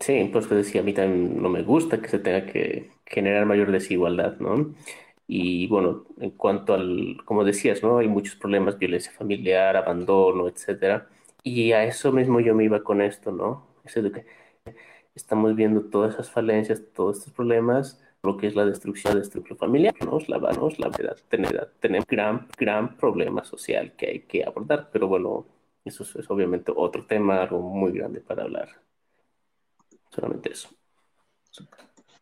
Sí, 0.01 0.29
pues 0.33 0.49
te 0.49 0.55
decía, 0.57 0.81
a 0.83 0.85
mí 0.85 0.93
también 0.93 1.41
no 1.41 1.49
me 1.49 1.63
gusta 1.63 2.01
que 2.03 2.09
se 2.09 2.19
tenga 2.19 2.45
que 2.47 2.91
generar 3.07 3.47
mayor 3.47 3.71
desigualdad, 3.73 4.37
¿no? 4.39 4.75
Y 5.27 5.67
bueno, 5.69 6.05
en 6.21 6.31
cuanto 6.33 6.75
al, 6.75 7.19
como 7.25 7.45
decías, 7.45 7.83
¿no? 7.83 7.99
Hay 7.99 8.09
muchos 8.09 8.37
problemas, 8.37 8.79
violencia 8.79 9.13
familiar, 9.13 9.77
abandono, 9.77 10.49
etcétera. 10.49 11.09
Y 11.43 11.73
a 11.73 11.85
eso 11.85 12.13
mismo 12.13 12.41
yo 12.41 12.55
me 12.55 12.65
iba 12.65 12.83
con 12.85 13.01
esto, 13.01 13.33
¿no? 13.33 13.67
Es 13.85 13.95
que 13.95 14.27
estamos 15.15 15.55
viendo 15.57 15.83
todas 15.91 16.15
esas 16.15 16.31
falencias, 16.31 16.83
todos 16.95 17.19
estos 17.19 17.33
problemas, 17.35 18.03
lo 18.23 18.37
que 18.37 18.47
es 18.49 18.57
la 18.57 18.67
destrucción, 18.67 19.17
destrucción 19.19 19.59
familiar, 19.59 19.95
¿no? 20.05 20.19
La, 20.29 20.39
la 20.39 20.89
verdad, 20.91 21.17
tener, 21.29 21.73
tener 21.81 22.05
gran, 22.09 22.49
gran 22.59 22.97
problema 22.97 23.45
social 23.45 23.95
que 23.97 24.07
hay 24.09 24.21
que 24.23 24.45
abordar, 24.45 24.91
pero 24.93 25.09
bueno, 25.09 25.47
eso 25.85 26.05
es, 26.05 26.17
es 26.17 26.31
obviamente 26.31 26.73
otro 26.77 27.07
tema, 27.07 27.43
algo 27.43 27.61
muy 27.63 27.93
grande 27.93 28.21
para 28.21 28.45
hablar. 28.45 28.69
Solamente 30.15 30.53
eso. 30.53 30.69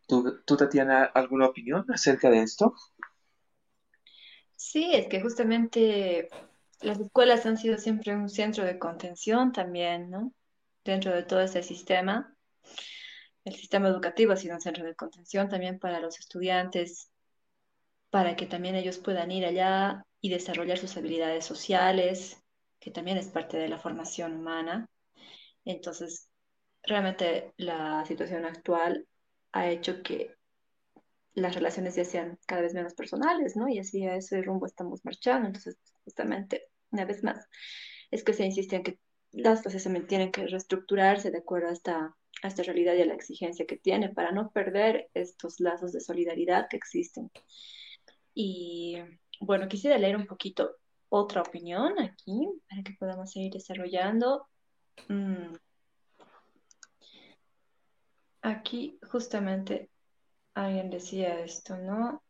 ¿Tú, 0.07 0.41
¿Tú, 0.45 0.57
Tatiana, 0.57 1.05
alguna 1.05 1.47
opinión 1.47 1.85
acerca 1.91 2.31
de 2.31 2.43
esto? 2.43 2.75
Sí, 4.57 4.91
es 4.95 5.09
que 5.09 5.21
justamente 5.21 6.29
las 6.81 6.99
escuelas 6.99 7.45
han 7.47 7.57
sido 7.57 7.79
siempre 7.79 8.15
un 8.15 8.29
centro 8.29 8.65
de 8.65 8.79
contención 8.79 9.53
también, 9.53 10.11
¿no? 10.11 10.33
Dentro 10.85 11.13
de 11.13 11.23
todo 11.23 11.41
ese 11.41 11.63
sistema. 11.63 12.35
El 13.45 13.55
sistema 13.55 13.89
educativo 13.89 14.33
ha 14.33 14.37
sido 14.37 14.55
un 14.55 14.61
centro 14.61 14.85
de 14.85 14.95
contención 14.95 15.49
también 15.49 15.79
para 15.79 16.01
los 16.01 16.19
estudiantes, 16.19 17.11
para 18.11 18.37
que 18.37 18.47
también 18.47 18.75
ellos 18.75 18.99
puedan 18.99 19.31
ir 19.31 19.45
allá 19.45 20.05
y 20.21 20.31
desarrollar 20.31 20.79
sus 20.79 20.97
habilidades 20.97 21.45
sociales, 21.45 22.41
que 22.79 22.91
también 22.91 23.19
es 23.19 23.29
parte 23.29 23.57
de 23.57 23.69
la 23.69 23.79
formación 23.79 24.37
humana. 24.37 24.87
Entonces, 25.65 26.29
realmente 26.85 27.53
la 27.57 28.05
situación 28.07 28.45
actual 28.45 29.07
ha 29.53 29.71
hecho 29.71 30.03
que 30.03 30.35
las 31.35 31.55
relaciones 31.55 31.95
ya 31.95 32.05
sean 32.05 32.39
cada 32.47 32.63
vez 32.63 32.75
menos 32.75 32.95
personales, 32.95 33.57
¿no? 33.57 33.69
Y 33.69 33.79
así 33.79 34.05
a 34.05 34.17
ese 34.17 34.43
rumbo 34.43 34.67
estamos 34.67 35.05
marchando. 35.05 35.47
Entonces, 35.47 35.79
justamente, 36.05 36.69
una 36.91 37.05
vez 37.05 37.23
más, 37.23 37.47
es 38.11 38.23
que 38.23 38.35
se 38.35 38.45
insiste 38.45 38.77
en 38.77 38.83
que 38.83 38.99
las 39.33 39.63
cosas 39.63 39.83
se 39.83 40.01
tienen 40.03 40.31
que 40.31 40.47
reestructurarse 40.47 41.31
de 41.31 41.39
acuerdo 41.39 41.69
a 41.69 41.73
esta, 41.73 42.17
a 42.43 42.63
realidad 42.63 42.95
y 42.95 43.03
a 43.03 43.07
la 43.07 43.15
exigencia 43.15 43.67
que 43.67 43.79
tiene 43.79 44.11
para 44.11 44.33
no 44.33 44.51
perder 44.51 45.09
estos 45.15 45.59
lazos 45.61 45.93
de 45.93 46.01
solidaridad 46.01 46.69
que 46.69 46.77
existen. 46.77 47.31
Y 48.35 48.99
bueno, 49.41 49.69
quisiera 49.69 49.99
leer 49.99 50.17
un 50.17 50.27
poquito 50.27 50.77
otra 51.09 51.43
opinión 51.43 51.99
aquí 51.99 52.49
para 52.69 52.83
que 52.83 52.93
podamos 52.99 53.33
seguir 53.33 53.53
desarrollando. 53.53 54.47
Mm. 55.09 55.55
Aquí 58.43 58.99
justamente 59.11 59.89
alguien 60.55 60.91
decía 60.91 61.41
esto, 61.41 61.77
¿no? 61.79 62.23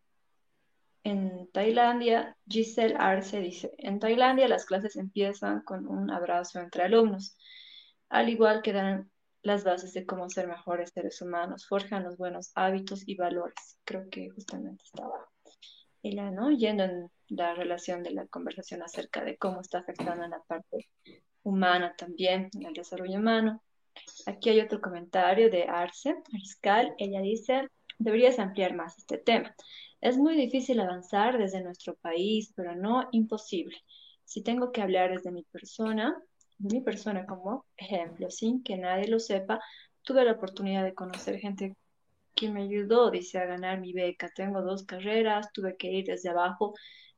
En 1.04 1.50
Tailandia, 1.50 2.36
Giselle 2.46 2.94
Arce 2.96 3.40
dice, 3.40 3.72
en 3.78 3.98
Tailandia 3.98 4.46
las 4.46 4.66
clases 4.66 4.96
empiezan 4.96 5.62
con 5.62 5.88
un 5.88 6.10
abrazo 6.10 6.60
entre 6.60 6.84
alumnos, 6.84 7.36
al 8.08 8.28
igual 8.28 8.62
que 8.62 8.72
dan 8.72 9.10
las 9.42 9.64
bases 9.64 9.92
de 9.94 10.06
cómo 10.06 10.30
ser 10.30 10.46
mejores 10.46 10.90
seres 10.94 11.20
humanos, 11.20 11.66
forjan 11.66 12.04
los 12.04 12.16
buenos 12.16 12.52
hábitos 12.54 13.02
y 13.08 13.16
valores. 13.16 13.78
Creo 13.84 14.08
que 14.08 14.30
justamente 14.30 14.84
estaba 14.84 15.28
ella, 16.02 16.30
¿no? 16.30 16.50
Yendo 16.50 16.84
en 16.84 17.10
la 17.28 17.54
relación 17.54 18.02
de 18.02 18.12
la 18.12 18.26
conversación 18.26 18.82
acerca 18.82 19.24
de 19.24 19.36
cómo 19.36 19.60
está 19.60 19.78
afectando 19.78 20.24
en 20.24 20.30
la 20.30 20.42
parte 20.42 20.88
humana 21.42 21.94
también, 21.96 22.50
en 22.54 22.66
el 22.66 22.74
desarrollo 22.74 23.18
humano. 23.18 23.62
Aquí 24.26 24.50
hay 24.50 24.60
otro 24.60 24.80
comentario 24.80 25.50
de 25.50 25.64
Arce 25.64 26.14
Ariscal. 26.32 26.94
Ella 26.98 27.20
dice, 27.20 27.68
deberías 27.98 28.38
ampliar 28.38 28.74
más 28.74 28.98
este 28.98 29.18
tema. 29.18 29.54
Es 30.00 30.16
muy 30.18 30.36
difícil 30.36 30.80
avanzar 30.80 31.38
desde 31.38 31.62
nuestro 31.62 31.94
país, 31.96 32.52
pero 32.56 32.74
no 32.74 33.08
imposible. 33.12 33.76
Si 34.24 34.42
tengo 34.42 34.72
que 34.72 34.82
hablar 34.82 35.10
desde 35.10 35.30
mi 35.30 35.44
persona, 35.44 36.16
mi 36.58 36.80
persona 36.80 37.26
como 37.26 37.66
ejemplo, 37.76 38.30
sin 38.30 38.62
que 38.62 38.76
nadie 38.76 39.08
lo 39.08 39.18
sepa, 39.18 39.60
tuve 40.02 40.24
la 40.24 40.32
oportunidad 40.32 40.84
de 40.84 40.94
conocer 40.94 41.38
gente 41.38 41.76
que 42.34 42.48
me 42.50 42.62
ayudó, 42.62 43.10
dice, 43.10 43.38
a 43.38 43.46
ganar 43.46 43.80
mi 43.80 43.92
beca. 43.92 44.30
Tengo 44.34 44.62
dos 44.62 44.84
carreras, 44.84 45.52
tuve 45.52 45.76
que 45.76 45.88
ir 45.88 46.06
desde 46.06 46.30
abajo, 46.30 46.74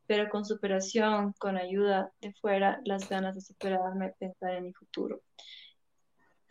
pero 0.06 0.28
con 0.28 0.44
superación, 0.44 1.34
con 1.38 1.56
ayuda 1.56 2.12
de 2.20 2.32
fuera, 2.34 2.80
las 2.84 3.08
ganas 3.08 3.34
de 3.34 3.40
superarme, 3.40 4.14
pensar 4.18 4.54
en 4.54 4.64
mi 4.64 4.72
futuro. 4.72 5.22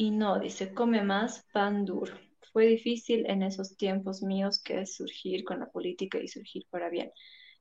Y 0.03 0.11
no, 0.11 0.37
dice, 0.37 0.73
come 0.73 1.01
más 1.01 1.45
pan 1.53 1.85
duro. 1.85 2.13
Fue 2.51 2.65
difícil 2.65 3.25
en 3.25 3.41
esos 3.41 3.77
tiempos 3.77 4.21
míos 4.21 4.61
que 4.61 4.85
surgir 4.85 5.45
con 5.45 5.61
la 5.61 5.71
política 5.71 6.17
y 6.19 6.27
surgir 6.27 6.65
para 6.69 6.89
bien. 6.89 7.09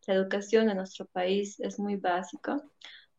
La 0.09 0.14
educación 0.14 0.69
en 0.69 0.78
nuestro 0.78 1.06
país 1.06 1.60
es 1.60 1.78
muy 1.78 1.94
básica 1.94 2.60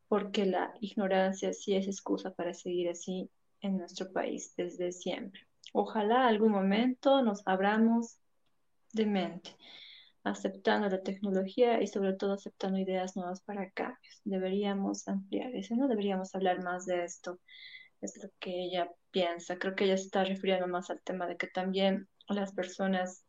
porque 0.09 0.45
la 0.45 0.73
ignorancia 0.81 1.53
sí 1.53 1.73
es 1.73 1.87
excusa 1.87 2.33
para 2.33 2.53
seguir 2.53 2.89
así 2.89 3.29
en 3.61 3.77
nuestro 3.77 4.11
país 4.11 4.53
desde 4.57 4.91
siempre. 4.91 5.39
Ojalá 5.71 6.27
algún 6.27 6.51
momento 6.51 7.21
nos 7.21 7.43
abramos 7.47 8.17
de 8.91 9.05
mente, 9.05 9.55
aceptando 10.25 10.89
la 10.89 11.01
tecnología 11.01 11.81
y 11.81 11.87
sobre 11.87 12.11
todo 12.11 12.33
aceptando 12.33 12.77
ideas 12.77 13.15
nuevas 13.15 13.39
para 13.39 13.71
cambios. 13.71 14.19
Deberíamos 14.25 15.07
ampliar 15.07 15.55
eso, 15.55 15.77
no 15.77 15.87
deberíamos 15.87 16.35
hablar 16.35 16.61
más 16.61 16.85
de 16.85 17.05
esto. 17.05 17.39
Es 18.03 18.21
lo 18.21 18.29
que 18.39 18.65
ella 18.65 18.89
piensa. 19.11 19.57
Creo 19.57 19.75
que 19.75 19.85
ella 19.85 19.95
está 19.95 20.23
refiriendo 20.23 20.67
más 20.67 20.89
al 20.89 21.01
tema 21.01 21.25
de 21.25 21.37
que 21.37 21.47
también 21.47 22.07
las 22.27 22.53
personas 22.53 23.25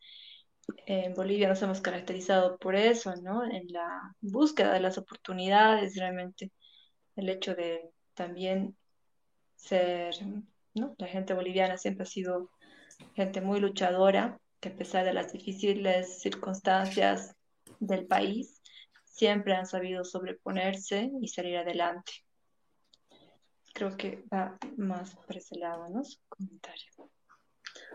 en 0.87 1.15
Bolivia 1.15 1.49
nos 1.49 1.63
hemos 1.63 1.81
caracterizado 1.81 2.59
por 2.59 2.75
eso, 2.75 3.15
¿no? 3.17 3.45
En 3.45 3.67
la 3.69 3.89
búsqueda 4.21 4.73
de 4.73 4.81
las 4.81 4.99
oportunidades, 4.99 5.97
realmente 5.97 6.51
el 7.17 7.29
hecho 7.29 7.55
de 7.55 7.91
también 8.15 8.77
ser 9.55 10.15
la 10.75 11.07
gente 11.07 11.35
boliviana 11.35 11.79
siempre 11.79 12.03
ha 12.03 12.07
sido 12.07 12.51
gente 13.15 13.41
muy 13.41 13.61
luchadora, 13.61 14.39
que 14.61 14.71
a 14.71 14.77
pesar 14.77 15.05
de 15.05 15.13
las 15.13 15.33
difíciles 15.33 16.21
circunstancias 16.21 17.37
del 17.79 18.07
país, 18.07 18.61
siempre 19.05 19.55
han 19.55 19.67
sabido 19.67 20.05
sobreponerse 20.05 21.11
y 21.21 21.29
salir 21.29 21.59
adelante. 21.59 22.24
Creo 23.75 23.97
que 23.97 24.25
va 24.33 24.57
más 24.79 25.15
por 25.17 25.37
ese. 25.37 25.57
Su 25.57 26.19
comentario. 26.29 27.11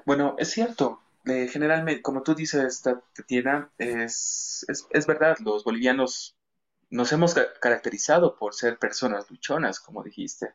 Bueno, 0.06 0.36
es 0.38 0.52
cierto. 0.52 1.02
Eh, 1.26 1.48
generalmente, 1.48 2.02
como 2.02 2.22
tú 2.22 2.36
dices, 2.36 2.82
Tatiana, 2.82 3.72
es, 3.78 4.66
es, 4.68 4.86
es 4.92 5.08
verdad, 5.08 5.38
los 5.40 5.64
bolivianos 5.64 6.38
nos 6.92 7.12
hemos 7.12 7.34
caracterizado 7.60 8.38
por 8.38 8.54
ser 8.54 8.78
personas 8.78 9.30
luchonas, 9.32 9.80
como 9.80 10.04
dijiste 10.04 10.54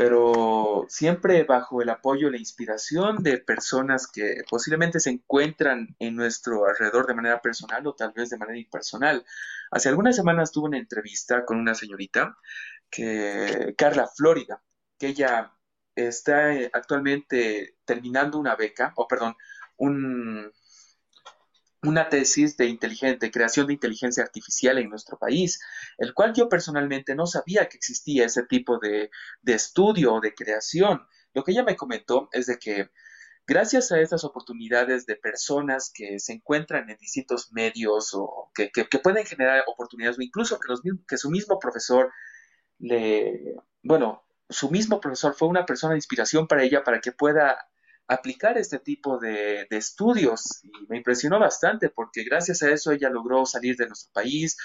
pero 0.00 0.86
siempre 0.88 1.44
bajo 1.44 1.82
el 1.82 1.90
apoyo 1.90 2.28
y 2.28 2.30
la 2.30 2.38
inspiración 2.38 3.22
de 3.22 3.36
personas 3.36 4.06
que 4.06 4.44
posiblemente 4.48 4.98
se 4.98 5.10
encuentran 5.10 5.94
en 5.98 6.16
nuestro 6.16 6.64
alrededor 6.64 7.06
de 7.06 7.12
manera 7.12 7.42
personal 7.42 7.86
o 7.86 7.94
tal 7.94 8.12
vez 8.16 8.30
de 8.30 8.38
manera 8.38 8.58
impersonal. 8.58 9.26
Hace 9.70 9.90
algunas 9.90 10.16
semanas 10.16 10.52
tuve 10.52 10.68
una 10.68 10.78
entrevista 10.78 11.44
con 11.44 11.58
una 11.58 11.74
señorita, 11.74 12.38
que, 12.90 13.74
Carla 13.76 14.08
Florida, 14.08 14.62
que 14.98 15.08
ella 15.08 15.54
está 15.94 16.54
eh, 16.54 16.70
actualmente 16.72 17.76
terminando 17.84 18.38
una 18.38 18.56
beca, 18.56 18.92
o 18.96 19.06
perdón, 19.06 19.36
un, 19.76 20.52
una 21.82 22.08
tesis 22.08 22.56
de, 22.56 22.66
inteligente, 22.66 23.30
creación 23.30 23.66
de 23.66 23.74
inteligencia 23.74 24.22
artificial 24.22 24.78
en 24.78 24.90
nuestro 24.90 25.18
país, 25.18 25.60
el 25.98 26.14
cual 26.14 26.34
yo 26.34 26.48
personalmente 26.48 27.14
no 27.14 27.26
sabía 27.26 27.68
que 27.68 27.76
existía 27.76 28.26
ese 28.26 28.44
tipo 28.44 28.78
de, 28.78 29.10
de 29.42 29.54
estudio 29.54 30.14
o 30.14 30.20
de 30.20 30.34
creación. 30.34 31.06
Lo 31.32 31.44
que 31.44 31.52
ella 31.52 31.64
me 31.64 31.76
comentó 31.76 32.28
es 32.32 32.46
de 32.46 32.58
que 32.58 32.90
gracias 33.46 33.90
a 33.92 34.00
estas 34.00 34.24
oportunidades 34.24 35.06
de 35.06 35.16
personas 35.16 35.90
que 35.92 36.18
se 36.18 36.34
encuentran 36.34 36.90
en 36.90 36.96
distintos 36.98 37.52
medios 37.52 38.10
o 38.14 38.50
que, 38.54 38.70
que, 38.70 38.98
pueden 38.98 39.24
generar 39.24 39.64
oportunidades 39.66 40.18
o 40.18 40.22
incluso 40.22 40.58
que, 40.60 40.68
los, 40.68 40.82
que 41.08 41.16
su 41.16 41.30
mismo 41.30 41.58
profesor 41.58 42.12
le, 42.80 43.54
bueno, 43.82 44.24
su 44.48 44.70
mismo 44.70 45.00
profesor 45.00 45.34
fue 45.34 45.48
una 45.48 45.64
persona 45.64 45.92
de 45.92 45.98
inspiración 45.98 46.48
para 46.48 46.64
ella 46.64 46.82
para 46.82 47.00
que 47.00 47.12
pueda 47.12 47.68
aplicar 48.08 48.58
este 48.58 48.78
tipo 48.80 49.18
de, 49.18 49.66
estudios. 49.70 50.60
Y 50.64 50.86
me 50.88 50.96
impresionó 50.96 51.38
bastante 51.38 51.88
porque 51.88 52.24
gracias 52.24 52.62
a 52.62 52.70
eso 52.70 52.90
ella 52.90 53.08
logró 53.08 53.46
salir 53.46 53.76
de 53.76 53.86
nuestro 53.86 54.12
país, 54.12 54.56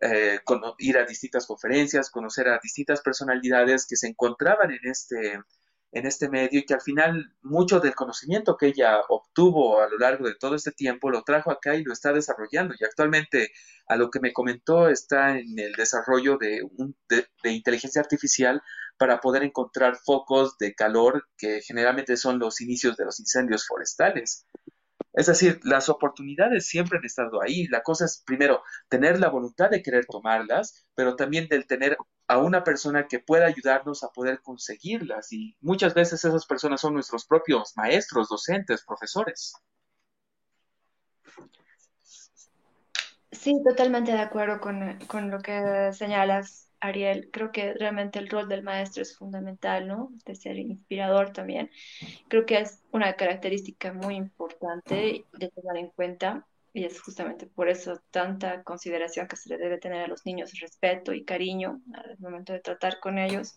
eh, 0.00 0.40
ir 0.78 0.98
a 0.98 1.04
distintas 1.04 1.46
conferencias, 1.46 2.10
conocer 2.10 2.48
a 2.48 2.58
distintas 2.62 3.02
personalidades 3.02 3.86
que 3.86 3.96
se 3.96 4.08
encontraban 4.08 4.70
en 4.70 4.80
este, 4.84 5.40
en 5.92 6.06
este 6.06 6.28
medio 6.28 6.60
y 6.60 6.64
que 6.66 6.74
al 6.74 6.80
final 6.80 7.32
mucho 7.42 7.80
del 7.80 7.94
conocimiento 7.94 8.56
que 8.56 8.66
ella 8.66 9.00
obtuvo 9.08 9.80
a 9.80 9.88
lo 9.88 9.98
largo 9.98 10.26
de 10.26 10.34
todo 10.34 10.54
este 10.54 10.72
tiempo 10.72 11.10
lo 11.10 11.22
trajo 11.22 11.50
acá 11.50 11.74
y 11.74 11.84
lo 11.84 11.92
está 11.92 12.12
desarrollando 12.12 12.74
y 12.78 12.84
actualmente 12.84 13.52
a 13.88 13.96
lo 13.96 14.10
que 14.10 14.20
me 14.20 14.32
comentó 14.32 14.88
está 14.88 15.38
en 15.38 15.58
el 15.58 15.72
desarrollo 15.72 16.38
de, 16.38 16.62
un, 16.62 16.96
de 17.08 17.52
inteligencia 17.52 18.02
artificial 18.02 18.62
para 18.98 19.20
poder 19.20 19.42
encontrar 19.42 19.96
focos 19.96 20.58
de 20.58 20.74
calor 20.74 21.28
que 21.36 21.60
generalmente 21.62 22.16
son 22.16 22.38
los 22.38 22.60
inicios 22.60 22.96
de 22.96 23.04
los 23.04 23.20
incendios 23.20 23.66
forestales. 23.66 24.46
Es 25.16 25.26
decir, 25.26 25.60
las 25.64 25.88
oportunidades 25.88 26.68
siempre 26.68 26.98
han 26.98 27.04
estado 27.06 27.42
ahí. 27.42 27.66
La 27.68 27.82
cosa 27.82 28.04
es, 28.04 28.22
primero, 28.24 28.62
tener 28.88 29.18
la 29.18 29.30
voluntad 29.30 29.70
de 29.70 29.82
querer 29.82 30.04
tomarlas, 30.04 30.86
pero 30.94 31.16
también 31.16 31.48
del 31.48 31.66
tener 31.66 31.96
a 32.28 32.36
una 32.38 32.62
persona 32.62 33.08
que 33.08 33.18
pueda 33.18 33.46
ayudarnos 33.46 34.04
a 34.04 34.10
poder 34.10 34.42
conseguirlas. 34.42 35.32
Y 35.32 35.56
muchas 35.62 35.94
veces 35.94 36.22
esas 36.22 36.44
personas 36.44 36.82
son 36.82 36.92
nuestros 36.92 37.24
propios 37.26 37.72
maestros, 37.76 38.28
docentes, 38.28 38.84
profesores. 38.84 39.54
Sí, 43.32 43.54
totalmente 43.66 44.12
de 44.12 44.20
acuerdo 44.20 44.60
con, 44.60 44.98
con 45.06 45.30
lo 45.30 45.40
que 45.40 45.92
señalas 45.94 46.65
Ariel, 46.80 47.30
creo 47.32 47.52
que 47.52 47.74
realmente 47.74 48.18
el 48.18 48.28
rol 48.28 48.48
del 48.48 48.62
maestro 48.62 49.02
es 49.02 49.16
fundamental, 49.16 49.88
¿no? 49.88 50.12
De 50.24 50.34
ser 50.34 50.58
inspirador 50.58 51.32
también. 51.32 51.70
Creo 52.28 52.46
que 52.46 52.58
es 52.58 52.82
una 52.92 53.14
característica 53.14 53.92
muy 53.92 54.16
importante 54.16 55.24
de 55.32 55.48
tomar 55.50 55.76
en 55.76 55.88
cuenta 55.88 56.46
y 56.76 56.84
es 56.84 57.00
justamente 57.00 57.46
por 57.46 57.70
eso 57.70 58.02
tanta 58.10 58.62
consideración 58.62 59.26
que 59.28 59.36
se 59.36 59.48
le 59.48 59.56
debe 59.56 59.78
tener 59.78 60.02
a 60.02 60.08
los 60.08 60.26
niños, 60.26 60.52
respeto 60.60 61.14
y 61.14 61.24
cariño 61.24 61.80
al 61.94 62.18
momento 62.18 62.52
de 62.52 62.60
tratar 62.60 63.00
con 63.00 63.18
ellos. 63.18 63.56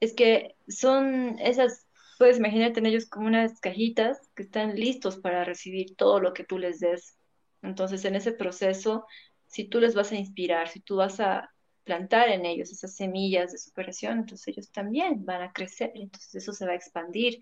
Es 0.00 0.14
que 0.14 0.56
son 0.66 1.38
esas, 1.40 1.86
puedes 2.18 2.38
imaginarte 2.38 2.80
en 2.80 2.86
ellos 2.86 3.06
como 3.06 3.26
unas 3.26 3.60
cajitas 3.60 4.18
que 4.34 4.44
están 4.44 4.76
listos 4.76 5.18
para 5.18 5.44
recibir 5.44 5.94
todo 5.94 6.20
lo 6.20 6.32
que 6.32 6.44
tú 6.44 6.58
les 6.58 6.80
des. 6.80 7.18
Entonces, 7.60 8.04
en 8.06 8.16
ese 8.16 8.32
proceso, 8.32 9.04
si 9.46 9.64
tú 9.64 9.78
les 9.78 9.94
vas 9.94 10.10
a 10.10 10.16
inspirar, 10.16 10.68
si 10.68 10.80
tú 10.80 10.96
vas 10.96 11.20
a 11.20 11.52
plantar 11.84 12.28
en 12.28 12.46
ellos 12.46 12.70
esas 12.72 12.94
semillas 12.94 13.52
de 13.52 13.58
superación, 13.58 14.20
entonces 14.20 14.48
ellos 14.48 14.70
también 14.70 15.24
van 15.24 15.42
a 15.42 15.52
crecer, 15.52 15.92
entonces 15.94 16.34
eso 16.36 16.52
se 16.52 16.66
va 16.66 16.72
a 16.72 16.76
expandir. 16.76 17.40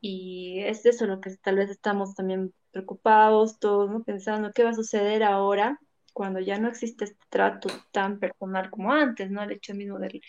Y 0.00 0.60
es 0.60 0.86
eso 0.86 1.06
lo 1.06 1.20
que 1.20 1.36
tal 1.36 1.56
vez 1.56 1.70
estamos 1.70 2.14
también 2.14 2.54
preocupados 2.70 3.58
todos, 3.58 3.90
¿no? 3.90 4.04
Pensando 4.04 4.52
qué 4.52 4.64
va 4.64 4.70
a 4.70 4.74
suceder 4.74 5.22
ahora 5.24 5.80
cuando 6.12 6.40
ya 6.40 6.58
no 6.58 6.68
existe 6.68 7.04
este 7.04 7.24
trato 7.30 7.68
tan 7.92 8.18
personal 8.18 8.70
como 8.70 8.92
antes, 8.92 9.30
¿no? 9.30 9.42
El 9.42 9.52
hecho 9.52 9.74
mismo 9.74 9.98
del, 9.98 10.20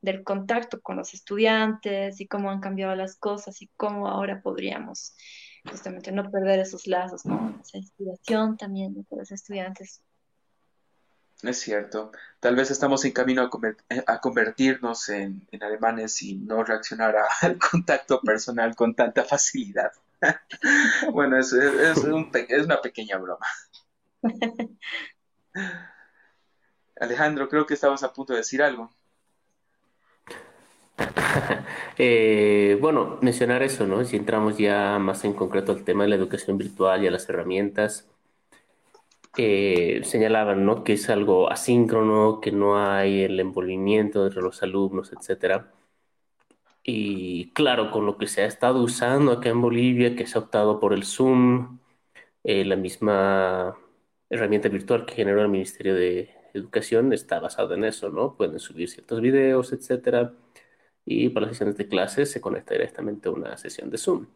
del 0.00 0.24
contacto 0.24 0.80
con 0.80 0.96
los 0.96 1.14
estudiantes 1.14 2.20
y 2.20 2.28
cómo 2.28 2.50
han 2.50 2.60
cambiado 2.60 2.94
las 2.96 3.16
cosas 3.16 3.60
y 3.62 3.68
cómo 3.76 4.08
ahora 4.08 4.40
podríamos 4.42 5.16
justamente 5.70 6.12
no 6.12 6.30
perder 6.30 6.60
esos 6.60 6.86
lazos, 6.86 7.24
¿no? 7.26 7.58
Esa 7.62 7.78
inspiración 7.78 8.56
también 8.56 8.94
de 8.94 9.04
los 9.16 9.30
estudiantes. 9.32 10.02
Es 11.42 11.60
cierto. 11.60 12.12
Tal 12.40 12.56
vez 12.56 12.70
estamos 12.70 13.04
en 13.04 13.12
camino 13.12 13.42
a, 13.42 13.50
eh, 13.90 14.04
convertirnos 14.22 15.08
en, 15.10 15.46
alemanes 15.60 16.22
y 16.22 16.36
no 16.36 16.64
reaccionar 16.64 17.14
al 17.42 17.58
contacto 17.58 18.20
personal 18.20 18.74
con 18.74 18.94
tanta 18.94 19.24
facilidad. 19.24 19.92
bueno, 21.12 21.38
es, 21.38 21.52
es, 21.52 21.98
una 21.98 22.80
pequeña 22.80 23.18
broma. 23.18 23.46
Alejandro, 26.98 27.48
creo 27.48 27.66
que 27.66 27.74
estabas 27.74 28.02
a 28.02 28.12
punto 28.12 28.32
de 28.32 28.38
decir 28.38 28.62
algo. 28.62 28.90
Eh, 31.98 32.78
bueno, 32.80 33.18
mencionar 33.20 33.62
eso, 33.62 33.86
¿no? 33.86 34.04
Si 34.04 34.16
entramos 34.16 34.56
ya 34.56 34.98
más 34.98 35.24
en 35.24 35.34
concreto 35.34 35.72
al 35.72 35.84
tema 35.84 36.04
de 36.04 36.10
la 36.10 36.16
educación 36.16 36.56
virtual 36.58 37.04
y 37.04 37.06
a 37.06 37.10
las 37.10 37.28
herramientas, 37.28 38.08
señalaban, 40.04 40.64
¿no? 40.64 40.84
Que 40.84 40.94
es 40.94 41.10
algo 41.10 41.50
asíncrono, 41.50 42.40
que 42.40 42.52
no 42.52 42.78
hay 42.78 43.22
el 43.22 43.38
envolvimiento 43.40 44.26
entre 44.26 44.42
los 44.42 44.62
alumnos, 44.62 45.12
etcétera. 45.12 45.72
Y 46.82 47.52
claro, 47.52 47.90
con 47.90 48.06
lo 48.06 48.16
que 48.16 48.26
se 48.28 48.42
ha 48.42 48.46
estado 48.46 48.82
usando 48.82 49.32
acá 49.32 49.48
en 49.50 49.60
Bolivia, 49.60 50.14
que 50.16 50.26
se 50.26 50.38
ha 50.38 50.42
optado 50.42 50.78
por 50.80 50.92
el 50.92 51.04
Zoom, 51.04 51.80
eh, 52.44 52.64
la 52.64 52.76
misma 52.76 53.76
herramienta 54.30 54.68
virtual 54.68 55.06
que 55.06 55.14
generó 55.14 55.42
el 55.42 55.48
Ministerio 55.48 55.94
de 55.94 56.30
Educación 56.54 57.12
está 57.12 57.40
basada 57.40 57.74
en 57.74 57.84
eso, 57.84 58.10
¿no? 58.10 58.36
Pueden 58.36 58.58
subir 58.60 58.88
ciertos 58.88 59.20
videos, 59.20 59.72
etcétera. 59.72 60.32
Y 61.04 61.30
para 61.30 61.46
las 61.46 61.56
sesiones 61.56 61.76
de 61.76 61.88
clases 61.88 62.30
se 62.30 62.40
conecta 62.40 62.74
directamente 62.74 63.28
a 63.28 63.32
una 63.32 63.56
sesión 63.58 63.90
de 63.90 63.98
Zoom 63.98 64.26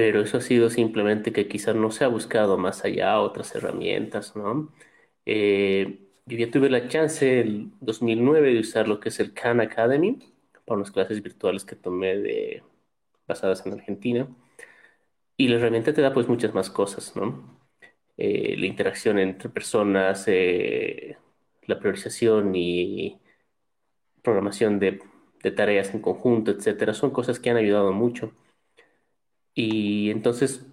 pero 0.00 0.22
eso 0.22 0.38
ha 0.38 0.40
sido 0.40 0.70
simplemente 0.70 1.30
que 1.30 1.46
quizás 1.46 1.76
no 1.76 1.90
se 1.90 2.04
ha 2.04 2.08
buscado 2.08 2.56
más 2.56 2.86
allá 2.86 3.20
otras 3.20 3.54
herramientas, 3.54 4.34
¿no? 4.34 4.72
Eh, 5.26 6.08
yo 6.24 6.38
ya 6.38 6.50
tuve 6.50 6.70
la 6.70 6.88
chance 6.88 7.40
en 7.40 7.74
2009 7.80 8.54
de 8.54 8.60
usar 8.60 8.88
lo 8.88 8.98
que 8.98 9.10
es 9.10 9.20
el 9.20 9.34
Khan 9.34 9.60
Academy 9.60 10.18
para 10.64 10.78
unas 10.78 10.90
clases 10.90 11.22
virtuales 11.22 11.66
que 11.66 11.76
tomé 11.76 12.16
de, 12.16 12.62
basadas 13.28 13.66
en 13.66 13.74
Argentina. 13.74 14.26
Y 15.36 15.48
la 15.48 15.56
herramienta 15.56 15.92
te 15.92 16.00
da 16.00 16.14
pues 16.14 16.28
muchas 16.28 16.54
más 16.54 16.70
cosas, 16.70 17.14
¿no? 17.14 17.60
Eh, 18.16 18.56
la 18.58 18.66
interacción 18.66 19.18
entre 19.18 19.50
personas, 19.50 20.24
eh, 20.28 21.18
la 21.66 21.78
priorización 21.78 22.54
y 22.56 23.20
programación 24.22 24.78
de, 24.78 25.02
de 25.42 25.50
tareas 25.50 25.94
en 25.94 26.00
conjunto, 26.00 26.52
etcétera, 26.52 26.94
son 26.94 27.10
cosas 27.10 27.38
que 27.38 27.50
han 27.50 27.58
ayudado 27.58 27.92
mucho. 27.92 28.32
Y 29.54 30.10
entonces, 30.10 30.66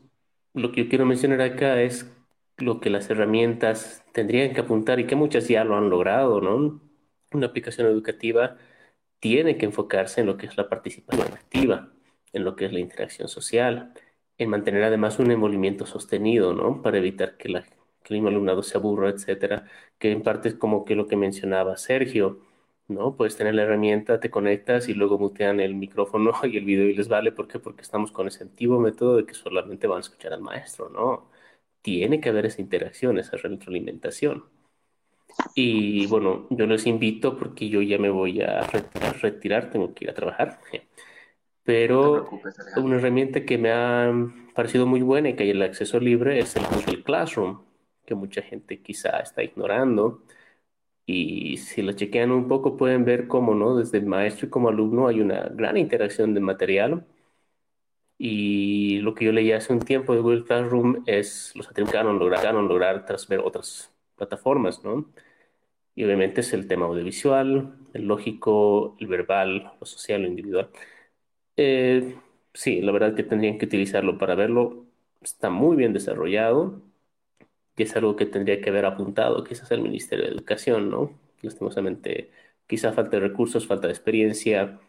lo 0.53 0.71
que 0.71 0.83
yo 0.83 0.89
quiero 0.89 1.05
mencionar 1.05 1.41
acá 1.41 1.81
es 1.81 2.11
lo 2.57 2.79
que 2.79 2.89
las 2.89 3.09
herramientas 3.09 4.03
tendrían 4.13 4.53
que 4.53 4.61
apuntar 4.61 4.99
y 4.99 5.07
que 5.07 5.15
muchas 5.15 5.47
ya 5.47 5.63
lo 5.63 5.77
han 5.77 5.89
logrado, 5.89 6.41
¿no? 6.41 6.81
Una 7.33 7.47
aplicación 7.47 7.87
educativa 7.87 8.57
tiene 9.19 9.57
que 9.57 9.65
enfocarse 9.65 10.21
en 10.21 10.27
lo 10.27 10.37
que 10.37 10.47
es 10.47 10.57
la 10.57 10.69
participación 10.69 11.33
activa, 11.33 11.91
en 12.33 12.43
lo 12.45 12.55
que 12.55 12.65
es 12.65 12.73
la 12.73 12.79
interacción 12.79 13.27
social, 13.27 13.93
en 14.37 14.49
mantener 14.49 14.83
además 14.83 15.19
un 15.19 15.31
envolvimiento 15.31 15.85
sostenido, 15.85 16.53
¿no? 16.53 16.81
Para 16.81 16.97
evitar 16.97 17.37
que, 17.37 17.49
la, 17.49 17.63
que 18.03 18.17
el 18.17 18.27
alumnado 18.27 18.63
se 18.63 18.77
aburra, 18.77 19.09
etcétera, 19.09 19.65
que 19.99 20.11
en 20.11 20.23
parte 20.23 20.49
es 20.49 20.55
como 20.55 20.85
que 20.85 20.95
lo 20.95 21.07
que 21.07 21.15
mencionaba 21.17 21.77
Sergio, 21.77 22.41
¿no? 22.87 23.15
Puedes 23.15 23.37
tener 23.37 23.55
la 23.55 23.63
herramienta, 23.63 24.19
te 24.19 24.29
conectas 24.31 24.89
y 24.89 24.93
luego 24.93 25.17
mutean 25.19 25.59
el 25.59 25.75
micrófono 25.75 26.31
y 26.43 26.57
el 26.57 26.65
video 26.65 26.87
y 26.89 26.95
les 26.95 27.07
vale. 27.07 27.31
¿Por 27.31 27.47
qué? 27.47 27.59
Porque 27.59 27.81
estamos 27.81 28.11
con 28.11 28.27
ese 28.27 28.43
antiguo 28.43 28.79
método 28.79 29.17
de 29.17 29.25
que 29.25 29.33
solamente 29.33 29.87
van 29.87 29.97
a 29.97 30.01
escuchar 30.01 30.33
al 30.33 30.41
maestro, 30.41 30.89
¿no? 30.89 31.29
Tiene 31.81 32.21
que 32.21 32.29
haber 32.29 32.45
esa 32.47 32.61
interacción, 32.61 33.19
esa 33.19 33.37
retroalimentación. 33.37 34.45
Y 35.55 36.07
bueno, 36.07 36.47
yo 36.49 36.65
les 36.65 36.85
invito 36.87 37.37
porque 37.37 37.69
yo 37.69 37.81
ya 37.81 37.97
me 37.97 38.09
voy 38.09 38.41
a 38.41 38.61
retirar, 39.21 39.69
tengo 39.69 39.93
que 39.93 40.05
ir 40.05 40.11
a 40.11 40.13
trabajar. 40.13 40.59
Pero 41.63 42.29
una 42.77 42.95
herramienta 42.97 43.45
que 43.45 43.57
me 43.57 43.71
ha 43.71 44.11
parecido 44.55 44.85
muy 44.85 45.01
buena 45.01 45.29
y 45.29 45.35
que 45.35 45.43
hay 45.43 45.49
el 45.51 45.61
acceso 45.61 45.99
libre 45.99 46.39
es 46.39 46.55
el 46.55 46.63
Google 46.65 47.03
Classroom, 47.03 47.63
que 48.05 48.15
mucha 48.15 48.41
gente 48.41 48.81
quizá 48.81 49.19
está 49.19 49.43
ignorando 49.43 50.23
y 51.07 51.57
si 51.57 51.81
lo 51.83 51.93
chequean 51.93 52.31
un 52.31 52.47
poco, 52.49 52.77
pueden 52.77 53.05
ver 53.05 53.27
cómo, 53.27 53.55
¿no? 53.55 53.77
Desde 53.77 54.01
maestro 54.01 54.47
y 54.47 54.49
como 54.51 54.69
alumno 54.69 55.07
hay 55.07 55.21
una 55.21 55.45
gran 55.49 55.77
interacción 55.77 56.33
de 56.33 56.41
material. 56.41 57.07
Y 58.19 58.99
lo 58.99 59.13
que 59.13 59.25
yo 59.25 59.31
leí 59.31 59.51
hace 59.51 59.73
un 59.73 59.79
tiempo 59.79 60.13
de 60.13 60.21
Google 60.21 60.43
Classroom 60.43 61.03
es 61.05 61.53
los 61.55 61.69
lograron, 61.77 62.19
lograron 62.19 62.67
lograr 62.67 63.05
tras 63.05 63.27
ver 63.27 63.39
otras 63.39 63.93
plataformas, 64.15 64.83
¿no? 64.83 65.05
Y 65.95 66.03
obviamente 66.05 66.41
es 66.41 66.53
el 66.53 66.67
tema 66.67 66.87
audiovisual, 66.87 67.75
el 67.93 68.05
lógico, 68.07 68.97
el 68.99 69.07
verbal, 69.07 69.73
lo 69.79 69.85
social, 69.85 70.23
lo 70.23 70.27
individual. 70.29 70.69
Eh, 71.57 72.17
sí, 72.53 72.81
la 72.81 72.91
verdad 72.91 73.15
que 73.15 73.23
tendrían 73.23 73.57
que 73.57 73.65
utilizarlo 73.65 74.17
para 74.17 74.35
verlo. 74.35 74.85
Está 75.21 75.49
muy 75.49 75.77
bien 75.77 75.93
desarrollado 75.93 76.81
que 77.77 77.83
es 77.83 77.95
algo 77.95 78.15
que 78.15 78.25
tendría 78.25 78.59
que 78.59 78.71
haber 78.71 78.85
apuntado 78.85 79.43
quizás 79.43 79.71
el 79.71 79.81
Ministerio 79.81 80.25
de 80.25 80.31
Educación, 80.31 80.89
¿no? 80.89 81.11
Lastimosamente, 81.43 82.31
quizá 82.67 82.91
falta 82.91 83.17
de 83.17 83.19
recursos, 83.21 83.67
falta 83.67 83.87
de 83.87 83.93
experiencia, 83.93 84.79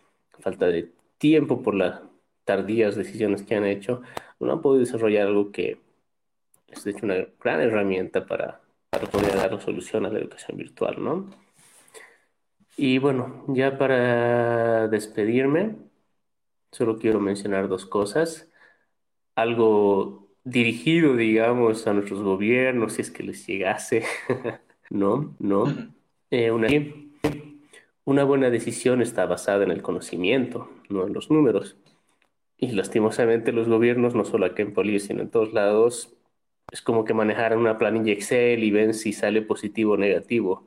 falta 0.40 0.66
de 0.66 0.90
tiempo 1.18 1.62
por 1.62 1.74
las 1.74 2.00
tardías 2.44 2.96
decisiones 2.96 3.42
que 3.42 3.56
han 3.56 3.66
hecho, 3.66 4.02
no 4.40 4.52
han 4.52 4.62
podido 4.62 4.80
desarrollar 4.86 5.26
algo 5.28 5.52
que 5.52 5.80
es 6.68 6.84
de 6.84 6.92
hecho 6.92 7.04
una 7.04 7.26
gran 7.42 7.60
herramienta 7.60 8.24
para, 8.26 8.62
para 8.90 9.06
poder 9.06 9.36
dar 9.36 9.60
solución 9.60 10.06
a 10.06 10.10
la 10.10 10.18
educación 10.18 10.56
virtual, 10.56 10.96
¿no? 11.04 11.30
Y 12.76 12.98
bueno, 12.98 13.44
ya 13.48 13.76
para 13.76 14.88
despedirme, 14.88 15.76
solo 16.72 16.96
quiero 16.98 17.20
mencionar 17.20 17.68
dos 17.68 17.84
cosas. 17.84 18.48
Algo 19.34 20.27
dirigido, 20.50 21.16
digamos, 21.16 21.86
a 21.86 21.92
nuestros 21.94 22.22
gobiernos, 22.22 22.94
si 22.94 23.02
es 23.02 23.10
que 23.10 23.22
les 23.22 23.46
llegase. 23.46 24.04
no, 24.90 25.34
no. 25.38 25.66
Eh, 26.30 26.50
una, 26.50 26.68
una 28.04 28.24
buena 28.24 28.50
decisión 28.50 29.02
está 29.02 29.26
basada 29.26 29.64
en 29.64 29.70
el 29.70 29.82
conocimiento, 29.82 30.70
no 30.88 31.06
en 31.06 31.12
los 31.12 31.30
números. 31.30 31.76
Y 32.56 32.72
lastimosamente 32.72 33.52
los 33.52 33.68
gobiernos, 33.68 34.14
no 34.14 34.24
solo 34.24 34.46
aquí 34.46 34.62
en 34.62 34.74
Bolivia, 34.74 35.00
sino 35.00 35.22
en 35.22 35.30
todos 35.30 35.52
lados, 35.52 36.16
es 36.72 36.82
como 36.82 37.04
que 37.04 37.14
manejaran 37.14 37.58
una 37.58 37.78
planilla 37.78 38.12
Excel 38.12 38.64
y 38.64 38.70
ven 38.70 38.94
si 38.94 39.12
sale 39.12 39.42
positivo 39.42 39.92
o 39.94 39.96
negativo. 39.96 40.66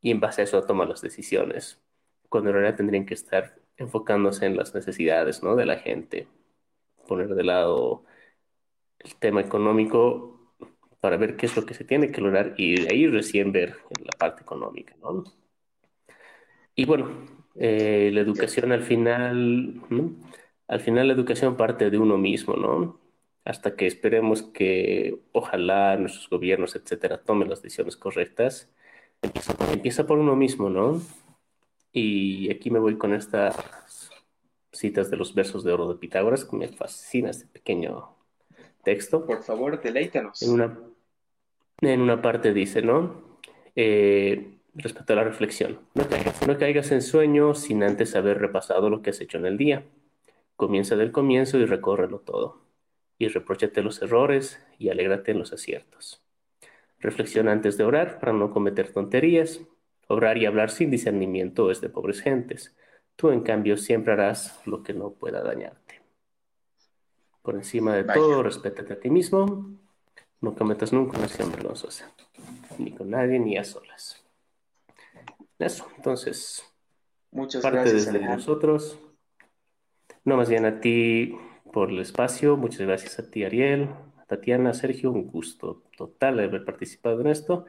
Y 0.00 0.10
en 0.10 0.20
base 0.20 0.42
a 0.42 0.44
eso 0.44 0.62
toman 0.64 0.88
las 0.88 1.00
decisiones. 1.00 1.80
Cuando 2.28 2.50
en 2.50 2.56
realidad 2.56 2.76
tendrían 2.76 3.06
que 3.06 3.14
estar 3.14 3.56
enfocándose 3.76 4.46
en 4.46 4.56
las 4.56 4.74
necesidades 4.74 5.42
¿no? 5.42 5.56
de 5.56 5.66
la 5.66 5.76
gente. 5.76 6.28
Poner 7.06 7.34
de 7.34 7.44
lado 7.44 8.04
el 9.04 9.14
tema 9.16 9.40
económico 9.40 10.52
para 11.00 11.16
ver 11.16 11.36
qué 11.36 11.46
es 11.46 11.56
lo 11.56 11.66
que 11.66 11.74
se 11.74 11.84
tiene 11.84 12.12
que 12.12 12.20
lograr 12.20 12.54
y 12.56 12.80
de 12.80 12.88
ahí 12.92 13.06
recién 13.08 13.52
ver 13.52 13.76
la 14.00 14.16
parte 14.18 14.42
económica, 14.42 14.94
¿no? 15.02 15.24
Y 16.74 16.84
bueno, 16.84 17.26
eh, 17.56 18.10
la 18.12 18.20
educación 18.20 18.72
al 18.72 18.82
final, 18.82 19.82
al 20.68 20.80
final 20.80 21.08
la 21.08 21.14
educación 21.14 21.56
parte 21.56 21.90
de 21.90 21.98
uno 21.98 22.18
mismo, 22.18 22.56
¿no? 22.56 23.00
Hasta 23.44 23.76
que 23.76 23.86
esperemos 23.86 24.42
que 24.42 25.18
ojalá 25.32 25.96
nuestros 25.96 26.28
gobiernos, 26.30 26.76
etcétera, 26.76 27.22
tomen 27.22 27.50
las 27.50 27.62
decisiones 27.62 27.96
correctas 27.96 28.72
empieza 29.72 30.06
por 30.06 30.18
uno 30.18 30.36
mismo, 30.36 30.68
¿no? 30.68 31.00
Y 31.92 32.50
aquí 32.50 32.70
me 32.70 32.78
voy 32.78 32.96
con 32.98 33.14
estas 33.14 34.10
citas 34.72 35.10
de 35.10 35.16
los 35.16 35.34
versos 35.34 35.64
de 35.64 35.72
oro 35.72 35.88
de 35.88 35.98
Pitágoras, 35.98 36.44
que 36.44 36.56
me 36.56 36.68
fascina 36.68 37.30
este 37.30 37.46
pequeño 37.46 38.16
texto. 38.82 39.26
Por 39.26 39.42
favor, 39.42 39.80
deleítanos. 39.80 40.42
En 40.42 40.50
una, 40.50 40.78
en 41.80 42.00
una 42.00 42.20
parte 42.22 42.52
dice, 42.52 42.82
¿no? 42.82 43.38
Eh, 43.74 44.58
respecto 44.74 45.12
a 45.12 45.16
la 45.16 45.24
reflexión, 45.24 45.80
no 45.94 46.08
caigas, 46.08 46.46
no 46.46 46.58
caigas 46.58 46.92
en 46.92 47.02
sueño 47.02 47.54
sin 47.54 47.82
antes 47.82 48.14
haber 48.16 48.38
repasado 48.38 48.90
lo 48.90 49.02
que 49.02 49.10
has 49.10 49.20
hecho 49.20 49.38
en 49.38 49.46
el 49.46 49.56
día. 49.56 49.84
Comienza 50.56 50.96
del 50.96 51.12
comienzo 51.12 51.58
y 51.58 51.64
recórrelo 51.64 52.20
todo. 52.20 52.62
Y 53.18 53.28
repróchate 53.28 53.82
los 53.82 54.02
errores 54.02 54.64
y 54.78 54.88
alégrate 54.90 55.32
en 55.32 55.38
los 55.38 55.52
aciertos. 55.52 56.22
Reflexiona 56.98 57.52
antes 57.52 57.76
de 57.76 57.84
orar 57.84 58.20
para 58.20 58.32
no 58.32 58.50
cometer 58.50 58.92
tonterías. 58.92 59.60
Obrar 60.08 60.38
y 60.38 60.46
hablar 60.46 60.70
sin 60.70 60.90
discernimiento 60.90 61.70
es 61.70 61.80
de 61.80 61.88
pobres 61.88 62.20
gentes. 62.20 62.76
Tú, 63.16 63.30
en 63.30 63.42
cambio, 63.42 63.76
siempre 63.76 64.12
harás 64.12 64.60
lo 64.66 64.82
que 64.82 64.92
no 64.92 65.10
pueda 65.10 65.42
dañarte. 65.42 66.01
Por 67.42 67.56
encima 67.56 67.94
de 67.94 68.04
todo, 68.04 68.42
respétate 68.42 68.92
a 68.92 69.00
ti 69.00 69.10
mismo. 69.10 69.70
No 70.40 70.54
cometas 70.54 70.92
nunca 70.92 71.16
una 71.16 71.26
acción 71.26 71.50
vergonzosa, 71.52 72.12
ni 72.78 72.92
con 72.92 73.10
nadie 73.10 73.38
ni 73.38 73.56
a 73.56 73.64
solas. 73.64 74.24
Eso, 75.58 75.86
entonces, 75.96 76.64
Muchas 77.30 77.62
parte 77.62 77.78
gracias, 77.78 77.96
desde 77.96 78.10
Alejandro. 78.10 78.36
nosotros. 78.36 78.98
No, 80.24 80.36
más 80.36 80.48
bien 80.48 80.64
a 80.64 80.80
ti 80.80 81.36
por 81.72 81.90
el 81.90 81.98
espacio. 82.00 82.56
Muchas 82.56 82.80
gracias 82.80 83.18
a 83.18 83.30
ti, 83.30 83.44
Ariel, 83.44 83.88
a 84.18 84.24
Tatiana, 84.26 84.74
Sergio. 84.74 85.10
Un 85.10 85.26
gusto 85.26 85.82
total 85.96 86.40
haber 86.40 86.64
participado 86.64 87.20
en 87.20 87.28
esto. 87.28 87.66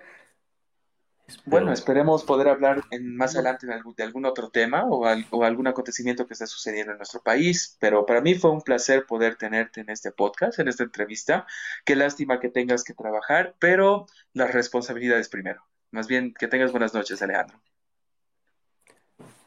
Bueno, 1.46 1.72
esperemos 1.72 2.24
poder 2.24 2.50
hablar 2.50 2.84
en, 2.92 3.16
más 3.16 3.36
adelante 3.36 3.66
de 3.66 3.74
algún, 3.74 3.96
de 3.96 4.04
algún 4.04 4.26
otro 4.26 4.50
tema 4.50 4.84
o, 4.86 5.06
al- 5.06 5.26
o 5.32 5.44
algún 5.44 5.68
acontecimiento 5.68 6.28
que 6.28 6.34
esté 6.34 6.48
sucediendo 6.48 6.92
en 6.92 6.98
nuestro 6.98 7.22
país, 7.22 7.78
pero 7.80 8.06
para 8.06 8.22
mí 8.22 8.36
fue 8.36 8.52
un 8.52 8.62
placer 8.62 9.06
poder 9.06 9.36
tenerte 9.38 9.82
en 9.82 9.90
este 9.90 10.12
podcast, 10.12 10.60
en 10.60 10.68
esta 10.68 10.84
entrevista. 10.84 11.48
Qué 11.86 11.96
lástima 11.96 12.40
que 12.40 12.50
tengas 12.50 12.84
que 12.84 12.94
trabajar, 12.94 13.56
pero 13.60 14.06
las 14.34 14.54
responsabilidades 14.54 15.30
primero. 15.30 15.66
Más 15.92 16.08
bien, 16.08 16.34
que 16.34 16.48
tengas 16.48 16.72
buenas 16.72 16.94
noches, 16.94 17.22
Alejandro. 17.22 17.60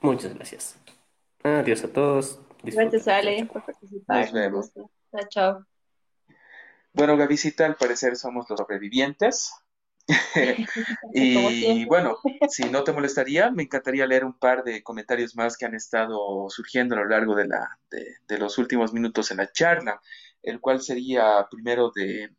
Muchas 0.00 0.34
gracias. 0.34 0.76
Adiós 1.42 1.84
a 1.84 1.88
todos. 1.88 2.38
Disfruten. 2.62 2.90
Gracias, 2.90 3.08
Ale, 3.08 3.46
por 3.46 3.64
participar. 3.64 4.20
Nos 4.22 4.32
vemos. 4.32 4.72
Chao, 4.72 5.28
chao. 5.28 5.66
Bueno, 6.92 7.16
Gavisita, 7.16 7.66
al 7.66 7.76
parecer 7.76 8.16
somos 8.16 8.48
los 8.48 8.58
sobrevivientes. 8.58 9.52
Y 11.12 11.84
bueno, 11.86 12.18
si 12.44 12.68
no 12.70 12.84
te 12.84 12.92
molestaría, 12.92 13.50
me 13.50 13.62
encantaría 13.64 14.06
leer 14.06 14.24
un 14.24 14.38
par 14.38 14.62
de 14.64 14.82
comentarios 14.82 15.34
más 15.36 15.56
que 15.56 15.66
han 15.66 15.74
estado 15.74 16.48
surgiendo 16.50 16.94
a 16.94 16.98
lo 16.98 17.08
largo 17.08 17.34
de 17.34 17.46
la, 17.48 17.78
de, 17.90 18.16
de 18.28 18.38
los 18.38 18.58
últimos 18.58 18.92
minutos 18.92 19.30
en 19.30 19.38
la 19.38 19.50
charla, 19.52 20.00
el 20.42 20.60
cual 20.60 20.80
sería 20.82 21.46
primero 21.50 21.90
de 21.94 22.30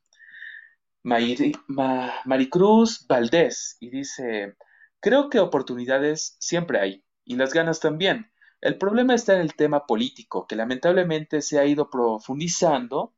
Ma- 1.68 2.14
Maricruz 2.26 3.06
Valdés, 3.08 3.78
y 3.80 3.90
dice, 3.90 4.56
creo 5.00 5.30
que 5.30 5.40
oportunidades 5.40 6.36
siempre 6.40 6.80
hay, 6.80 7.04
y 7.26 7.36
las 7.36 7.54
ganas 7.54 7.80
también. 7.80 8.32
El 8.62 8.78
problema 8.78 9.16
está 9.16 9.34
en 9.36 9.42
el 9.42 9.56
tema 9.56 9.86
político, 9.86 10.46
que 10.48 10.56
lamentablemente 10.56 11.42
se 11.42 11.60
ha 11.60 11.66
ido 11.66 11.90
profundizando 11.90 13.16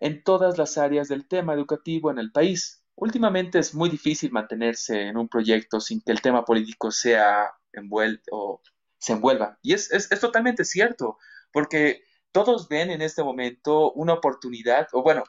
en 0.00 0.24
todas 0.24 0.58
las 0.58 0.78
áreas 0.78 1.08
del 1.08 1.28
tema 1.28 1.54
educativo 1.54 2.10
en 2.12 2.18
el 2.20 2.32
país. 2.32 2.83
Últimamente 2.96 3.58
es 3.58 3.74
muy 3.74 3.90
difícil 3.90 4.30
mantenerse 4.30 5.08
en 5.08 5.16
un 5.16 5.28
proyecto 5.28 5.80
sin 5.80 6.00
que 6.00 6.12
el 6.12 6.22
tema 6.22 6.44
político 6.44 6.90
sea 6.90 7.52
envuelto 7.72 8.30
o 8.32 8.62
se 8.98 9.12
envuelva. 9.12 9.58
Y 9.62 9.74
es, 9.74 9.92
es, 9.92 10.10
es 10.10 10.20
totalmente 10.20 10.64
cierto, 10.64 11.18
porque 11.52 12.04
todos 12.32 12.68
ven 12.68 12.90
en 12.90 13.02
este 13.02 13.22
momento 13.22 13.92
una 13.92 14.14
oportunidad, 14.14 14.88
o 14.92 15.02
bueno, 15.02 15.24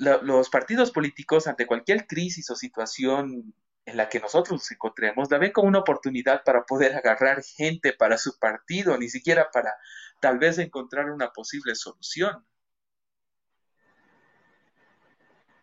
los 0.00 0.48
partidos 0.50 0.90
políticos 0.92 1.46
ante 1.46 1.66
cualquier 1.66 2.06
crisis 2.06 2.48
o 2.50 2.56
situación 2.56 3.52
en 3.84 3.96
la 3.96 4.08
que 4.08 4.20
nosotros 4.20 4.60
nos 4.60 4.70
encontremos, 4.70 5.30
la 5.30 5.38
ven 5.38 5.50
como 5.50 5.68
una 5.68 5.78
oportunidad 5.80 6.44
para 6.44 6.64
poder 6.64 6.94
agarrar 6.94 7.42
gente 7.42 7.92
para 7.92 8.18
su 8.18 8.38
partido, 8.38 8.96
ni 8.98 9.08
siquiera 9.08 9.50
para 9.50 9.74
tal 10.20 10.38
vez 10.38 10.58
encontrar 10.58 11.10
una 11.10 11.30
posible 11.32 11.74
solución. 11.74 12.46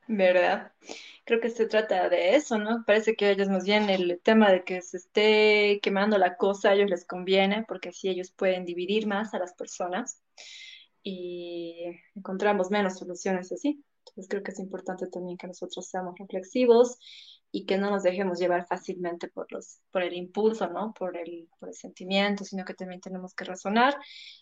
¿Verdad? 0.08 0.72
Creo 1.26 1.40
que 1.42 1.50
se 1.50 1.66
trata 1.66 2.10
de 2.10 2.36
eso, 2.36 2.58
¿no? 2.60 2.84
Parece 2.86 3.16
que 3.16 3.26
a 3.26 3.32
ellos 3.32 3.50
más 3.50 3.66
bien 3.66 3.90
el 3.90 4.20
tema 4.24 4.52
de 4.52 4.64
que 4.64 4.82
se 4.82 4.98
esté 4.98 5.80
quemando 5.82 6.18
la 6.20 6.38
cosa, 6.38 6.70
a 6.70 6.74
ellos 6.76 6.90
les 6.90 7.06
conviene, 7.06 7.66
porque 7.68 7.90
así 7.90 8.10
ellos 8.10 8.32
pueden 8.32 8.66
dividir 8.66 9.08
más 9.08 9.34
a 9.34 9.40
las 9.40 9.54
personas 9.56 10.22
y 11.04 11.86
encontramos 12.16 12.70
menos 12.72 12.98
soluciones 13.00 13.52
así. 13.52 13.84
Entonces 14.08 14.30
creo 14.30 14.44
que 14.44 14.52
es 14.52 14.60
importante 14.60 15.08
también 15.08 15.38
que 15.38 15.48
nosotros 15.48 15.88
seamos 15.88 16.16
reflexivos 16.20 17.00
y 17.52 17.66
que 17.66 17.78
no 17.78 17.90
nos 17.90 18.04
dejemos 18.04 18.40
llevar 18.40 18.68
fácilmente 18.68 19.28
por 19.30 19.52
los, 19.52 19.80
por 19.92 20.04
el 20.04 20.14
impulso, 20.14 20.68
¿no? 20.70 20.94
Por 20.94 21.18
el, 21.18 21.50
por 21.60 21.70
el 21.70 21.76
sentimiento, 21.76 22.44
sino 22.44 22.66
que 22.66 22.76
también 22.76 23.02
tenemos 23.02 23.34
que 23.34 23.46
razonar 23.46 23.98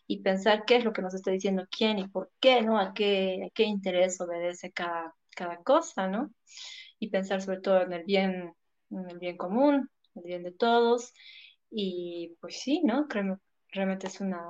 y 0.08 0.22
pensar 0.22 0.66
qué 0.66 0.78
es 0.78 0.84
lo 0.84 0.92
que 0.94 1.02
nos 1.02 1.14
está 1.14 1.32
diciendo 1.32 1.66
quién 1.72 2.00
y 2.00 2.08
por 2.08 2.32
qué, 2.42 2.62
¿no? 2.62 2.80
A 2.80 2.94
qué, 2.94 3.46
a 3.48 3.50
qué 3.54 3.64
interés 3.64 4.20
obedece 4.20 4.72
cada, 4.72 5.16
cada 5.36 5.58
cosa, 5.58 6.08
¿no? 6.08 6.32
Y 7.00 7.10
pensar 7.10 7.42
sobre 7.42 7.60
todo 7.62 7.82
en 7.82 7.94
el 7.94 8.04
bien, 8.04 8.54
en 8.92 9.10
el 9.10 9.20
bien 9.20 9.38
común, 9.38 9.90
el 10.16 10.24
bien 10.24 10.44
de 10.44 10.52
todos. 10.52 11.14
Y 11.70 12.38
pues 12.40 12.62
sí, 12.62 12.82
¿no? 12.84 13.08
Creo, 13.08 13.40
realmente 13.70 14.08
es 14.08 14.22
una, 14.22 14.42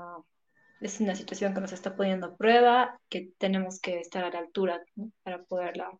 es 0.81 0.99
una 0.99 1.15
situación 1.15 1.53
que 1.53 1.61
nos 1.61 1.73
está 1.73 1.95
poniendo 1.95 2.27
a 2.27 2.37
prueba, 2.37 2.99
que 3.09 3.31
tenemos 3.37 3.79
que 3.79 3.99
estar 3.99 4.23
a 4.23 4.29
la 4.29 4.39
altura, 4.39 4.83
¿no? 4.95 5.11
Para 5.23 5.43
poderla, 5.43 5.91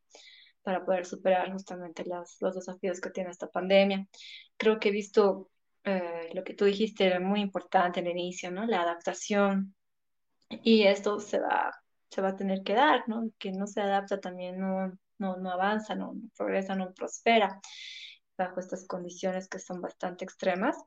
para 0.61 0.85
poder 0.85 1.05
superar 1.05 1.51
justamente 1.51 2.05
las, 2.05 2.37
los 2.41 2.55
desafíos 2.55 2.99
que 3.01 3.09
tiene 3.11 3.29
esta 3.31 3.49
pandemia. 3.49 4.05
Creo 4.57 4.79
que 4.79 4.89
he 4.89 4.91
visto 4.91 5.49
eh, 5.83 6.29
lo 6.33 6.43
que 6.43 6.53
tú 6.53 6.65
dijiste 6.65 7.05
era 7.05 7.19
muy 7.19 7.41
importante 7.41 7.99
al 7.99 8.07
inicio, 8.07 8.51
¿no? 8.51 8.65
La 8.65 8.81
adaptación. 8.81 9.75
Y 10.63 10.83
esto 10.83 11.19
se 11.19 11.39
va, 11.39 11.73
se 12.13 12.21
va 12.21 12.29
a 12.29 12.35
tener 12.35 12.63
que 12.63 12.73
dar, 12.73 13.03
¿no? 13.07 13.29
Que 13.39 13.51
no 13.51 13.67
se 13.67 13.81
adapta 13.81 14.19
también 14.19 14.59
no, 14.59 14.97
no, 15.17 15.37
no 15.37 15.51
avanza, 15.51 15.95
no, 15.95 16.13
no 16.13 16.29
progresa, 16.35 16.75
no 16.75 16.93
prospera 16.93 17.59
bajo 18.37 18.59
estas 18.59 18.85
condiciones 18.85 19.47
que 19.47 19.59
son 19.59 19.81
bastante 19.81 20.25
extremas. 20.25 20.77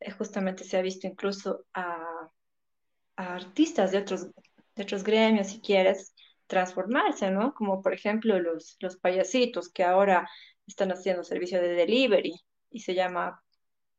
Eh, 0.00 0.10
justamente 0.10 0.64
se 0.64 0.76
ha 0.76 0.82
visto 0.82 1.06
incluso 1.06 1.64
a, 1.74 2.30
a 3.16 3.34
artistas 3.34 3.92
de 3.92 3.98
otros, 3.98 4.28
de 4.74 4.82
otros 4.82 5.02
gremios, 5.02 5.48
si 5.48 5.60
quieres, 5.60 6.14
transformarse, 6.46 7.30
¿no? 7.30 7.54
Como 7.54 7.82
por 7.82 7.92
ejemplo 7.92 8.38
los, 8.38 8.76
los 8.80 8.96
payasitos 8.96 9.68
que 9.70 9.84
ahora 9.84 10.28
están 10.66 10.92
haciendo 10.92 11.24
servicio 11.24 11.60
de 11.60 11.68
delivery 11.68 12.34
y 12.70 12.80
se 12.80 12.94
llama 12.94 13.42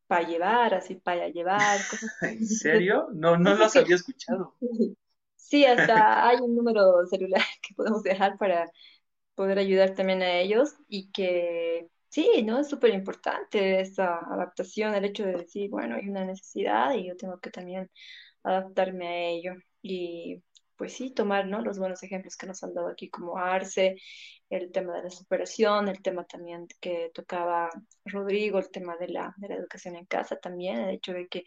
para 0.08 0.28
llevar, 0.28 0.74
así 0.74 0.96
para 0.96 1.28
llevar, 1.28 1.80
cosas 1.90 2.10
¿En 2.22 2.46
serio? 2.46 3.10
No, 3.14 3.38
no 3.38 3.56
los 3.56 3.76
había 3.76 3.96
escuchado. 3.96 4.56
Sí, 4.62 4.98
hasta 5.66 6.28
hay 6.28 6.38
un 6.42 6.56
número 6.56 7.06
celular 7.08 7.42
que 7.62 7.76
podemos 7.76 8.04
dejar 8.04 8.38
para 8.38 8.70
poder 9.36 9.60
ayudar 9.60 9.94
también 9.96 10.22
a 10.22 10.40
ellos 10.40 10.76
y 10.88 11.12
que 11.12 11.88
sí, 12.10 12.44
¿no? 12.44 12.60
Es 12.60 12.70
súper 12.70 12.94
importante 12.94 13.82
esa 13.82 14.18
adaptación, 14.18 14.96
el 14.96 15.06
hecho 15.06 15.26
de 15.26 15.34
decir, 15.34 15.70
bueno, 15.70 15.96
hay 15.96 16.10
una 16.10 16.26
necesidad 16.26 16.94
y 16.96 17.08
yo 17.08 17.16
tengo 17.18 17.40
que 17.40 17.52
también 17.52 17.90
adaptarme 18.44 19.08
a 19.08 19.30
ello. 19.30 19.54
Y 19.82 20.44
pues 20.76 20.94
sí, 20.94 21.12
tomar, 21.14 21.48
¿no? 21.48 21.62
Los 21.62 21.80
buenos 21.80 22.02
ejemplos 22.04 22.38
que 22.38 22.48
nos 22.48 22.64
han 22.64 22.74
dado 22.74 22.90
aquí 22.90 23.10
como 23.10 23.38
Arce, 23.38 23.98
el 24.50 24.72
tema 24.72 24.96
de 24.98 25.04
la 25.04 25.10
superación, 25.10 25.88
el 25.88 26.02
tema 26.02 26.26
también 26.26 26.68
que 26.80 27.12
tocaba 27.14 27.70
Rodrigo, 28.06 28.60
el 28.60 28.70
tema 28.72 28.96
de 28.98 29.10
la, 29.10 29.34
de 29.38 29.50
la 29.50 29.56
educación 29.56 29.96
en 29.96 30.06
casa 30.06 30.38
también, 30.38 30.80
el 30.80 30.96
hecho 30.96 31.14
de 31.14 31.28
que 31.28 31.44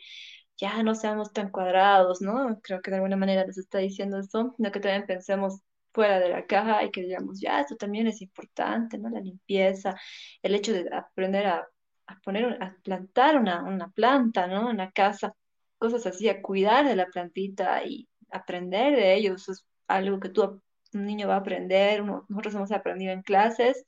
ya 0.60 0.82
no 0.82 0.94
seamos 0.94 1.32
tan 1.32 1.50
cuadrados, 1.50 2.20
¿no? 2.20 2.60
Creo 2.62 2.80
que 2.82 2.90
de 2.90 2.96
alguna 2.98 3.16
manera 3.16 3.44
les 3.46 3.58
está 3.58 3.78
diciendo 3.78 4.18
eso, 4.18 4.52
sino 4.56 4.70
que 4.72 4.80
también 4.80 5.06
pensemos 5.06 5.60
fuera 5.92 6.20
de 6.20 6.28
la 6.30 6.46
caja 6.46 6.84
y 6.84 6.90
que 6.90 7.02
digamos, 7.02 7.40
ya, 7.40 7.60
esto 7.60 7.76
también 7.76 8.06
es 8.06 8.22
importante, 8.22 8.98
¿no? 8.98 9.08
La 9.10 9.20
limpieza, 9.20 9.96
el 10.42 10.54
hecho 10.54 10.72
de 10.72 10.88
aprender 10.94 11.46
a, 11.46 11.66
poner, 12.24 12.62
a 12.62 12.76
plantar 12.82 13.36
una, 13.38 13.62
una 13.64 13.88
planta, 13.90 14.46
¿no? 14.46 14.70
En 14.70 14.78
la 14.78 14.90
casa, 14.92 15.34
cosas 15.78 16.06
así, 16.06 16.28
a 16.28 16.42
cuidar 16.42 16.86
de 16.86 16.96
la 16.96 17.06
plantita 17.06 17.84
y 17.84 18.08
aprender 18.30 18.96
de 18.96 19.14
ellos, 19.14 19.48
es 19.48 19.64
algo 19.88 20.20
que 20.20 20.28
tú, 20.30 20.60
un 20.92 21.06
niño 21.06 21.28
va 21.28 21.34
a 21.36 21.38
aprender, 21.38 22.02
uno- 22.02 22.24
nosotros 22.28 22.54
hemos 22.54 22.72
aprendido 22.72 23.12
en 23.12 23.22
clases, 23.22 23.84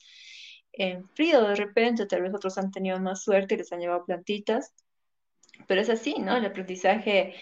en 0.73 1.09
frío 1.11 1.43
de 1.43 1.55
repente, 1.57 2.07
tal 2.07 2.23
vez 2.23 2.35
otros 2.35 2.57
han 2.59 2.70
tenido 2.70 2.99
más 3.01 3.23
suerte 3.23 3.55
y 3.55 3.59
les 3.59 3.73
han 3.73 3.81
llevado 3.81 4.05
plantitas, 4.05 4.73
pero 5.67 5.81
es 5.81 5.91
así, 5.91 6.15
¿no? 6.19 6.37
El 6.37 6.47
aprendizaje 6.47 7.35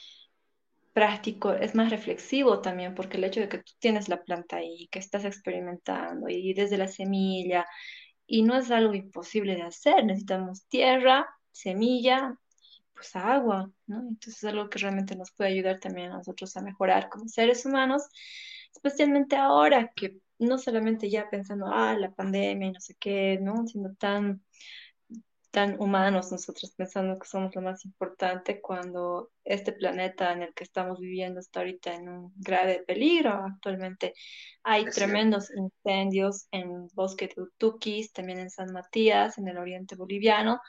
práctico 0.92 1.52
es 1.52 1.74
más 1.74 1.90
reflexivo 1.90 2.60
también, 2.60 2.94
porque 2.94 3.16
el 3.16 3.24
hecho 3.24 3.40
de 3.40 3.48
que 3.48 3.58
tú 3.58 3.72
tienes 3.78 4.08
la 4.08 4.22
planta 4.22 4.56
ahí, 4.56 4.88
que 4.90 4.98
estás 4.98 5.24
experimentando 5.24 6.28
y 6.28 6.52
desde 6.54 6.78
la 6.78 6.88
semilla 6.88 7.66
y 8.26 8.42
no 8.42 8.56
es 8.56 8.70
algo 8.70 8.94
imposible 8.94 9.56
de 9.56 9.62
hacer. 9.62 10.04
Necesitamos 10.04 10.66
tierra, 10.68 11.26
semilla, 11.50 12.36
pues 12.94 13.16
agua, 13.16 13.70
¿no? 13.86 14.00
Entonces 14.00 14.36
es 14.42 14.44
algo 14.44 14.68
que 14.70 14.78
realmente 14.78 15.16
nos 15.16 15.32
puede 15.32 15.50
ayudar 15.50 15.80
también 15.80 16.12
a 16.12 16.18
nosotros 16.18 16.56
a 16.56 16.62
mejorar 16.62 17.08
como 17.08 17.28
seres 17.28 17.64
humanos, 17.66 18.02
especialmente 18.72 19.36
ahora 19.36 19.90
que 19.96 20.18
no 20.38 20.58
solamente 20.58 21.10
ya 21.10 21.28
pensando, 21.30 21.66
ah, 21.66 21.96
la 21.98 22.10
pandemia 22.12 22.68
y 22.68 22.72
no 22.72 22.80
sé 22.80 22.94
qué, 22.98 23.38
¿no? 23.40 23.66
Sino 23.66 23.94
tan 23.96 24.42
tan 25.50 25.80
humanos 25.80 26.30
nosotros 26.30 26.72
pensando 26.76 27.18
que 27.18 27.26
somos 27.26 27.54
lo 27.54 27.62
más 27.62 27.84
importante 27.84 28.60
cuando 28.60 29.30
este 29.44 29.72
planeta 29.72 30.32
en 30.32 30.42
el 30.42 30.54
que 30.54 30.64
estamos 30.64 31.00
viviendo 31.00 31.40
está 31.40 31.60
ahorita 31.60 31.94
en 31.94 32.08
un 32.08 32.32
grave 32.36 32.84
peligro. 32.86 33.32
Actualmente 33.32 34.14
hay 34.62 34.84
tremendos 34.84 35.50
incendios 35.50 36.46
en 36.52 36.86
bosque 36.94 37.28
de 37.34 37.42
Utuquis, 37.42 38.12
también 38.12 38.38
en 38.38 38.50
San 38.50 38.72
Matías, 38.72 39.38
en 39.38 39.48
el 39.48 39.58
oriente 39.58 39.96
boliviano, 39.96 40.60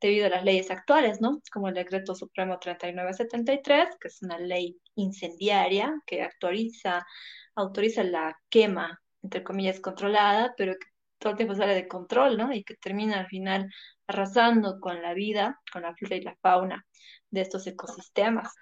debido 0.00 0.26
a 0.26 0.30
las 0.30 0.44
leyes 0.44 0.70
actuales, 0.70 1.20
¿no? 1.20 1.40
Como 1.52 1.68
el 1.68 1.74
Decreto 1.74 2.14
Supremo 2.14 2.58
3973, 2.58 3.96
que 4.00 4.08
es 4.08 4.22
una 4.22 4.38
ley 4.38 4.78
incendiaria 4.94 5.94
que 6.06 6.22
actualiza, 6.22 7.06
autoriza 7.54 8.04
la 8.04 8.38
quema, 8.48 9.00
entre 9.22 9.42
comillas, 9.42 9.80
controlada, 9.80 10.54
pero 10.56 10.74
que 10.74 10.86
todo 11.18 11.32
el 11.32 11.36
tiempo 11.36 11.54
sale 11.54 11.74
de 11.74 11.88
control, 11.88 12.36
¿no? 12.36 12.52
Y 12.52 12.64
que 12.64 12.74
termina 12.76 13.20
al 13.20 13.26
final 13.26 13.70
arrasando 14.06 14.80
con 14.80 15.02
la 15.02 15.14
vida, 15.14 15.60
con 15.72 15.82
la 15.82 15.94
flora 15.94 16.16
y 16.16 16.22
la 16.22 16.36
fauna 16.40 16.86
de 17.30 17.40
estos 17.40 17.66
ecosistemas. 17.66 18.52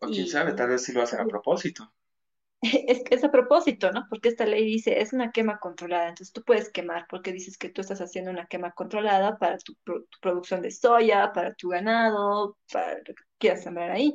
O 0.00 0.06
quién 0.06 0.28
sabe, 0.28 0.52
tal 0.54 0.68
vez 0.68 0.82
sí 0.82 0.92
lo 0.92 1.02
hacen 1.02 1.20
a 1.20 1.26
propósito. 1.26 1.92
Es 3.10 3.22
a 3.22 3.30
propósito, 3.30 3.90
¿no? 3.92 4.06
Porque 4.08 4.30
esta 4.30 4.46
ley 4.46 4.64
dice, 4.64 5.00
es 5.00 5.12
una 5.12 5.32
quema 5.32 5.58
controlada, 5.58 6.08
entonces 6.08 6.32
tú 6.32 6.42
puedes 6.44 6.70
quemar 6.70 7.06
porque 7.10 7.30
dices 7.30 7.58
que 7.58 7.68
tú 7.68 7.82
estás 7.82 8.00
haciendo 8.00 8.30
una 8.30 8.46
quema 8.46 8.72
controlada 8.72 9.36
para 9.38 9.58
tu, 9.58 9.74
tu 9.84 10.02
producción 10.22 10.62
de 10.62 10.70
soya, 10.70 11.30
para 11.34 11.54
tu 11.54 11.68
ganado, 11.68 12.56
para 12.72 12.96
lo 12.98 13.04
que 13.04 13.22
quieras 13.38 13.62
sembrar 13.62 13.90
ahí 13.90 14.14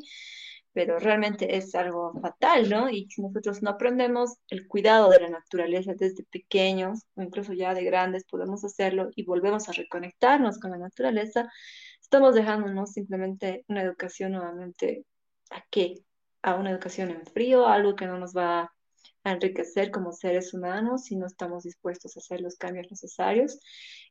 pero 0.73 0.99
realmente 0.99 1.57
es 1.57 1.73
algo 1.75 2.13
fatal, 2.21 2.69
¿no? 2.69 2.89
Y 2.89 3.07
si 3.09 3.21
nosotros 3.21 3.61
no 3.61 3.71
aprendemos 3.71 4.35
el 4.49 4.67
cuidado 4.67 5.09
de 5.09 5.19
la 5.19 5.29
naturaleza 5.29 5.93
desde 5.95 6.23
pequeños 6.25 7.05
o 7.15 7.21
incluso 7.21 7.53
ya 7.53 7.73
de 7.73 7.83
grandes 7.83 8.25
podemos 8.25 8.63
hacerlo 8.63 9.09
y 9.15 9.23
volvemos 9.23 9.67
a 9.69 9.73
reconectarnos 9.73 10.59
con 10.59 10.71
la 10.71 10.77
naturaleza, 10.77 11.49
estamos 12.01 12.35
dejándonos 12.35 12.91
simplemente 12.93 13.65
una 13.67 13.81
educación 13.81 14.33
nuevamente 14.33 15.05
a 15.51 15.63
qué? 15.69 15.95
A 16.41 16.55
una 16.55 16.71
educación 16.71 17.11
en 17.11 17.25
frío, 17.25 17.67
algo 17.67 17.95
que 17.95 18.05
no 18.05 18.17
nos 18.19 18.35
va 18.35 18.71
a 19.23 19.31
enriquecer 19.31 19.91
como 19.91 20.11
seres 20.11 20.53
humanos 20.53 21.05
si 21.05 21.15
no 21.15 21.25
estamos 21.25 21.63
dispuestos 21.63 22.15
a 22.15 22.19
hacer 22.19 22.41
los 22.41 22.55
cambios 22.55 22.87
necesarios. 22.89 23.59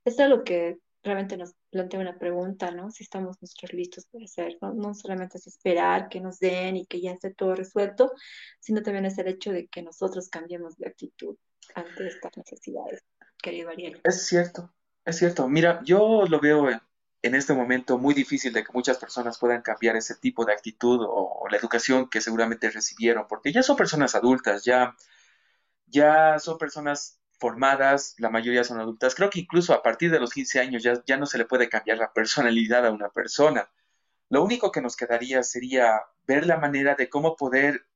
Es 0.05 0.19
algo 0.21 0.45
que 0.45 0.79
realmente 1.09 1.37
nos 1.37 1.55
plantea 1.71 2.01
una 2.01 2.19
pregunta, 2.19 2.71
¿no? 2.71 2.91
Si 2.91 3.03
estamos 3.03 3.37
nosotros 3.41 3.73
listos 3.73 4.07
para 4.07 4.25
hacer, 4.25 4.57
¿no? 4.61 4.75
No 4.75 4.95
solamente 4.95 5.39
es 5.39 5.47
esperar 5.47 6.09
que 6.09 6.21
nos 6.21 6.39
den 6.39 6.77
y 6.77 6.87
que 6.87 7.01
ya 7.01 7.13
esté 7.13 7.35
todo 7.35 7.55
resuelto, 7.55 8.13
sino 8.61 8.83
también 8.83 9.07
es 9.07 9.19
el 9.19 9.29
hecho 9.29 9.51
de 9.51 9.67
que 9.67 9.83
nosotros 9.83 10.29
cambiemos 10.29 10.77
de 10.77 10.89
actitud 10.89 11.37
ante 11.75 12.07
estas 12.07 12.37
necesidades, 12.37 13.03
querido 13.43 13.71
Ariel. 13.71 14.01
Es 14.05 14.27
cierto, 14.27 14.73
es 15.05 15.17
cierto. 15.17 15.49
Mira, 15.49 15.81
yo 15.85 16.27
lo 16.29 16.41
veo 16.41 16.69
en, 16.71 17.35
este 17.35 17.55
momento 17.55 17.99
muy 17.99 18.15
difícil 18.15 18.53
de 18.53 18.63
que 18.63 18.73
muchas 18.73 18.99
personas 18.99 19.39
puedan 19.39 19.63
cambiar 19.63 19.97
ese 19.97 20.15
tipo 20.15 20.45
de 20.45 20.53
actitud 20.53 21.03
o, 21.03 21.41
o 21.41 21.49
la 21.49 21.57
educación 21.57 22.09
que 22.09 22.21
seguramente 22.21 22.71
recibieron, 22.71 23.27
porque 23.29 23.53
ya 23.53 23.63
son 23.63 23.77
personas 23.77 24.15
adultas, 24.15 24.65
ya, 24.65 24.95
ya 25.87 26.39
son 26.39 26.59
personas 26.59 27.18
formadas, 27.39 28.15
la 28.19 28.31
mayoría 28.31 28.65
son 28.65 28.81
adultas. 28.81 29.15
Creo 29.15 29.31
que 29.31 29.41
incluso 29.41 29.73
a 29.73 29.83
partir 29.83 30.11
de 30.11 30.21
los 30.21 30.33
15 30.33 30.61
años 30.61 30.83
ya, 30.83 31.03
ya 31.07 31.17
no 31.17 31.27
se 31.27 31.39
le 31.39 31.45
puede 31.45 31.69
cambiar 31.69 31.99
la 31.99 32.13
personalidad 32.13 32.87
a 32.87 32.91
una 32.91 33.09
persona. 33.11 33.71
Lo 34.29 34.43
único 34.43 34.73
que 34.73 34.83
nos 34.83 34.97
quedaría 34.97 35.43
sería 35.43 36.03
ver 36.27 36.47
la 36.47 36.59
manera 36.59 36.95
de 36.95 37.09
cómo 37.09 37.37
poder 37.37 37.87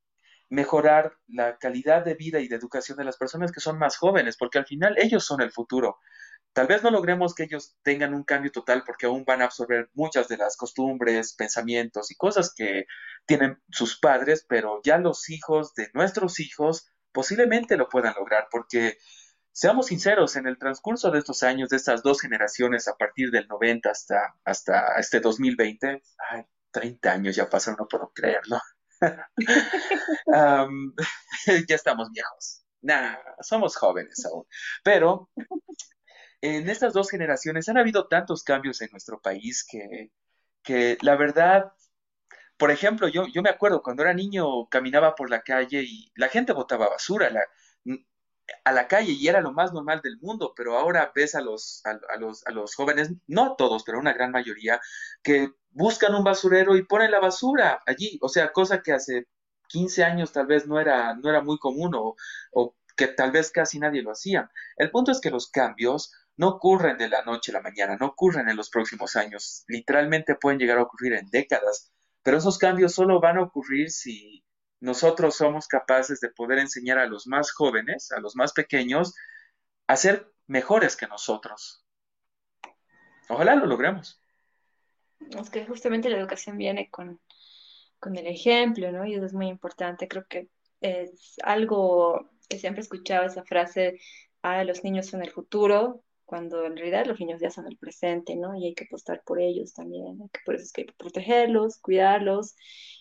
mejorar 0.48 1.16
la 1.28 1.56
calidad 1.58 2.04
de 2.04 2.14
vida 2.14 2.38
y 2.40 2.48
de 2.48 2.56
educación 2.56 2.98
de 2.98 3.04
las 3.04 3.16
personas 3.16 3.52
que 3.52 3.60
son 3.60 3.78
más 3.78 3.96
jóvenes, 3.96 4.36
porque 4.36 4.58
al 4.58 4.66
final 4.66 4.96
ellos 4.98 5.24
son 5.24 5.40
el 5.40 5.50
futuro. 5.50 5.98
Tal 6.52 6.66
vez 6.66 6.82
no 6.82 6.90
logremos 6.90 7.34
que 7.34 7.44
ellos 7.44 7.76
tengan 7.82 8.12
un 8.12 8.24
cambio 8.24 8.52
total 8.52 8.84
porque 8.84 9.06
aún 9.06 9.24
van 9.24 9.40
a 9.40 9.46
absorber 9.46 9.88
muchas 9.94 10.28
de 10.28 10.36
las 10.36 10.58
costumbres, 10.58 11.32
pensamientos 11.32 12.10
y 12.10 12.16
cosas 12.16 12.52
que 12.54 12.86
tienen 13.24 13.62
sus 13.70 13.98
padres, 13.98 14.44
pero 14.46 14.80
ya 14.84 14.98
los 14.98 15.30
hijos 15.30 15.74
de 15.74 15.90
nuestros 15.94 16.38
hijos 16.40 16.86
posiblemente 17.12 17.78
lo 17.78 17.88
puedan 17.88 18.14
lograr 18.18 18.48
porque 18.50 18.98
Seamos 19.52 19.86
sinceros, 19.86 20.36
en 20.36 20.46
el 20.46 20.58
transcurso 20.58 21.10
de 21.10 21.18
estos 21.18 21.42
años, 21.42 21.68
de 21.68 21.76
estas 21.76 22.02
dos 22.02 22.20
generaciones, 22.22 22.88
a 22.88 22.96
partir 22.96 23.30
del 23.30 23.46
90 23.48 23.90
hasta, 23.90 24.34
hasta 24.44 24.98
este 24.98 25.20
2020, 25.20 26.02
ay, 26.30 26.42
30 26.70 27.12
años 27.12 27.36
ya 27.36 27.50
pasaron, 27.50 27.76
no 27.80 27.86
puedo 27.86 28.10
creerlo. 28.14 28.58
ya 31.68 31.74
estamos 31.74 32.10
viejos. 32.12 32.64
Nah, 32.80 33.16
somos 33.40 33.76
jóvenes 33.76 34.24
aún. 34.24 34.44
Pero 34.82 35.30
en 36.40 36.68
estas 36.70 36.94
dos 36.94 37.10
generaciones 37.10 37.68
han 37.68 37.78
habido 37.78 38.08
tantos 38.08 38.42
cambios 38.42 38.80
en 38.80 38.90
nuestro 38.90 39.20
país 39.20 39.66
que, 39.68 40.10
que 40.62 40.96
la 41.02 41.16
verdad, 41.16 41.72
por 42.56 42.70
ejemplo, 42.70 43.08
yo, 43.08 43.26
yo 43.32 43.42
me 43.42 43.50
acuerdo 43.50 43.82
cuando 43.82 44.02
era 44.02 44.14
niño 44.14 44.66
caminaba 44.68 45.14
por 45.14 45.30
la 45.30 45.42
calle 45.42 45.82
y 45.82 46.10
la 46.16 46.28
gente 46.28 46.52
botaba 46.52 46.88
basura. 46.88 47.30
La, 47.30 47.42
a 48.64 48.72
la 48.72 48.88
calle 48.88 49.12
y 49.12 49.28
era 49.28 49.40
lo 49.40 49.52
más 49.52 49.72
normal 49.72 50.00
del 50.02 50.18
mundo, 50.20 50.52
pero 50.56 50.76
ahora 50.76 51.12
ves 51.14 51.34
a 51.34 51.40
los, 51.40 51.82
a, 51.84 52.16
los, 52.16 52.46
a 52.46 52.50
los 52.50 52.74
jóvenes, 52.74 53.10
no 53.26 53.56
todos, 53.56 53.84
pero 53.84 53.98
una 53.98 54.12
gran 54.12 54.30
mayoría, 54.30 54.80
que 55.22 55.52
buscan 55.70 56.14
un 56.14 56.24
basurero 56.24 56.76
y 56.76 56.84
ponen 56.84 57.10
la 57.10 57.20
basura 57.20 57.80
allí, 57.86 58.18
o 58.20 58.28
sea, 58.28 58.52
cosa 58.52 58.82
que 58.82 58.92
hace 58.92 59.26
15 59.68 60.04
años 60.04 60.32
tal 60.32 60.46
vez 60.46 60.66
no 60.66 60.78
era, 60.80 61.14
no 61.14 61.30
era 61.30 61.40
muy 61.40 61.58
común 61.58 61.94
o, 61.94 62.16
o 62.52 62.76
que 62.96 63.08
tal 63.08 63.32
vez 63.32 63.50
casi 63.50 63.78
nadie 63.78 64.02
lo 64.02 64.12
hacía. 64.12 64.50
El 64.76 64.90
punto 64.90 65.12
es 65.12 65.20
que 65.20 65.30
los 65.30 65.50
cambios 65.50 66.12
no 66.36 66.48
ocurren 66.48 66.98
de 66.98 67.08
la 67.08 67.22
noche 67.22 67.52
a 67.52 67.54
la 67.54 67.62
mañana, 67.62 67.96
no 67.98 68.06
ocurren 68.08 68.48
en 68.48 68.56
los 68.56 68.70
próximos 68.70 69.16
años, 69.16 69.64
literalmente 69.68 70.34
pueden 70.34 70.58
llegar 70.58 70.78
a 70.78 70.82
ocurrir 70.82 71.14
en 71.14 71.30
décadas, 71.30 71.92
pero 72.22 72.38
esos 72.38 72.58
cambios 72.58 72.94
solo 72.94 73.20
van 73.20 73.38
a 73.38 73.42
ocurrir 73.42 73.90
si 73.90 74.41
nosotros 74.82 75.36
somos 75.36 75.68
capaces 75.68 76.18
de 76.18 76.28
poder 76.30 76.58
enseñar 76.58 76.98
a 76.98 77.06
los 77.06 77.28
más 77.28 77.52
jóvenes, 77.52 78.10
a 78.10 78.18
los 78.18 78.34
más 78.34 78.52
pequeños, 78.52 79.14
a 79.86 79.96
ser 79.96 80.32
mejores 80.48 80.96
que 80.96 81.06
nosotros. 81.06 81.86
Ojalá 83.28 83.54
lo 83.54 83.66
logremos. 83.66 84.20
Es 85.20 85.50
que 85.50 85.64
justamente 85.66 86.10
la 86.10 86.18
educación 86.18 86.58
viene 86.58 86.90
con, 86.90 87.20
el 88.02 88.26
ejemplo, 88.26 88.90
¿no? 88.90 89.06
Y 89.06 89.14
eso 89.14 89.24
es 89.24 89.32
muy 89.32 89.46
importante. 89.46 90.08
Creo 90.08 90.26
que 90.28 90.48
es 90.80 91.36
algo 91.44 92.28
que 92.48 92.58
siempre 92.58 92.80
he 92.80 92.82
escuchado 92.82 93.24
esa 93.24 93.44
frase, 93.44 94.00
ah, 94.42 94.64
los 94.64 94.82
niños 94.82 95.06
son 95.06 95.22
el 95.22 95.30
futuro, 95.30 96.02
cuando 96.32 96.64
en 96.64 96.78
realidad 96.78 97.04
los 97.04 97.20
niños 97.20 97.42
ya 97.42 97.50
son 97.50 97.66
el 97.66 97.76
presente, 97.76 98.34
¿no? 98.36 98.56
Y 98.56 98.64
hay 98.64 98.74
que 98.74 98.84
apostar 98.84 99.22
por 99.22 99.38
ellos 99.38 99.74
también, 99.74 100.30
por 100.46 100.54
eso 100.54 100.64
es 100.64 100.72
que 100.72 100.80
hay 100.80 100.86
que 100.86 100.94
protegerlos, 100.94 101.76
cuidarlos 101.76 102.54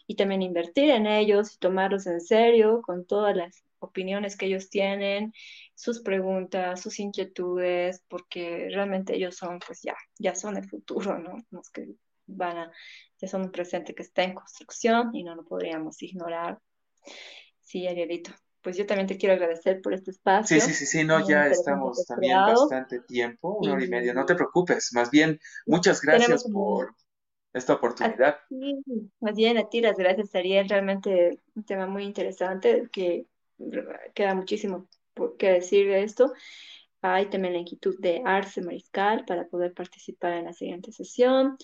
y 0.05 0.17
también 0.17 0.41
invertir 0.41 0.89
en 0.89 1.07
ellos 1.07 1.55
y 1.55 1.57
tomarlos 1.59 2.07
en 2.07 2.19
serio 2.19 2.81
con 2.81 3.05
todas 3.05 3.33
las 3.37 3.63
opiniones 3.79 4.35
que 4.35 4.47
ellos 4.47 4.69
tienen, 4.69 5.31
sus 5.75 6.01
preguntas, 6.01 6.81
sus 6.81 6.99
inquietudes, 6.99 8.03
porque 8.09 8.67
realmente 8.69 9.15
ellos 9.15 9.37
son, 9.37 9.59
pues 9.65 9.81
ya, 9.81 9.95
ya 10.19 10.35
son 10.35 10.57
el 10.57 10.67
futuro, 10.67 11.17
¿no? 11.17 11.37
Los 11.51 11.69
que 11.69 11.87
van 12.27 12.57
a, 12.57 12.71
ya 13.17 13.29
son 13.29 13.43
un 13.43 13.51
presente 13.53 13.95
que 13.95 14.03
está 14.03 14.23
en 14.23 14.33
construcción 14.33 15.15
y 15.15 15.23
no 15.23 15.35
lo 15.35 15.45
podríamos 15.45 16.03
ignorar. 16.03 16.59
Sí, 17.61 17.87
Arielito 17.87 18.31
pues 18.61 18.77
yo 18.77 18.85
también 18.85 19.07
te 19.07 19.17
quiero 19.17 19.33
agradecer 19.33 19.81
por 19.81 19.93
este 19.93 20.11
espacio. 20.11 20.59
Sí, 20.59 20.67
sí, 20.67 20.73
sí, 20.73 20.85
sí, 20.85 21.03
no, 21.03 21.27
ya 21.27 21.47
estamos 21.47 22.05
también 22.05 22.37
bastante 22.37 22.99
tiempo, 23.01 23.57
una 23.57 23.73
hora 23.73 23.85
y 23.85 23.89
media, 23.89 24.13
no 24.13 24.25
te 24.25 24.35
preocupes, 24.35 24.91
más 24.93 25.09
bien, 25.11 25.39
muchas 25.65 26.01
gracias 26.01 26.43
por 26.51 26.95
esta 27.53 27.73
oportunidad. 27.73 28.37
más 29.19 29.35
bien 29.35 29.57
a 29.57 29.67
ti 29.67 29.81
las 29.81 29.97
gracias, 29.97 30.33
Ariel, 30.35 30.69
realmente 30.69 31.39
un 31.55 31.63
tema 31.63 31.87
muy 31.87 32.03
interesante 32.03 32.87
que 32.91 33.25
queda 34.13 34.33
muchísimo 34.35 34.87
por 35.13 35.37
qué 35.37 35.51
decir 35.51 35.87
de 35.87 36.03
esto. 36.03 36.33
Hay 37.01 37.29
también 37.29 37.53
la 37.53 37.59
inquietud 37.59 37.95
de 37.99 38.21
Arce 38.25 38.61
Mariscal 38.61 39.25
para 39.25 39.47
poder 39.47 39.73
participar 39.73 40.33
en 40.33 40.45
la 40.45 40.53
siguiente 40.53 40.91
sesión 40.91 41.57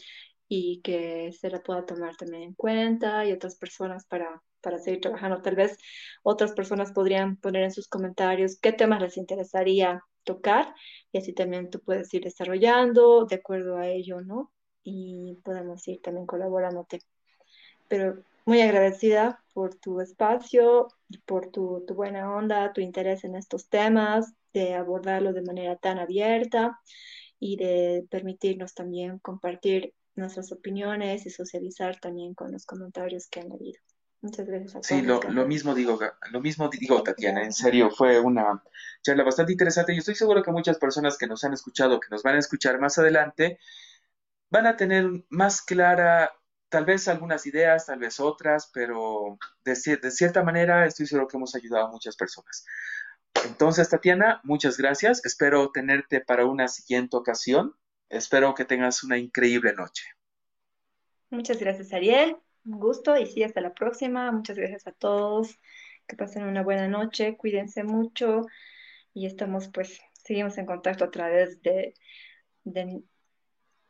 y 0.48 0.82
que 0.82 1.32
se 1.32 1.50
la 1.50 1.62
pueda 1.62 1.86
tomar 1.86 2.16
también 2.16 2.44
en 2.44 2.54
cuenta 2.54 3.26
y 3.26 3.32
otras 3.32 3.56
personas 3.56 4.06
para, 4.06 4.42
para 4.68 4.80
seguir 4.80 5.00
trabajando. 5.00 5.42
Tal 5.42 5.56
vez 5.56 5.78
otras 6.24 6.52
personas 6.52 6.92
podrían 6.92 7.38
poner 7.38 7.64
en 7.64 7.72
sus 7.72 7.88
comentarios 7.88 8.60
qué 8.60 8.74
temas 8.74 9.02
les 9.02 9.16
interesaría 9.16 10.04
tocar 10.26 10.76
y 11.14 11.20
así 11.20 11.32
también 11.32 11.70
tú 11.70 11.80
puedes 11.80 12.14
ir 12.14 12.26
desarrollando 12.26 13.24
de 13.24 13.38
acuerdo 13.38 13.78
a 13.78 13.88
ello, 13.88 14.20
¿no? 14.20 14.52
Y 14.84 15.40
podemos 15.46 15.88
ir 15.88 16.02
también 16.02 16.26
colaborándote 16.26 17.00
pero 17.88 18.22
muy 18.46 18.60
agradecida 18.60 19.42
por 19.54 19.76
tu 19.76 20.02
espacio, 20.02 20.90
por 21.26 21.50
tu, 21.50 21.86
tu 21.88 21.94
buena 21.94 22.36
onda, 22.36 22.74
tu 22.74 22.82
interés 22.82 23.24
en 23.24 23.38
estos 23.38 23.70
temas, 23.70 24.34
de 24.54 24.74
abordarlo 24.74 25.32
de 25.32 25.44
manera 25.44 25.78
tan 25.78 25.98
abierta 25.98 26.78
y 27.40 27.56
de 27.56 28.06
permitirnos 28.10 28.74
también 28.74 29.20
compartir 29.20 29.94
nuestras 30.16 30.52
opiniones 30.52 31.26
y 31.26 31.30
socializar 31.30 32.02
también 32.02 32.34
con 32.34 32.52
los 32.52 32.66
comentarios 32.66 33.28
que 33.28 33.40
han 33.40 33.54
habido. 33.54 33.80
Muchas 34.22 34.48
gracias. 34.48 34.86
Sí, 34.86 35.02
lo, 35.02 35.22
lo, 35.22 35.46
mismo 35.46 35.76
digo, 35.76 36.00
lo 36.32 36.42
mismo 36.42 36.70
digo, 36.70 37.04
Tatiana, 37.04 37.44
en 37.44 37.54
serio, 37.54 37.92
fue 37.92 38.20
una 38.20 38.64
charla 39.04 39.24
bastante 39.24 39.52
interesante 39.52 39.94
y 39.94 40.00
estoy 40.00 40.16
seguro 40.16 40.42
que 40.42 40.52
muchas 40.52 40.80
personas 40.80 41.18
que 41.18 41.28
nos 41.28 41.44
han 41.44 41.54
escuchado, 41.54 42.00
que 42.00 42.10
nos 42.10 42.24
van 42.24 42.36
a 42.36 42.40
escuchar 42.40 42.80
más 42.80 42.98
adelante, 42.98 43.60
van 44.50 44.66
a 44.66 44.76
tener 44.76 45.06
más 45.30 45.62
clara 45.62 46.34
tal 46.70 46.86
vez 46.86 47.08
algunas 47.08 47.46
ideas, 47.46 47.86
tal 47.86 48.00
vez 48.00 48.20
otras, 48.20 48.70
pero 48.74 49.38
de, 49.64 49.74
de 50.02 50.12
cierta 50.12 50.44
manera 50.44 50.86
estoy 50.86 51.06
seguro 51.06 51.28
que 51.28 51.38
hemos 51.38 51.56
ayudado 51.56 51.88
a 51.88 51.92
muchas 51.92 52.16
personas. 52.16 52.66
Entonces, 53.46 53.90
Tatiana, 53.90 54.42
muchas 54.44 54.78
gracias. 54.78 55.24
Espero 55.26 55.72
tenerte 55.72 56.22
para 56.22 56.46
una 56.46 56.68
siguiente 56.68 57.16
ocasión. 57.16 57.76
Espero 58.10 58.54
que 58.56 58.66
tengas 58.66 59.04
una 59.04 59.18
increíble 59.18 59.74
noche. 59.74 60.04
Muchas 61.30 61.60
gracias, 61.60 61.94
Ariel. 61.94 62.38
Un 62.68 62.80
gusto 62.80 63.18
y 63.18 63.26
sí, 63.26 63.44
hasta 63.44 63.62
la 63.62 63.74
próxima. 63.74 64.32
Muchas 64.32 64.58
gracias 64.58 64.88
a 64.88 64.92
todos. 64.92 65.58
Que 66.06 66.16
pasen 66.16 66.44
una 66.44 66.64
buena 66.64 66.88
noche. 66.88 67.38
Cuídense 67.38 67.84
mucho 67.84 68.46
y 69.14 69.26
estamos, 69.26 69.70
pues, 69.70 70.00
seguimos 70.14 70.58
en 70.58 70.66
contacto 70.66 71.06
a 71.06 71.12
través 71.12 71.62
de, 71.62 71.94
de 72.64 73.02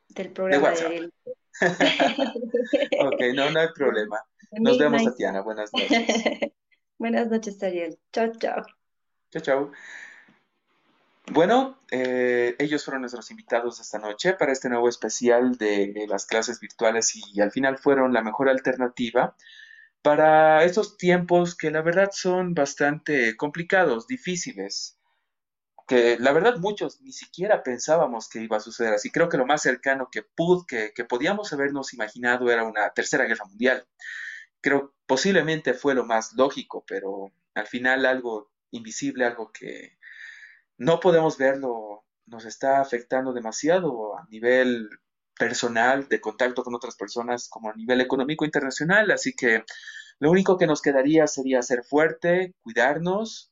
del 0.09 0.31
programa 0.31 0.71
de, 0.71 1.11
ok, 2.99 3.21
no, 3.35 3.51
no 3.51 3.59
hay 3.59 3.67
problema. 3.75 4.21
Nos 4.51 4.77
vemos, 4.77 5.03
Tatiana. 5.03 5.41
Buenas 5.41 5.71
noches. 5.73 6.07
Buenas 6.99 7.29
noches, 7.29 7.61
Ariel. 7.63 7.99
Chao, 8.13 8.31
chao. 8.39 8.63
Chao, 9.31 9.41
chao. 9.41 9.71
Bueno, 11.29 11.77
eh, 11.91 12.55
ellos 12.57 12.85
fueron 12.85 13.01
nuestros 13.01 13.29
invitados 13.31 13.79
esta 13.81 13.99
noche 13.99 14.33
para 14.33 14.53
este 14.53 14.69
nuevo 14.69 14.87
especial 14.87 15.57
de 15.57 16.05
las 16.07 16.25
clases 16.25 16.59
virtuales 16.61 17.13
y 17.15 17.41
al 17.41 17.51
final 17.51 17.77
fueron 17.77 18.13
la 18.13 18.21
mejor 18.21 18.47
alternativa 18.49 19.35
para 20.01 20.63
estos 20.63 20.97
tiempos 20.97 21.55
que 21.55 21.69
la 21.69 21.81
verdad 21.81 22.11
son 22.13 22.53
bastante 22.53 23.35
complicados, 23.35 24.07
difíciles, 24.07 24.97
que 25.85 26.17
la 26.17 26.31
verdad 26.31 26.57
muchos 26.59 27.01
ni 27.01 27.11
siquiera 27.11 27.61
pensábamos 27.61 28.29
que 28.29 28.41
iba 28.41 28.57
a 28.57 28.61
suceder 28.61 28.93
así. 28.93 29.11
Creo 29.11 29.27
que 29.27 29.37
lo 29.37 29.45
más 29.45 29.61
cercano 29.61 30.09
que, 30.09 30.23
pud, 30.23 30.65
que, 30.65 30.93
que 30.93 31.03
podíamos 31.03 31.51
habernos 31.51 31.93
imaginado 31.93 32.49
era 32.49 32.63
una 32.63 32.89
tercera 32.91 33.25
guerra 33.25 33.45
mundial. 33.45 33.85
Creo 34.61 34.93
posiblemente 35.05 35.73
fue 35.73 35.93
lo 35.93 36.05
más 36.05 36.33
lógico, 36.33 36.85
pero 36.87 37.33
al 37.53 37.67
final 37.67 38.05
algo 38.05 38.49
invisible, 38.71 39.25
algo 39.25 39.51
que 39.51 39.96
no 40.77 40.99
podemos 40.99 41.37
verlo, 41.37 42.05
nos 42.25 42.45
está 42.45 42.81
afectando 42.81 43.33
demasiado 43.33 44.17
a 44.17 44.25
nivel 44.29 44.89
personal, 45.37 46.07
de 46.07 46.19
contacto 46.19 46.63
con 46.63 46.75
otras 46.75 46.95
personas, 46.95 47.47
como 47.49 47.69
a 47.69 47.75
nivel 47.75 48.01
económico 48.01 48.45
internacional. 48.45 49.11
Así 49.11 49.33
que 49.33 49.63
lo 50.19 50.31
único 50.31 50.57
que 50.57 50.67
nos 50.67 50.81
quedaría 50.81 51.27
sería 51.27 51.61
ser 51.61 51.83
fuerte, 51.83 52.55
cuidarnos, 52.61 53.51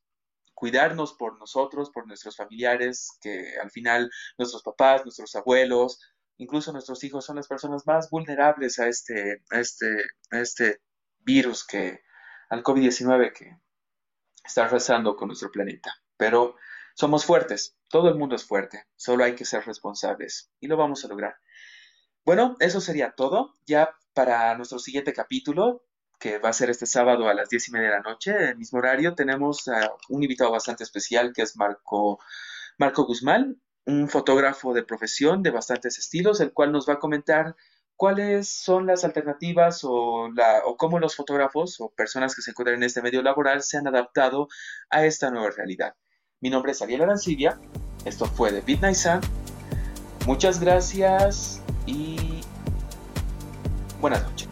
cuidarnos 0.54 1.14
por 1.14 1.38
nosotros, 1.38 1.92
por 1.92 2.08
nuestros 2.08 2.38
familiares, 2.38 3.18
que 3.22 3.58
al 3.62 3.70
final 3.72 4.10
nuestros 4.38 4.64
papás, 4.64 5.04
nuestros 5.04 5.36
abuelos, 5.36 6.00
incluso 6.38 6.72
nuestros 6.72 7.04
hijos 7.04 7.26
son 7.26 7.36
las 7.36 7.48
personas 7.48 7.86
más 7.86 8.10
vulnerables 8.10 8.80
a 8.80 8.88
este, 8.88 9.44
a 9.52 9.60
este, 9.60 9.88
a 10.32 10.40
este 10.40 10.82
virus 11.20 11.66
que, 11.66 12.02
al 12.50 12.64
COVID-19 12.64 13.34
que 13.34 13.58
está 14.44 14.66
arrasando 14.66 15.16
con 15.16 15.28
nuestro 15.28 15.52
planeta. 15.52 15.94
Pero 16.18 16.56
somos 16.96 17.26
fuertes, 17.26 17.78
todo 17.90 18.08
el 18.10 18.16
mundo 18.16 18.36
es 18.36 18.46
fuerte, 18.46 18.88
solo 18.96 19.26
hay 19.26 19.36
que 19.36 19.46
ser 19.46 19.66
responsables 19.66 20.50
y 20.60 20.68
lo 20.68 20.78
vamos 20.78 21.04
a 21.04 21.10
lograr. 21.10 21.36
Bueno, 22.24 22.56
eso 22.60 22.82
sería 22.82 23.12
todo. 23.12 23.58
Ya 23.68 23.96
para 24.14 24.56
nuestro 24.56 24.80
siguiente 24.80 25.14
capítulo, 25.14 25.84
que 26.20 26.40
va 26.40 26.50
a 26.50 26.54
ser 26.54 26.70
este 26.70 26.86
sábado 26.86 27.28
a 27.28 27.34
las 27.34 27.50
diez 27.50 27.68
y 27.68 27.72
media 27.72 27.90
de 27.90 27.96
la 27.96 28.02
noche, 28.02 28.32
en 28.32 28.48
el 28.48 28.58
mismo 28.58 28.80
horario, 28.80 29.14
tenemos 29.14 29.68
a 29.68 29.92
un 30.10 30.24
invitado 30.24 30.52
bastante 30.52 30.84
especial 30.84 31.34
que 31.34 31.42
es 31.42 31.58
Marco, 31.58 32.20
Marco 32.78 33.06
Guzmán, 33.06 33.62
un 33.86 34.08
fotógrafo 34.08 34.74
de 34.74 34.84
profesión 34.84 35.44
de 35.44 35.52
bastantes 35.52 36.00
estilos, 36.00 36.40
el 36.40 36.54
cual 36.54 36.72
nos 36.72 36.88
va 36.88 36.94
a 36.94 37.00
comentar 37.00 37.56
cuáles 37.98 38.50
son 38.50 38.88
las 38.88 39.04
alternativas 39.04 39.82
o, 39.84 40.30
la, 40.34 40.62
o 40.66 40.78
cómo 40.78 41.00
los 41.00 41.16
fotógrafos 41.16 41.80
o 41.82 41.90
personas 41.90 42.36
que 42.36 42.42
se 42.42 42.52
encuentran 42.52 42.78
en 42.78 42.84
este 42.84 43.02
medio 43.02 43.22
laboral 43.22 43.62
se 43.62 43.78
han 43.78 43.88
adaptado 43.88 44.48
a 44.90 45.06
esta 45.06 45.30
nueva 45.30 45.52
realidad. 45.52 45.96
Mi 46.42 46.50
nombre 46.50 46.74
es 46.74 46.82
Ariel 46.82 47.02
Arancibia, 47.02 47.58
esto 48.04 48.26
fue 48.26 48.52
de 48.52 48.62
Midnight 48.62 48.96
Sun. 48.96 49.22
Muchas 50.28 50.60
gracias 50.60 51.62
y 51.86 52.42
buenas 54.02 54.22
noches. 54.24 54.50